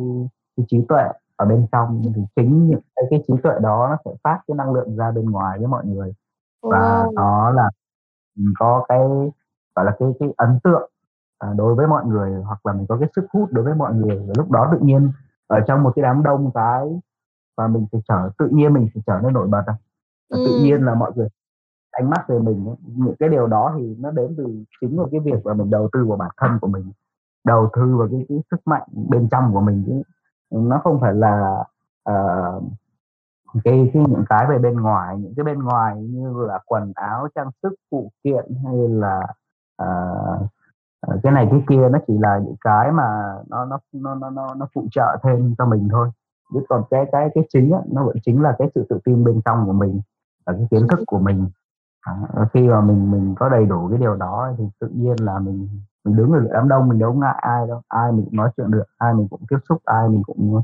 cái 0.58 0.66
trí 0.70 0.86
tuệ 0.90 1.04
ở 1.36 1.46
bên 1.46 1.68
trong. 1.72 2.02
Thì 2.16 2.22
chính 2.36 2.68
những 2.70 2.80
cái 2.96 3.06
cái 3.10 3.24
trí 3.28 3.34
tuệ 3.44 3.54
đó 3.62 3.88
nó 3.90 3.98
sẽ 4.06 4.12
phát 4.24 4.40
cái 4.48 4.56
năng 4.56 4.74
lượng 4.74 4.96
ra 4.98 5.12
bên 5.12 5.26
ngoài 5.32 5.60
với 5.60 5.68
mọi 5.68 5.86
người. 5.86 6.14
Và 6.64 7.06
Wow! 7.08 7.14
nó 7.14 7.52
là 7.52 7.70
có 8.60 8.86
cái, 8.90 9.00
gọi 9.76 9.86
là, 9.86 9.96
cái 10.00 10.10
cái 10.20 10.30
ấn 10.38 10.60
tượng, 10.64 10.92
à, 11.40 11.54
đối 11.58 11.76
với 11.76 11.88
mọi 11.88 12.06
người, 12.06 12.34
hoặc 12.44 12.66
là 12.66 12.74
mình 12.74 12.86
có 12.90 12.98
cái 13.00 13.10
sức 13.16 13.26
hút 13.34 13.50
đối 13.54 13.66
với 13.66 13.76
mọi 13.76 13.94
người. 13.96 14.18
Và 14.28 14.34
lúc 14.38 14.52
đó 14.52 14.70
tự 14.72 14.80
nhiên 14.82 15.12
ở 15.48 15.60
trong 15.68 15.84
một 15.84 15.92
cái 15.96 16.04
đám 16.04 16.24
đông 16.24 16.52
cái 16.56 17.02
và 17.58 17.68
mình 17.68 17.88
sẽ 17.94 18.00
trở 18.10 18.30
tự 18.40 18.50
nhiên 18.52 18.74
mình 18.74 18.88
sẽ 18.96 19.02
trở 19.08 19.20
nên 19.24 19.34
nổi 19.34 19.48
bật 19.48 19.64
à. 19.68 19.76
Và 20.32 20.38
tự 20.46 20.54
nhiên 20.56 20.82
là 20.86 20.96
mọi 20.96 21.12
người 21.16 21.28
ánh 21.98 22.10
mắt 22.10 22.28
về 22.28 22.40
mình 22.40 22.76
những 22.86 23.16
cái 23.20 23.30
điều 23.30 23.48
đó 23.48 23.74
thì 23.78 23.96
nó 24.00 24.12
đến 24.12 24.36
từ 24.38 24.64
chính 24.82 25.00
là 25.00 25.06
cái 25.12 25.20
việc 25.20 25.46
là 25.46 25.54
mình 25.54 25.70
đầu 25.70 25.90
tư 25.92 26.06
vào 26.06 26.18
bản 26.18 26.32
thân 26.38 26.60
của 26.62 26.68
mình, 26.68 26.92
đầu 27.46 27.70
tư 27.74 27.98
vào 27.98 28.08
cái 28.12 28.26
cái 28.30 28.38
sức 28.52 28.62
mạnh 28.66 28.88
bên 29.10 29.28
trong 29.32 29.54
của 29.54 29.62
mình 29.62 29.84
chứ. 29.88 30.02
Nó 30.52 30.82
không 30.84 31.00
phải 31.02 31.14
là, 31.14 31.64
uh, 32.10 32.64
cái 33.64 33.92
cái 33.94 34.04
những 34.08 34.24
cái 34.30 34.48
về 34.50 34.58
bên 34.58 34.82
ngoài, 34.82 35.18
những 35.18 35.34
cái 35.36 35.44
bên 35.44 35.60
ngoài 35.64 36.02
như 36.02 36.46
là 36.48 36.60
quần 36.66 36.92
áo, 36.96 37.28
trang 37.36 37.50
sức, 37.64 37.74
phụ 37.92 38.12
kiện 38.24 38.46
hay 38.66 38.76
là, 38.90 39.20
uh, 39.84 40.48
cái 41.24 41.32
này 41.32 41.48
cái 41.52 41.64
kia 41.70 41.90
nó 41.90 42.00
chỉ 42.08 42.18
là 42.18 42.40
những 42.46 42.56
cái 42.62 42.92
mà 42.92 43.36
nó 43.50 43.66
nó 43.66 43.80
nó 43.94 44.16
nó 44.16 44.30
nó 44.30 44.54
nó 44.54 44.68
phụ 44.76 44.88
trợ 44.92 45.18
thêm 45.24 45.56
cho 45.58 45.66
mình 45.66 45.88
thôi. 45.92 46.10
Chứ 46.54 46.60
còn 46.70 46.84
cái 46.90 47.06
cái 47.12 47.30
cái 47.36 47.44
chính 47.50 47.72
á, 47.72 47.80
nó 47.92 48.04
vẫn 48.04 48.16
chính 48.26 48.42
là 48.42 48.56
cái 48.60 48.72
sự 48.76 48.86
tự 48.90 49.00
tin 49.06 49.24
bên 49.24 49.42
trong 49.46 49.66
của 49.66 49.74
mình 49.74 50.02
và 50.46 50.54
cái 50.54 50.68
kiến 50.72 50.88
thức 50.88 51.00
của 51.08 51.20
mình. 51.20 51.50
Đó, 52.08 52.46
khi 52.54 52.68
mà 52.68 52.82
mình 52.82 53.12
mình 53.12 53.36
có 53.40 53.50
đầy 53.50 53.66
đủ 53.66 53.88
cái 53.90 53.98
điều 54.00 54.16
đó 54.16 54.52
thì 54.58 54.64
tự 54.80 54.88
nhiên 54.88 55.16
là 55.20 55.40
mình 55.40 55.70
mình 56.06 56.16
đứng 56.16 56.32
ở 56.32 56.40
đám 56.54 56.68
đông 56.68 56.90
mình 56.90 57.00
đâu 57.00 57.14
ngại 57.14 57.36
ai 57.42 57.68
đâu, 57.68 57.82
ai 57.88 58.12
mình 58.12 58.26
cũng 58.26 58.36
nói 58.36 58.50
chuyện 58.58 58.72
được, 58.72 58.84
ai 58.98 59.14
mình 59.14 59.28
cũng 59.28 59.42
tiếp 59.50 59.58
xúc, 59.70 59.82
ai 59.86 60.10
mình 60.10 60.24
cũng, 60.24 60.62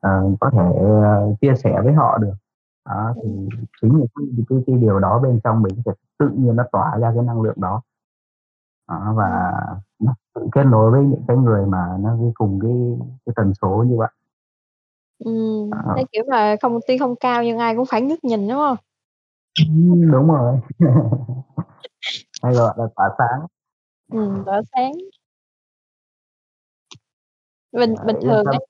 ờ, 0.00 0.30
có 0.40 0.50
thể, 0.50 0.72
ờ, 1.02 1.34
chia 1.40 1.54
sẻ 1.56 1.80
với 1.84 1.92
họ 1.92 2.18
được. 2.18 2.34
Đó, 2.86 3.14
thì 3.22 3.48
chính 3.82 4.00
là 4.00 4.06
cái 4.16 4.44
cái 4.48 4.58
cái 4.66 4.76
điều 4.76 4.98
đó 4.98 5.18
bên 5.18 5.40
trong 5.44 5.62
mình 5.62 5.82
sẽ 5.84 5.92
tự 6.18 6.28
nhiên 6.36 6.56
nó 6.56 6.64
tỏa 6.72 6.98
ra 6.98 7.12
cái 7.14 7.24
năng 7.24 7.42
lượng 7.42 7.60
đó. 7.60 7.82
Đó, 8.88 9.12
và 9.16 9.52
nó 10.00 10.14
tự 10.34 10.48
kết 10.52 10.64
nối 10.64 10.90
với 10.90 11.04
những 11.04 11.22
cái 11.28 11.36
người 11.36 11.66
mà 11.66 11.96
nó 12.00 12.16
cùng 12.34 12.60
cái 12.62 12.98
cái 13.26 13.32
tần 13.36 13.52
số 13.62 13.84
như 13.88 13.96
vậy. 13.98 14.08
Ờ. 15.70 15.92
cái 15.96 16.04
kiểu 16.12 16.24
mà 16.30 16.56
không 16.62 16.78
tuy 16.88 16.98
không 16.98 17.16
cao 17.16 17.44
nhưng 17.44 17.58
ai 17.58 17.76
cũng 17.76 17.86
phải 17.86 18.02
ngước 18.02 18.24
nhìn, 18.24 18.48
đúng 18.48 18.58
hông? 18.58 18.76
Đúng 20.12 20.28
rồi. 20.28 20.58
Hay 22.42 22.54
gọi 22.54 22.74
là 22.78 22.84
tỏa 22.96 23.10
sáng. 23.18 23.46
Ừm, 24.12 24.44
tỏa 24.46 24.62
sáng. 24.72 24.92
Bình 27.72 27.94
Ờ, 27.98 28.04
bình 28.06 28.16
yên 28.20 28.22
thường 28.22 28.44
tâm. 28.44 28.54
ấy 28.54 28.66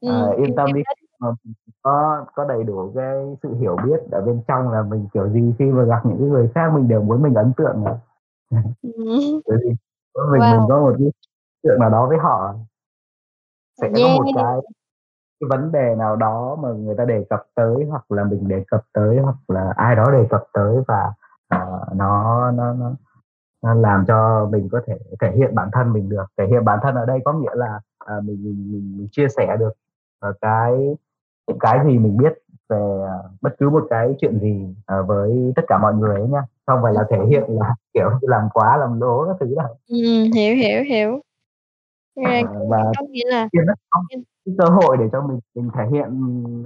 Ừm, 0.00 0.30
yên 0.36 0.46
em 0.48 0.54
tâm 0.56 0.72
đi, 0.72 0.80
mà 1.20 1.28
mình 1.44 1.54
có 1.82 2.24
có 2.34 2.44
đầy 2.44 2.64
đủ 2.64 2.92
cái 2.96 3.36
sự 3.42 3.54
hiểu 3.60 3.76
biết 3.86 4.00
ở 4.12 4.20
bên 4.20 4.42
trong 4.48 4.68
là 4.72 4.82
mình 4.82 5.08
kiểu 5.14 5.28
gì 5.30 5.54
khi 5.58 5.64
mà 5.64 5.84
gặp 5.84 6.00
những 6.06 6.16
cái 6.18 6.28
người 6.28 6.48
khác 6.54 6.70
mình 6.74 6.88
đều 6.88 7.02
muốn 7.02 7.22
mình 7.22 7.34
ấn 7.34 7.52
tượng 7.56 7.84
à. 7.84 7.94
Mỗi 10.14 10.26
mình 10.32 10.50
mình 10.50 10.60
Wow! 10.60 10.68
có 10.68 10.80
một 10.80 10.96
cái 10.98 11.08
tượng 11.64 11.80
nào 11.80 11.90
đó 11.90 12.06
với 12.08 12.18
họ. 12.18 12.54
Sẽ 13.80 13.88
có 13.92 14.08
một 14.08 14.30
cái 14.34 14.44
Yeah! 14.44 14.75
Cái 15.40 15.48
vấn 15.50 15.72
đề 15.72 15.94
nào 15.98 16.16
đó 16.16 16.56
mà 16.62 16.68
người 16.68 16.94
ta 16.98 17.04
đề 17.04 17.24
cập 17.30 17.42
tới, 17.54 17.84
hoặc 17.90 18.10
là 18.12 18.24
mình 18.24 18.48
đề 18.48 18.64
cập 18.68 18.80
tới, 18.92 19.18
hoặc 19.18 19.36
là 19.48 19.72
ai 19.76 19.96
đó 19.96 20.10
đề 20.12 20.26
cập 20.30 20.44
tới 20.52 20.76
và, 20.88 21.12
ờ, 21.48 21.84
nó 21.94 22.50
nó 22.50 22.72
nó 22.72 22.90
nó 23.62 23.74
làm 23.74 24.04
cho 24.08 24.48
mình 24.52 24.68
có 24.72 24.80
thể 24.86 24.94
thể 25.20 25.32
hiện 25.36 25.54
bản 25.54 25.68
thân 25.72 25.92
mình 25.92 26.08
được. 26.08 26.24
Thể 26.38 26.46
hiện 26.46 26.64
bản 26.64 26.78
thân 26.82 26.94
ở 26.94 27.04
đây 27.06 27.18
có 27.24 27.32
nghĩa 27.32 27.54
là, 27.54 27.80
à, 27.98 28.14
mình 28.24 28.44
mình 28.44 28.68
mình 28.72 28.94
mình 28.98 29.08
chia 29.12 29.26
sẻ 29.36 29.56
được, 29.60 29.72
ờ, 30.20 30.32
cái 30.40 30.96
những 31.48 31.58
cái 31.60 31.78
gì 31.86 31.98
mình 31.98 32.16
biết 32.16 32.32
về, 32.68 32.78
ờ, 33.08 33.30
bất 33.40 33.50
cứ 33.58 33.70
một 33.70 33.86
cái 33.90 34.14
chuyện 34.20 34.38
gì, 34.40 34.74
ờ, 34.86 35.02
với 35.02 35.52
tất 35.56 35.62
cả 35.68 35.78
mọi 35.78 35.94
người 35.94 36.14
ấy 36.20 36.28
nhá. 36.28 36.42
Không 36.66 36.80
phải 36.82 36.92
là 36.94 37.04
thể 37.10 37.18
hiện 37.28 37.44
là, 37.48 37.74
kiểu 37.94 38.10
làm 38.20 38.48
quá 38.54 38.76
làm 38.76 39.00
lố 39.00 39.26
các 39.26 39.36
thứ 39.40 39.54
đâu. 39.56 39.76
Ừm, 39.90 40.32
hiểu, 40.32 40.54
hiểu, 40.56 40.82
hiểu. 40.82 41.20
Ờ, 42.16 42.22
Ra 42.24 42.42
và 42.68 42.92
có 42.98 43.06
nghĩa 43.10 43.30
là 43.30 43.48
cơ 44.58 44.64
hội 44.64 44.96
để 44.96 45.04
cho 45.12 45.22
mình 45.22 45.40
mình 45.54 45.70
thể 45.74 45.82
hiện, 45.92 46.04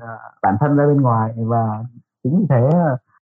ờ, 0.01 0.18
bản 0.43 0.57
thân 0.61 0.76
ra 0.76 0.87
bên 0.87 1.01
ngoài 1.03 1.33
và 1.37 1.85
chính 2.24 2.39
vì 2.41 2.47
thế, 2.51 2.70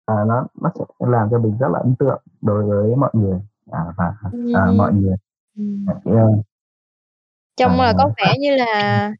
ờ, 0.04 0.24
nó 0.28 0.46
nó 0.62 0.70
sẽ 0.78 0.84
làm 0.98 1.28
cho 1.30 1.38
mình 1.38 1.56
rất 1.60 1.68
là 1.72 1.78
ấn 1.78 1.94
tượng 1.98 2.22
đối 2.42 2.64
với 2.64 2.96
mọi 2.96 3.10
người, 3.14 3.40
à, 3.72 3.80
và, 3.96 4.14
ờ, 4.54 4.72
mọi 4.72 4.90
Ừm. 4.92 5.00
người 5.00 5.16
Ừm. 5.56 5.86
à, 6.04 6.24
Trông 7.56 7.80
là 7.80 7.92
có 7.98 8.08
vẻ 8.16 8.36
như 8.38 8.56
là 8.56 9.12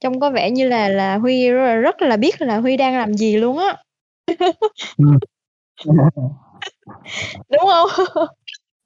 trông 0.00 0.20
có 0.20 0.30
vẻ 0.30 0.50
như 0.50 0.68
là 0.68 0.88
là 0.88 1.16
Huy 1.18 1.50
rất 1.50 1.62
là 1.66 1.74
rất 1.76 2.02
là 2.02 2.16
biết 2.16 2.42
là 2.42 2.58
Huy 2.60 2.76
đang 2.76 2.98
làm 2.98 3.14
gì 3.14 3.36
luôn 3.36 3.58
á. 3.58 3.76
Ừm. 4.98 5.18
Đúng 7.50 7.66
hông? 7.66 7.88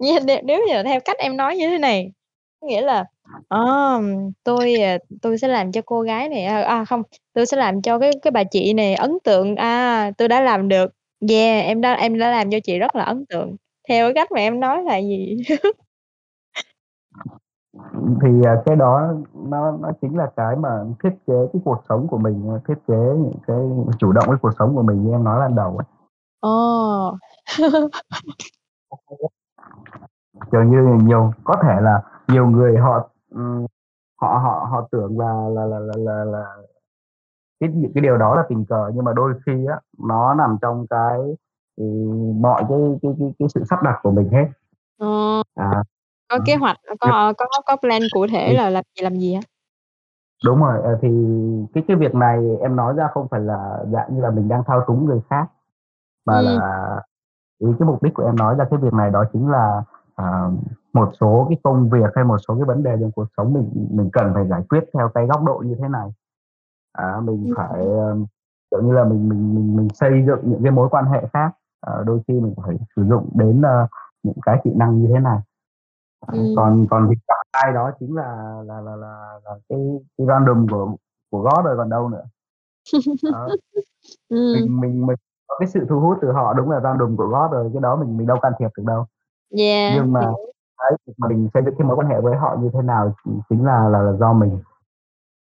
Như 0.00 0.18
nếu 0.26 0.38
nếu 0.44 0.60
như 0.68 0.74
là 0.74 0.82
theo 0.84 1.00
cách 1.06 1.18
em 1.18 1.38
nói 1.38 1.56
như 1.56 1.70
thế 1.70 1.78
này, 1.78 2.12
có 2.60 2.68
nghĩa 2.68 2.82
là, 2.82 3.04
ờ, 3.48 4.00
tôi, 4.44 4.74
à, 4.74 4.98
tôi 5.22 5.38
sẽ 5.38 5.48
làm 5.48 5.72
cho 5.72 5.80
cô 5.86 6.00
gái 6.00 6.28
này 6.28 6.44
à, 6.44 6.62
à, 6.62 6.84
không, 6.84 7.02
tôi 7.34 7.46
sẽ 7.46 7.56
làm 7.56 7.82
cho 7.82 7.98
cái 7.98 8.10
cái 8.22 8.30
bà 8.30 8.44
chị 8.44 8.72
này 8.72 8.94
ấn 8.94 9.18
tượng, 9.24 9.56
à, 9.56 10.10
tôi 10.18 10.28
đã 10.28 10.40
làm 10.40 10.68
được. 10.68 10.92
Yeah, 11.28 11.64
em 11.64 11.80
đã 11.80 11.92
em 11.94 12.18
đã 12.18 12.30
làm 12.30 12.50
cho 12.50 12.58
chị 12.64 12.78
rất 12.78 12.96
là 12.96 13.04
ấn 13.04 13.26
tượng. 13.26 13.56
Theo 13.88 14.06
cái 14.06 14.14
cách 14.14 14.32
mà 14.32 14.40
em 14.40 14.60
nói 14.60 14.82
là 14.82 14.96
gì? 14.98 15.36
thì 18.22 18.28
à, 18.44 18.62
cái 18.66 18.76
đó 18.76 19.12
nó 19.34 19.72
nó 19.80 19.90
chính 20.00 20.16
là 20.16 20.26
cái 20.36 20.56
mà 20.56 20.84
thiết 21.02 21.10
kế 21.26 21.34
cái 21.52 21.62
cuộc 21.64 21.82
sống 21.88 22.08
của 22.08 22.18
mình 22.18 22.58
thiết 22.68 22.74
kế 22.88 22.94
những 22.94 23.38
cái 23.46 23.56
chủ 23.98 24.12
động 24.12 24.24
cái 24.26 24.36
cuộc 24.42 24.52
sống 24.58 24.76
của 24.76 24.82
mình 24.82 25.04
như 25.04 25.12
em 25.12 25.24
nói 25.24 25.40
ban 25.40 25.54
đầu 25.54 25.76
ấy 25.76 25.86
Ồ. 26.40 27.16
kiểu 30.52 30.62
như 30.62 30.78
nhiều 31.04 31.32
có 31.44 31.56
thể 31.62 31.80
là 31.80 32.02
nhiều 32.28 32.46
người 32.46 32.76
họ 32.76 33.08
họ 34.20 34.28
họ 34.42 34.66
họ 34.70 34.88
tưởng 34.92 35.18
là 35.20 35.48
là 35.54 35.66
là 35.66 35.78
là 35.78 35.94
là, 35.96 36.24
là 36.24 36.56
cái 37.60 37.70
cái 37.94 38.02
điều 38.02 38.16
đó 38.18 38.34
là 38.36 38.42
tình 38.48 38.64
cờ 38.64 38.90
nhưng 38.94 39.04
mà 39.04 39.12
đôi 39.12 39.34
khi 39.46 39.66
á 39.66 39.80
nó 39.98 40.34
nằm 40.34 40.56
trong 40.62 40.86
cái 40.90 41.18
thì 41.78 41.84
mọi 42.40 42.64
cái 42.68 42.78
cái 43.02 43.12
cái, 43.18 43.32
cái 43.38 43.48
sự 43.48 43.64
sắp 43.70 43.82
đặt 43.82 43.98
của 44.02 44.10
mình 44.10 44.28
hết 44.28 44.46
Ờ. 44.98 45.42
à 45.54 45.82
Có 46.28 46.38
kế 46.46 46.54
hoạch, 46.56 46.76
có 47.00 47.32
có 47.38 47.46
có 47.66 47.76
plan 47.76 48.02
cụ 48.10 48.26
thể 48.30 48.54
là 48.54 48.70
làm 48.70 48.84
gì 48.96 49.02
làm 49.02 49.16
gì 49.18 49.34
hả? 49.34 49.40
đúng 50.44 50.60
rồi 50.60 50.80
ờ, 50.82 50.98
thì 51.02 51.08
cái 51.74 51.84
cái 51.88 51.96
việc 51.96 52.14
này 52.14 52.56
em 52.60 52.76
nói 52.76 52.94
ra 52.96 53.08
không 53.14 53.28
phải 53.30 53.40
là 53.40 53.84
dạng 53.92 54.14
như 54.14 54.20
là 54.22 54.30
mình 54.30 54.48
đang 54.48 54.62
thao 54.66 54.84
túng 54.86 55.04
người 55.06 55.20
khác 55.30 55.46
mà 56.26 56.36
Ừm. 56.36 56.44
là 56.44 57.00
ý 57.58 57.68
cái 57.78 57.86
mục 57.88 58.02
đích 58.02 58.14
của 58.14 58.22
em 58.22 58.36
nói 58.36 58.54
ra 58.58 58.64
cái 58.70 58.78
việc 58.82 58.92
này 58.94 59.10
đó 59.10 59.24
chính 59.32 59.50
là 59.50 59.82
à, 60.16 60.48
một 60.96 61.10
số 61.20 61.46
cái 61.48 61.58
công 61.64 61.90
việc 61.90 62.10
hay 62.14 62.24
một 62.24 62.38
số 62.48 62.54
cái 62.54 62.64
vấn 62.64 62.82
đề 62.82 62.96
trong 63.00 63.10
cuộc 63.12 63.26
sống 63.36 63.52
mình 63.54 63.88
mình 63.90 64.10
cần 64.12 64.34
phải 64.34 64.48
giải 64.48 64.62
quyết 64.68 64.84
theo 64.94 65.08
cái 65.14 65.26
góc 65.26 65.44
độ 65.44 65.62
như 65.66 65.76
thế 65.78 65.88
này 65.88 66.08
à, 66.92 67.20
mình 67.24 67.52
phải 67.56 67.80
um, 67.80 68.26
kiểu 68.70 68.82
như 68.82 68.92
là 68.92 69.04
mình 69.04 69.28
mình 69.28 69.54
mình 69.54 69.76
mình 69.76 69.88
xây 69.94 70.24
dựng 70.26 70.40
những 70.42 70.62
cái 70.62 70.72
mối 70.72 70.88
quan 70.88 71.04
hệ 71.04 71.20
khác 71.32 71.50
à, 71.80 71.92
đôi 72.06 72.20
khi 72.28 72.40
mình 72.40 72.54
phải 72.64 72.76
sử 72.96 73.04
dụng 73.08 73.28
đến 73.34 73.60
uh, 73.60 73.90
những 74.22 74.36
cái 74.42 74.60
kỹ 74.64 74.70
năng 74.76 74.98
như 75.00 75.08
thế 75.14 75.20
này 75.20 75.38
à, 76.26 76.32
Ừm. 76.32 76.46
còn 76.56 76.86
còn 76.90 77.08
việc 77.08 77.18
gặp 77.28 77.34
ai 77.50 77.72
đó 77.72 77.90
chính 78.00 78.16
là 78.16 78.62
là 78.66 78.80
là 78.80 78.96
là, 78.96 79.40
là 79.44 79.50
cái 79.68 79.78
cái 80.18 80.26
random 80.26 80.66
của 80.70 80.96
của 81.30 81.40
God 81.40 81.64
rồi 81.64 81.76
còn 81.76 81.88
đâu 81.88 82.08
nữa 82.08 82.24
đó. 83.32 83.48
Ừm. 84.28 84.52
mình 84.52 84.80
mình 84.80 85.06
mình 85.06 85.16
có 85.46 85.56
cái 85.58 85.68
sự 85.68 85.86
thu 85.88 86.00
hút 86.00 86.18
từ 86.22 86.32
họ 86.32 86.54
đúng 86.54 86.70
là 86.70 86.80
random 86.80 87.16
của 87.16 87.26
God 87.26 87.52
rồi 87.52 87.70
cái 87.74 87.80
đó 87.80 87.96
mình 87.96 88.16
mình 88.16 88.26
đâu 88.26 88.38
can 88.42 88.52
thiệp 88.58 88.68
được 88.76 88.84
đâu 88.86 89.06
Yeah, 89.58 89.92
nhưng 89.94 90.12
mà. 90.12 90.32
Cái 90.78 90.92
việc 91.06 91.12
mà 91.18 91.28
mình 91.28 91.48
xây 91.54 91.62
dựng 91.64 91.74
cái 91.78 91.86
mối 91.86 91.96
quan 91.96 92.08
hệ 92.08 92.20
với 92.20 92.36
họ 92.36 92.56
như 92.60 92.70
thế 92.72 92.82
nào 92.82 93.14
chỉ 93.24 93.30
chính 93.48 93.64
là 93.64 93.88
là, 93.88 94.02
là 94.02 94.12
do 94.12 94.32
mình 94.32 94.58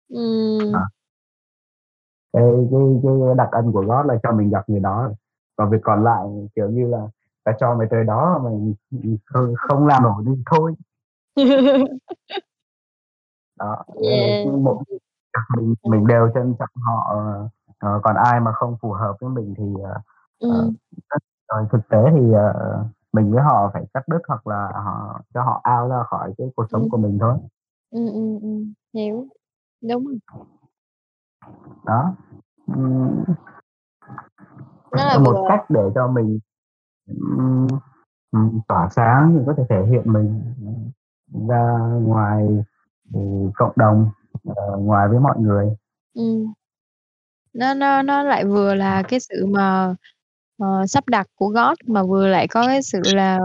Ừm. 0.08 0.72
À. 0.74 0.82
cái 2.32 2.42
cái 2.70 2.80
cái 3.02 3.12
đặc 3.36 3.48
ân 3.52 3.72
của 3.72 3.80
God 3.80 4.06
là 4.06 4.14
cho 4.22 4.32
mình 4.32 4.50
gặp 4.50 4.68
người 4.68 4.80
đó 4.80 5.10
còn 5.56 5.70
việc 5.70 5.78
còn 5.84 6.04
lại 6.04 6.26
kiểu 6.56 6.68
như 6.70 6.86
là 6.88 7.06
ta 7.44 7.52
cho 7.60 7.74
mày 7.74 7.86
tới 7.90 8.04
đó 8.04 8.40
mà 8.44 8.50
mình 8.90 9.16
không, 9.26 9.54
không 9.68 9.86
làm 9.86 10.02
nổi 10.02 10.24
đi 10.26 10.42
thôi 10.50 10.74
đó 13.58 13.84
Yeah. 14.02 14.44
yeah. 14.44 14.54
một 14.54 14.82
mình 15.56 15.74
mình 15.90 16.06
đều 16.06 16.30
trân 16.34 16.54
trọng 16.58 16.68
họ 16.86 17.16
ờ, 17.78 18.00
còn 18.02 18.16
ai 18.16 18.40
mà 18.40 18.52
không 18.52 18.76
phù 18.82 18.92
hợp 18.92 19.16
với 19.20 19.30
mình 19.30 19.54
thì 19.58 19.64
ờ, 19.84 20.00
Ừm. 20.38 20.74
rồi 21.48 21.66
thực 21.72 21.88
tế 21.88 21.98
thì 22.12 22.32
ờ, 22.32 22.84
mình 23.12 23.32
với 23.32 23.42
họ 23.42 23.70
phải 23.74 23.84
cắt 23.94 24.08
đứt 24.08 24.18
hoặc 24.28 24.46
là 24.46 24.68
họ 24.74 25.20
cho 25.34 25.42
họ 25.42 25.62
out 25.80 25.90
ra 25.90 26.02
khỏi 26.10 26.32
cái 26.38 26.48
cuộc 26.56 26.66
sống 26.72 26.82
Ừm. 26.82 26.90
của 26.90 26.96
mình 26.98 27.18
thôi 27.20 27.38
Ừm, 27.90 28.06
ừm, 28.06 28.40
ừm, 28.42 28.72
hiểu. 28.94 29.26
Đúng 29.82 30.06
rồi. 30.06 30.18
đó 31.86 32.14
Ừm. 32.66 33.24
Nó 34.92 35.04
là 35.06 35.18
một 35.18 35.32
vừa 35.36 35.44
cách 35.48 35.64
để 35.70 35.80
cho 35.94 36.08
mình 36.08 36.38
ừm, 38.32 38.60
tỏa 38.68 38.88
sáng 38.90 39.34
mình 39.36 39.44
có 39.46 39.54
thể 39.58 39.64
thể 39.70 39.86
hiện 39.90 40.02
mình 40.12 40.42
ra 41.48 41.78
ngoài 42.02 42.48
ừ, 43.14 43.20
cộng 43.54 43.72
đồng 43.76 44.10
ờ, 44.56 44.76
ngoài 44.78 45.08
với 45.08 45.20
mọi 45.20 45.38
người 45.40 45.76
Ừm. 46.14 46.52
Nó 47.54 47.74
nó 47.74 48.02
nó 48.02 48.22
lại 48.22 48.44
vừa 48.46 48.74
là 48.74 49.02
cái 49.08 49.20
sự 49.20 49.46
mà, 49.46 49.94
ờ, 50.58 50.86
sắp 50.86 51.08
đặt 51.08 51.26
của 51.36 51.48
God 51.48 51.76
mà 51.86 52.02
vừa 52.02 52.28
lại 52.28 52.48
có 52.48 52.66
cái 52.66 52.82
sự 52.82 53.00
là, 53.12 53.38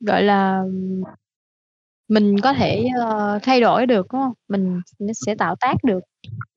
gọi 0.00 0.22
là, 0.22 0.62
mình 2.08 2.40
có 2.42 2.54
thể, 2.54 2.84
ơ, 3.00 3.38
thay 3.42 3.60
đổi 3.60 3.86
được, 3.86 4.06
đúng 4.12 4.20
hông? 4.22 4.32
Mình 4.48 4.80
sẽ 5.14 5.34
tạo 5.34 5.56
tác 5.60 5.76
được, 5.84 6.00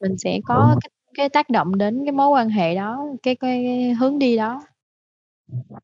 mình 0.02 0.18
sẽ 0.18 0.40
có 0.46 0.76
cái 0.82 0.90
cái 1.18 1.30
tác 1.30 1.50
động 1.50 1.78
đến 1.78 2.02
cái 2.06 2.12
mối 2.12 2.30
quan 2.30 2.50
hệ 2.50 2.76
đó, 2.76 3.06
cái 3.24 3.36
cái 3.36 3.64
cái 3.68 3.94
hướng 3.94 4.20
đi 4.20 4.38
đó. 4.38 4.62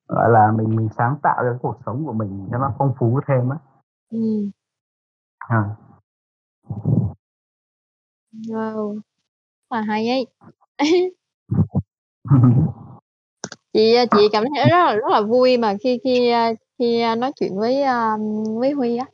gọi 0.08 0.32
là 0.32 0.52
mình 0.58 0.76
mình 0.76 0.90
sáng 0.98 1.16
tạo 1.24 1.44
ra 1.44 1.52
cuộc 1.62 1.78
sống 1.86 2.06
của 2.06 2.14
mình 2.14 2.48
cho 2.52 2.58
nó 2.58 2.74
phong 2.80 2.94
phú 3.00 3.20
thêm 3.28 3.50
á 3.50 3.58
Ừm. 4.12 4.52
à. 5.40 5.64
Wow, 8.48 9.00
là 9.72 9.82
hay 9.82 10.10
ấy. 10.10 10.28
Chị, 13.74 13.94
a, 13.94 14.06
chị 14.06 14.18
cảm 14.32 14.44
thấy 14.56 14.70
rất 14.70 14.78
là 14.78 14.96
rất 14.96 15.08
là 15.12 15.22
vui 15.22 15.58
mà 15.58 15.74
khi 15.84 16.00
khi, 16.04 16.30
a, 16.30 16.52
khi, 16.80 17.00
a, 17.02 17.16
nói 17.16 17.32
chuyện 17.40 17.58
với, 17.58 17.84
với 18.60 18.72
Huy 18.72 18.98
á. 18.98 19.06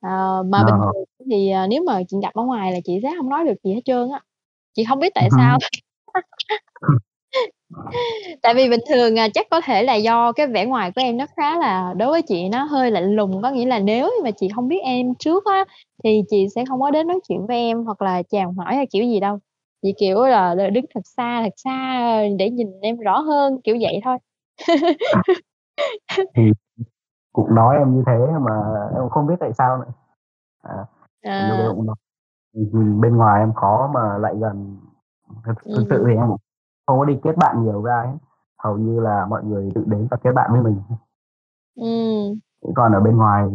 Ờ, 0.00 0.42
mà 0.42 0.64
bình 0.64 0.74
Ờ. 0.74 0.92
thường 0.94 1.04
thì, 1.30 1.50
à, 1.50 1.66
nếu 1.66 1.82
mà 1.86 2.00
chị 2.08 2.16
gặp 2.22 2.34
ở 2.34 2.42
ngoài 2.44 2.72
là 2.72 2.78
chị 2.84 2.98
sẽ 3.02 3.10
hông 3.10 3.28
nói 3.28 3.44
được 3.44 3.54
gì 3.64 3.74
hết 3.74 3.80
trơn 3.84 4.10
á. 4.12 4.20
Chị 4.74 4.84
không 4.88 4.98
biết 4.98 5.12
tại 5.14 5.28
sao. 5.36 5.58
Tại 8.42 8.54
vì 8.54 8.68
bình 8.70 8.80
thường, 8.88 9.18
à, 9.18 9.28
chắc 9.34 9.46
có 9.50 9.60
thể 9.60 9.82
là 9.82 9.94
do 9.94 10.32
cái 10.32 10.46
vẻ 10.46 10.66
ngoài 10.66 10.90
của 10.94 11.00
em 11.02 11.16
nó 11.16 11.26
khá 11.36 11.58
là 11.58 11.94
đối 11.96 12.10
với 12.10 12.22
chị 12.22 12.48
nó 12.48 12.64
hơi 12.64 12.90
lạnh 12.90 13.16
lùng, 13.16 13.42
có 13.42 13.50
nghĩa 13.50 13.66
là 13.66 13.78
nếu 13.78 14.10
mà 14.24 14.30
chị 14.30 14.48
hông 14.48 14.68
biết 14.68 14.80
em 14.84 15.14
trước 15.14 15.44
á, 15.44 15.64
thì 16.04 16.22
chị 16.30 16.46
sẽ 16.54 16.64
không 16.68 16.80
có 16.80 16.90
đến 16.90 17.06
nói 17.06 17.18
chuyện 17.28 17.46
với 17.46 17.56
em 17.56 17.84
hoặc 17.84 18.02
là 18.02 18.22
chào 18.22 18.54
hỏi 18.58 18.76
hay 18.76 18.86
kiểu 18.86 19.04
gì 19.04 19.20
đâu. 19.20 19.38
Chị, 19.82 19.94
kiểu 19.98 20.22
là, 20.24 20.54
là 20.54 20.70
đứng 20.70 20.84
thật 20.94 21.00
xa, 21.04 21.40
thật 21.44 21.52
xa 21.56 22.20
để 22.38 22.50
nhìn 22.50 22.80
em 22.80 22.98
rõ 22.98 23.18
hơn, 23.18 23.60
kiểu 23.64 23.76
vậy 23.80 24.00
thôi. 24.04 24.18
Thì 26.34 26.42
cũng 27.32 27.54
nói 27.54 27.76
em 27.78 27.94
như 27.96 28.02
thế 28.06 28.18
mà 28.40 28.52
em 28.94 29.08
không 29.10 29.26
biết 29.26 29.34
tại 29.40 29.52
sao 29.58 29.78
nữa. 29.78 29.92
À, 30.62 30.86
À. 31.22 31.48
cũng 31.76 31.86
nói, 31.86 31.96
bên 33.00 33.16
ngoài 33.16 33.40
em 33.42 33.52
khó 33.54 33.90
mà 33.94 34.18
lại 34.18 34.34
gần. 34.40 34.76
Thực 35.46 35.54
thực 35.76 35.84
sự 35.90 35.96
Ừm. 35.98 36.06
thì 36.08 36.14
em 36.16 36.28
cũng 36.28 36.36
không 36.86 36.98
có 36.98 37.04
đi 37.04 37.18
kết 37.22 37.36
bạn 37.36 37.64
nhiều 37.64 37.84
ai 37.84 38.06
hết, 38.06 38.18
hầu 38.58 38.78
như 38.78 39.00
là 39.00 39.26
mọi 39.30 39.44
người 39.44 39.72
tự 39.74 39.84
đến 39.86 40.08
và 40.10 40.16
kết 40.16 40.32
bạn 40.32 40.50
với 40.52 40.62
mình. 40.62 40.76
Chứ 42.62 42.68
còn 42.76 42.92
ở 42.92 43.00
bên 43.00 43.16
ngoài 43.16 43.48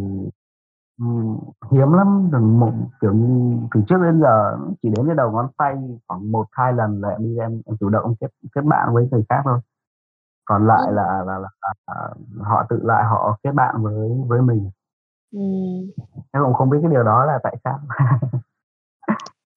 ừm, 0.98 1.38
hiếm 1.72 1.92
lắm, 1.92 2.28
đừng 2.32 2.60
một 2.60 2.72
kiểu 3.00 3.12
như, 3.14 3.56
từ 3.74 3.80
trước 3.88 3.96
đến 4.02 4.20
giờ 4.20 4.58
chỉ 4.82 4.88
đếm 4.88 5.06
trên 5.06 5.16
đầu 5.16 5.30
ngón 5.32 5.48
tay 5.58 5.76
khoảng 6.08 6.32
1, 6.32 6.46
2 6.52 6.72
lần 6.72 7.00
là 7.00 7.08
em 7.08 7.22
đi 7.22 7.38
em 7.38 7.62
em 7.66 7.76
chủ 7.80 7.88
động 7.88 8.14
kết 8.20 8.28
kết 8.54 8.62
bạn 8.64 8.94
với 8.94 9.08
người 9.10 9.24
khác 9.28 9.40
thôi. 9.44 9.60
Còn 10.46 10.66
lại 10.68 10.82
Ừm. 10.88 10.96
là 10.96 11.24
là 11.26 11.38
là, 11.38 11.48
à, 11.60 11.72
à, 11.86 11.94
họ 12.44 12.64
tự 12.70 12.80
lại 12.84 13.04
họ 13.04 13.38
kết 13.44 13.52
bạn 13.54 13.76
với 13.84 14.10
với 14.28 14.42
mình. 14.42 14.70
Ừm. 15.32 15.90
Em 16.32 16.44
cũng 16.44 16.54
không 16.54 16.70
biết 16.70 16.78
cái 16.82 16.90
điều 16.92 17.02
đó 17.04 17.26
là 17.26 17.40
tại 17.42 17.56
sao. 17.64 17.80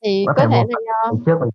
Thì 0.05 0.25
Có 0.27 0.33
có 0.37 0.41
thể 0.43 0.47
thể 0.51 0.63
một 0.63 0.69
là 0.71 0.79
do 1.11 1.11
trước 1.25 1.39
mình 1.41 1.49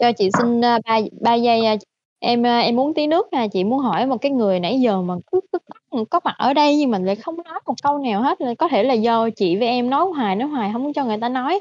Cho 0.00 0.12
chị 0.18 0.30
xin, 0.38 0.62
a, 0.64 0.78
3 0.86 0.98
3 1.22 1.34
giây, 1.34 1.66
a, 1.66 1.76
em, 2.24 2.42
a, 2.46 2.58
em 2.58 2.80
uống 2.80 2.94
tí 2.94 3.06
nước 3.06 3.28
ha. 3.32 3.46
Chị 3.48 3.64
muốn 3.64 3.78
hỏi 3.78 4.06
một 4.06 4.16
cái 4.20 4.32
người 4.32 4.60
nãy 4.60 4.80
giờ 4.80 5.02
mà 5.02 5.14
cứ 5.32 5.40
cứ 5.52 5.58
có 5.90 6.04
có 6.10 6.20
mặt 6.24 6.34
ở 6.38 6.54
đây 6.54 6.76
nhưng 6.76 6.90
mà 6.90 6.98
lại 6.98 7.16
không 7.16 7.36
nói 7.44 7.60
một 7.66 7.74
câu 7.82 7.98
nào 7.98 8.22
hết, 8.22 8.40
là 8.40 8.54
có 8.58 8.68
thể 8.68 8.82
là 8.82 8.94
do 8.94 9.30
chị 9.36 9.56
với 9.56 9.68
em 9.68 9.90
nói 9.90 10.06
hoài, 10.16 10.36
nói 10.36 10.48
hoài 10.48 10.70
hông 10.70 10.92
cho 10.92 11.04
người 11.04 11.18
ta 11.20 11.28
nói, 11.28 11.60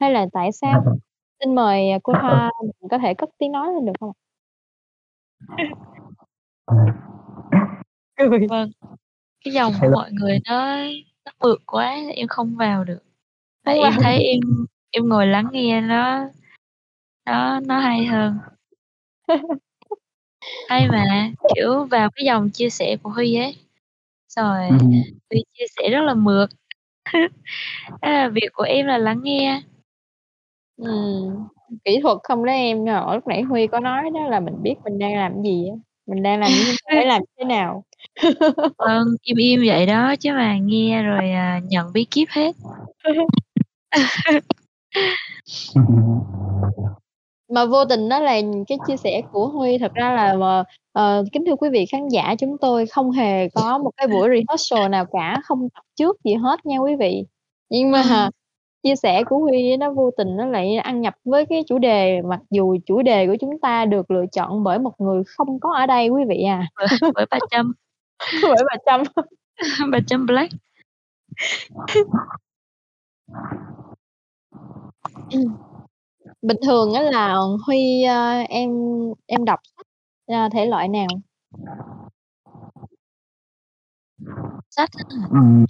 hay 0.00 0.12
là 0.12 0.26
tại 0.32 0.52
sao? 0.52 0.84
Xin 1.40 1.54
mời, 1.54 1.90
à, 1.90 1.98
cô 2.02 2.12
Thoa 2.20 2.50
mình 2.62 2.88
có 2.90 2.98
thể 2.98 3.14
cất 3.14 3.30
tiếng 3.38 3.52
nói 3.52 3.72
lên 3.74 3.86
được 3.86 3.92
hông 4.00 4.12
ạ? 4.12 4.18
Cười. 8.16 8.46
Vâng. 8.50 8.70
Cái 9.44 9.54
dòng 9.54 9.72
của 9.72 9.78
Hello. 9.82 9.94
mọi 9.94 10.10
người 10.12 10.38
nó 10.48 10.76
nó 11.24 11.32
mượt 11.40 11.58
quá, 11.66 11.96
em 12.14 12.28
không 12.28 12.56
vào 12.56 12.84
được. 12.84 12.98
Không 13.66 13.74
em 13.74 13.92
thấy 14.00 14.24
em 14.24 14.40
em 14.90 15.08
ngồi 15.08 15.26
lắng 15.26 15.48
nghe 15.52 15.80
nó 15.80 16.24
nó 17.26 17.60
nó 17.60 17.78
hay 17.78 18.06
hơn. 18.06 18.38
Hay 20.68 20.88
mà, 20.88 21.30
kiểu, 21.54 21.84
vào 21.84 22.10
cái 22.14 22.24
dòng 22.24 22.50
chia 22.50 22.70
sẻ 22.70 22.96
của 23.02 23.10
Huy 23.10 23.36
ấy, 23.36 23.56
xong 24.28 24.46
rồi 24.46 24.68
Ừm. 24.68 25.02
Huy 25.30 25.44
chia 25.58 25.64
sẻ 25.76 25.90
rất 25.90 26.00
là 26.00 26.14
mượt. 26.14 26.46
Thế 27.12 27.28
là 28.02 28.28
việc 28.28 28.48
của 28.52 28.64
em 28.64 28.86
là 28.86 28.98
lắng 28.98 29.20
nghe. 29.22 29.62
Ừm, 30.76 31.48
kỹ 31.84 32.00
thuật 32.02 32.18
không 32.22 32.44
đó 32.44 32.52
em, 32.52 32.86
hồi 32.86 33.14
lúc 33.14 33.26
nãy 33.26 33.42
Huy 33.42 33.66
có 33.66 33.80
nói 33.80 34.02
đó 34.14 34.28
là 34.30 34.40
mình 34.40 34.62
biết 34.62 34.74
mình 34.84 34.98
đang 34.98 35.16
làm 35.16 35.32
cái 35.32 35.42
gì 35.44 35.68
á, 35.68 35.76
mình 36.06 36.22
đang 36.22 36.40
làm 36.40 36.50
như 36.50 36.72
phải 36.86 37.06
làm 37.06 37.22
thế 37.38 37.44
nào. 37.44 37.84
Vâng, 38.78 39.06
im 39.22 39.36
im 39.36 39.60
vậy 39.66 39.86
đó, 39.86 40.14
chứ 40.20 40.32
mà 40.32 40.58
nghe 40.58 41.02
rồi, 41.02 41.30
à, 41.30 41.60
nhận 41.68 41.92
bí 41.92 42.04
kíp 42.04 42.28
hết. 42.30 42.56
Mà 47.52 47.66
vô 47.66 47.84
tình 47.84 48.08
đó 48.08 48.20
là 48.20 48.40
cái 48.68 48.78
chia 48.86 48.96
sẻ 48.96 49.22
của 49.32 49.46
Huy 49.48 49.78
thật 49.78 49.92
ra 49.94 50.12
là, 50.12 50.36
ờ, 50.40 50.64
ờ, 50.92 51.24
kính 51.32 51.44
thưa 51.46 51.56
quý 51.56 51.68
vị 51.72 51.86
khán 51.92 52.08
giả, 52.08 52.34
chúng 52.38 52.58
tôi 52.60 52.86
không 52.86 53.10
hề 53.10 53.48
có 53.48 53.78
một 53.78 53.90
cái 53.96 54.06
buổi 54.08 54.28
rehearsal 54.28 54.88
nào 54.90 55.06
cả, 55.12 55.40
không 55.44 55.68
tập 55.74 55.82
trước 55.96 56.16
gì 56.24 56.34
hết 56.34 56.66
nha 56.66 56.78
quý 56.78 56.96
vị. 57.00 57.24
Nhưng 57.70 57.90
mà 57.90 58.28
chia 58.82 58.96
sẻ 58.96 59.24
của 59.24 59.38
Huy 59.38 59.76
nó 59.76 59.90
vô 59.92 60.10
tình 60.16 60.36
nó 60.36 60.46
lại 60.46 60.76
ăn 60.76 61.00
nhập 61.00 61.14
với 61.24 61.46
cái 61.46 61.62
chủ 61.68 61.78
đề, 61.78 62.22
mặc 62.22 62.40
dù 62.50 62.76
chủ 62.86 63.02
đề 63.02 63.26
của 63.26 63.36
chúng 63.40 63.60
ta 63.60 63.84
được 63.84 64.10
lựa 64.10 64.24
chọn 64.32 64.64
bởi 64.64 64.78
một 64.78 64.92
người 65.00 65.22
không 65.26 65.60
có 65.60 65.74
ở 65.74 65.86
đây 65.86 66.08
quý 66.08 66.22
vị 66.28 66.42
à. 66.48 66.66
Bởi 66.76 67.12
bởi 67.14 67.26
bà 67.30 67.38
Trâm. 67.50 67.72
Bởi 68.42 68.64
bà 68.70 68.76
Trâm. 68.86 69.02
Bà 69.92 69.98
Trâm 70.06 70.26
Black. 70.26 70.52
Bình 76.42 76.56
thường 76.66 76.94
á 76.94 77.02
là 77.02 77.34
Huy, 77.66 78.02
ơ, 78.02 78.38
em 78.48 78.70
em 79.26 79.44
đọc 79.44 79.60
sách, 79.76 79.86
ờ, 80.26 80.48
thể 80.52 80.66
loại 80.66 80.88
nào? 80.88 81.06
Sách 84.70 84.90
á 84.98 85.04
hả? 85.20 85.28
Ừm. 85.30 85.64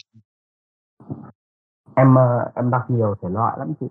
Em, 1.96 2.14
ơ, 2.18 2.50
em 2.54 2.70
đọc 2.70 2.82
nhiều 2.90 3.14
thể 3.22 3.28
loại 3.28 3.58
lắm 3.58 3.72
chị. 3.80 3.86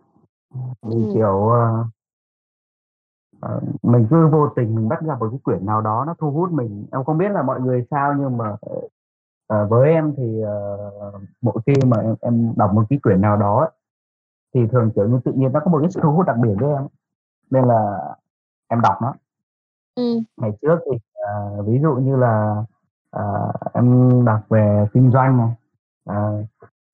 Vì, 0.84 0.95
Ừm. 0.95 1.13
kiểu, 1.13 1.49
ờ 1.49 1.86
ờ, 3.41 3.61
mình 3.84 4.07
cứ 4.09 4.27
vô 4.27 4.49
tình 4.55 4.75
mình 4.75 4.89
bắt 4.89 5.01
gặp 5.01 5.19
một 5.19 5.27
cái 5.32 5.39
quyển 5.43 5.65
nào 5.65 5.82
đó 5.82 6.03
nó 6.07 6.15
thu 6.19 6.32
hút 6.32 6.51
mình. 6.51 6.86
Em 6.91 7.03
không 7.03 7.17
biết 7.17 7.32
là 7.32 7.41
mọi 7.43 7.61
người 7.61 7.86
sao 7.91 8.13
nhưng 8.19 8.38
mà, 8.38 8.57
ờ, 8.61 8.75
ờ, 9.47 9.67
với 9.67 9.89
em 9.93 10.13
thì, 10.17 10.41
ờ, 10.41 10.77
mỗi 11.41 11.55
khi 11.65 11.73
mà 11.88 11.97
em 11.97 12.15
em 12.21 12.53
đọc 12.57 12.71
một 12.73 12.84
cái 12.89 12.99
quyển 13.03 13.21
nào 13.21 13.38
đó 13.38 13.59
ấy, 13.59 13.69
thì 14.56 14.68
thường, 14.72 14.91
kiểu 14.95 15.10
như, 15.10 15.20
tự 15.26 15.32
nhiên 15.34 15.54
nó 15.54 15.60
có 15.66 15.72
một 15.72 15.80
cái 15.82 15.91
sự 15.91 15.99
thu 16.04 16.12
hút 16.12 16.26
đặc 16.28 16.38
biệt 16.43 16.54
với 16.60 16.74
em, 16.74 16.88
nên 17.52 17.66
là 17.66 17.99
em 18.70 18.82
đọc 18.82 18.95
nó. 19.04 19.16
Ừm. 19.95 20.24
Ngày 20.38 20.52
trước 20.62 20.80
thì, 20.91 20.97
ờ, 21.14 21.64
ví 21.64 21.80
dụ 21.84 21.95
như 21.95 22.16
là, 22.18 22.56
ờ, 23.12 23.54
em 23.74 24.12
đọc 24.26 24.41
về 24.49 24.86
kinh 24.93 25.12
doanh 25.12 25.38
này, 25.38 25.49
ờ, 26.06 26.43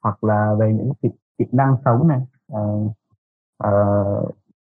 hoặc 0.03 0.23
là 0.25 0.55
về 0.59 0.73
những 0.73 0.93
kỹ 1.03 1.09
kỹ 1.39 1.45
năng 1.53 1.77
sống 1.85 2.07
này, 2.07 2.21
ờ, 2.53 2.61
ờ, 3.57 3.71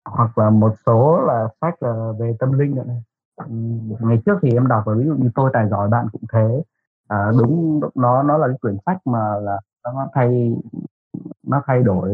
hoặc 0.07 0.39
là 0.39 0.51
một 0.51 0.75
số 0.87 1.21
là 1.27 1.49
sách 1.61 1.83
là 1.83 2.13
về 2.21 2.37
tâm 2.41 2.53
linh 2.53 2.75
nữa 2.77 2.85
này. 2.87 3.03
Ừm, 3.37 3.81
ngày 4.01 4.23
trước 4.27 4.39
thì 4.43 4.51
em 4.55 4.69
đọc 4.69 4.89
là 4.89 4.95
ví 4.99 5.07
dụ 5.07 5.15
như 5.15 5.31
"Tôi 5.35 5.51
tài 5.55 5.69
giỏi 5.71 5.89
bạn 5.91 6.09
cũng 6.13 6.23
thế", 6.33 6.63
à, 7.09 7.33
đúng 7.39 7.81
nó 7.97 8.23
nó 8.23 8.39
là 8.39 8.49
cái 8.49 8.57
quyển 8.63 8.77
sách 8.87 8.99
mà 9.07 9.37
là 9.43 9.61
nó 9.85 10.09
thay 10.15 10.57
nó 11.47 11.63
thay 11.67 11.83
đổi 11.83 12.11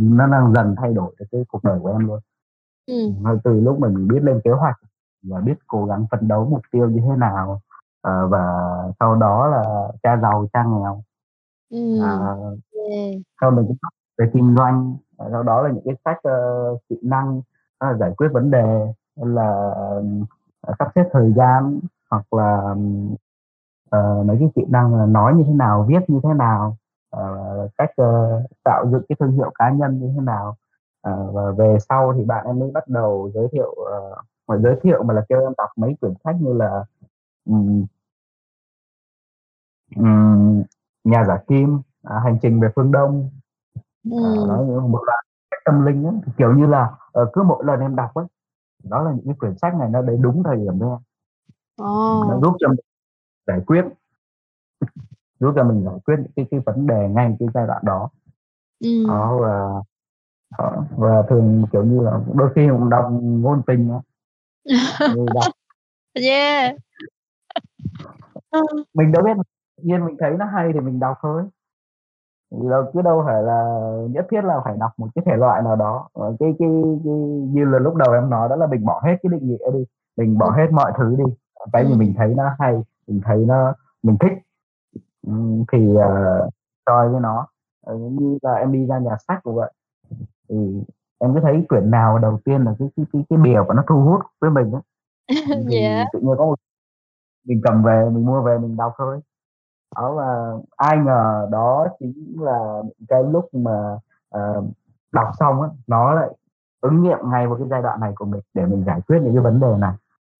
nó 0.00 0.26
đang 0.26 0.52
dần 0.54 0.74
thay 0.78 0.92
đổi 0.92 1.14
cái 1.32 1.44
cuộc 1.48 1.64
đời 1.64 1.78
của 1.82 1.88
em 1.88 2.06
luôn. 2.06 2.20
Ngay 3.24 3.36
từ 3.44 3.60
lúc 3.60 3.78
mà 3.80 3.88
mình 3.88 4.08
biết 4.08 4.22
lên 4.22 4.40
kế 4.44 4.50
hoạch 4.50 4.76
và 5.22 5.40
biết 5.40 5.54
cố 5.66 5.84
gắng 5.86 6.06
phấn 6.10 6.28
đấu 6.28 6.44
mục 6.50 6.62
tiêu 6.72 6.90
như 6.90 7.00
thế 7.08 7.16
nào, 7.16 7.60
ờ, 8.02 8.28
và 8.28 8.44
sau 9.00 9.14
đó 9.16 9.46
là 9.46 9.88
cha 10.02 10.16
giàu 10.22 10.46
cha 10.52 10.64
nghèo. 10.64 11.02
Ừm. 11.70 12.02
À, 12.02 12.18
Yeah. 12.90 13.22
sau 13.40 13.50
mình 13.50 13.66
cũng 13.66 13.76
về 14.18 14.30
kinh 14.34 14.54
doanh, 14.58 14.96
ờ, 15.16 15.28
sau 15.32 15.42
đó 15.42 15.62
là 15.62 15.70
những 15.70 15.84
cái 15.84 15.94
sách, 16.04 16.22
ơ, 16.22 16.76
kỹ 16.88 16.96
năng, 17.02 17.42
là 17.80 17.94
giải 17.94 18.12
quyết 18.16 18.28
vấn 18.32 18.50
đề, 18.50 18.92
là, 19.16 19.70
ờ, 20.60 20.74
sắp 20.78 20.88
xếp 20.94 21.04
thời 21.12 21.32
gian, 21.36 21.80
hoặc 22.10 22.32
là, 22.34 22.74
ờ, 23.90 24.22
mấy 24.26 24.36
cái 24.40 24.50
kỹ 24.54 24.62
năng 24.68 24.94
là 24.94 25.06
nói 25.06 25.34
như 25.34 25.44
thế 25.46 25.52
nào, 25.54 25.84
viết 25.88 26.00
như 26.10 26.20
thế 26.22 26.30
nào, 26.34 26.76
ờ, 27.10 27.68
cách, 27.78 27.90
ơ, 27.96 28.42
tạo 28.64 28.84
dựng 28.92 29.02
cái 29.08 29.16
thương 29.20 29.32
hiệu 29.32 29.50
cá 29.54 29.70
nhân 29.70 30.00
như 30.00 30.12
thế 30.16 30.20
nào. 30.22 30.56
Ờ, 31.02 31.30
và 31.32 31.52
về 31.58 31.76
sau 31.88 32.14
thì 32.16 32.24
bạn 32.24 32.46
em 32.46 32.58
mới 32.58 32.70
bắt 32.70 32.88
đầu 32.88 33.30
giới 33.34 33.48
thiệu, 33.52 33.74
phải 34.48 34.58
giới 34.62 34.76
thiệu 34.82 35.02
mà 35.02 35.14
là 35.14 35.24
kêu 35.28 35.40
em 35.40 35.52
đọc 35.58 35.70
mấy 35.76 35.96
quyển 36.00 36.14
sách 36.24 36.36
như 36.40 36.52
là, 36.52 36.84
ừm 37.46 37.86
ừm, 39.96 40.62
Nhà 41.04 41.24
giả 41.24 41.38
kim, 41.48 41.78
à, 42.02 42.20
Hành 42.24 42.38
trình 42.42 42.60
về 42.60 42.68
phương 42.76 42.92
Đông. 42.92 43.30
Ừm. 44.10 44.68
như 44.68 44.80
một 44.80 45.00
sách 45.50 45.60
tâm 45.64 45.86
linh 45.86 46.20
thì, 46.26 46.32
kiểu 46.38 46.52
như 46.54 46.66
là, 46.66 46.90
ờ, 47.12 47.30
cứ 47.32 47.42
mỗi 47.42 47.64
lần 47.64 47.80
em 47.80 47.96
đọc 47.96 48.14
ấy, 48.14 48.26
đó 48.84 49.02
là 49.02 49.10
những 49.12 49.24
cái 49.26 49.34
quyển 49.40 49.58
sách 49.58 49.74
này 49.74 49.88
nó 49.90 50.02
đến 50.02 50.22
đúng 50.22 50.42
thời 50.42 50.56
điểm 50.56 50.78
với 50.78 50.88
em. 50.88 50.98
Nó 52.28 52.34
Ồ! 52.34 52.40
giúp 52.42 52.56
cho 52.60 52.68
mình 52.68 52.78
giải 53.46 53.60
quyết 53.66 53.84
giúp 55.40 55.52
cho 55.56 55.64
mình 55.64 55.84
giải 55.84 55.94
quyết 56.06 56.16
những 56.18 56.32
cái 56.36 56.46
cái 56.50 56.60
vấn 56.66 56.86
đề 56.86 57.08
ngay 57.08 57.36
cái 57.40 57.48
giai 57.54 57.66
đoạn 57.66 57.82
đó. 57.84 58.10
Ừm. 58.80 59.08
Đó, 59.08 59.38
và 59.40 59.70
đó, 60.58 60.84
và 60.96 61.22
thường, 61.30 61.64
kiểu 61.72 61.84
như 61.84 62.00
là, 62.00 62.20
đôi 62.34 62.50
khi 62.54 62.68
cũng 62.70 62.90
đọc 62.90 63.08
ngôn 63.22 63.62
tình. 63.66 63.90
Thì 64.64 64.74
đọc 65.34 65.44
Yeah! 66.14 66.76
Mình 68.94 69.12
đâu 69.12 69.22
biết, 69.24 69.32
nhiên 69.82 70.06
mình 70.06 70.16
thấy 70.20 70.30
nó 70.38 70.44
hay 70.46 70.70
thì 70.74 70.80
mình 70.80 71.00
đọc 71.00 71.16
thôi. 71.22 71.42
Đâu 72.70 72.84
chứ 72.94 73.02
đâu 73.02 73.22
phải 73.26 73.42
là 73.42 73.80
nhất 74.10 74.26
thiết 74.30 74.40
là 74.44 74.60
phải 74.64 74.76
đọc 74.80 74.90
một 74.98 75.08
cái 75.14 75.24
thể 75.26 75.36
loại 75.36 75.62
nào 75.62 75.76
đó. 75.76 76.08
Ờ, 76.12 76.36
cái 76.40 76.54
cái 76.58 76.68
cái 77.04 77.14
như 77.52 77.64
là 77.64 77.78
lúc 77.78 77.94
đầu 77.96 78.12
em 78.14 78.30
nói 78.30 78.48
đó 78.48 78.56
là 78.56 78.66
mình 78.66 78.84
bỏ 78.84 79.00
hết 79.04 79.16
cái 79.22 79.30
định 79.32 79.48
nghĩa 79.48 79.70
đi, 79.74 79.84
mình 80.16 80.38
bỏ 80.38 80.46
Ừm. 80.46 80.56
hết 80.56 80.66
mọi 80.72 80.92
thứ 80.98 81.16
đi, 81.18 81.24
cái 81.72 81.84
gì 81.84 81.90
Ừm. 81.90 81.98
mình 81.98 82.14
thấy 82.18 82.34
nó 82.36 82.44
hay, 82.58 82.82
mình 83.08 83.20
thấy 83.24 83.38
nó 83.48 83.74
mình 84.02 84.16
thích, 84.20 84.32
ừm, 85.28 85.64
thì, 85.72 85.96
ờ, 85.96 86.10
join 86.86 87.12
với 87.12 87.20
nó. 87.20 87.46
Ờ, 87.86 87.94
giống 87.98 88.16
như 88.16 88.38
là 88.42 88.54
em 88.54 88.72
đi 88.72 88.86
ra 88.86 88.98
nhà 88.98 89.16
sách 89.28 89.40
cũng 89.44 89.54
vậy, 89.56 89.72
thì 90.50 90.82
em 91.18 91.34
cứ 91.34 91.40
thấy 91.42 91.66
quyển 91.68 91.90
nào 91.90 92.18
đầu 92.18 92.40
tiên 92.44 92.64
là 92.64 92.74
cái 92.78 92.88
cái 92.96 93.06
cái 93.12 93.24
cái 93.30 93.38
bìa 93.38 93.60
của 93.68 93.74
nó 93.74 93.84
thu 93.88 94.00
hút 94.02 94.20
với 94.40 94.50
mình 94.50 94.72
á, 94.74 94.80
ừm, 95.28 95.66
thì 95.70 96.04
tự 96.12 96.20
nhiên 96.20 96.36
có 96.38 96.46
một 96.46 96.56
mình 97.46 97.60
cầm 97.64 97.82
về, 97.84 98.10
mình 98.12 98.26
mua 98.26 98.42
về 98.42 98.58
mình 98.58 98.76
đọc 98.76 98.92
thôi. 98.98 99.20
Đó, 99.96 100.14
và 100.16 100.52
ai 100.76 100.98
ngờ 100.98 101.48
đó 101.52 101.86
chính 102.00 102.36
là 102.42 102.82
cái 103.08 103.24
lúc 103.24 103.46
mà, 103.54 103.98
ờ, 104.30 104.62
đọc 105.12 105.28
xong 105.40 105.62
á, 105.62 105.68
nó 105.86 106.14
lại 106.14 106.28
ứng 106.82 107.02
nghiệm 107.02 107.18
ngay 107.32 107.46
vào 107.48 107.56
cái 107.58 107.68
giai 107.70 107.82
đoạn 107.82 108.00
này 108.00 108.12
của 108.16 108.24
mình 108.24 108.40
để 108.54 108.66
mình 108.66 108.84
giải 108.86 109.00
quyết 109.08 109.18
những 109.24 109.34
cái 109.34 109.44
vấn 109.44 109.60
đề 109.60 109.68
này. 109.80 109.94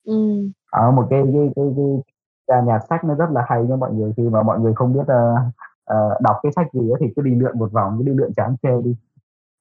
Ừm. 0.07 0.53
Đó, 0.72 0.91
một 0.91 1.07
cái 1.11 1.22
cái 1.34 1.51
cái 1.57 1.66
cái 1.76 2.03
ra 2.49 2.61
nhà 2.61 2.78
sách 2.90 3.05
nó 3.05 3.14
rất 3.14 3.30
là 3.30 3.44
hay 3.49 3.64
nha 3.64 3.76
mọi 3.76 3.92
người, 3.94 4.12
khi 4.16 4.22
mà 4.28 4.42
mọi 4.42 4.61
người 4.61 4.74
không 4.74 4.92
biết, 4.94 5.07
ơ, 5.09 5.36
ờ, 5.84 6.18
đọc 6.22 6.36
cái 6.42 6.53
sách 6.57 6.66
gì 6.72 6.90
thì 7.01 7.07
cứ 7.16 7.22
đi 7.22 7.34
lượn 7.34 7.59
một 7.59 7.72
vòng, 7.72 7.96
cứ 7.99 8.05
đi 8.05 8.12
lượn 8.14 8.32
chán 8.36 8.57
chê 8.62 8.82
đi. 8.84 8.96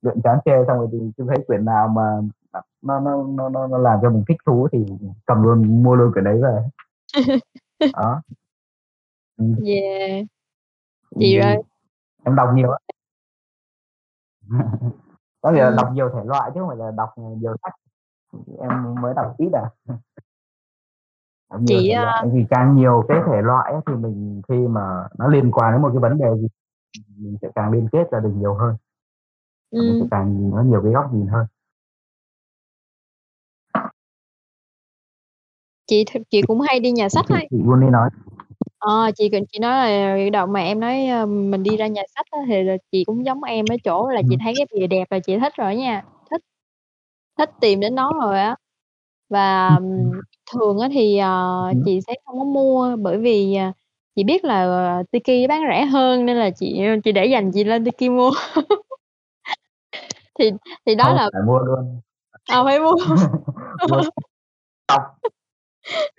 Lượn 0.04 0.22
chán 0.24 0.40
chê 0.46 0.52
xong 0.68 0.78
rồi 0.80 0.90
thì 0.92 1.12
cứ 1.18 1.26
thấy 1.30 1.46
quyển 1.48 1.66
nào 1.66 1.88
mà 1.88 2.22
nó 2.84 3.00
nó 3.00 3.24
nó 3.28 3.50
nó 3.50 3.68
nó 3.68 3.78
làm 3.80 4.00
cho 4.02 4.10
mình 4.12 4.24
thích 4.30 4.38
thú 4.48 4.68
thì 4.72 4.86
cầm 5.28 5.44
luôn, 5.44 5.84
mua 5.84 5.96
luôn 5.96 6.14
quyển 6.14 6.26
đấy 6.26 6.42
về. 6.44 6.64
Đó. 7.98 8.22
Ừm. 9.38 9.56
Yeah. 9.66 10.26
Thì 11.16 11.22
Chị 11.22 11.38
ơi 11.38 11.58
em 12.26 12.36
đọc 12.36 12.50
nhiều 12.56 12.72
á. 12.72 12.80
Có 15.42 15.52
nghĩa 15.52 15.62
là 15.64 15.68
Ừm. 15.68 15.76
đọc 15.78 15.90
nhiều 15.94 16.10
thể 16.14 16.20
loại 16.26 16.52
chứ 16.54 16.60
không 16.60 16.70
phải 16.70 16.78
là 16.78 16.92
đọc, 16.98 17.10
nhiều 17.18 17.56
sách, 17.64 17.74
em 18.62 18.96
mới 19.02 19.14
đọc 19.16 19.36
ít 19.40 19.50
à. 19.54 19.66
Nhiều 21.56 21.80
Chị, 21.82 21.90
thể 21.90 22.30
vì 22.34 22.46
càng 22.50 22.76
nhiều 22.76 23.04
cái 23.08 23.18
thể 23.28 23.42
loại 23.42 23.74
thì 23.88 23.94
mình 23.94 24.42
khi 24.48 24.56
mà 24.68 24.82
nó 25.18 25.28
liên 25.28 25.52
quan 25.52 25.72
đến 25.74 25.82
một 25.82 25.90
cái 25.94 26.00
vấn 26.00 26.18
đề 26.18 26.26
gì, 26.42 26.48
mình 27.18 27.38
sẽ 27.42 27.48
càng 27.56 27.72
liên 27.72 27.88
kết 27.92 28.12
ra 28.12 28.20
được 28.20 28.32
nhiều 28.36 28.54
hơn. 28.54 28.76
Và 29.72 29.84
mình 29.84 29.96
sẽ 30.00 30.02
Ừm. 30.02 30.10
càng 30.12 30.52
nó 30.56 30.62
nhiều 30.64 30.82
cái 30.84 30.92
góc 30.94 31.14
nhìn 31.14 31.28
hơn. 31.28 31.46
Chị 35.88 36.04
chị 36.30 36.42
cũng 36.48 36.60
hay 36.62 36.80
đi 36.80 36.92
nhà 36.92 37.10
sách 37.10 37.26
Chị 37.28 37.34
ấy. 37.36 37.48
chị 37.52 37.58
luôn 37.66 37.80
đi 37.82 37.88
nói. 37.90 38.10
Ờ, 38.80 39.12
chị 39.16 39.30
chị 39.52 39.60
nói 39.60 39.72
là 39.92 40.30
đoạn 40.34 40.54
mà 40.54 40.60
em 40.60 40.80
nói, 40.80 41.08
ơ, 41.08 41.26
mình 41.26 41.64
đi 41.64 41.78
ra 41.78 41.88
nhà 41.88 42.02
sách 42.16 42.26
á 42.32 42.40
thì 42.48 42.64
là 42.64 42.78
chị 42.92 43.04
cũng 43.06 43.26
giống 43.26 43.44
em 43.44 43.66
ở 43.72 43.76
chỗ 43.84 44.10
là 44.10 44.22
chị 44.30 44.36
Ừm. 44.36 44.40
thấy 44.44 44.54
cái 44.58 44.66
bìa 44.76 44.88
đẹp 44.88 45.06
là 45.12 45.20
chị 45.20 45.40
thích 45.40 45.54
rồi 45.58 45.76
nha, 45.76 46.04
thích 46.32 46.42
thích 47.38 47.50
tìm 47.62 47.80
đến 47.80 47.96
nó 47.96 48.14
rồi 48.22 48.40
á. 48.40 48.56
Và, 49.30 49.76
ừm, 49.76 50.22
thường 50.54 50.80
á 50.80 50.90
thì, 50.94 51.18
ờ, 51.18 51.68
Ừm. 51.72 51.82
chị 51.86 52.00
sẽ 52.08 52.14
không 52.26 52.40
có 52.40 52.46
mua 52.46 52.96
bởi 53.02 53.18
vì, 53.18 53.56
à, 53.56 53.74
chị 54.16 54.24
biết 54.24 54.46
là, 54.46 54.64
ờ, 54.64 55.04
Tiki 55.12 55.50
bán 55.50 55.62
rẻ 55.70 55.86
hơn 55.86 56.26
nên 56.26 56.38
là 56.38 56.50
chị, 56.50 56.86
ơ, 56.88 56.96
chị 57.04 57.12
để 57.12 57.26
dành 57.26 57.52
chị 57.54 57.64
lên 57.64 57.86
Tiki 57.86 58.12
mua. 58.12 58.32
Thì 60.40 60.52
thì 60.86 60.96
đó 60.96 61.06
Không, 61.06 61.16
là 61.16 61.30
phải 61.34 61.42
mua 61.48 61.60
luôn. 61.60 62.02
À, 62.48 62.64
phải 62.66 62.80
mua. 62.80 62.92
Mua. 63.90 64.02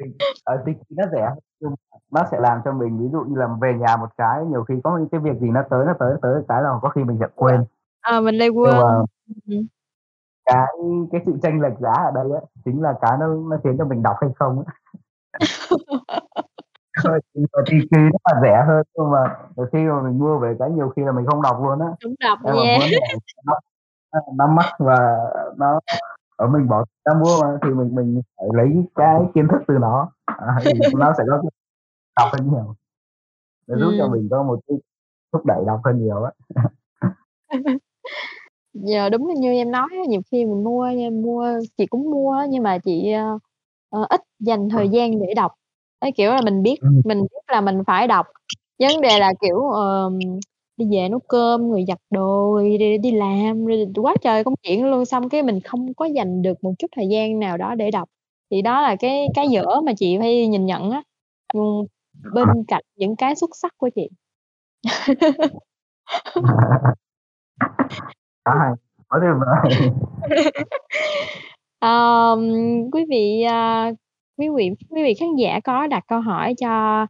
Thì, 0.01 0.07
ờ, 0.45 0.63
Tiki 0.67 0.79
nó 0.91 1.05
rẻ 1.13 1.31
nhưng 1.61 1.71
mà 1.71 1.77
nó 2.13 2.29
sẽ 2.33 2.41
làm 2.41 2.59
cho 2.65 2.73
mình 2.73 2.99
ví 2.99 3.07
dụ 3.13 3.21
như 3.21 3.37
là 3.41 3.49
về 3.63 3.75
nhà 3.75 3.97
một 3.97 4.09
cái, 4.19 4.45
nhiều 4.51 4.65
khi 4.65 4.75
có 4.85 4.99
những 4.99 5.09
cái 5.09 5.21
việc 5.21 5.41
gì 5.41 5.49
nó 5.51 5.63
tới 5.71 5.87
nó 5.87 5.95
tới 6.01 6.15
tới 6.23 6.43
cái 6.49 6.63
là 6.63 6.71
có 6.83 6.91
khi 6.91 7.05
mình 7.05 7.17
sẽ 7.21 7.27
quên. 7.37 7.65
Ờ, 8.03 8.21
mình 8.21 8.37
lại 8.37 8.49
Nhưng 8.49 8.63
quên. 8.65 8.77
mà 8.77 9.03
Ừm. 9.49 9.67
Cái 10.49 10.67
cái 11.13 11.21
sự 11.27 11.33
chênh 11.43 11.61
lệch 11.63 11.79
giá 11.81 11.93
ở 11.93 12.11
đây 12.15 12.25
á, 12.35 12.41
chính 12.65 12.83
là 12.83 12.95
cái 13.01 13.17
nó 13.21 13.27
nó 13.51 13.57
khiến 13.65 13.77
cho 13.79 13.85
mình 13.85 14.03
đọc 14.03 14.17
hay 14.21 14.31
không 14.37 14.65
á. 14.67 14.75
Thôi, 17.05 17.21
nhưng 17.35 17.47
mà 17.53 17.63
Tiki 17.71 17.93
nó 17.93 18.19
là 18.33 18.41
rẻ 18.43 18.65
hơn, 18.67 18.83
nhưng 18.97 19.11
mà 19.11 19.37
khi 19.73 19.79
mà 19.79 20.03
mình 20.03 20.19
mua 20.19 20.39
về 20.39 20.57
cái 20.59 20.71
nhiều 20.71 20.93
khi 20.97 21.03
là 21.03 21.13
mình 21.13 21.27
không 21.27 21.43
đọc 21.43 21.57
luôn 21.63 21.81
á. 21.81 21.87
Hổng 21.87 22.15
đọc, 22.21 22.39
Em 22.45 22.55
yeah. 22.55 22.81
muốn 22.81 22.89
để 22.91 22.99
nó 23.47 23.55
nó 24.35 24.47
mắc 24.47 24.67
và 24.79 24.97
nó 25.57 25.81
ở 26.37 26.47
mình 26.47 26.69
bỏ 26.69 26.85
ra 27.05 27.15
mua 27.15 27.43
mà 27.43 27.59
thì 27.63 27.71
mình 27.71 27.95
mình 27.95 28.23
phải 28.37 28.47
lấy 28.53 28.85
cái 28.95 29.21
kiến 29.35 29.49
thức 29.51 29.63
từ 29.69 29.75
nó, 29.81 30.09
à, 30.27 30.57
thì 30.65 30.73
nó 30.99 31.13
sẽ 31.19 31.25
có 31.31 31.43
đọc 32.17 32.29
hơn 32.33 32.51
nhiều. 32.53 32.75
Nó 33.69 33.77
giúp 33.79 33.95
cho 33.99 34.05
Ừm. 34.05 34.13
mình 34.13 34.29
có 34.31 34.43
một 34.43 34.61
cái 34.69 34.79
thúc 35.33 35.47
đẩy 35.47 35.65
đọc 35.67 35.81
hơn 35.85 35.99
nhiều 35.99 36.23
á. 36.25 36.33
Giờ 38.87 39.09
đúng 39.09 39.27
là 39.29 39.35
như 39.39 39.53
em 39.53 39.71
nói 39.71 39.89
á, 39.93 39.99
nhiều 40.09 40.21
khi 40.33 40.45
mình 40.45 40.65
mua 40.65 40.87
nha 40.97 41.11
mua 41.11 41.47
chị 41.79 41.87
cũng 41.87 42.11
mua 42.11 42.33
á, 42.33 42.47
nhưng 42.51 42.63
mà 42.63 42.79
chị, 42.79 43.13
ơ, 43.13 43.39
ờ, 43.91 44.07
ít 44.11 44.21
dành 44.41 44.69
thời 44.69 44.89
gian 44.89 45.19
để 45.21 45.35
đọc. 45.35 45.53
Cái 46.01 46.13
kiểu 46.13 46.31
là 46.31 46.41
mình 46.45 46.63
biết 46.63 46.77
Ừm. 46.81 47.01
mình 47.05 47.21
biết 47.23 47.41
là 47.53 47.61
mình 47.61 47.79
phải 47.87 48.07
đọc, 48.09 48.27
vấn 48.79 49.01
đề 49.01 49.19
là, 49.19 49.33
kiểu, 49.41 49.61
ờm, 49.71 50.19
đi 50.77 50.87
về 50.93 51.09
nấu 51.09 51.21
cơm 51.29 51.71
rồi 51.71 51.85
giặt 51.89 51.99
đồ 52.11 52.53
rồi 52.55 52.79
đi 52.79 52.99
đi 52.99 53.11
làm 53.13 53.67
rồi 53.67 53.87
quá 53.97 54.15
trời 54.23 54.45
công 54.45 54.55
chuyện 54.63 54.87
luôn, 54.87 55.05
xong 55.05 55.29
cái 55.29 55.43
mình 55.43 55.61
không 55.61 55.95
có 55.95 56.05
dành 56.05 56.43
được 56.43 56.65
một 56.65 56.73
chút 56.79 56.87
thời 56.97 57.09
gian 57.09 57.39
nào 57.41 57.57
đó 57.57 57.75
để 57.75 57.91
đọc. 57.91 58.09
Thì 58.51 58.63
đó 58.63 58.83
là 58.83 58.97
cái 58.97 59.27
cái 59.35 59.49
dở 59.49 59.65
mà 59.85 59.93
chị 59.99 60.19
phải 60.19 60.47
nhìn 60.49 60.67
nhận 60.67 60.91
á, 60.91 61.03
ừm, 61.55 61.85
bên 62.35 62.49
cạnh 62.69 62.83
những 62.97 63.17
cái 63.17 63.35
xuất 63.37 63.51
sắc 63.57 63.73
của 63.79 63.91
chị. 63.95 64.09
Khá 68.49 68.55
hay, 68.61 68.73
quá 69.09 69.21
tuyệt 69.23 69.31
vời. 69.41 69.91
Quý 72.93 73.05
vị, 73.09 73.43
à, 73.43 73.91
quý 74.39 74.49
vị 74.49 74.71
quý 74.91 75.03
vị 75.03 75.15
khán 75.15 75.29
giả 75.37 75.61
có 75.65 75.87
đặt 75.87 76.05
câu 76.09 76.21
hỏi 76.21 76.55
cho, 76.61 77.03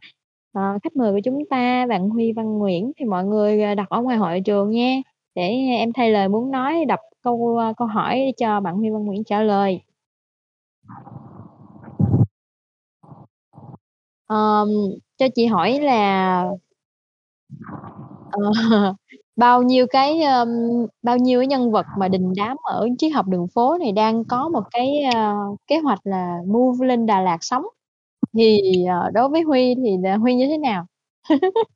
uh, 0.59 0.83
khách 0.83 0.95
mời 0.95 1.11
của 1.11 1.19
chúng 1.23 1.39
ta, 1.49 1.85
bạn 1.89 2.09
Huy 2.09 2.33
Văn 2.33 2.57
Nguyễn 2.57 2.91
thì 2.97 3.05
mọi 3.05 3.25
người, 3.25 3.63
à, 3.63 3.75
đặt 3.75 3.89
ở 3.89 4.01
ngoài 4.01 4.17
hội 4.17 4.41
trường 4.45 4.69
nha, 4.69 4.95
để 5.35 5.49
em 5.77 5.93
thay 5.93 6.11
lời 6.11 6.29
muốn 6.29 6.51
nói 6.51 6.85
đọc 6.85 6.99
câu, 7.23 7.57
à, 7.57 7.73
câu 7.77 7.87
hỏi 7.87 8.33
cho 8.37 8.59
bạn 8.59 8.75
Huy 8.75 8.89
Văn 8.89 9.05
Nguyễn 9.05 9.23
trả 9.23 9.41
lời. 9.41 9.81
um, 14.29 14.69
cho 15.17 15.27
chị 15.35 15.45
hỏi 15.45 15.79
là 15.79 16.43
uh, 18.37 18.95
bao 19.39 19.63
nhiêu 19.63 19.87
cái, 19.91 20.23
ơm, 20.23 20.49
bao 21.03 21.17
nhiêu 21.17 21.41
cái 21.41 21.47
nhân 21.47 21.71
vật 21.71 21.87
mà 21.99 22.09
đình 22.09 22.33
đám 22.37 22.57
ở 22.63 22.87
Triết 22.99 23.13
học 23.15 23.27
đường 23.27 23.47
phố 23.55 23.77
này 23.79 23.93
đang 23.93 24.25
có 24.25 24.49
một 24.49 24.63
cái, 24.71 25.03
ơ, 25.15 25.35
kế 25.67 25.79
hoạch 25.79 25.99
là 26.05 26.37
move 26.47 26.87
lên 26.87 27.07
Đà 27.07 27.21
Lạt 27.21 27.37
sống, 27.41 27.63
thì, 28.37 28.59
ờ, 28.85 29.11
đối 29.13 29.29
với 29.29 29.41
Huy 29.43 29.75
thì 29.85 29.97
là 30.03 30.17
Huy 30.17 30.35
như 30.35 30.47
thế 30.49 30.57
nào? 30.57 30.85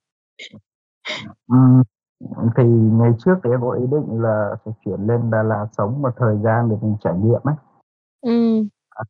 Ừm, 1.48 1.84
thì 2.58 2.64
ngày 2.70 3.12
trước 3.26 3.36
thì 3.44 3.50
em 3.52 3.62
có 3.62 3.72
ý 3.74 3.88
định 3.92 4.22
là 4.24 4.56
sẽ 4.66 4.72
chuyển 4.86 5.02
lên 5.08 5.32
Đà 5.32 5.44
Lạt 5.44 5.68
sống 5.78 6.02
một 6.02 6.12
thời 6.18 6.38
gian 6.44 6.70
để 6.70 6.76
mình 6.82 6.96
trải 7.04 7.14
nghiệm 7.20 7.42
ấy. 7.44 7.56
Ừm. 8.22 8.70
À, 8.92 9.04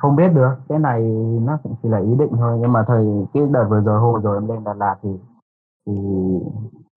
không 0.00 0.16
biết 0.16 0.28
được, 0.34 0.50
cái 0.70 0.80
này 0.80 1.02
nó 1.42 1.58
cũng 1.64 1.76
chỉ 1.84 1.90
là 1.90 1.98
ý 1.98 2.14
định 2.20 2.30
thôi, 2.38 2.58
nhưng 2.62 2.72
mà 2.72 2.84
thời 2.88 3.06
cái 3.34 3.42
đợt 3.52 3.66
vừa 3.70 3.80
rồi 3.80 4.12
vừa 4.14 4.20
rồi 4.22 4.36
em 4.38 4.48
lên 4.48 4.64
Đà 4.64 4.74
Lạt 4.74 4.96
thì 5.02 5.10
thì 5.86 5.92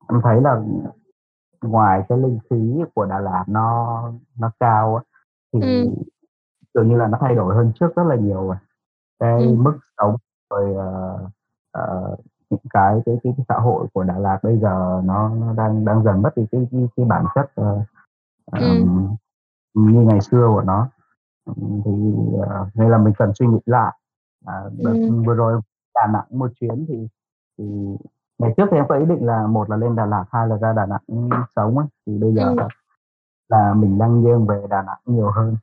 em 0.10 0.22
thấy 0.24 0.42
là 0.42 0.62
ngoài 1.62 2.04
cái 2.10 2.18
linh 2.18 2.40
khí 2.50 2.84
của 2.96 3.06
Đà 3.06 3.20
Lạt 3.20 3.44
nó 3.48 4.02
nó 4.40 4.52
cao 4.60 4.96
á, 4.96 5.04
thì 5.54 5.60
dường 6.74 6.90
như 6.90 6.98
là 6.98 7.08
nó 7.08 7.18
thay 7.22 7.36
đổi 7.36 7.56
hơn 7.56 7.72
trước 7.80 7.96
rất 7.96 8.04
là 8.08 8.16
nhiều 8.16 8.48
rồi. 8.48 8.56
Cái 9.20 9.44
Ừm. 9.44 9.64
mức 9.64 9.80
sống 9.98 10.16
rồi, 10.52 10.76
ờ, 10.76 11.20
ờ, 11.72 12.18
những 12.50 12.60
cái 12.70 13.02
cái 13.06 13.18
cái 13.24 13.34
cái 13.38 13.46
xã 13.50 13.56
hội 13.60 13.88
của 13.94 14.04
Đà 14.04 14.18
Lạt 14.20 14.40
bây 14.44 14.58
giờ 14.60 15.02
nó 15.06 15.30
nó 15.30 15.54
đang 15.54 15.86
đang 15.86 16.04
dần 16.04 16.22
mất 16.22 16.32
đi 16.38 16.48
cái 16.52 16.68
cái 16.72 16.88
cái 16.98 17.06
bản 17.06 17.26
chất, 17.36 17.52
Ừm. 17.56 17.80
ờm, 18.52 19.16
như 19.76 20.02
ngày 20.02 20.22
xưa 20.22 20.48
của 20.56 20.62
nó. 20.62 20.88
Thì, 21.86 21.92
ờ, 22.50 22.68
nên 22.76 22.90
là 22.92 22.98
mình 23.00 23.14
cần 23.20 23.34
suy 23.36 23.48
nghĩ 23.48 23.60
lại. 23.66 23.96
À, 24.46 24.64
đợt 24.84 24.96
Ừm. 25.08 25.24
vừa 25.24 25.34
rồi 25.36 25.62
Đà 25.96 26.08
Nẵng 26.14 26.26
một 26.40 26.52
chuyến 26.62 26.86
thì 26.90 27.08
thì 27.58 27.66
ngày 28.40 28.54
trước 28.58 28.66
thì 28.72 28.78
em 28.78 28.86
có 28.90 28.96
ý 28.98 29.06
định 29.06 29.26
là 29.26 29.48
một 29.48 29.70
là 29.70 29.78
lên 29.78 29.96
Đà 29.96 30.06
Lạt, 30.06 30.26
hai 30.32 30.48
là 30.48 30.58
ra 30.58 30.74
Đà 30.74 30.86
Nẵng 30.86 31.30
sống 31.56 31.78
ấy, 31.78 31.88
thì 32.06 32.18
bây 32.18 32.34
giờ 32.34 32.44
Ừm. 32.50 32.58
là 33.50 33.74
mình 33.76 34.00
đang 34.00 34.22
nghiêng 34.24 34.48
về 34.48 34.62
Đà 34.70 34.82
Nẵng 34.84 35.00
nhiều 35.06 35.32
hơn. 35.32 35.58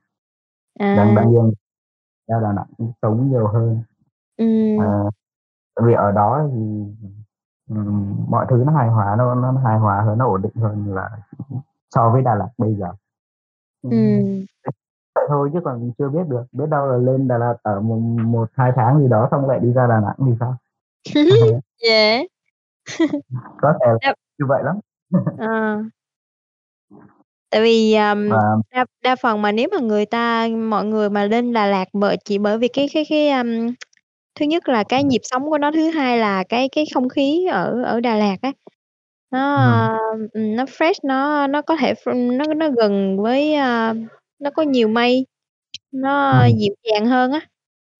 Đang 0.93 1.09
À. 1.11 1.15
đang 1.17 1.31
nghiêng 1.33 1.53
ra 2.29 2.41
Đà 2.43 2.53
Nẵng 2.53 2.93
sống 3.03 3.31
nhiều 3.31 3.49
hơn. 3.49 3.83
Ừm. 4.37 4.81
À, 4.81 4.87
vì 5.83 5.95
ở 5.95 6.13
đó 6.13 6.49
thì, 6.55 6.85
ừm, 7.71 8.17
mọi 8.31 8.47
thứ 8.51 8.65
nó 8.67 8.73
hài 8.73 8.89
hòa, 8.89 9.17
nó 9.19 9.35
nó 9.37 9.53
hài 9.53 9.79
hòa 9.79 10.03
hơn, 10.03 10.19
nó 10.19 10.27
ổn 10.27 10.43
định 10.43 10.55
hơn 10.57 10.95
là 10.95 11.11
so 11.91 12.11
với 12.11 12.23
Đà 12.23 12.35
Lạt 12.37 12.49
bây 12.59 12.75
giờ. 12.77 12.87
Ừm, 13.83 13.93
Ừm. 13.93 14.47
vậy 15.17 15.27
thôi 15.29 15.51
chứ 15.55 15.61
còn 15.65 15.93
chưa 15.99 16.09
biết 16.11 16.29
được, 16.29 16.45
biết 16.53 16.67
đâu 16.71 16.87
là 16.87 16.97
lên 16.99 17.29
Đà 17.29 17.39
Lạt 17.39 17.55
ở 17.63 17.81
một 17.81 17.97
một 18.27 18.51
2 18.55 18.73
tháng 18.77 19.01
gì 19.01 19.09
đó 19.09 19.29
xong 19.31 19.49
lại 19.49 19.61
đi 19.61 19.73
ra 19.73 19.87
Đà 19.89 20.01
Nẵng 20.01 20.17
thì 20.27 20.33
sao? 20.41 20.57
Yeah. 21.85 22.27
Có 23.63 23.75
thể 23.81 24.11
như 24.39 24.47
vậy 24.49 24.63
lắm. 24.65 24.77
Ờ. 25.39 25.83
Tại 27.51 27.61
vì, 27.63 27.95
ờm, 27.95 28.29
Và 28.31 28.39
đa 28.75 28.85
đa 29.03 29.17
phần 29.17 29.43
mà 29.43 29.53
nếu 29.53 29.69
mà 29.73 29.79
người 29.81 30.07
ta 30.07 30.49
mọi 30.69 30.85
người 30.85 31.11
mà 31.11 31.25
lên 31.25 31.53
Đà 31.53 31.67
Lạt 31.67 31.85
bởi 31.93 32.17
chỉ 32.25 32.39
bởi 32.39 32.59
vì 32.59 32.69
cái 32.69 32.89
cái 32.95 33.05
cái, 33.09 33.31
ưm, 33.31 33.69
thứ 34.41 34.47
nhất 34.47 34.69
là 34.69 34.85
cái 34.85 35.05
nhịp 35.05 35.21
sống 35.25 35.51
của 35.51 35.59
nó, 35.59 35.71
thứ 35.73 35.91
hai 35.91 36.19
là 36.19 36.45
cái 36.49 36.69
cái 36.73 36.85
không 36.95 37.09
khí 37.09 37.47
ở 37.53 37.83
ở 37.85 38.01
Đà 38.01 38.17
Lạt 38.17 38.37
á, 38.43 38.53
nó, 39.31 39.67
Ừm. 40.15 40.29
ừm, 40.35 40.57
nó 40.57 40.65
fresh, 40.65 40.95
nó 41.05 41.47
nó 41.47 41.63
có 41.63 41.77
thể 41.81 41.95
nó 42.15 42.45
nó 42.57 42.71
gần 42.71 43.19
với, 43.23 43.55
a 43.55 43.95
nó 44.39 44.51
có 44.51 44.63
nhiều 44.63 44.89
mây, 44.89 45.27
nó 45.93 46.41
Ừm. 46.45 46.59
dịu 46.59 46.75
dàng 46.93 47.07
hơn 47.07 47.33
á, 47.33 47.41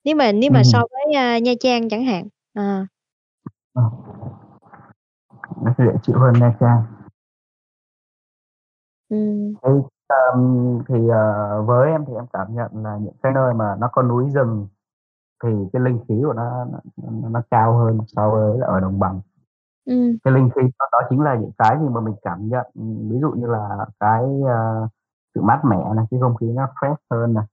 nếu 0.05 0.17
mà 0.17 0.33
nếu 0.33 0.51
mà 0.53 0.65
so 0.65 0.79
Ừm. 0.81 0.89
với, 0.93 1.15
a, 1.17 1.39
Nha 1.39 1.53
Trang 1.61 1.89
chẳng 1.91 2.05
hạn. 2.07 2.25
Ờ. 2.55 2.87
Nó 5.63 5.73
sẽ 5.79 5.85
dễ 5.85 5.93
chịu 6.03 6.19
hơn 6.19 6.33
Nha 6.41 6.55
Trang. 6.61 6.83
Ừm. 9.09 9.55
Thì, 9.63 9.71
ờm, 10.09 10.79
thì, 10.89 11.09
ờ, 11.09 11.63
với 11.63 11.91
em 11.91 12.05
thì 12.09 12.15
em 12.15 12.25
cảm 12.33 12.55
nhận 12.55 12.71
là 12.85 12.97
những 12.97 13.15
cái 13.23 13.33
nơi 13.33 13.55
mà 13.55 13.77
nó 13.81 13.89
có 13.93 14.03
núi 14.03 14.31
rừng 14.31 14.67
thì 15.45 15.51
cái 15.75 15.83
linh 15.83 15.99
khí 16.09 16.15
của 16.27 16.33
nó 16.33 16.67
nó 16.67 16.81
nó 17.31 17.43
cao 17.53 17.79
hơn 17.79 18.01
so 18.09 18.31
với 18.31 18.61
ở 18.61 18.81
đồng 18.81 18.99
bằng. 19.01 19.21
Ừm. 19.87 20.19
Cái 20.25 20.35
linh 20.35 20.51
khí 20.57 20.63
đó 20.81 20.87
đó 20.93 21.01
chính 21.11 21.21
là 21.23 21.37
những 21.37 21.53
cái 21.59 21.79
gì 21.83 21.89
mà 21.89 22.01
mình 22.01 22.15
cảm 22.23 22.49
nhận, 22.49 22.67
ví 23.11 23.19
dụ 23.21 23.31
như 23.33 23.47
là 23.47 23.87
cái, 24.01 24.25
a, 24.49 24.75
sự 25.35 25.43
mát 25.43 25.61
mẻ 25.65 25.95
này, 25.97 26.07
cái 26.11 26.21
không 26.21 26.37
khí 26.37 26.47
nó 26.57 26.69
fresh 26.81 26.97
hơn 27.11 27.35
này, 27.35 27.45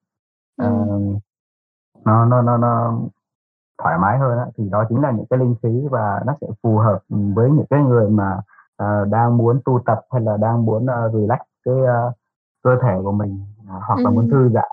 ờ, 0.57 0.67
Ừm. 0.69 1.19
nó 2.05 2.25
nó 2.25 2.41
nó 2.43 2.57
nó 2.57 3.01
thoải 3.83 3.97
mái 3.99 4.17
hơn 4.19 4.37
á, 4.39 4.45
thì 4.57 4.69
đó 4.69 4.85
chính 4.89 5.01
là 5.01 5.11
những 5.11 5.25
cái 5.29 5.39
linh 5.39 5.55
khí 5.63 5.87
và 5.91 6.21
nó 6.25 6.33
sẽ 6.41 6.47
phù 6.63 6.77
hợp, 6.77 6.99
với 7.09 7.49
những 7.51 7.65
cái 7.69 7.83
người 7.83 8.09
mà, 8.09 8.41
ờ, 8.77 9.05
đang 9.05 9.37
muốn 9.37 9.59
tu 9.65 9.79
tập 9.85 10.01
hay 10.11 10.21
là 10.21 10.37
đang 10.37 10.65
muốn, 10.65 10.85
a, 10.87 11.09
relax 11.13 11.39
cái, 11.65 11.75
a, 11.87 12.01
cơ 12.63 12.77
thể 12.83 12.95
của 13.03 13.11
mình, 13.11 13.45
à, 13.69 13.75
hoặc 13.87 13.99
là 14.05 14.11
muốn 14.11 14.25
Ừm. 14.25 14.31
thư 14.31 14.49
giãn. 14.49 14.71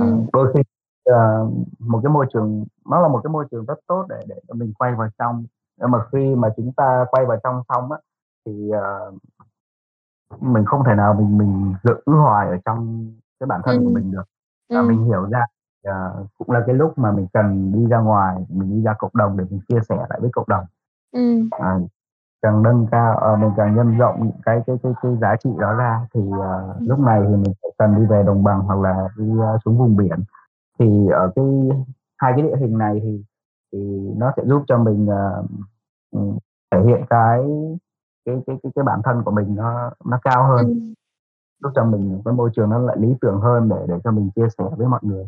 Ờ, 0.00 0.06
Ừm. 0.06 0.26
đôi 0.32 0.52
khi, 0.54 0.62
ờ, 1.04 1.48
một 1.80 2.00
cái 2.04 2.10
môi 2.12 2.26
trường 2.34 2.64
nó 2.90 3.00
là 3.00 3.08
một 3.08 3.20
cái 3.24 3.30
môi 3.32 3.46
trường 3.50 3.66
rất 3.66 3.78
tốt 3.88 4.06
để 4.08 4.16
để 4.28 4.36
mình 4.54 4.72
quay 4.78 4.94
vào 4.94 5.08
trong, 5.18 5.46
nhưng 5.80 5.90
mà 5.90 5.98
khi 6.12 6.36
mà 6.36 6.48
chúng 6.56 6.72
ta 6.76 7.06
quay 7.10 7.26
vào 7.26 7.38
trong 7.44 7.62
xong 7.68 7.92
á, 7.92 7.98
thì, 8.46 8.70
ờ 8.70 9.12
mình 10.40 10.64
không 10.66 10.84
thể 10.86 10.94
nào 10.94 11.14
mình 11.14 11.38
mình 11.38 11.74
giữ 11.84 11.94
hoài 12.06 12.48
ở 12.48 12.56
trong 12.64 13.06
cái 13.40 13.46
bản 13.46 13.60
thân 13.64 13.76
của 13.76 13.90
Ừm. 13.90 13.94
mình 13.94 14.12
được. 14.12 14.24
Và 14.74 14.80
Ừm. 14.80 14.88
mình 14.88 15.04
hiểu 15.04 15.24
ra, 15.30 15.40
ờ, 15.86 16.24
cũng 16.38 16.50
là 16.50 16.62
cái 16.66 16.74
lúc 16.74 16.98
mà 16.98 17.12
mình 17.12 17.26
cần 17.32 17.72
đi 17.72 17.86
ra 17.86 17.98
ngoài, 18.00 18.46
mình 18.48 18.70
đi 18.70 18.82
ra 18.82 18.94
cộng 18.98 19.10
đồng 19.14 19.36
để 19.38 19.44
mình 19.50 19.60
chia 19.68 19.80
sẻ 19.88 19.96
lại 20.10 20.18
với 20.22 20.30
cộng 20.32 20.48
đồng. 20.48 20.64
Ừm. 21.12 21.48
À, 21.52 21.78
càng 22.42 22.62
nâng 22.64 22.88
cao 22.92 23.16
ờ, 23.18 23.36
mình 23.36 23.50
càng 23.58 23.76
nhân 23.76 23.98
rộng 23.98 24.16
những 24.24 24.40
cái 24.44 24.62
cái 24.68 24.76
cái 24.84 24.92
cái 25.02 25.16
giá 25.22 25.36
trị 25.44 25.50
đó 25.60 25.74
ra 25.74 26.08
thì, 26.14 26.20
Ừm. 26.22 26.86
lúc 26.88 27.00
này 27.00 27.22
thì 27.28 27.36
mình 27.36 27.54
sẽ 27.62 27.68
cần 27.78 27.96
đi 27.96 28.06
về 28.06 28.22
đồng 28.24 28.44
bằng 28.44 28.60
hoặc 28.60 28.80
là 28.80 29.08
đi, 29.18 29.32
a, 29.42 29.58
xuống 29.64 29.78
vùng 29.78 29.96
biển. 29.96 30.24
Thì 30.80 31.08
ở 31.12 31.32
cái 31.36 31.44
hai 32.18 32.32
cái 32.36 32.42
địa 32.42 32.56
hình 32.60 32.78
này 32.78 33.00
thì 33.04 33.24
thì 33.72 33.78
nó 34.18 34.32
sẽ 34.36 34.44
giúp 34.46 34.62
cho 34.68 34.78
mình, 34.78 35.08
ừm, 36.12 36.38
thể 36.72 36.82
hiện 36.86 37.06
cái 37.10 37.44
cái 38.26 38.42
cái 38.48 38.56
cái 38.64 38.72
cái 38.76 38.84
bản 38.84 39.00
thân 39.04 39.22
của 39.24 39.30
mình 39.32 39.56
nó 39.56 39.90
nó 40.06 40.18
cao 40.24 40.48
hơn, 40.48 40.66
Ừm. 40.66 40.94
giúp 41.64 41.70
cho 41.76 41.84
mình 41.86 42.22
cái 42.26 42.34
môi 42.34 42.50
trường 42.56 42.70
nó 42.70 42.78
lại 42.78 42.96
lý 43.00 43.16
tưởng 43.22 43.40
hơn 43.40 43.68
để 43.70 43.86
để 43.88 43.96
cho 44.04 44.12
mình 44.12 44.30
chia 44.36 44.48
sẻ 44.58 44.64
với 44.78 44.88
mọi 44.88 45.00
người. 45.04 45.26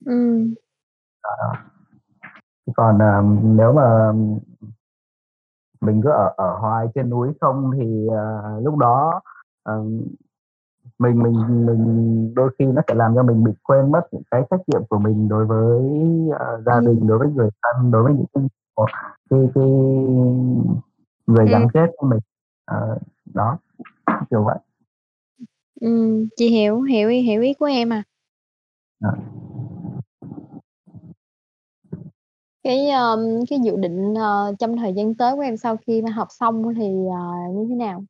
Ừm. 0.00 0.54
Đó. 1.24 1.52
Chứ 2.66 2.72
còn, 2.76 2.98
ờ, 2.98 3.22
nếu 3.44 3.72
mà 3.72 4.12
mình 5.80 6.00
cứ 6.04 6.10
ở 6.10 6.34
ở 6.36 6.58
hoài 6.60 6.86
trên 6.94 7.10
núi 7.10 7.28
không 7.40 7.70
thì, 7.78 8.08
ờ, 8.10 8.60
lúc 8.64 8.76
đó, 8.78 9.20
ờm, 9.62 10.00
mình 10.98 11.22
mình 11.24 11.66
mình 11.66 12.34
đôi 12.36 12.50
khi 12.60 12.66
nó 12.66 12.82
sẽ 12.88 12.94
làm 12.94 13.16
cho 13.16 13.24
mình 13.24 13.44
bị 13.44 13.52
quên 13.64 13.92
mất 13.92 14.02
những 14.12 14.22
cái 14.32 14.42
trách 14.50 14.60
nhiệm 14.68 14.84
của 14.90 14.98
mình 14.98 15.28
đối 15.28 15.46
với, 15.46 15.82
ờ, 16.40 16.62
gia 16.66 16.74
Ừm. 16.74 16.86
đình, 16.86 17.06
đối 17.08 17.18
với 17.18 17.28
người 17.28 17.50
thân, 17.62 17.90
đối 17.92 18.02
với 18.04 18.14
những 18.14 18.26
cái 18.34 18.44
một 18.76 18.86
cái 19.30 19.40
cái 19.56 19.64
người 21.26 21.46
Ừm. 21.46 21.50
gắn 21.52 21.68
kết 21.74 21.86
với 22.02 22.10
mình. 22.10 22.20
Ờ, 22.66 22.98
đó, 23.34 23.58
kiểu 24.30 24.44
vậy. 24.44 24.58
Ừm, 25.80 26.28
chị 26.36 26.48
hiểu, 26.50 26.82
hiểu 26.82 27.08
ý 27.08 27.20
hiểu 27.22 27.42
ý 27.42 27.54
của 27.54 27.66
em 27.66 27.92
à. 27.92 28.02
Ờ. 29.00 29.10
Cái, 32.64 32.90
ờm, 32.90 33.20
cái 33.50 33.58
dự 33.64 33.76
định, 33.76 34.14
ờ, 34.14 34.54
trong 34.58 34.76
thời 34.76 34.94
gian 34.94 35.14
tới 35.14 35.34
của 35.36 35.40
em 35.40 35.56
sau 35.56 35.76
khi 35.86 36.02
mà 36.02 36.10
học 36.10 36.28
xong 36.30 36.74
thì, 36.74 37.06
ờ, 37.14 37.52
như 37.54 37.66
thế 37.68 37.74
nào? 37.74 38.04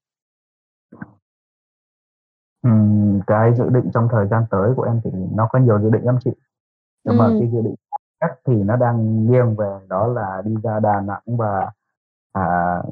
Ừm, 2.63 3.21
cái 3.27 3.55
dự 3.59 3.65
định 3.71 3.91
trong 3.95 4.09
thời 4.13 4.27
gian 4.29 4.45
tới 4.51 4.73
của 4.77 4.83
em 4.83 5.01
thì 5.05 5.11
nó 5.35 5.49
có 5.53 5.59
nhiều 5.59 5.79
dự 5.81 5.91
định 5.91 6.05
lắm 6.05 6.19
chị. 6.25 6.31
Nhưng 7.05 7.19
mà 7.19 7.25
cái 7.39 7.49
dự 7.53 7.61
định 7.63 7.75
nhất 8.21 8.31
thì 8.47 8.55
nó 8.55 8.77
đang 8.77 9.27
nghiêng 9.27 9.57
về 9.57 9.79
đó 9.89 10.07
là 10.07 10.43
đi 10.45 10.55
ra 10.63 10.81
Đà 10.81 11.01
Nẵng 11.01 11.23
và, 11.27 11.71
à 12.33 12.83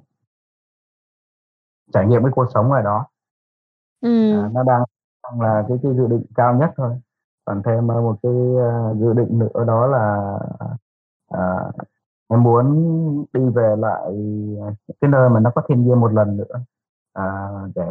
trải 1.92 2.06
nghiệm 2.06 2.22
cái 2.22 2.32
cuộc 2.34 2.46
sống 2.54 2.68
ngoài 2.68 2.82
đó. 2.82 3.06
À, 4.32 4.50
nó 4.54 4.62
đang 4.62 4.82
đang 5.22 5.40
là 5.40 5.64
cái 5.68 5.78
cái 5.82 5.92
dự 5.96 6.06
định 6.06 6.22
cao 6.34 6.54
nhất 6.54 6.70
thôi. 6.76 7.00
Còn 7.44 7.62
thêm, 7.66 7.88
ơ, 7.88 8.00
một 8.00 8.16
cái, 8.22 8.32
ơ, 8.58 8.94
dự 9.00 9.12
định 9.12 9.38
nữa 9.38 9.64
đó 9.66 9.86
là, 9.86 10.38
à, 11.32 11.72
em 12.28 12.42
muốn 12.42 12.66
đi 13.32 13.40
về 13.54 13.76
lại, 13.78 14.12
à, 14.62 14.68
cái 15.00 15.10
nơi 15.10 15.28
mà 15.28 15.40
nó 15.40 15.50
có 15.54 15.62
thiên 15.68 15.84
nhiên 15.84 16.00
một 16.00 16.12
lần 16.12 16.36
nữa, 16.36 16.54
à, 17.12 17.48
để, 17.74 17.86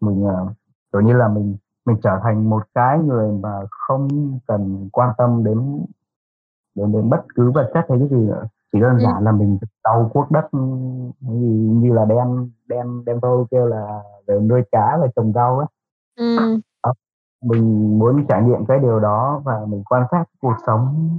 mình, 0.00 0.24
ờ, 0.26 0.46
kiểu 0.92 1.00
như 1.02 1.12
là, 1.12 1.28
mình 1.28 1.56
mình 1.86 1.96
trở 2.02 2.18
thành 2.22 2.50
một 2.50 2.62
cái 2.74 2.98
người 2.98 3.32
mà 3.42 3.60
không 3.70 4.08
cần 4.46 4.88
quan 4.92 5.14
tâm 5.18 5.44
đến 5.44 5.84
đến 6.74 6.92
đến 6.92 7.10
bất 7.10 7.22
cứ 7.34 7.50
vật 7.50 7.70
chất 7.74 7.86
hay 7.88 7.98
cái 7.98 8.08
gì 8.08 8.16
nữa. 8.16 8.44
Chỉ 8.72 8.80
đơn 8.80 8.92
Ừm. 8.92 9.02
giản 9.04 9.24
là 9.24 9.32
mình 9.32 9.58
trau 9.84 10.10
cuốc 10.14 10.30
đất, 10.30 10.48
như 11.20 11.48
như 11.82 11.92
là 11.92 12.04
đen 12.04 12.50
đen 12.68 13.04
đen 13.04 13.20
vâu 13.20 13.46
kêu 13.50 13.66
là 13.66 14.02
về 14.26 14.40
nuôi 14.40 14.62
cá 14.72 14.98
và 15.00 15.06
trồng 15.16 15.32
rau 15.32 15.58
á. 15.58 15.66
Đó, 16.82 16.92
mình 17.44 17.98
muốn 17.98 18.26
trải 18.28 18.42
nghiệm 18.42 18.66
cái 18.66 18.78
điều 18.78 19.00
đó 19.00 19.42
và 19.44 19.64
mình 19.68 19.82
quan 19.90 20.06
sát 20.10 20.24
cuộc 20.40 20.54
sống 20.66 21.18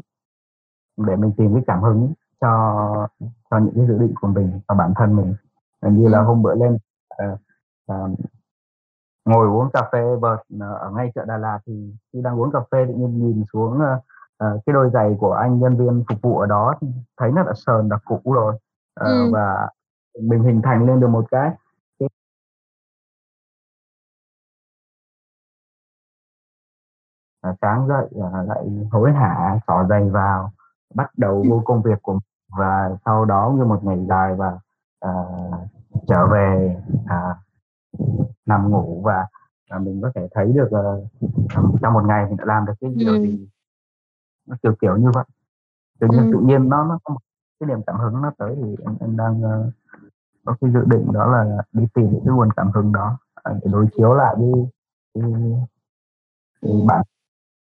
để 0.98 1.16
mình 1.16 1.32
tìm 1.38 1.54
cái 1.54 1.64
cảm 1.68 1.82
hứng 1.82 2.14
cho 2.42 3.08
cho 3.52 3.58
những 3.58 3.74
cái 3.76 3.88
dự 3.88 3.98
định 3.98 4.14
của 4.22 4.28
mình 4.28 4.60
và 4.68 4.76
bản 4.76 4.94
thân 4.96 5.16
mình. 5.16 5.36
Gần 5.82 5.98
như 6.00 6.08
là 6.08 6.18
Ừm. 6.18 6.28
hôm 6.28 6.42
bữa 6.42 6.56
lên, 6.56 6.78
ờ, 7.10 7.38
ờ, 7.88 8.10
ngồi 9.26 9.48
uống 9.48 9.70
cà 9.74 9.90
phê 9.92 10.16
vợt, 10.22 10.40
ờ, 10.60 10.74
ở 10.76 10.92
ngay 10.92 11.12
chợ 11.16 11.26
Đà 11.26 11.38
Lạt 11.38 11.60
thì 11.68 11.94
khi 12.14 12.22
đang 12.22 12.40
uống 12.40 12.52
cà 12.52 12.60
phê 12.72 12.86
tự 12.88 12.94
nhiên 12.94 13.20
nhìn 13.20 13.44
xuống, 13.54 13.80
ờ, 14.38 14.60
cái 14.66 14.74
đôi 14.74 14.90
giày 14.94 15.16
của 15.20 15.34
anh 15.34 15.60
nhân 15.60 15.78
viên 15.78 16.04
phục 16.10 16.22
vụ 16.22 16.38
ở 16.40 16.46
đó 16.48 16.76
thì 16.82 16.88
thấy 17.18 17.32
nó 17.32 17.44
đã 17.44 17.54
sờn, 17.56 17.90
đã 17.90 17.98
cũ 18.06 18.22
rồi. 18.34 18.58
Ờ, 18.96 19.24
Ừm. 19.24 19.32
và 19.32 19.68
mình 20.22 20.44
hình 20.44 20.62
thành 20.64 20.86
lên 20.86 21.00
được 21.00 21.08
một 21.08 21.26
cái 21.32 21.52
sáng 27.62 27.88
dậy, 27.88 28.08
lại 28.48 28.66
hối 28.92 29.14
hả 29.14 29.60
xỏ 29.68 29.86
giày 29.90 30.10
vào, 30.10 30.52
bắt 30.94 31.10
đầu 31.18 31.36
Ừm. 31.42 31.50
vô 31.50 31.62
công 31.66 31.82
việc 31.82 32.02
của 32.02 32.20
và 32.58 32.98
sau 33.06 33.26
đó 33.26 33.54
như 33.58 33.66
một 33.66 33.84
ngày 33.84 34.06
dài 34.10 34.36
và, 34.36 34.60
à, 35.00 35.12
trở 36.08 36.28
về, 36.28 36.78
à, 37.08 37.36
nằm 38.46 38.70
ngủ 38.72 39.02
và, 39.04 39.28
à, 39.70 39.80
mình 39.80 40.02
có 40.02 40.12
thể 40.16 40.28
thấy 40.36 40.52
được, 40.56 40.70
ừm, 41.56 41.76
trong 41.82 41.94
một 41.94 42.04
ngày 42.08 42.26
mình 42.26 42.38
đã 42.38 42.44
làm 42.48 42.66
được 42.66 42.74
cái 42.82 42.92
điều 42.96 43.14
Ừm. 43.14 43.22
gì. 43.24 43.48
Nó 44.48 44.58
kiểu, 44.64 44.76
kiểu 44.82 44.98
như 44.98 45.12
vậy. 45.16 45.26
Tự 46.00 46.08
nhiên 46.08 46.28
tự 46.32 46.38
Ừm. 46.40 46.48
nhiên 46.48 46.70
nó 46.70 46.86
nó 46.86 47.00
có 47.04 47.14
một 47.14 47.20
cái 47.60 47.68
niềm 47.70 47.80
cảm 47.88 47.98
hứng 48.00 48.22
nó 48.22 48.32
tới 48.38 48.56
thì 48.64 48.76
em 48.86 48.98
em 49.02 49.18
đang, 49.18 49.42
ơ, 49.44 49.72
có 50.46 50.56
cái 50.62 50.72
dự 50.74 50.82
định 50.88 51.14
đó 51.14 51.28
là 51.28 51.64
đi 51.74 51.88
tìm 51.96 52.06
những 52.12 52.22
cái 52.26 52.34
nguồn 52.36 52.50
cảm 52.58 52.72
hứng 52.72 52.92
đó, 52.94 53.18
à, 53.36 53.54
để 53.64 53.72
đối 53.74 53.88
chiếu 53.98 54.14
lại 54.14 54.36
với 54.40 54.52
cái 55.16 55.24
Ừm. 56.62 56.88
bản 56.88 57.04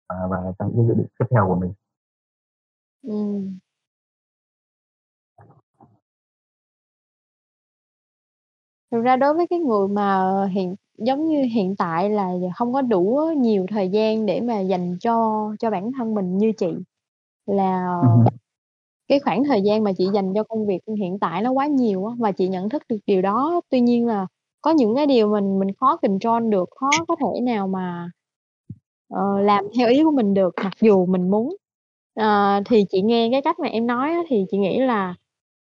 à, 0.08 0.16
và 0.30 0.52
trong 0.58 0.72
cái 0.76 0.86
dự 0.88 0.94
định 0.94 1.06
tiếp 1.18 1.26
theo 1.30 1.46
của 1.48 1.56
mình. 1.56 1.72
Ừm. 3.04 3.58
Thực 8.90 9.00
ra 9.04 9.16
đối 9.16 9.34
với 9.34 9.46
cái 9.50 9.58
người 9.58 9.88
mà 9.88 10.22
hiện 10.52 10.74
giống 10.98 11.28
như 11.28 11.42
hiện 11.54 11.76
tại 11.76 12.10
là 12.10 12.30
hông 12.56 12.72
có 12.72 12.82
đủ 12.82 13.20
nhiều 13.36 13.66
thời 13.68 13.88
gian 13.88 14.26
để 14.26 14.40
mà 14.40 14.60
dành 14.60 14.96
cho 15.00 15.42
cho 15.60 15.70
bản 15.70 15.90
thân 15.98 16.14
mình 16.14 16.38
như 16.38 16.52
chị, 16.52 16.66
là 17.46 17.86
Ừm 18.02 18.24
cái 19.08 19.20
khoảng 19.20 19.44
thời 19.44 19.62
gian 19.62 19.84
mà 19.84 19.92
chị 19.98 20.06
dành 20.14 20.34
cho 20.34 20.44
công 20.44 20.66
việc 20.66 20.80
hiện 21.00 21.18
tại 21.20 21.42
nó 21.42 21.52
quá 21.52 21.66
nhiều 21.66 22.06
á, 22.06 22.14
và 22.18 22.32
chị 22.32 22.48
nhận 22.48 22.68
thức 22.68 22.82
được 22.88 22.98
điều 23.06 23.22
đó. 23.22 23.60
Tuy 23.70 23.80
nhiên 23.80 24.06
là 24.06 24.26
có 24.62 24.70
những 24.72 24.96
cái 24.96 25.06
điều 25.06 25.28
mình 25.32 25.58
mình 25.58 25.68
khó 25.80 25.96
control 25.96 26.50
được, 26.50 26.68
khó 26.80 27.04
có 27.08 27.16
thể 27.20 27.40
nào 27.42 27.68
mà, 27.68 28.10
ờ, 29.08 29.40
làm 29.42 29.64
theo 29.78 29.88
ý 29.90 30.04
của 30.04 30.10
mình 30.12 30.34
được 30.34 30.54
mặc 30.64 30.72
dù 30.80 31.06
mình 31.06 31.30
muốn. 31.30 31.56
Ờ, 32.14 32.60
thì 32.66 32.84
chị 32.90 33.02
nghe 33.02 33.28
cái 33.32 33.42
cách 33.42 33.58
mà 33.58 33.68
em 33.68 33.86
nói 33.86 34.10
á, 34.10 34.22
thì 34.28 34.44
chị 34.50 34.58
nghĩ 34.58 34.78
là, 34.80 35.14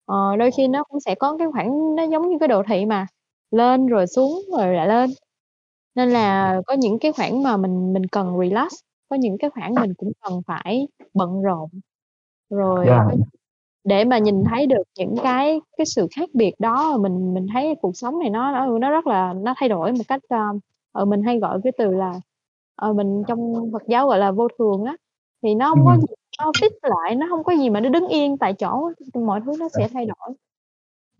ờ, 0.05 0.35
đôi 0.39 0.51
khi 0.57 0.67
nó 0.67 0.83
cũng 0.83 0.99
sẽ 0.99 1.15
có 1.15 1.37
cái 1.37 1.47
khoảng 1.51 1.95
nó 1.95 2.03
giống 2.03 2.29
như 2.29 2.37
cái 2.39 2.47
đồ 2.47 2.63
thị 2.67 2.85
mà, 2.85 3.07
lên 3.51 3.87
rồi 3.87 4.07
xuống 4.07 4.41
rồi 4.57 4.73
lại 4.75 4.87
lên. 4.87 5.09
Nên 5.95 6.09
là 6.09 6.55
có 6.67 6.73
những 6.73 6.99
cái 6.99 7.11
khoảng 7.13 7.43
mà 7.43 7.57
mình 7.57 7.93
mình 7.93 8.03
cần 8.11 8.39
relax, 8.39 8.73
có 9.09 9.15
những 9.17 9.37
cái 9.37 9.49
khoảng 9.49 9.79
mình 9.79 9.93
cũng 9.97 10.11
cần 10.21 10.41
phải 10.47 10.87
bận 11.13 11.41
rộn. 11.41 11.69
Rồi 12.49 12.87
Yeah. 12.87 13.07
có 13.07 13.13
để 13.85 14.05
mà 14.05 14.19
nhìn 14.19 14.43
thấy 14.45 14.67
được 14.67 14.83
những 14.99 15.15
cái 15.23 15.61
cái 15.77 15.85
sự 15.85 16.07
khác 16.17 16.29
biệt 16.33 16.53
đó, 16.59 16.97
mình 16.97 17.33
mình 17.33 17.47
thấy 17.53 17.75
cuộc 17.81 17.97
sống 17.97 18.19
này 18.19 18.29
nó, 18.31 18.65
ừ, 18.67 18.79
nó 18.81 18.91
rất 18.91 19.07
là 19.07 19.33
nó 19.33 19.53
thay 19.57 19.69
đổi 19.69 19.91
một 19.93 20.03
cách, 20.09 20.21
ơ, 20.29 20.37
ờ, 20.93 21.05
mình 21.05 21.23
hay 21.23 21.39
gọi 21.39 21.59
cái 21.65 21.73
từ 21.77 21.91
là, 21.91 22.13
ờ, 22.75 22.93
mình 22.93 23.23
trong 23.27 23.71
Phật 23.73 23.83
giáo 23.89 24.07
gọi 24.07 24.19
là 24.19 24.31
vô 24.31 24.47
thường 24.59 24.83
á, 24.85 24.95
thì 25.43 25.55
nó 25.55 25.69
hông 25.69 25.79
Ừm 25.79 25.85
có 25.85 25.97
gì 25.97 26.07
nó 26.39 26.51
fix 26.51 26.69
lại, 26.81 27.15
nó 27.15 27.25
hông 27.29 27.43
có 27.43 27.53
gì 27.53 27.69
mà 27.69 27.79
nó 27.79 27.89
đứng 27.89 28.07
yên 28.07 28.37
tại 28.37 28.53
chỗ 28.53 28.91
mọi 29.25 29.41
thứ 29.45 29.51
nó 29.59 29.69
sẽ 29.69 29.87
thay 29.93 30.05
đổi. 30.05 30.35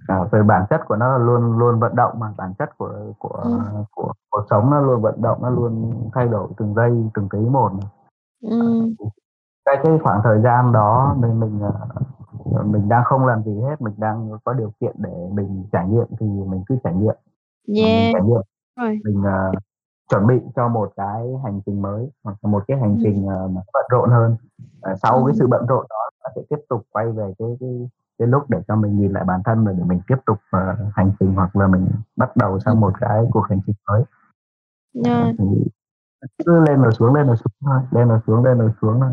À, 0.07 0.23
về 0.31 0.44
bản 0.44 0.65
chất 0.69 0.81
của 0.88 0.95
nó 0.95 1.18
là 1.18 1.18
luôn 1.26 1.57
luôn 1.57 1.80
vận 1.80 1.95
động 1.95 2.19
mà, 2.19 2.34
bản 2.38 2.53
chất 2.60 2.77
của 2.77 2.91
của 3.19 3.39
Ừm. 3.44 3.84
của 3.91 4.14
cuộc 4.30 4.45
sống 4.49 4.72
nó 4.72 4.81
luôn 4.81 5.02
vận 5.02 5.22
động, 5.22 5.39
nó 5.41 5.49
luôn 5.49 5.94
thay 6.14 6.27
đổi 6.27 6.48
từng 6.57 6.73
giây, 6.76 6.91
từng 7.14 7.30
tí 7.31 7.39
một 7.39 7.72
mà. 7.73 7.84
À, 8.52 8.68
cái 9.65 9.77
cái 9.84 9.99
khoảng 10.03 10.22
thời 10.23 10.41
gian 10.44 10.73
đó 10.73 11.15
mình 11.19 11.39
mình, 11.39 11.60
ờ, 11.61 12.64
mình 12.64 12.89
đang 12.89 13.03
không 13.06 13.26
làm 13.27 13.44
gì 13.44 13.61
hết, 13.61 13.81
mình 13.81 13.94
đang 13.98 14.31
có 14.45 14.53
điều 14.53 14.72
kiện 14.81 14.94
để 14.99 15.30
mình 15.34 15.65
trải 15.72 15.88
nghiệm 15.89 16.06
thì 16.19 16.27
mình 16.27 16.64
cứ 16.68 16.77
trải 16.84 16.94
nghiệm. 16.95 17.15
Mà 17.77 17.88
mình 17.88 18.07
Yeah. 18.07 18.14
trải 18.14 18.22
nghiệm, 18.23 18.41
Rồi. 18.77 19.02
mình, 19.06 19.23
ờ, 19.26 19.52
chuẩn 20.10 20.28
bị 20.28 20.40
cho 20.56 20.68
một 20.68 20.94
cái 20.96 21.24
hành 21.44 21.62
trình 21.66 21.82
mới, 21.82 22.10
hoặc 22.24 22.38
là 22.42 22.50
một 22.52 22.64
cái 22.68 22.78
hành 22.78 22.90
Ừm. 22.90 23.00
trình, 23.04 23.28
ờ, 23.28 23.48
mà 23.48 23.62
bận 23.74 23.86
rộn 23.90 24.10
hơn. 24.10 24.36
Ờ, 24.82 24.96
sau 24.96 25.14
cái 25.14 25.24
Ừm. 25.24 25.34
sự 25.34 25.48
bận 25.48 25.66
rộn 25.68 25.86
đó 25.90 26.10
nó 26.24 26.30
sẽ 26.36 26.42
tiếp 26.50 26.60
tục 26.70 26.82
quay 26.92 27.12
về 27.12 27.34
cái 27.40 27.58
cái 27.60 27.90
cái 28.20 28.28
lúc 28.28 28.44
để 28.50 28.62
cho 28.68 28.76
mình 28.76 29.00
nhìn 29.00 29.12
lại 29.14 29.24
bản 29.24 29.42
thân 29.46 29.66
rồi 29.66 29.76
để 29.78 29.84
mình 29.84 30.00
tiếp 30.08 30.18
tục, 30.26 30.38
ờ, 30.52 30.76
hành 30.94 31.12
trình 31.20 31.34
hoặc 31.36 31.56
là 31.56 31.68
mình 31.68 31.88
bắt 32.16 32.38
đầu 32.38 32.60
sang 32.60 32.80
một 32.80 32.94
cái 33.00 33.26
cuộc 33.32 33.46
hành 33.50 33.60
trình 33.68 33.76
mới. 33.88 34.04
Yeah. 35.06 35.36
thì 35.40 35.46
cứ 36.46 36.60
lên 36.68 36.82
rồi 36.82 36.92
xuống, 36.92 37.14
lên 37.14 37.28
rồi 37.28 37.36
xuống 37.38 37.54
thôi, 37.66 37.80
lên 37.92 38.08
rồi 38.08 38.20
xuống, 38.28 38.44
lên 38.44 38.58
rồi 38.58 38.72
xuống 38.82 39.00
thôi. 39.00 39.12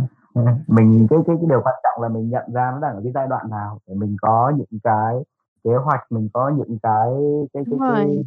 Mình 0.67 1.07
cái 1.11 1.19
cái 1.27 1.37
cái 1.41 1.47
điều 1.49 1.61
quan 1.65 1.75
trọng 1.83 2.03
là 2.03 2.09
mình 2.09 2.31
nhận 2.31 2.53
ra 2.53 2.71
nó 2.71 2.79
đang 2.81 2.95
ở 2.95 3.01
cái 3.03 3.13
giai 3.15 3.27
đoạn 3.27 3.51
nào 3.51 3.79
để 3.87 3.95
mình 3.95 4.17
có 4.23 4.53
những 4.57 4.81
cái 4.85 5.25
kế 5.65 5.77
hoạch, 5.77 6.01
mình 6.11 6.29
có 6.33 6.49
những 6.49 6.79
cái 6.83 7.13
cái 7.55 7.65
cái 7.71 7.79
cái 7.89 8.05
rồi. 8.07 8.25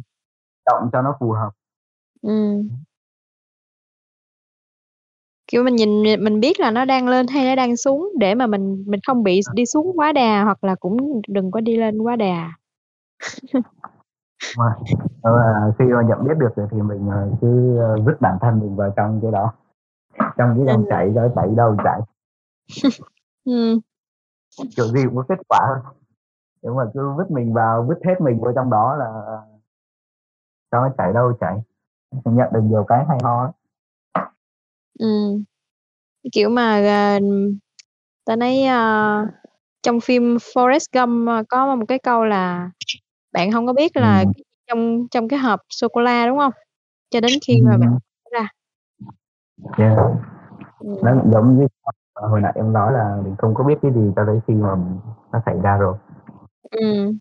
động 0.66 0.90
cho 0.92 1.02
nó 1.02 1.16
phù 1.20 1.32
hợp. 1.32 1.50
Ừm. 2.22 2.68
Kiểu, 5.46 5.62
mình 5.64 5.76
nhìn 5.76 6.02
nh 6.02 6.24
mình 6.24 6.40
biết 6.40 6.60
là 6.60 6.70
nó 6.70 6.84
đang 6.84 7.08
lên 7.08 7.26
hay 7.26 7.44
nó 7.44 7.54
đang 7.54 7.76
xuống 7.76 8.08
để 8.18 8.34
mà 8.34 8.46
mình 8.46 8.84
mình 8.86 9.00
không 9.06 9.22
bị 9.22 9.42
s 9.42 9.48
Ờ. 9.48 9.52
đi 9.56 9.66
xuống 9.66 9.92
quá 9.98 10.12
đà 10.12 10.44
hoặc 10.44 10.64
là 10.64 10.74
cũng 10.74 10.96
đừng 11.28 11.50
có 11.50 11.60
đi 11.60 11.76
lên 11.76 11.98
quá 11.98 12.16
đà. 12.16 12.52
Rồi. 14.58 14.70
Đó 15.24 15.36
là 15.38 15.72
khi 15.78 15.84
mà 15.86 16.02
nhận 16.02 16.24
biết 16.28 16.34
được 16.38 16.56
rồi 16.56 16.68
thì 16.72 16.82
mình, 16.82 17.08
ờ, 17.10 17.28
cứ, 17.42 17.78
ơ, 17.78 17.98
vứt 18.06 18.20
bản 18.22 18.38
thân 18.42 18.60
mình 18.60 18.76
vào 18.76 18.94
trong 18.96 19.20
cái 19.22 19.32
đó, 19.32 19.52
trong 20.38 20.54
cái 20.56 20.66
dòng 20.66 20.76
Ừm. 20.82 20.86
chảy 20.90 21.10
đó, 21.10 21.28
chảy 21.36 21.48
đâu 21.56 21.76
chảy. 21.84 22.00
Ừm. 23.44 23.80
Kiểu 24.76 24.86
gì 24.88 25.04
cũng 25.06 25.16
có 25.16 25.24
kết 25.28 25.38
quả 25.48 25.60
thôi. 25.68 25.94
Nếu 26.62 26.74
mà 26.74 26.84
cứ 26.94 27.12
vứt 27.18 27.32
mình 27.32 27.54
vào, 27.54 27.86
vứt 27.88 27.98
hết 28.06 28.14
mình 28.22 28.40
vô 28.40 28.52
trong 28.56 28.70
đó 28.70 28.96
là, 28.96 29.06
ờ 29.26 29.42
cho 30.72 30.80
nó 30.80 30.88
chảy 30.98 31.12
đâu 31.12 31.32
chảy, 31.40 31.54
mình 32.12 32.36
nhận 32.36 32.48
được 32.52 32.60
nhiều 32.64 32.84
cái 32.88 33.04
hay 33.08 33.18
ho. 33.22 33.52
Cái 36.24 36.30
kiểu 36.32 36.50
mà, 36.50 36.76
ờ, 37.14 37.20
ta 38.26 38.36
nói, 38.36 38.62
a, 38.62 39.26
trong 39.82 40.00
phim 40.00 40.36
Forrest 40.36 40.86
Gump, 40.94 41.28
ơ, 41.28 41.44
có 41.48 41.76
một 41.76 41.84
cái 41.88 41.98
câu 41.98 42.24
là 42.24 42.70
"Bạn 43.32 43.52
hông 43.52 43.66
có 43.68 43.72
biết 43.74 43.96
là 43.98 44.24
gì 44.36 44.42
trong 44.68 45.08
trong 45.12 45.28
cái 45.28 45.40
hộp 45.40 45.60
sô 45.70 45.88
cô 45.88 46.02
la, 46.02 46.26
đúng 46.28 46.38
hông? 46.38 46.52
Cho 47.10 47.20
đến 47.20 47.32
khi 47.48 47.62
mà 47.64 47.70
bạn 47.78 47.90
Ừm. 47.90 47.92
mở 47.92 48.30
ra." 48.40 48.48
Yeah. 49.78 49.96
Nó 51.02 51.12
Ừm. 51.12 51.20
cũng 51.22 51.32
giống 51.32 51.58
như, 51.60 51.66
hồi 52.14 52.42
nãy 52.42 52.52
em 52.56 52.74
nói 52.74 52.92
là 52.92 53.18
mình 53.24 53.36
không 53.38 53.54
có 53.54 53.64
biết 53.64 53.76
cái 53.82 53.92
gì 53.94 54.12
cho 54.16 54.24
tới 54.26 54.40
khi 54.48 54.54
mà 54.54 54.76
nó 55.32 55.42
xảy 55.46 55.56
ra 55.64 55.76
rồi. 55.78 55.98
Ừm. 56.70 57.18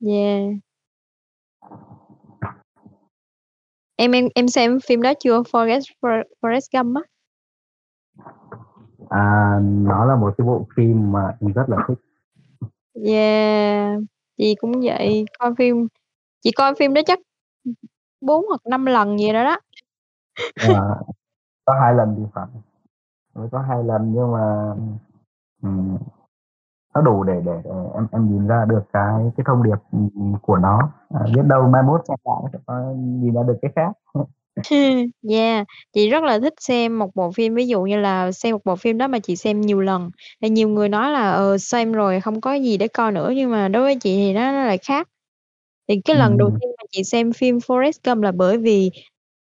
Yeah. 0.00 0.60
Em 4.00 4.12
em 4.12 4.28
em 4.34 4.48
xem 4.48 4.78
phim 4.88 5.02
đó 5.02 5.12
chưa? 5.20 5.42
Forrest 5.42 5.82
For 6.00 6.22
Forrest 6.42 6.68
Gump 6.72 6.96
á. 6.96 7.02
À, 9.08 9.58
nó 9.62 10.04
là 10.04 10.16
một 10.16 10.34
cái 10.38 10.46
bộ 10.46 10.66
phim 10.76 11.12
mà 11.12 11.36
mình 11.40 11.52
rất 11.54 11.64
là 11.68 11.76
thích. 11.88 11.98
Yeah, 13.04 13.98
chị 14.36 14.54
cũng 14.60 14.72
vậy, 14.82 15.24
coi 15.38 15.54
phim 15.58 15.88
chị 16.40 16.50
coi 16.56 16.74
phim 16.74 16.94
đó 16.94 17.00
chắc, 17.06 17.18
4 18.20 18.44
hoặc 18.48 18.60
5 18.66 18.86
lần 18.86 19.18
gì 19.18 19.32
đó 19.32 19.44
đó. 19.44 19.60
Ờ, 20.62 21.00
có 21.64 21.74
2 21.80 21.94
lần 21.94 22.14
thì 22.18 22.22
phải. 22.34 22.46
Mới 23.34 23.48
có 23.52 23.60
2 23.68 23.84
lần 23.84 24.12
nhưng 24.14 24.32
mà, 24.32 24.74
nó 26.98 27.02
đủ 27.02 27.22
để 27.24 27.40
để 27.46 27.52
để 27.64 27.70
em 27.94 28.06
em 28.12 28.30
nhìn 28.32 28.46
ra 28.46 28.64
được 28.68 28.80
cái 28.92 29.12
cái 29.36 29.44
thông 29.46 29.62
điệp, 29.62 29.76
ừm, 29.92 30.32
của 30.42 30.56
nó, 30.56 30.90
à, 31.14 31.20
biết 31.34 31.42
đâu 31.44 31.62
mai 31.68 31.82
mốt 31.82 32.00
xem 32.08 32.16
lại 32.24 32.42
sẽ 32.52 32.58
có 32.66 32.74
nhìn 32.96 33.34
ra 33.34 33.42
được 33.48 33.56
cái 33.62 33.72
khác. 33.76 33.92
Yeah, 35.30 35.66
chị 35.92 36.10
rất 36.10 36.22
là 36.24 36.38
thích 36.38 36.54
xem 36.60 36.98
một 36.98 37.10
bộ 37.14 37.30
phim, 37.32 37.54
ví 37.54 37.66
dụ 37.68 37.82
như 37.82 37.96
là 37.96 38.32
xem 38.32 38.52
một 38.52 38.60
bộ 38.64 38.76
phim 38.76 38.98
đó 38.98 39.08
mà 39.08 39.18
chị 39.18 39.36
xem 39.36 39.60
nhiều 39.60 39.80
lần, 39.80 40.10
thì 40.42 40.48
nhiều 40.48 40.68
người 40.68 40.88
nói 40.88 41.10
là, 41.12 41.30
ờ, 41.32 41.58
xem 41.58 41.92
rồi 41.92 42.20
không 42.20 42.40
có 42.40 42.54
gì 42.54 42.76
để 42.78 42.88
coi 42.88 43.12
nữa, 43.12 43.32
nhưng 43.36 43.50
mà 43.50 43.68
đối 43.68 43.82
với 43.82 43.96
chị 43.96 44.16
thì 44.16 44.32
nó 44.32 44.52
nó 44.52 44.64
lại 44.64 44.78
khác. 44.78 45.08
Thì 45.88 46.00
cái 46.04 46.16
lần 46.16 46.38
đầu 46.38 46.50
tiên 46.60 46.70
mà 46.78 46.84
chị 46.90 47.04
xem 47.04 47.32
phim 47.32 47.58
Forrest 47.58 47.92
Gump 48.04 48.22
là 48.22 48.32
bởi 48.32 48.58
vì 48.58 48.90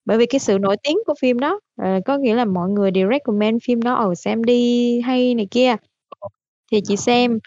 bởi 0.04 0.18
vì 0.18 0.26
cái 0.26 0.38
sự 0.40 0.58
nổi 0.58 0.76
tiếng 0.82 0.98
của 1.06 1.14
phim 1.20 1.38
đó, 1.38 1.60
ờ, 1.82 2.00
có 2.06 2.18
nghĩa 2.18 2.34
là 2.34 2.44
mọi 2.44 2.68
người 2.70 2.90
đều 2.90 3.08
recommend 3.10 3.62
phim 3.66 3.82
đó, 3.82 3.94
ừ, 3.94 4.14
xem 4.14 4.44
đi, 4.44 5.00
hay 5.00 5.34
này 5.34 5.48
kia. 5.50 5.76
Thì 6.72 6.80
chị 6.84 6.96
xem. 6.96 7.38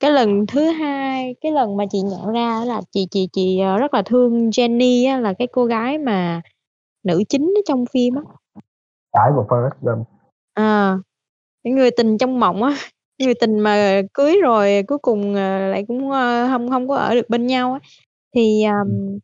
Cái 0.00 0.10
lần 0.10 0.46
thứ 0.46 0.64
hai, 0.64 1.34
cái 1.40 1.52
lần 1.52 1.76
mà 1.76 1.84
chị 1.90 1.98
nhận 2.00 2.32
ra 2.32 2.64
là 2.64 2.80
chị 2.92 3.06
chị 3.10 3.28
chị, 3.32 3.60
ờ, 3.60 3.78
rất 3.78 3.94
là 3.94 4.02
thương 4.02 4.50
Jenny 4.50 5.10
á, 5.10 5.20
là 5.20 5.32
cái 5.38 5.48
cô 5.52 5.64
gái 5.64 5.98
mà 5.98 6.40
nữ 7.04 7.22
chính 7.28 7.42
ở 7.42 7.60
trong 7.66 7.84
phim 7.92 8.14
á. 8.14 8.22
Gái 9.12 9.30
của 9.34 9.44
Forrest 9.48 9.70
Gump. 9.82 10.06
Ờ, 10.54 10.98
cái 11.64 11.72
người 11.72 11.90
tình 11.90 12.18
trong 12.18 12.40
mộng 12.40 12.62
á, 12.62 12.76
người 13.18 13.34
tình 13.34 13.58
mà 13.58 14.02
cưới 14.14 14.36
rồi 14.42 14.82
cuối 14.88 14.98
cùng, 14.98 15.34
ờ, 15.34 15.58
lại 15.68 15.84
cũng, 15.88 16.10
ơ, 16.10 16.46
hông 16.46 16.68
hông 16.68 16.88
có 16.88 16.96
ở 16.96 17.14
được 17.14 17.28
bên 17.30 17.46
nhau 17.46 17.72
á. 17.72 17.78
Thì, 18.34 18.62
ờm, 18.62 19.18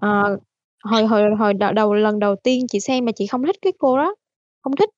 ờ, 0.00 0.38
hồi 0.84 1.06
hồi 1.06 1.22
hồi 1.38 1.54
đầu 1.54 1.72
đầu 1.72 1.94
lần 1.94 2.18
đầu 2.18 2.36
tiên 2.36 2.66
chị 2.68 2.80
xem 2.80 3.04
mà 3.04 3.12
chị 3.12 3.26
không 3.26 3.46
thích 3.46 3.56
cái 3.62 3.72
cô 3.78 3.96
đó, 3.96 4.14
không 4.62 4.76
thích. 4.76 4.90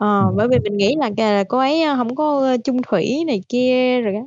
Ừm. 0.00 0.08
Ờ, 0.08 0.32
bởi 0.36 0.48
vì 0.48 0.56
Ừm. 0.56 0.62
mình 0.62 0.76
nghĩ 0.76 0.96
là 0.98 1.10
c 1.10 1.48
cô 1.48 1.58
ấy, 1.58 1.82
ơ, 1.82 1.94
hổng 1.94 2.14
có, 2.16 2.56
chung 2.64 2.82
thủy 2.82 3.24
này 3.26 3.40
kia 3.48 4.00
rồi 4.00 4.14
á. 4.14 4.22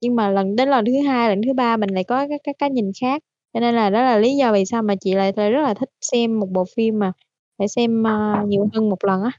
Nhưng 0.00 0.16
mà 0.16 0.28
lần 0.30 0.56
đến 0.56 0.68
lần 0.68 0.84
thứ 0.84 0.92
hai, 1.08 1.28
lần 1.28 1.40
thứ 1.46 1.52
ba 1.54 1.76
mình 1.76 1.90
lại 1.90 2.04
có 2.04 2.26
cái 2.28 2.38
cái 2.44 2.54
cái 2.58 2.70
nhìn 2.70 2.90
khác, 3.00 3.22
cho 3.54 3.60
nên 3.60 3.74
là 3.74 3.90
đó 3.90 4.02
là 4.02 4.18
lý 4.18 4.36
do 4.36 4.52
vì 4.52 4.64
sao 4.64 4.82
mà 4.82 4.94
chị 5.00 5.14
lại 5.14 5.32
lại 5.36 5.50
rất 5.52 5.62
là 5.62 5.74
thích 5.74 5.88
xem 6.00 6.40
một 6.40 6.46
bộ 6.50 6.64
phim 6.76 6.98
mà 6.98 7.12
phải 7.58 7.68
xem, 7.68 8.02
ơ, 8.06 8.36
nhiều 8.46 8.68
hơn 8.74 8.88
một 8.90 9.04
lần 9.04 9.22
á. 9.22 9.30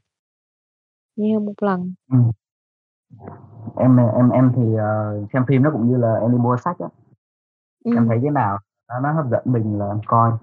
Nhiều 1.15 1.33
hơn 1.39 1.45
một 1.45 1.63
lần. 1.63 1.93
Ừm. 2.11 2.31
Em, 3.77 3.97
em 3.97 4.29
em 4.29 4.51
thì, 4.55 4.75
ờ, 4.75 5.19
xem 5.33 5.45
phim 5.47 5.63
nó 5.63 5.71
cũng 5.71 5.89
như 5.91 5.97
là 5.97 6.15
em 6.21 6.31
đi 6.31 6.37
mua 6.37 6.57
sách 6.57 6.79
á. 6.79 6.87
Em 7.85 7.95
Ừm. 7.97 8.07
thấy 8.09 8.19
cái 8.23 8.31
nào 8.31 8.59
nó 8.89 8.99
nó 8.99 9.11
hấp 9.13 9.25
dẫn 9.31 9.43
mình 9.45 9.79
là 9.79 9.87
em 9.87 10.01
coi. 10.07 10.31
Ừm. 10.31 10.39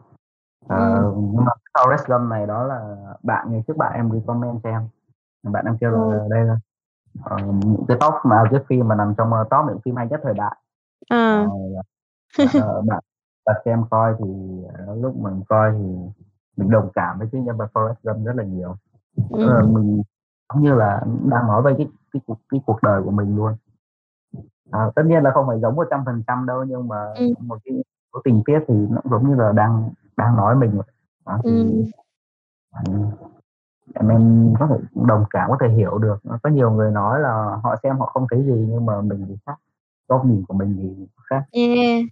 Ờ, 0.68 1.12
nhưng 1.16 1.44
mà 1.44 1.52
Forrest 1.74 2.04
Gump 2.18 2.30
này 2.30 2.46
đó 2.46 2.64
là 2.64 2.96
bạn 3.24 3.48
ngày 3.52 3.62
trước 3.68 3.78
bạn 3.78 3.92
em 3.96 4.10
recommend 4.12 4.58
cho 4.64 4.70
em. 4.70 4.88
Bạn 5.42 5.64
em 5.64 5.76
kêu 5.80 5.90
là 5.90 6.26
đây 6.30 6.44
là, 6.44 6.56
ờ, 7.24 7.38
những 7.64 7.84
cái 7.88 7.96
top 8.00 8.14
mà 8.24 8.44
cái 8.50 8.60
phim 8.68 8.88
mà 8.88 8.94
nằm 8.94 9.14
trong, 9.18 9.32
ơ, 9.32 9.44
top 9.50 9.66
những 9.68 9.80
phim 9.84 9.96
hay 9.96 10.08
nhất 10.08 10.20
thời 10.24 10.34
đại. 10.34 10.56
Ờ. 11.10 11.44
Rồi, 11.46 11.74
à, 11.76 11.82
bạn, 12.44 12.56
ờ, 12.68 12.82
bạn 12.88 13.00
bật 13.46 13.54
cho 13.66 13.72
em 13.72 13.84
coi 13.90 14.14
thì, 14.20 14.26
ờ, 14.88 14.96
lúc 14.96 15.16
mình 15.16 15.42
coi 15.50 15.72
thì 15.72 15.86
mình 16.58 16.70
đồng 16.70 16.90
cảm 16.94 17.18
với 17.20 17.28
cái 17.32 17.42
nhân 17.42 17.56
vật 17.58 17.68
Forrest 17.74 17.94
Gump 18.04 18.26
rất 18.26 18.36
là 18.36 18.44
nhiều. 18.44 18.76
Là 19.30 19.60
Ừm. 19.62 19.74
mình 19.74 20.02
giống 20.54 20.62
như 20.64 20.74
là 20.74 21.02
đang 21.30 21.46
nói 21.48 21.62
về 21.62 21.74
cái 21.78 21.88
cái 22.14 22.22
cuộc 22.26 22.38
cái 22.52 22.60
cuộc 22.66 22.78
đời 22.82 23.02
của 23.04 23.12
mình 23.12 23.36
luôn. 23.36 23.56
Ờ, 24.72 24.92
tất 24.96 25.02
nhiên 25.06 25.22
là 25.24 25.32
không 25.34 25.46
phải 25.48 25.60
giống 25.60 25.76
100% 25.76 26.46
đâu, 26.46 26.64
nhưng 26.64 26.88
mà 26.88 26.96
Ừm. 27.18 27.34
một 27.48 27.58
cái 27.64 27.74
số 28.14 28.20
tình 28.24 28.42
tiết 28.46 28.60
thì 28.68 28.74
nó 28.90 29.00
cũng 29.02 29.12
giống 29.12 29.30
như 29.30 29.36
là 29.36 29.52
đang 29.52 29.90
đang 30.16 30.36
nói 30.36 30.56
mình. 30.56 30.80
Đó, 31.26 31.40
thì, 31.44 31.50
Ừm. 32.86 33.10
Em 33.94 34.08
em 34.08 34.54
có 34.60 34.66
thể 34.70 34.76
đồng 35.08 35.24
cảm, 35.30 35.50
có 35.50 35.56
thể 35.60 35.68
hiểu 35.76 35.98
được. 35.98 36.16
Có 36.42 36.50
nhiều 36.50 36.70
người 36.70 36.90
nói 36.90 37.20
là 37.20 37.56
họ 37.62 37.76
xem 37.82 37.98
họ 37.98 38.06
không 38.06 38.26
thấy 38.30 38.42
gì, 38.44 38.66
nhưng 38.70 38.86
mà 38.86 39.00
mình 39.00 39.24
thì 39.28 39.34
khác, 39.46 39.54
góc 40.08 40.26
nhìn 40.26 40.44
của 40.48 40.54
mình 40.54 40.76
thì 40.82 41.06
khác. 41.30 41.42
Yeah. 41.52 42.02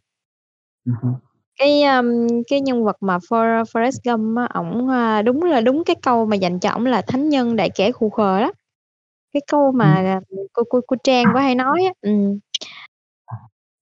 Ừm 0.86 0.94
hưm. 1.02 1.14
Cái, 1.60 1.82
ơm, 1.82 2.26
cái 2.50 2.60
nhân 2.60 2.84
vật 2.84 2.96
mà 3.00 3.18
For 3.18 3.64
Forrest 3.64 3.98
Gump 4.04 4.38
á, 4.38 4.48
ổng, 4.54 4.88
a, 4.90 5.22
đúng 5.22 5.42
là 5.44 5.60
đúng 5.60 5.84
cái 5.84 5.96
câu 6.02 6.26
mà 6.26 6.36
dành 6.36 6.60
cho 6.60 6.70
ổng 6.70 6.86
là 6.86 7.02
thánh 7.08 7.28
nhân 7.28 7.58
dạy 7.58 7.70
kẻ 7.76 7.92
khù 7.92 8.10
khờ 8.10 8.40
đó. 8.40 8.52
Cái 9.34 9.42
câu 9.52 9.72
mà, 9.72 9.94
à, 9.94 10.20
cô 10.54 10.62
cô 10.70 10.80
cô 10.88 10.96
Trang 11.04 11.34
cổ 11.34 11.40
hay 11.40 11.56
nói 11.56 11.82
á, 11.86 11.92
ừm. 12.02 12.38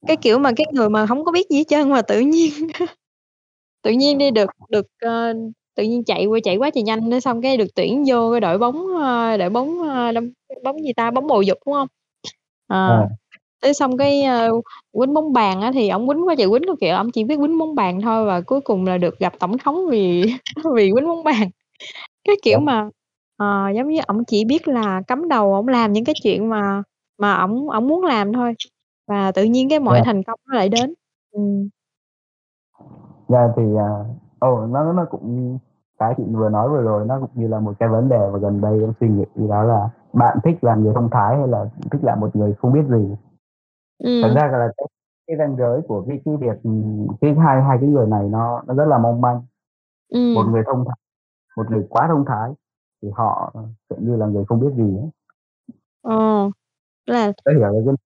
Cái 0.09 0.16
kiểu 0.16 0.39
mà 0.39 0.52
cái 0.56 0.66
người 0.73 0.90
mà 0.90 1.06
hổng 1.06 1.24
có 1.24 1.32
biết 1.32 1.47
gì 1.51 1.59
hết 1.59 1.64
trơn 1.68 1.90
mà 1.90 2.02
tự 2.02 2.20
nhiên 2.20 2.52
tự 3.85 3.93
nhiên 3.93 4.18
đi 4.18 4.31
được 4.31 4.51
được, 4.70 4.86
ờ, 5.02 5.35
tự 5.77 5.82
nhiên 5.85 6.05
chạy 6.05 6.27
qua 6.27 6.39
chạy 6.44 6.57
quá 6.57 6.70
trời 6.70 6.82
nhanh 6.82 7.11
cái 7.11 7.20
xong 7.20 7.43
cái 7.43 7.57
được 7.57 7.74
tuyển 7.74 8.05
vô 8.09 8.31
cái 8.32 8.40
đội 8.40 8.59
bóng, 8.59 8.86
ơ, 8.97 9.36
đội 9.36 9.51
bóng, 9.51 9.82
đâm 10.15 10.31
bóng 10.65 10.82
gì 10.85 10.93
ta, 10.93 11.11
bóng 11.11 11.27
bầu 11.27 11.43
dục, 11.43 11.59
đúng 11.66 11.74
hông? 11.74 11.89
Ờ, 12.69 12.97
Ờ. 12.97 13.09
cái 13.62 13.74
xong 13.74 13.97
cái, 13.98 14.23
ơ, 14.23 14.51
quýnh 14.93 15.15
bóng 15.15 15.32
bàn 15.32 15.61
á 15.61 15.73
thì 15.74 15.89
ổng 15.89 16.07
quýnh 16.09 16.28
quá 16.28 16.35
trời 16.39 16.48
quýnh, 16.51 16.62
cái 16.66 16.77
kiểu, 16.81 16.97
ổng 16.97 17.11
chỉ 17.11 17.24
biết 17.24 17.36
quýnh 17.36 17.59
bóng 17.59 17.74
bàn 17.74 18.01
thôi 18.01 18.27
và 18.27 18.40
cuối 18.40 18.61
cùng 18.61 18.86
là 18.86 18.98
được 18.98 19.19
gặp 19.19 19.35
tổng 19.39 19.59
thống 19.59 19.86
vì 19.90 20.23
vì 20.77 20.90
quýnh 20.94 21.07
bóng 21.09 21.24
bàn. 21.24 21.51
Cái 22.24 22.36
kiểu 22.43 22.61
mà, 22.61 22.90
ờ, 23.36 23.70
giống 23.77 23.89
như 23.89 24.01
ổng 24.07 24.24
chỉ 24.24 24.44
biết 24.44 24.69
là 24.69 25.03
cắm 25.07 25.28
đầu 25.28 25.55
ổng 25.55 25.69
làm 25.69 25.93
những 25.93 26.05
cái 26.05 26.15
chuyện 26.23 26.48
mà 26.51 26.82
mà 27.19 27.35
ổng 27.35 27.70
ổng 27.70 27.89
muốn 27.89 28.05
làm 28.05 28.32
thôi, 28.32 28.55
và 29.09 29.32
tự 29.32 29.44
nhiên 29.44 29.69
cái 29.69 29.81
mọi 29.81 29.94
Yeah. 29.97 30.07
thành 30.07 30.23
công 30.23 30.40
nó 30.48 30.57
lại 30.57 30.69
đến. 30.69 30.94
Ừm. 31.32 31.69
Yeah, 33.28 33.51
thì, 33.57 33.62
à, 33.78 33.89
ồ, 34.39 34.66
nó 34.66 34.93
nó 34.93 35.07
cũng 35.11 35.59
cái 35.98 36.14
chị 36.16 36.23
vừa 36.32 36.48
nói 36.51 36.68
vừa 36.68 36.82
rồi 36.82 37.06
nó 37.06 37.20
cũng 37.20 37.31
như 37.35 37.48
là 37.48 37.60
một 37.60 37.73
cái 37.78 37.89
vấn 37.89 38.09
đề 38.09 38.18
mà 38.32 38.39
gần 38.39 38.60
đây 38.60 38.81
em 38.81 38.93
suy 39.01 39.09
nghĩ 39.09 39.24
đó 39.48 39.62
là 39.62 39.90
bạn 40.12 40.39
thích 40.44 40.59
làm 40.64 40.85
người 40.85 40.94
thông 40.94 41.10
thái 41.10 41.36
hay 41.39 41.48
là 41.48 41.64
thích 41.90 42.05
làm 42.05 42.20
một 42.20 42.36
người 42.36 42.55
không 42.55 42.73
biết 42.73 42.82
gì? 42.89 43.16
Thật 44.23 44.28
Ừm. 44.28 44.35
ra 44.35 44.48
là 44.52 44.68
cái 44.78 44.86
cái 45.28 45.36
ranh 45.39 45.56
giới 45.56 45.82
của 45.89 46.05
cái 46.09 46.20
cái 46.24 46.36
việc, 46.36 46.62
ừm, 46.64 47.06
cái 47.20 47.35
hai 47.35 47.62
hai 47.62 47.78
cái 47.81 47.90
người 47.90 48.06
này 48.06 48.28
nó 48.28 48.62
nó 48.66 48.74
rất 48.74 48.85
là 48.89 48.98
mong 48.98 49.20
manh. 49.20 49.36
Một 50.35 50.43
Ừm. 50.47 50.52
người 50.52 50.62
thông 50.66 50.85
thái 50.89 50.97
một 51.56 51.70
người 51.73 51.86
quá 51.90 52.06
thông 52.09 52.24
thái 52.27 52.52
thì 53.02 53.10
họ, 53.16 53.55
kiểu 53.90 53.98
như 54.02 54.16
là, 54.16 54.27
người 54.27 54.44
không 54.47 54.60
biết 54.60 54.70
gì 54.77 54.98
ấy. 54.98 55.10
Ờ, 56.02 56.51
là 57.06 57.32
Có 57.47 57.52
hiểu 57.52 57.82
cái 57.86 57.97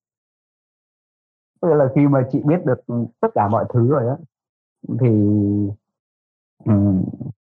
Có 1.60 1.68
nghĩa 1.68 1.74
là 1.74 1.88
khi 1.94 2.06
mà 2.08 2.22
chị 2.32 2.40
biết 2.44 2.64
được, 2.66 2.80
tất 3.20 3.28
cả 3.34 3.48
mọi 3.48 3.64
thứ 3.74 3.88
rồi 3.90 4.08
á, 4.08 4.16
thì, 5.00 5.08
ừm, 6.66 7.04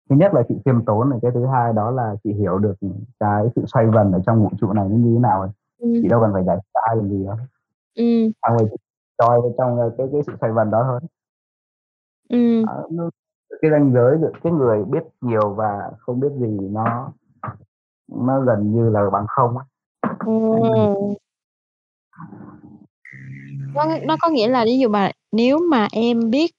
thứ 0.09 0.15
nhất 0.15 0.33
là 0.33 0.43
chị 0.49 0.55
khiêm 0.65 0.85
tốn 0.85 1.09
này, 1.09 1.19
cái 1.21 1.31
thứ 1.33 1.45
hai 1.45 1.73
đó 1.73 1.91
là 1.91 2.15
chị 2.23 2.33
hiểu 2.33 2.57
được, 2.57 2.73
cái 3.19 3.45
sự 3.55 3.61
xoay 3.67 3.85
vần 3.87 4.11
ở 4.11 4.19
trong 4.25 4.43
vũ 4.43 4.49
trụ 4.61 4.73
này 4.73 4.85
nó 4.89 4.95
như 4.95 5.13
thế 5.15 5.19
nào 5.19 5.39
rồi. 5.39 5.49
Chị 5.79 6.01
Ừm. 6.03 6.09
đâu 6.09 6.21
cần 6.21 6.33
phải 6.33 6.43
giải 6.43 6.55
thích 6.57 6.81
ai 6.87 6.95
làm 6.95 7.09
gì 7.09 7.25
đâu. 7.25 7.35
Ừm. 7.95 8.31
Xong 8.43 8.57
rồi 8.57 8.67
chị 8.71 8.77
vào 9.19 9.53
trong, 9.57 9.77
cái 9.97 10.07
cái 10.11 10.21
sự 10.27 10.33
xoay 10.41 10.51
vần 10.53 10.71
đó 10.71 10.83
thôi. 10.87 10.99
Đó, 12.65 12.87
nó 12.91 13.09
cái 13.61 13.71
ranh 13.71 13.93
giới 13.93 14.17
giữa 14.21 14.31
cái 14.43 14.53
người 14.53 14.83
biết 14.85 15.03
nhiều 15.21 15.53
và 15.53 15.91
không 15.99 16.19
biết 16.19 16.29
gì 16.39 16.57
nó 16.71 17.11
nó 18.11 18.41
gần 18.41 18.73
như 18.75 18.89
là 18.89 19.09
bằng 19.13 19.25
không 19.29 19.57
á. 19.57 19.65
Ồ! 20.25 21.15
Nó 23.75 23.85
nó 24.07 24.17
có 24.21 24.29
nghĩa 24.29 24.47
là 24.47 24.63
ví 24.65 24.79
dụ 24.79 24.89
mà 24.89 25.11
nếu 25.31 25.59
mà 25.71 25.87
em 25.91 26.29
biết, 26.29 26.51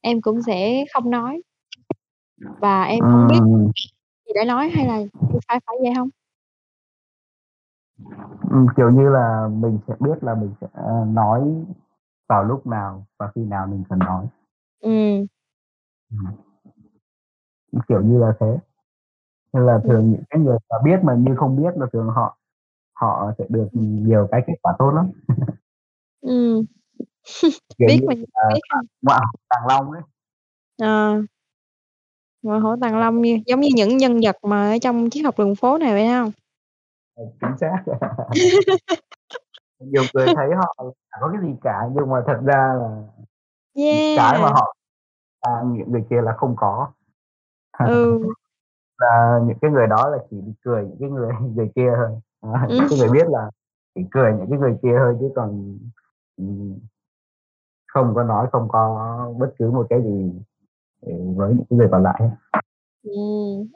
em 0.00 0.20
cũng 0.22 0.42
sẽ 0.42 0.84
không 0.94 1.10
nói. 1.10 1.42
Và 2.38 2.84
em 2.84 3.06
hổng 3.12 3.26
biết 3.26 3.40
Ừm. 3.40 3.72
gì 4.26 4.32
để 4.34 4.44
nói 4.46 4.70
hay 4.70 4.86
là 4.86 4.98
phải 5.48 5.60
phải 5.66 5.76
vậy 5.82 5.92
hông? 5.94 6.10
Ừm, 8.50 8.66
kiểu 8.76 8.90
như 8.90 9.08
là, 9.10 9.48
mình 9.52 9.78
sẽ 9.88 9.94
biết 10.00 10.24
là 10.24 10.34
mình 10.34 10.54
sẽ 10.60 10.66
nói 11.06 11.42
vào 12.28 12.44
lúc 12.44 12.68
nào 12.68 13.06
và 13.18 13.32
khi 13.34 13.44
nào 13.44 13.66
mình 13.66 13.84
cần 13.90 13.98
nói. 13.98 14.26
Ừm. 14.80 15.26
Ừm. 16.10 16.26
Ừm, 17.72 17.82
kiểu 17.88 18.02
như 18.02 18.18
là 18.18 18.32
thế. 18.40 18.58
Nên 19.52 19.66
là 19.66 19.74
Ừm. 19.74 19.82
thường 19.84 20.10
những 20.12 20.22
cái 20.30 20.40
người 20.42 20.58
mà 20.70 20.76
biết 20.84 21.00
mà 21.04 21.14
như 21.14 21.36
không 21.36 21.56
biết 21.62 21.78
là 21.78 21.86
thường 21.94 22.08
họ 22.10 22.38
họ 22.94 23.32
sẽ 23.38 23.44
được, 23.50 23.68
nhiều 23.72 24.28
cái 24.32 24.42
kết 24.48 24.54
quả 24.62 24.74
tốt 24.80 24.90
lắm. 24.92 25.10
Ừm. 26.22 26.64
Kiểu 27.78 27.88
Biết 27.88 27.98
như 28.00 28.06
là 28.08 28.14
không 28.16 28.54
biết 28.54 28.60
ha. 28.70 28.76
bạn 28.76 28.86
ngoạ 29.02 29.18
hổ 29.18 29.32
Tàng 29.48 29.66
Long 29.68 29.92
ấy. 29.92 30.02
Ờ. 30.78 31.22
Ngoại 32.44 32.60
hổ 32.60 32.76
Tàng 32.80 32.98
Long 32.98 33.22
như 33.22 33.38
giống 33.46 33.60
như 33.60 33.68
những 33.74 33.96
nhân 33.96 34.20
vật 34.22 34.36
mà 34.42 34.70
ở 34.70 34.78
trong 34.82 35.10
Triết 35.10 35.24
học 35.24 35.38
đường 35.38 35.54
phố 35.54 35.78
này 35.78 35.92
vậy 35.92 36.08
hông? 36.08 36.30
Ừ, 37.14 37.24
chính 37.40 37.58
xác. 37.60 37.84
Nhiều 39.78 40.02
người 40.14 40.26
thấy 40.36 40.48
họ 40.56 40.74
có 41.20 41.30
cái 41.32 41.42
gì 41.42 41.56
cả, 41.62 41.80
nhưng 41.94 42.10
mà 42.10 42.22
thật 42.26 42.40
ra 42.44 42.74
là 42.80 42.88
những 43.74 44.16
cái 44.16 44.38
mà 44.38 44.44
Yeah! 44.44 44.54
họ 44.54 44.74
à, 45.40 45.52
những 45.66 45.92
người 45.92 46.04
kia 46.10 46.20
là 46.22 46.32
không 46.36 46.54
có. 46.56 46.88
Ừ. 47.78 48.18
Và 48.98 49.40
những 49.46 49.58
cái 49.62 49.70
người 49.70 49.86
đó 49.86 50.08
là 50.10 50.18
chỉ 50.30 50.36
cười 50.64 50.84
những 50.84 50.96
cái 51.00 51.10
người 51.10 51.32
người 51.54 51.70
kia 51.74 51.92
thôi. 51.96 52.20
Đó, 52.42 52.66
Ừm. 52.68 52.86
những 52.90 52.98
người 52.98 53.08
biết 53.08 53.28
là 53.28 53.50
chỉ 53.94 54.00
cười 54.10 54.32
những 54.32 54.50
cái 54.50 54.58
người 54.58 54.76
kia 54.82 54.94
thôi 54.98 55.16
chứ 55.20 55.30
còn, 55.36 55.78
ừm, 56.36 56.78
không 57.86 58.14
có 58.14 58.22
nói, 58.22 58.46
không 58.52 58.68
có 58.68 59.34
bất 59.38 59.50
cứ 59.58 59.70
một 59.70 59.86
cái 59.90 60.02
gì, 60.02 60.32
ừ, 60.32 60.53
với 61.36 61.54
những 61.54 61.78
người 61.78 61.88
còn 61.90 62.02
lại 62.02 62.20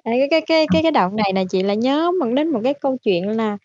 à, 0.05 0.13
cái 0.13 0.29
cái 0.31 0.41
cái 0.47 0.67
cái 0.73 0.83
cái 0.83 0.93
đoạn 0.93 1.17
này 1.17 1.33
là 1.35 1.45
chị 1.51 1.63
lại 1.63 1.77
nhớ 1.77 2.11
mình 2.21 2.35
đến 2.35 2.49
một 2.49 2.61
cái 2.65 2.75
câu 2.75 2.97
chuyện 3.03 3.29
là 3.29 3.59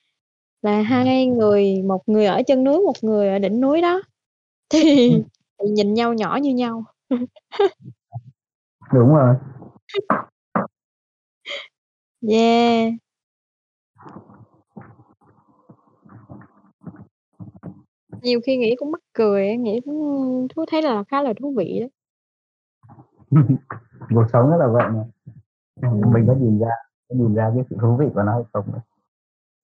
là 0.62 0.82
hai 0.82 1.26
người, 1.26 1.82
một 1.88 2.02
người 2.10 2.26
ở 2.26 2.42
chân 2.48 2.64
núi, 2.64 2.80
một 2.80 2.94
người 3.02 3.30
ở 3.30 3.40
đỉnh 3.40 3.62
núi 3.62 3.82
đó, 3.82 4.02
thì 4.70 5.12
thì 5.60 5.70
nhìn 5.70 5.94
nhau 5.94 6.14
nhỏ 6.14 6.40
như 6.42 6.54
nhau. 6.54 6.84
Đúng 8.94 9.10
rồi. 9.16 9.36
Yeah. 12.30 12.94
Nhiều 18.22 18.40
khi 18.46 18.58
nghĩ 18.58 18.76
cũng 18.78 18.92
mắc 18.92 19.02
cười 19.14 19.58
nghĩ 19.58 19.80
cũng 19.86 20.48
thú 20.56 20.66
thấy 20.72 20.82
là 20.82 21.04
khá 21.04 21.22
là 21.22 21.34
thú 21.40 21.54
vị 21.58 21.80
đó. 21.82 21.88
Cuộc 24.10 24.26
sống 24.34 24.50
rất 24.50 24.58
là 24.60 24.68
vậy 24.68 24.86
mà. 24.90 25.04
Mình 25.92 26.28
có 26.28 26.36
nhìn 26.40 26.60
ra 26.60 26.70
có 27.10 27.16
nhìn 27.16 27.36
ra 27.36 27.52
cái 27.56 27.64
sự 27.70 27.76
thú 27.82 27.98
vị 28.00 28.06
của 28.14 28.24
nó 28.24 28.34
hay 28.34 28.44
không 28.54 28.66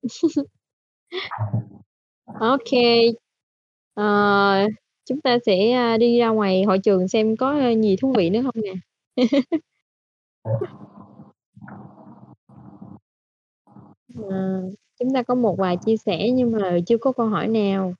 ok 2.39 2.71
à, 3.95 4.67
chúng 5.05 5.21
ta 5.21 5.37
sẽ, 5.45 5.71
à, 5.71 5.97
đi 5.97 6.19
ra 6.19 6.29
ngoài 6.29 6.63
hội 6.63 6.79
trường 6.83 7.07
xem 7.07 7.37
có, 7.37 7.69
gì 7.81 7.95
thú 8.01 8.13
vị 8.17 8.29
nữa 8.29 8.41
không 8.43 8.63
nè. 8.63 8.73
à, 14.29 14.61
chúng 14.99 15.13
ta 15.13 15.23
có 15.23 15.35
một 15.35 15.55
vài 15.57 15.77
chia 15.85 15.97
sẻ 15.97 16.29
nhưng 16.33 16.51
mà 16.51 16.77
chưa 16.87 16.97
có 16.97 17.11
câu 17.11 17.27
hỏi 17.27 17.47
nào. 17.47 17.93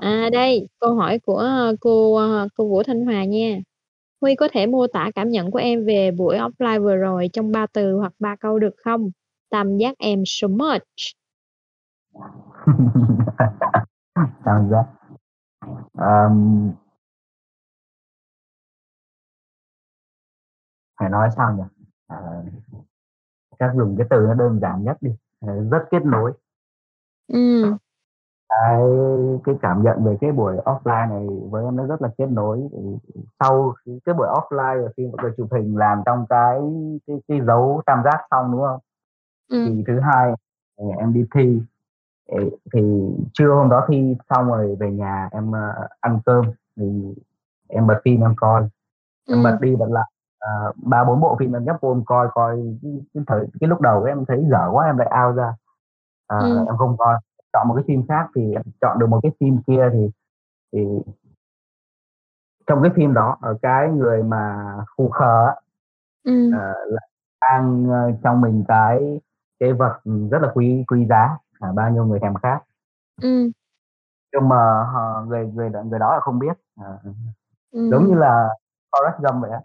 À, 0.00 0.28
đây, 0.32 0.68
câu 0.80 0.94
hỏi 0.94 1.18
của, 1.18 1.38
à, 1.38 1.72
cô, 1.80 2.14
à, 2.16 2.46
cô 2.56 2.68
Vũ 2.68 2.82
Thanh 2.82 3.04
Hòa 3.04 3.24
nha. 3.24 3.58
"Huy 4.24 4.36
có 4.36 4.48
thể 4.52 4.66
mô 4.66 4.86
tả 4.88 5.10
cảm 5.16 5.28
nhận 5.30 5.50
của 5.50 5.58
em 5.58 5.86
về 5.86 6.10
buổi 6.18 6.36
offline 6.38 6.82
vừa 6.84 6.96
rồi 6.96 7.28
trong 7.32 7.52
3 7.52 7.66
từ 7.74 7.96
hoặc 7.96 8.12
3 8.20 8.36
câu 8.40 8.58
được 8.58 8.74
không? 8.84 9.10
Tam 9.50 9.76
giác 9.78 9.94
em 9.98 10.22
so 10.26 10.48
much." 10.48 10.82
Tam 14.44 14.68
giác. 14.70 14.84
Ờm. 15.94 16.72
Phải 21.00 21.08
nói 21.10 21.28
sao 21.36 21.52
nhỉ? 21.56 21.62
Ờ, 22.06 22.16
chắc 23.60 23.72
dùng 23.76 23.96
cái 23.98 24.08
từ 24.10 24.16
nó 24.28 24.34
đơn 24.34 24.60
giản 24.62 24.84
nhất 24.84 24.98
đi, 25.02 25.10
ờ, 25.40 25.48
rất 25.72 25.80
kết 25.90 26.02
nối. 26.06 26.32
Ừm. 27.28 27.78
Cái 28.48 28.80
cái 29.44 29.54
cảm 29.62 29.82
nhận 29.82 30.04
về 30.04 30.16
cái 30.20 30.32
buổi 30.32 30.56
offline 30.56 31.08
này 31.08 31.26
với 31.50 31.64
em 31.64 31.76
nó 31.76 31.86
rất 31.86 32.02
là 32.02 32.08
kết 32.18 32.26
nối. 32.30 32.60
Sau 33.40 33.74
cái 34.04 34.14
buổi 34.14 34.26
offline 34.28 34.74
là 34.82 34.88
khi 34.96 35.06
mọi 35.06 35.16
người 35.22 35.32
chụp 35.36 35.48
hình 35.52 35.76
làm 35.78 36.02
trong 36.06 36.26
cái 36.28 36.60
cái 37.06 37.16
cái 37.28 37.40
dấu 37.46 37.82
tam 37.86 38.02
giác 38.04 38.20
xong, 38.30 38.52
đúng 38.52 38.60
không? 38.62 38.78
Ừm. 39.50 39.64
Thì 39.76 39.84
thứ 39.86 40.00
hai, 40.00 40.32
ờ, 40.76 40.86
em 40.98 41.12
đi 41.14 41.26
thi, 41.34 41.62
thì 42.74 42.82
trưa 43.34 43.54
hôm 43.54 43.70
đó 43.70 43.86
thi 43.88 44.16
xong 44.30 44.48
rồi 44.48 44.76
về 44.80 44.90
nhà 44.92 45.28
em, 45.32 45.52
ơ, 45.52 45.88
ăn 46.00 46.20
cơm 46.26 46.44
thì 46.76 47.14
em 47.68 47.86
bật 47.86 48.00
phim 48.04 48.20
em 48.22 48.34
coi, 48.36 48.62
em 49.30 49.42
bật 49.44 49.50
Ừm. 49.50 49.60
đi 49.62 49.76
bật 49.76 49.86
lại, 49.90 50.10
ờ, 50.40 50.72
3, 50.76 51.04
4 51.04 51.20
bộ 51.20 51.36
phim 51.40 51.52
em 51.56 51.64
nhấp 51.64 51.76
vô 51.82 51.92
em 51.92 52.04
coi, 52.06 52.28
coi 52.34 52.56
cái 52.82 52.92
cái 53.14 53.24
thời 53.26 53.46
cái 53.60 53.68
lúc 53.68 53.80
đầu 53.82 54.04
em 54.04 54.24
thấy 54.28 54.44
dở 54.50 54.68
quá 54.72 54.86
em 54.86 54.98
lại 54.98 55.12
out 55.26 55.36
ra, 55.36 55.54
ờ, 56.28 56.38
Ừm. 56.40 56.66
em 56.66 56.76
không 56.78 56.96
coi, 56.98 57.16
chọn 57.54 57.68
một 57.68 57.74
cái 57.76 57.84
phim 57.88 58.06
khác 58.08 58.28
thì 58.36 58.54
em 58.54 58.62
chọn 58.82 59.00
được 59.00 59.08
một 59.10 59.20
cái 59.24 59.32
phim 59.40 59.58
kia 59.68 59.90
thì 59.94 60.10
thì 60.74 60.80
trong 62.66 62.82
cái 62.82 62.92
phim 62.96 63.14
đó, 63.14 63.38
ờ, 63.42 63.58
cái 63.62 63.88
người 63.88 64.22
mà 64.22 64.56
khù 64.96 65.08
khờ 65.10 65.46
Ừm. 66.24 66.50
ờ, 66.52 66.74
là 66.88 67.00
đang, 67.40 67.88
ơ, 67.90 68.12
trong 68.24 68.40
mình 68.40 68.64
cái 68.68 69.20
cái 69.60 69.72
vật, 69.74 70.00
rất 70.30 70.42
là 70.42 70.48
quý 70.54 70.84
quý 70.88 71.06
giá, 71.10 71.38
mà 71.60 71.72
bao 71.72 71.90
nhiêu 71.90 72.04
người 72.06 72.20
thèm 72.20 72.34
khát. 72.34 72.60
Ừm. 73.22 73.50
Nhưng 74.34 74.48
mà 74.48 74.56
họ 74.94 75.24
người 75.28 75.46
người 75.46 75.70
người 75.86 75.98
đó 76.00 76.14
là 76.14 76.20
không 76.20 76.40
biết, 76.40 76.58
ờ, 76.82 76.98
giống 77.72 78.08
như 78.08 78.14
là 78.14 78.48
Forrest 78.92 79.18
Gump 79.22 79.42
vậy 79.42 79.50
á. 79.52 79.60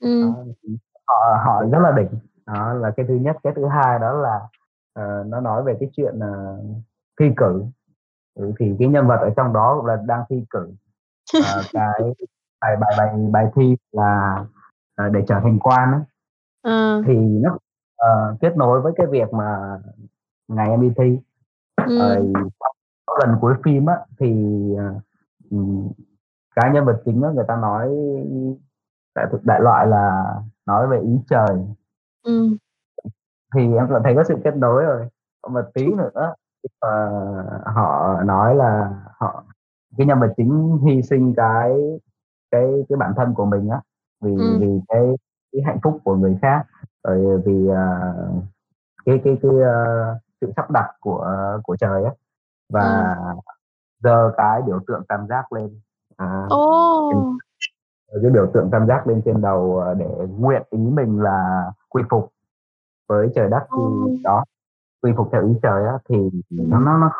Ừm. 0.00 0.22
Đó, 0.34 0.44
thì 0.64 0.78
họ 1.08 1.42
họ 1.46 1.64
rất 1.72 1.80
là 1.80 1.92
đỉnh, 1.92 2.10
đó 2.46 2.74
là 2.74 2.92
cái 2.96 3.06
thứ 3.08 3.14
nhất. 3.14 3.36
Cái 3.44 3.52
thứ 3.56 3.68
hai 3.68 4.00
đó 4.00 4.12
là, 4.12 4.40
ờ, 4.94 5.24
nó 5.28 5.40
nói 5.40 5.62
về 5.64 5.76
cái 5.80 5.90
chuyện, 5.96 6.20
ờ, 6.20 6.58
thi 7.22 7.30
cử, 7.36 7.64
ừ, 8.34 8.52
thì 8.58 8.76
cái 8.78 8.88
nhân 8.88 9.06
vật 9.06 9.16
ở 9.16 9.30
trong 9.36 9.52
đó 9.52 9.74
cũng 9.76 9.86
là 9.86 9.96
đang 10.06 10.24
thi 10.30 10.44
cử, 10.50 10.72
ờ, 11.44 11.62
cái 11.72 12.00
bài 12.60 12.76
bài 12.80 12.90
bài 12.98 13.08
bài 13.32 13.46
thi 13.56 13.76
là, 13.92 14.44
ờ, 14.96 15.08
để 15.08 15.20
trở 15.28 15.40
thành 15.42 15.58
quan 15.58 15.92
á. 15.92 16.00
Ờ. 16.62 17.02
Thì 17.06 17.14
nó, 17.16 17.58
ờ, 17.96 18.36
kết 18.40 18.56
nối 18.56 18.80
với 18.80 18.92
cái 18.96 19.06
việc 19.06 19.32
mà 19.32 19.78
ngày 20.48 20.68
em 20.70 20.80
đi 20.80 20.92
thi. 20.96 21.18
Ừm. 21.86 22.32
có 23.06 23.18
gần 23.20 23.36
cuối 23.40 23.54
phim 23.64 23.86
á, 23.86 23.94
thì, 24.18 24.28
ờ, 24.78 24.94
ừm, 25.50 25.88
cái 26.56 26.70
nhân 26.74 26.84
vật 26.84 27.02
chính 27.04 27.22
á, 27.22 27.30
người 27.34 27.44
ta 27.48 27.56
nói 27.56 27.88
đại 29.14 29.26
đại 29.42 29.60
loại 29.60 29.86
là 29.86 30.24
nói 30.66 30.88
về 30.88 31.00
ý 31.00 31.18
trời. 31.30 31.66
Ừm. 32.22 32.56
Thì 33.54 33.74
em 33.74 33.86
cảm 33.90 34.02
thấy 34.04 34.14
có 34.16 34.24
sự 34.24 34.36
kết 34.44 34.56
nối 34.56 34.84
rồi. 34.84 35.08
Một 35.50 35.64
tí 35.74 35.86
nữa 35.86 36.34
mà 36.82 36.88
họ 37.66 38.16
nói 38.24 38.54
là 38.56 38.90
họ 39.18 39.44
cái 39.98 40.06
nhân 40.06 40.20
vật 40.20 40.34
chính 40.36 40.78
hy 40.86 41.02
sinh 41.02 41.34
cái 41.36 41.72
cái 42.50 42.84
cái 42.88 42.96
bản 42.98 43.12
thân 43.16 43.34
của 43.34 43.46
mình 43.46 43.68
á, 43.70 43.80
vì 44.22 44.32
Ừm. 44.36 44.60
vì 44.60 44.80
cái 44.88 45.16
cái 45.52 45.62
hạnh 45.66 45.78
phúc 45.82 46.00
của 46.04 46.16
người 46.16 46.38
khác, 46.42 46.66
rồi 47.08 47.42
vì, 47.46 47.68
ờ, 47.68 48.14
cái 49.06 49.20
cái 49.24 49.38
cái, 49.42 49.52
ơ, 49.62 50.18
sự 50.40 50.52
sắp 50.56 50.70
đặt 50.70 50.88
của 51.00 51.36
của 51.64 51.76
trời 51.76 52.04
á, 52.04 52.10
và 52.72 53.16
giơ 54.04 54.32
cái 54.36 54.62
biểu 54.62 54.80
tượng 54.88 55.04
tam 55.08 55.26
giác 55.28 55.52
lên, 55.54 55.80
à, 56.16 56.46
giơ 58.12 58.20
cái 58.22 58.30
biểu 58.32 58.46
tượng 58.54 58.70
tam 58.72 58.86
giác 58.88 59.06
lên 59.08 59.22
trên 59.26 59.42
đầu, 59.42 59.78
ờ, 59.78 59.94
để 59.94 60.06
nguyện 60.38 60.62
ý 60.70 60.78
mình 60.80 61.20
là 61.22 61.64
quy 61.90 62.02
phục 62.10 62.32
với 63.08 63.28
trời 63.36 63.50
đất. 63.50 63.66
Ờ. 63.70 63.78
Thì 63.78 64.22
đó, 64.24 64.44
quy 65.02 65.12
phục 65.16 65.28
theo 65.32 65.46
ý 65.48 65.54
trời 65.62 65.86
á, 65.86 65.92
thì 66.08 66.16
nó 66.50 66.76
Ừm. 66.78 66.84
nó 66.84 66.98
nó 66.98 67.10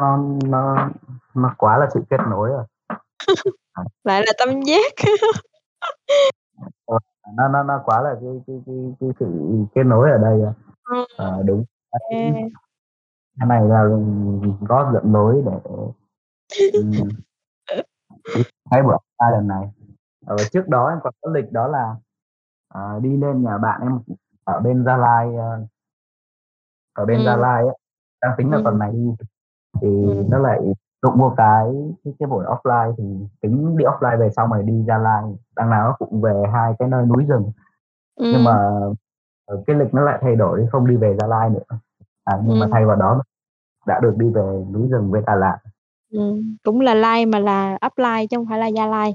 nó 0.00 0.18
nó 0.44 0.88
nó 1.34 1.54
quá 1.58 1.78
là 1.78 1.88
sự 1.94 2.00
kết 2.10 2.20
nối 2.30 2.48
rồi. 2.50 2.64
À. 3.72 3.84
Lại 4.04 4.22
là 4.26 4.32
tam 4.38 4.60
giác. 4.62 4.92
Ờ, 6.86 6.98
nó 7.36 7.48
nó 7.48 7.62
nó 7.62 7.82
quá 7.84 8.02
là 8.02 8.14
cái 8.20 8.42
cái 8.46 8.56
cái 8.66 8.76
cái 9.00 9.10
sự 9.20 9.26
kết 9.74 9.84
nối 9.84 10.10
ở 10.10 10.18
đây 10.18 10.38
rồi. 10.40 10.52
Ờ, 11.16 11.42
đúng, 11.46 11.64
cái 12.02 13.46
này 13.48 13.68
là, 13.68 13.84
gót 14.60 14.90
dẫn 14.94 15.12
lối 15.12 15.42
để, 15.46 15.52
cái 18.70 18.82
buổi 18.82 18.96
offline 18.96 19.32
lần 19.32 19.46
này. 19.48 19.70
Ờ, 20.26 20.36
trước 20.52 20.68
đó 20.68 20.88
em 20.88 20.98
còn 21.02 21.14
có 21.22 21.30
lịch 21.30 21.52
đó 21.52 21.68
là, 21.68 21.96
ờ, 22.68 23.00
đi 23.00 23.16
lên 23.16 23.42
nhà 23.44 23.58
bạn 23.58 23.80
em 23.82 24.00
ở 24.44 24.60
bên 24.60 24.84
Gia 24.84 24.96
Lai, 24.96 25.36
ơ 25.36 25.66
ở 26.94 27.04
bên 27.06 27.24
Gia 27.24 27.32
Ừm. 27.32 27.40
Lai 27.42 27.62
á, 27.68 27.74
đang 28.22 28.32
tính 28.38 28.50
là 28.50 28.58
tuần 28.64 28.74
Ừm. 28.74 28.78
này 28.80 28.90
đi, 28.92 29.10
thì 29.82 29.88
Ừm. 29.88 30.30
nó 30.30 30.38
lại 30.38 30.60
đụng 31.02 31.16
vô 31.18 31.34
cái 31.36 31.66
cái 32.20 32.26
buổi 32.28 32.44
offline, 32.46 32.94
thì 32.98 33.04
tính 33.42 33.76
đi 33.78 33.84
offline 33.84 34.18
về 34.20 34.30
xong 34.36 34.50
rồi 34.52 34.62
đi 34.62 34.84
Gia 34.88 34.98
Lai, 34.98 35.22
đằng 35.56 35.70
nào 35.70 35.88
nó 35.88 35.96
cũng 35.98 36.22
về 36.22 36.44
hai 36.54 36.74
cái 36.78 36.88
nơi 36.88 37.06
núi 37.06 37.24
rừng. 37.24 37.52
Nhưng 38.18 38.32
Ừm. 38.32 38.44
mà, 38.44 38.58
ờ, 39.46 39.62
cái 39.66 39.76
lịch 39.76 39.94
nó 39.94 40.02
lại 40.02 40.18
thay 40.22 40.36
đổi 40.36 40.66
không 40.72 40.86
đi 40.88 40.96
về 40.96 41.16
Gia 41.20 41.26
Lai 41.26 41.50
nữa, 41.50 41.78
à, 42.24 42.38
nhưng 42.46 42.58
mà 42.58 42.66
Ừm. 42.66 42.72
thay 42.72 42.86
vào 42.86 42.96
đó 42.96 43.22
đã 43.86 44.00
được 44.02 44.14
đi 44.18 44.30
về 44.30 44.64
núi 44.74 44.88
rừng 44.88 45.10
với 45.12 45.22
Đà 45.26 45.34
Lạt. 45.36 45.58
Ừm, 46.12 46.56
cũng 46.64 46.80
là 46.80 46.94
Lai 46.94 47.26
mà 47.26 47.38
là 47.38 47.78
offline 47.82 48.26
chứ 48.30 48.36
hông 48.36 48.46
phải 48.48 48.58
là 48.58 48.66
Gia 48.66 48.86
Lai. 48.86 49.14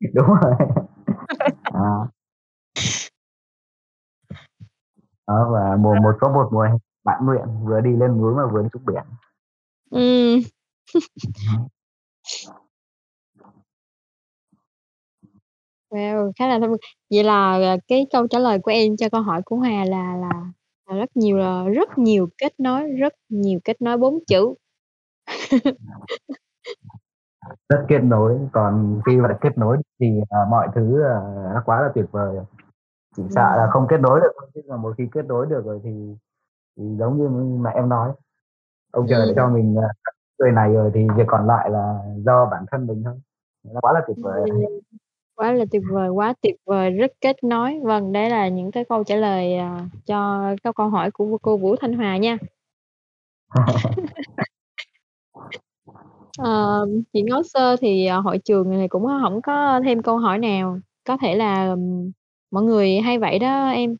Đúng 0.14 0.26
rồi. 0.26 0.54
À. 1.74 2.08
Đó, 5.28 5.48
và 5.52 5.76
mùa 5.80 5.94
một 6.02 6.12
có 6.20 6.28
một 6.28 6.48
mùa 6.52 6.66
mãn 7.04 7.26
nguyện, 7.26 7.44
vừa 7.64 7.80
đi 7.80 7.90
lên 7.96 8.18
núi 8.20 8.34
mà 8.34 8.46
vừa 8.52 8.62
đi 8.62 8.68
xuống 8.72 8.82
biển. 8.86 9.04
Hứm. 9.92 10.40
Wow, 15.90 16.32
khá 16.38 16.48
là 16.48 16.58
thú 16.66 16.76
vậy 17.10 17.24
là, 17.24 17.52
à, 17.52 17.76
cái 17.88 18.06
câu 18.12 18.26
trả 18.26 18.38
lời 18.38 18.58
của 18.62 18.70
em 18.70 18.96
cho 18.96 19.08
câu 19.08 19.22
hỏi 19.22 19.42
của 19.44 19.56
Hòa 19.56 19.84
là 19.84 20.16
là 20.16 20.30
là 20.90 20.96
rất 20.96 21.16
nhiều 21.16 21.36
là 21.38 21.64
rất 21.68 21.98
nhiều 21.98 22.28
kết 22.38 22.60
nối, 22.60 22.90
rất 23.00 23.12
nhiều 23.28 23.60
kết 23.64 23.82
nối 23.82 23.96
4 23.98 24.18
chữ. 24.26 24.54
Rất 27.68 27.86
kết 27.88 28.00
nối, 28.04 28.38
còn 28.52 29.00
khi 29.06 29.16
mà 29.16 29.38
kết 29.40 29.58
nối 29.58 29.78
thì, 30.00 30.06
ờ, 30.30 30.38
mọi 30.50 30.68
thứ, 30.74 31.02
ờ, 31.02 31.20
nó 31.54 31.62
quá 31.66 31.82
là 31.82 31.88
tuyệt 31.94 32.06
vời 32.12 32.36
Chỉ 33.18 33.24
sợ 33.30 33.56
là 33.56 33.68
không 33.70 33.86
kết 33.88 34.00
nối 34.00 34.20
được 34.20 34.32
chứ 34.54 34.60
còn 34.68 34.82
một 34.82 34.94
khi 34.98 35.08
kết 35.12 35.26
nối 35.26 35.46
được 35.46 35.64
rồi 35.64 35.80
thì 35.84 35.90
thì 36.76 36.84
giống 36.98 37.18
như 37.18 37.28
mà 37.58 37.70
em 37.70 37.88
nói, 37.88 38.12
ông 38.90 39.06
trời 39.08 39.26
đã 39.26 39.32
cho 39.36 39.48
mình, 39.48 39.76
à, 39.78 39.88
người 40.38 40.52
này 40.52 40.72
rồi 40.72 40.90
thì 40.94 41.06
việc 41.16 41.24
còn 41.26 41.46
lại 41.46 41.70
là 41.70 41.98
do 42.16 42.48
bản 42.50 42.64
thân 42.70 42.86
mình 42.86 43.02
thôi. 43.04 43.14
Nó 43.64 43.80
quá 43.80 43.92
là 43.92 44.00
tuyệt 44.06 44.16
vời. 44.20 44.42
Quá 45.36 45.52
là 45.52 45.64
tuyệt 45.70 45.82
vời, 45.90 46.08
quá 46.08 46.34
tuyệt 46.42 46.56
vời, 46.66 46.90
rất 46.90 47.12
kết 47.20 47.44
nối. 47.44 47.80
Vâng, 47.82 48.12
đấy 48.12 48.30
là 48.30 48.48
những 48.48 48.70
cái 48.70 48.84
câu 48.88 49.04
trả 49.04 49.16
lời, 49.16 49.56
à, 49.56 49.86
cho 50.06 50.42
các 50.62 50.74
câu 50.76 50.88
hỏi 50.88 51.10
của 51.10 51.38
cô 51.42 51.56
Vũ 51.56 51.76
Thanh 51.76 51.92
Hòa 51.92 52.16
nha. 52.16 52.38
Ờ, 56.38 56.86
chị 57.12 57.22
Ngó 57.22 57.42
Sơ 57.42 57.76
thì, 57.76 58.06
ờ, 58.06 58.20
hội 58.20 58.38
trường 58.44 58.70
này 58.70 58.88
cũng 58.88 59.04
hổng 59.04 59.42
có 59.42 59.80
thêm 59.84 60.02
câu 60.02 60.18
hỏi 60.18 60.38
nào, 60.38 60.78
có 61.06 61.16
thể 61.16 61.34
là, 61.34 61.76
mọi 62.50 62.62
người 62.64 63.00
hay 63.00 63.18
vậy 63.18 63.38
đó 63.38 63.68
em, 63.70 63.96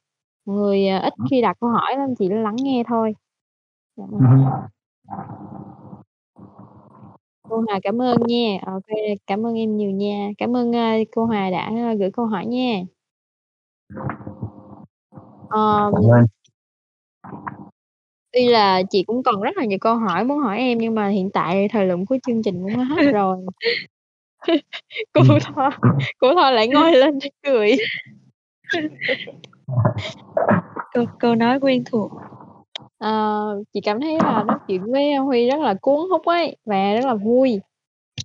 mọi 0.46 0.56
người, 0.56 0.88
ờ, 0.88 0.98
ít 0.98 1.12
khi 1.30 1.42
đặt 1.42 1.56
câu 1.60 1.70
hỏi 1.70 1.96
lắm, 1.98 2.08
chỉ 2.18 2.28
lắng 2.28 2.56
nghe 2.58 2.82
thôi. 2.88 3.14
Dạ 3.96 4.04
vâng. 4.10 4.22
Cô 7.48 7.56
Hòa 7.68 7.80
cảm 7.82 8.02
ơn 8.02 8.20
nha. 8.26 8.58
Ô 8.66 8.80
kê, 8.86 9.14
cảm 9.26 9.46
ơn 9.46 9.54
em 9.54 9.76
nhiều 9.76 9.90
nha. 9.90 10.30
Cảm 10.38 10.56
ơn, 10.56 10.72
ơ, 10.72 10.90
cô 11.12 11.24
Hòa 11.24 11.50
đã 11.50 11.70
gửi 11.98 12.10
câu 12.10 12.26
hỏi 12.26 12.46
nha. 12.46 12.82
Ơn. 15.48 15.92
Tuy 18.32 18.48
là 18.48 18.82
chị 18.90 19.04
cũng 19.06 19.22
còn 19.22 19.40
rất 19.40 19.56
là 19.56 19.64
nhiều 19.64 19.78
câu 19.80 19.96
hỏi 19.96 20.24
muốn 20.24 20.38
hỏi 20.38 20.58
em 20.58 20.78
nhưng 20.78 20.94
mà 20.94 21.08
hiện 21.08 21.30
tại 21.30 21.68
thời 21.68 21.86
lượng 21.86 22.06
của 22.06 22.16
chương 22.26 22.42
trình 22.42 22.62
cũng 22.62 22.84
hết 22.84 23.12
rồi. 23.14 23.36
Cô 25.12 25.20
Ừm. 25.28 25.38
Thoa 25.54 25.78
cô 26.18 26.34
Thoa 26.34 26.50
lại 26.50 26.68
ngoi 26.68 26.92
lên 26.92 27.18
cười. 27.42 27.76
Câu 30.92 31.04
câu 31.18 31.34
nói 31.34 31.60
quen 31.60 31.82
thuộc. 31.84 32.12
Ờ, 32.98 33.62
chị 33.72 33.80
cảm 33.80 34.00
thấy 34.00 34.18
là 34.22 34.44
nói 34.46 34.58
chuyện 34.68 34.82
với 34.92 35.14
Huy 35.14 35.50
rất 35.50 35.60
là 35.60 35.74
cuốn 35.80 36.10
hút 36.10 36.24
ấy, 36.24 36.56
và 36.64 36.94
rất 36.94 37.04
là 37.04 37.14
vui. 37.14 37.60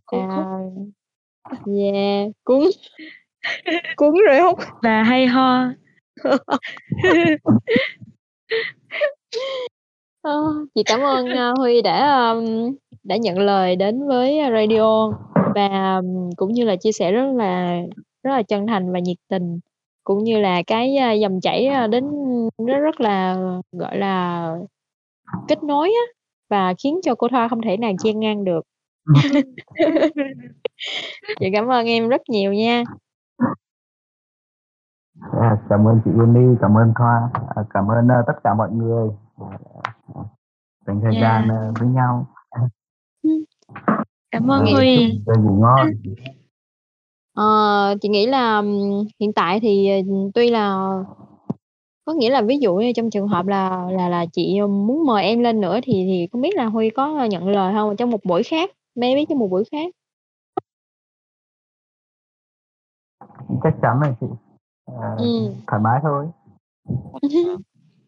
Cuốn 0.06 0.20
À, 0.20 0.36
hút. 0.36 0.48
yeah, 1.66 2.30
cuốn 2.44 2.64
cuốn 3.96 4.16
rồi 4.28 4.40
hút. 4.42 4.60
Và 4.82 5.04
hay 5.04 5.28
ho. 5.28 5.66
Ơ, 10.22 10.44
chị 10.76 10.84
cảm 10.84 11.00
ơn, 11.00 11.30
ơ, 11.30 11.54
Huy 11.58 11.82
đã, 11.82 12.34
đã 13.04 13.18
nhận 13.18 13.40
lời 13.40 13.76
đến 13.76 14.08
với 14.08 14.40
radio 14.54 15.12
và 15.56 16.02
cũng 16.36 16.52
như 16.54 16.64
là 16.66 16.76
chia 16.76 16.92
sẻ 16.92 17.12
rất 17.12 17.32
là 17.36 17.82
rất 18.24 18.32
là 18.32 18.44
chân 18.44 18.68
thành 18.68 18.92
và 18.92 19.00
nhiệt 19.00 19.18
tình, 19.30 19.60
cũng 20.04 20.24
như 20.24 20.40
là 20.40 20.62
cái, 20.68 20.96
dòng 21.22 21.42
chảy, 21.42 21.70
đến 21.92 22.06
rất 22.68 22.78
rất 22.80 23.02
là, 23.02 23.38
gọi 23.72 23.98
là, 23.98 24.48
kết 25.48 25.64
nối 25.64 25.88
á, 25.88 26.14
và 26.50 26.74
khiến 26.84 27.00
cho 27.04 27.16
cô 27.16 27.28
Thoa 27.28 27.48
không 27.48 27.62
thể 27.62 27.78
nào 27.78 27.92
chen 28.00 28.20
ngang 28.20 28.44
được. 28.44 28.62
Chị 31.40 31.46
cảm 31.54 31.68
ơn 31.72 31.86
em 31.86 32.10
rất 32.10 32.22
nhiều 32.30 32.54
nha. 32.54 32.84
À, 35.32 35.58
cảm 35.70 35.88
ơn 35.88 36.02
chị 36.06 36.12
Uni, 36.20 36.56
cảm 36.62 36.78
ơn 36.78 36.94
Thoa, 36.98 37.30
à, 37.56 37.64
cảm 37.74 37.88
ơn, 37.88 38.08
tất 38.28 38.34
cả 38.44 38.54
mọi 38.54 38.72
người, 38.72 39.10
à, 40.16 40.24
dành 40.88 41.02
thời 41.02 41.14
Yeah. 41.14 41.22
gian, 41.22 41.48
ơ, 41.48 41.74
với 41.80 41.88
nhau. 41.88 42.28
Cảm 44.32 44.52
ơn 44.52 44.66
Huy. 44.66 45.22
ngủ 45.26 45.62
ngon. 45.62 45.88
Ờ, 47.34 47.96
chị 48.02 48.10
nghĩ 48.10 48.26
là, 48.28 48.58
ừm, 48.58 49.04
hiện 49.20 49.34
tại 49.34 49.60
thì, 49.60 49.90
ờ, 49.90 49.98
tuy 50.34 50.50
là 50.50 50.88
có 52.06 52.14
nghĩa 52.14 52.30
là 52.30 52.42
ví 52.42 52.58
dụ 52.58 52.76
như 52.76 52.92
trong 52.96 53.10
trường 53.10 53.28
hợp 53.28 53.46
là 53.48 53.88
là 53.92 54.10
là 54.10 54.26
chị 54.34 54.62
muốn 54.62 55.06
mời 55.06 55.24
em 55.24 55.40
lên 55.40 55.62
nữa 55.62 55.80
thì 55.84 55.94
thì 55.94 56.28
không 56.32 56.42
biết 56.42 56.56
là 56.56 56.66
Huy 56.66 56.90
có 56.90 57.26
nhận 57.26 57.48
lời 57.50 57.74
hông? 57.74 57.96
Trong 57.96 58.10
một 58.12 58.20
buổi 58.24 58.44
khác, 58.44 58.72
maybe 58.96 59.26
trong 59.30 59.40
một 59.40 59.48
buổi 59.52 59.64
khác. 59.72 59.94
Chắc 63.64 63.74
chắn 63.82 64.00
rồi 64.02 64.14
chị. 64.22 64.28
Ờ, 64.86 65.16
Ừm. 65.18 65.54
thoải 65.68 65.82
mái 65.84 66.00
thôi. 66.04 66.26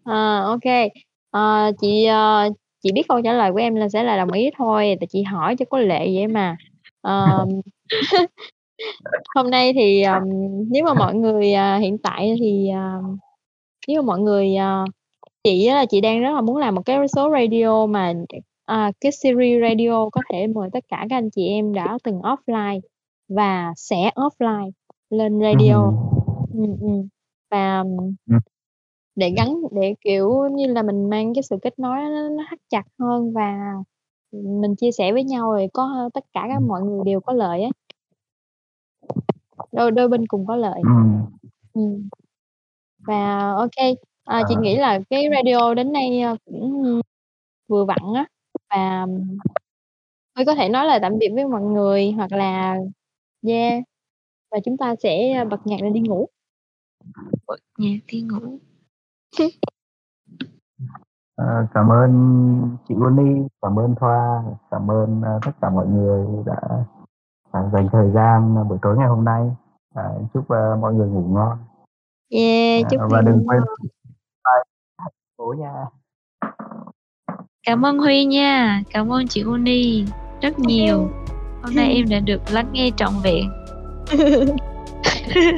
Ờ, 0.04 0.44
ô 0.54 0.58
kê. 0.62 0.90
Ờ, 1.32 1.72
chị, 1.82 2.06
ờ, 2.06 2.50
chị 2.84 2.92
biết 2.92 3.04
câu 3.10 3.22
trả 3.24 3.34
lời 3.34 3.52
của 3.52 3.58
em 3.58 3.76
là 3.76 3.90
sẽ 3.90 4.04
là 4.04 4.18
đồng 4.18 4.32
ý 4.32 4.50
thôi, 4.58 4.96
tại 5.00 5.08
chị 5.10 5.24
hỏi 5.24 5.56
cho 5.60 5.66
có 5.70 5.80
lệ 5.80 6.00
vậy 6.16 6.28
mà. 6.28 6.58
Ờm, 7.02 7.48
hôm 9.36 9.50
nay 9.52 9.74
thì, 9.76 10.02
ờm, 10.02 10.24
nếu 10.72 10.86
mà 10.86 10.94
mọi 10.94 11.16
người, 11.16 11.54
à, 11.54 11.78
hiện 11.78 11.98
tại 11.98 12.36
thì, 12.40 12.70
à, 12.70 13.00
nếu 13.90 14.02
mà 14.02 14.08
mọi 14.08 14.20
người, 14.22 14.56
ờ 14.58 14.86
chị 15.44 15.68
á 15.68 15.76
là 15.76 15.86
chị 15.86 16.02
đang 16.02 16.22
rất 16.22 16.32
là 16.36 16.42
muốn 16.42 16.58
làm 16.58 16.76
một 16.76 16.82
cái 16.86 17.10
số 17.10 17.32
radio 17.32 17.86
mà, 17.88 18.14
à, 18.66 18.92
cái 19.02 19.12
series 19.12 19.62
radio 19.64 20.10
có 20.14 20.22
thể 20.34 20.48
mời 20.48 20.70
tất 20.74 20.86
cả 20.90 21.08
các 21.12 21.18
anh 21.18 21.30
chị 21.32 21.48
em 21.48 21.74
đã 21.74 21.98
từng 22.04 22.20
offline 22.22 22.82
và 23.30 23.74
sẽ 23.78 24.12
offline 24.16 24.72
lên 25.12 25.42
radio. 25.42 25.76
Ừm. 25.76 25.96
Ừm, 26.54 26.78
ừm. 26.82 27.08
Và 27.52 27.80
Ừm. 28.32 28.40
để 29.16 29.32
gắn 29.38 29.56
để, 29.74 29.96
kiểu, 30.06 30.32
như 30.56 30.68
là, 30.68 30.84
mình 30.84 31.10
mang 31.12 31.34
cái 31.36 31.44
sự 31.44 31.58
kết 31.64 31.80
nối 31.80 31.98
nó 32.02 32.30
nó 32.30 32.44
thắt 32.50 32.60
chặt 32.72 32.84
hơn 33.00 33.34
và, 33.34 33.58
ừm, 34.32 34.62
mình 34.62 34.76
chia 34.78 34.92
sẻ 34.92 35.14
với 35.14 35.24
nhau 35.24 35.52
rồi 35.54 35.68
có 35.74 36.10
tất 36.14 36.26
cả 36.34 36.46
các 36.50 36.62
mọi 36.64 36.82
người 36.84 37.02
đều 37.06 37.22
có 37.22 37.34
lợi 37.34 37.64
á. 37.64 37.70
Đôi 39.76 39.92
đôi 39.92 40.08
bên 40.08 40.28
cùng 40.28 40.46
có 40.48 40.56
lợi. 40.56 40.82
Ừm. 40.84 41.26
Ừm. 41.74 42.10
Và 43.08 43.54
kê, 43.78 43.96
à, 44.26 44.44
chị 44.50 44.56
Ờ. 44.56 44.62
nghĩ 44.62 44.76
là 44.78 45.00
cái 45.10 45.28
radio 45.36 45.74
đến 45.74 45.92
nay, 45.94 46.22
ơ, 46.22 46.36
cũng 46.46 47.02
vừa 47.68 47.86
vặn 47.86 48.00
á, 48.16 48.26
và 48.70 49.06
Huy 50.36 50.46
có 50.46 50.56
thể 50.56 50.70
nói 50.70 50.86
lời 50.86 51.00
tạm 51.02 51.18
biệt 51.18 51.30
với 51.36 51.48
mọi 51.48 51.62
người 51.62 52.12
hoặc 52.12 52.32
là 52.32 52.78
yeah, 53.48 53.84
và 54.52 54.60
chúng 54.66 54.78
ta 54.78 54.96
sẽ 55.04 55.44
bật 55.50 55.68
nhạc 55.68 55.78
rồi 55.82 55.90
đi 55.92 56.00
ngủ. 56.00 56.28
Bật 57.48 57.60
nhạc 57.78 57.98
đi 58.08 58.22
ngủ. 58.22 58.60
Ờ, 61.36 61.68
cảm 61.74 61.90
ơn 61.92 62.78
chị 62.88 62.96
Uni, 62.96 63.48
cảm 63.62 63.80
ơn 63.80 63.96
Thoa, 64.00 64.44
cảm 64.72 64.92
ơn, 64.92 65.22
ơ, 65.22 65.40
tất 65.46 65.52
cả 65.62 65.70
mọi 65.70 65.88
người 65.88 66.28
đã, 66.46 66.86
à, 67.52 67.70
dành 67.74 67.90
thời 67.92 68.12
gian 68.12 68.56
buổi 68.70 68.78
tối 68.82 68.98
ngày 68.98 69.08
hôm 69.08 69.26
nay. 69.26 69.52
À, 69.96 70.04
chúc, 70.34 70.50
ơ, 70.50 70.76
mọi 70.82 70.94
người 70.94 71.08
ngủ 71.08 71.26
ngon. 71.30 71.58
Yeah, 72.30 72.86
À, 72.86 72.90
chúc 72.92 73.02
và 73.10 73.22
đừng 73.22 73.38
ngủ 73.38 73.46
quên 73.48 73.62
phố 75.38 75.54
nha. 75.60 75.86
Cảm 77.64 77.86
ơn 77.86 77.98
Huy 77.98 78.26
nha, 78.26 78.82
cảm 78.94 79.14
ơn 79.14 79.28
chị 79.28 79.42
Uni 79.42 80.06
rất 80.42 80.60
nhiều. 80.60 81.10
Hôm 81.64 81.76
nay 81.76 81.94
em 81.94 82.10
đã 82.10 82.20
được 82.20 82.42
lắng 82.52 82.70
nghe 82.72 82.90
trọn 82.96 83.14
vẹn. 83.24 83.50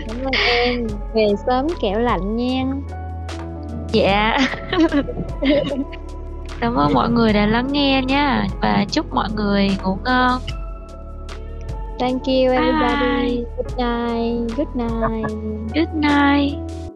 Cảm 0.07 0.18
ơn 0.23 0.31
em, 0.47 0.88
về 1.14 1.27
sớm 1.47 1.68
kẻo 1.81 1.99
lạnh 1.99 2.35
nha. 2.35 2.64
Dạ. 3.91 4.38
Cảm 6.59 6.76
ơn 6.76 6.93
mọi 6.93 7.09
người 7.09 7.34
đã 7.34 7.45
lắng 7.45 7.68
nghe 7.72 8.01
nha 8.07 8.47
và 8.61 8.85
chúc 8.91 9.14
mọi 9.14 9.30
người 9.35 9.69
ngủ 9.84 9.97
ngon. 10.05 10.41
Thank 11.99 12.28
you 12.28 12.52
everybody. 12.52 13.44
Bye. 13.44 13.56
Good 13.57 13.78
night. 13.78 14.48
Good 14.56 14.76
night. 14.76 15.74
Good 15.74 15.94
night. 15.94 16.86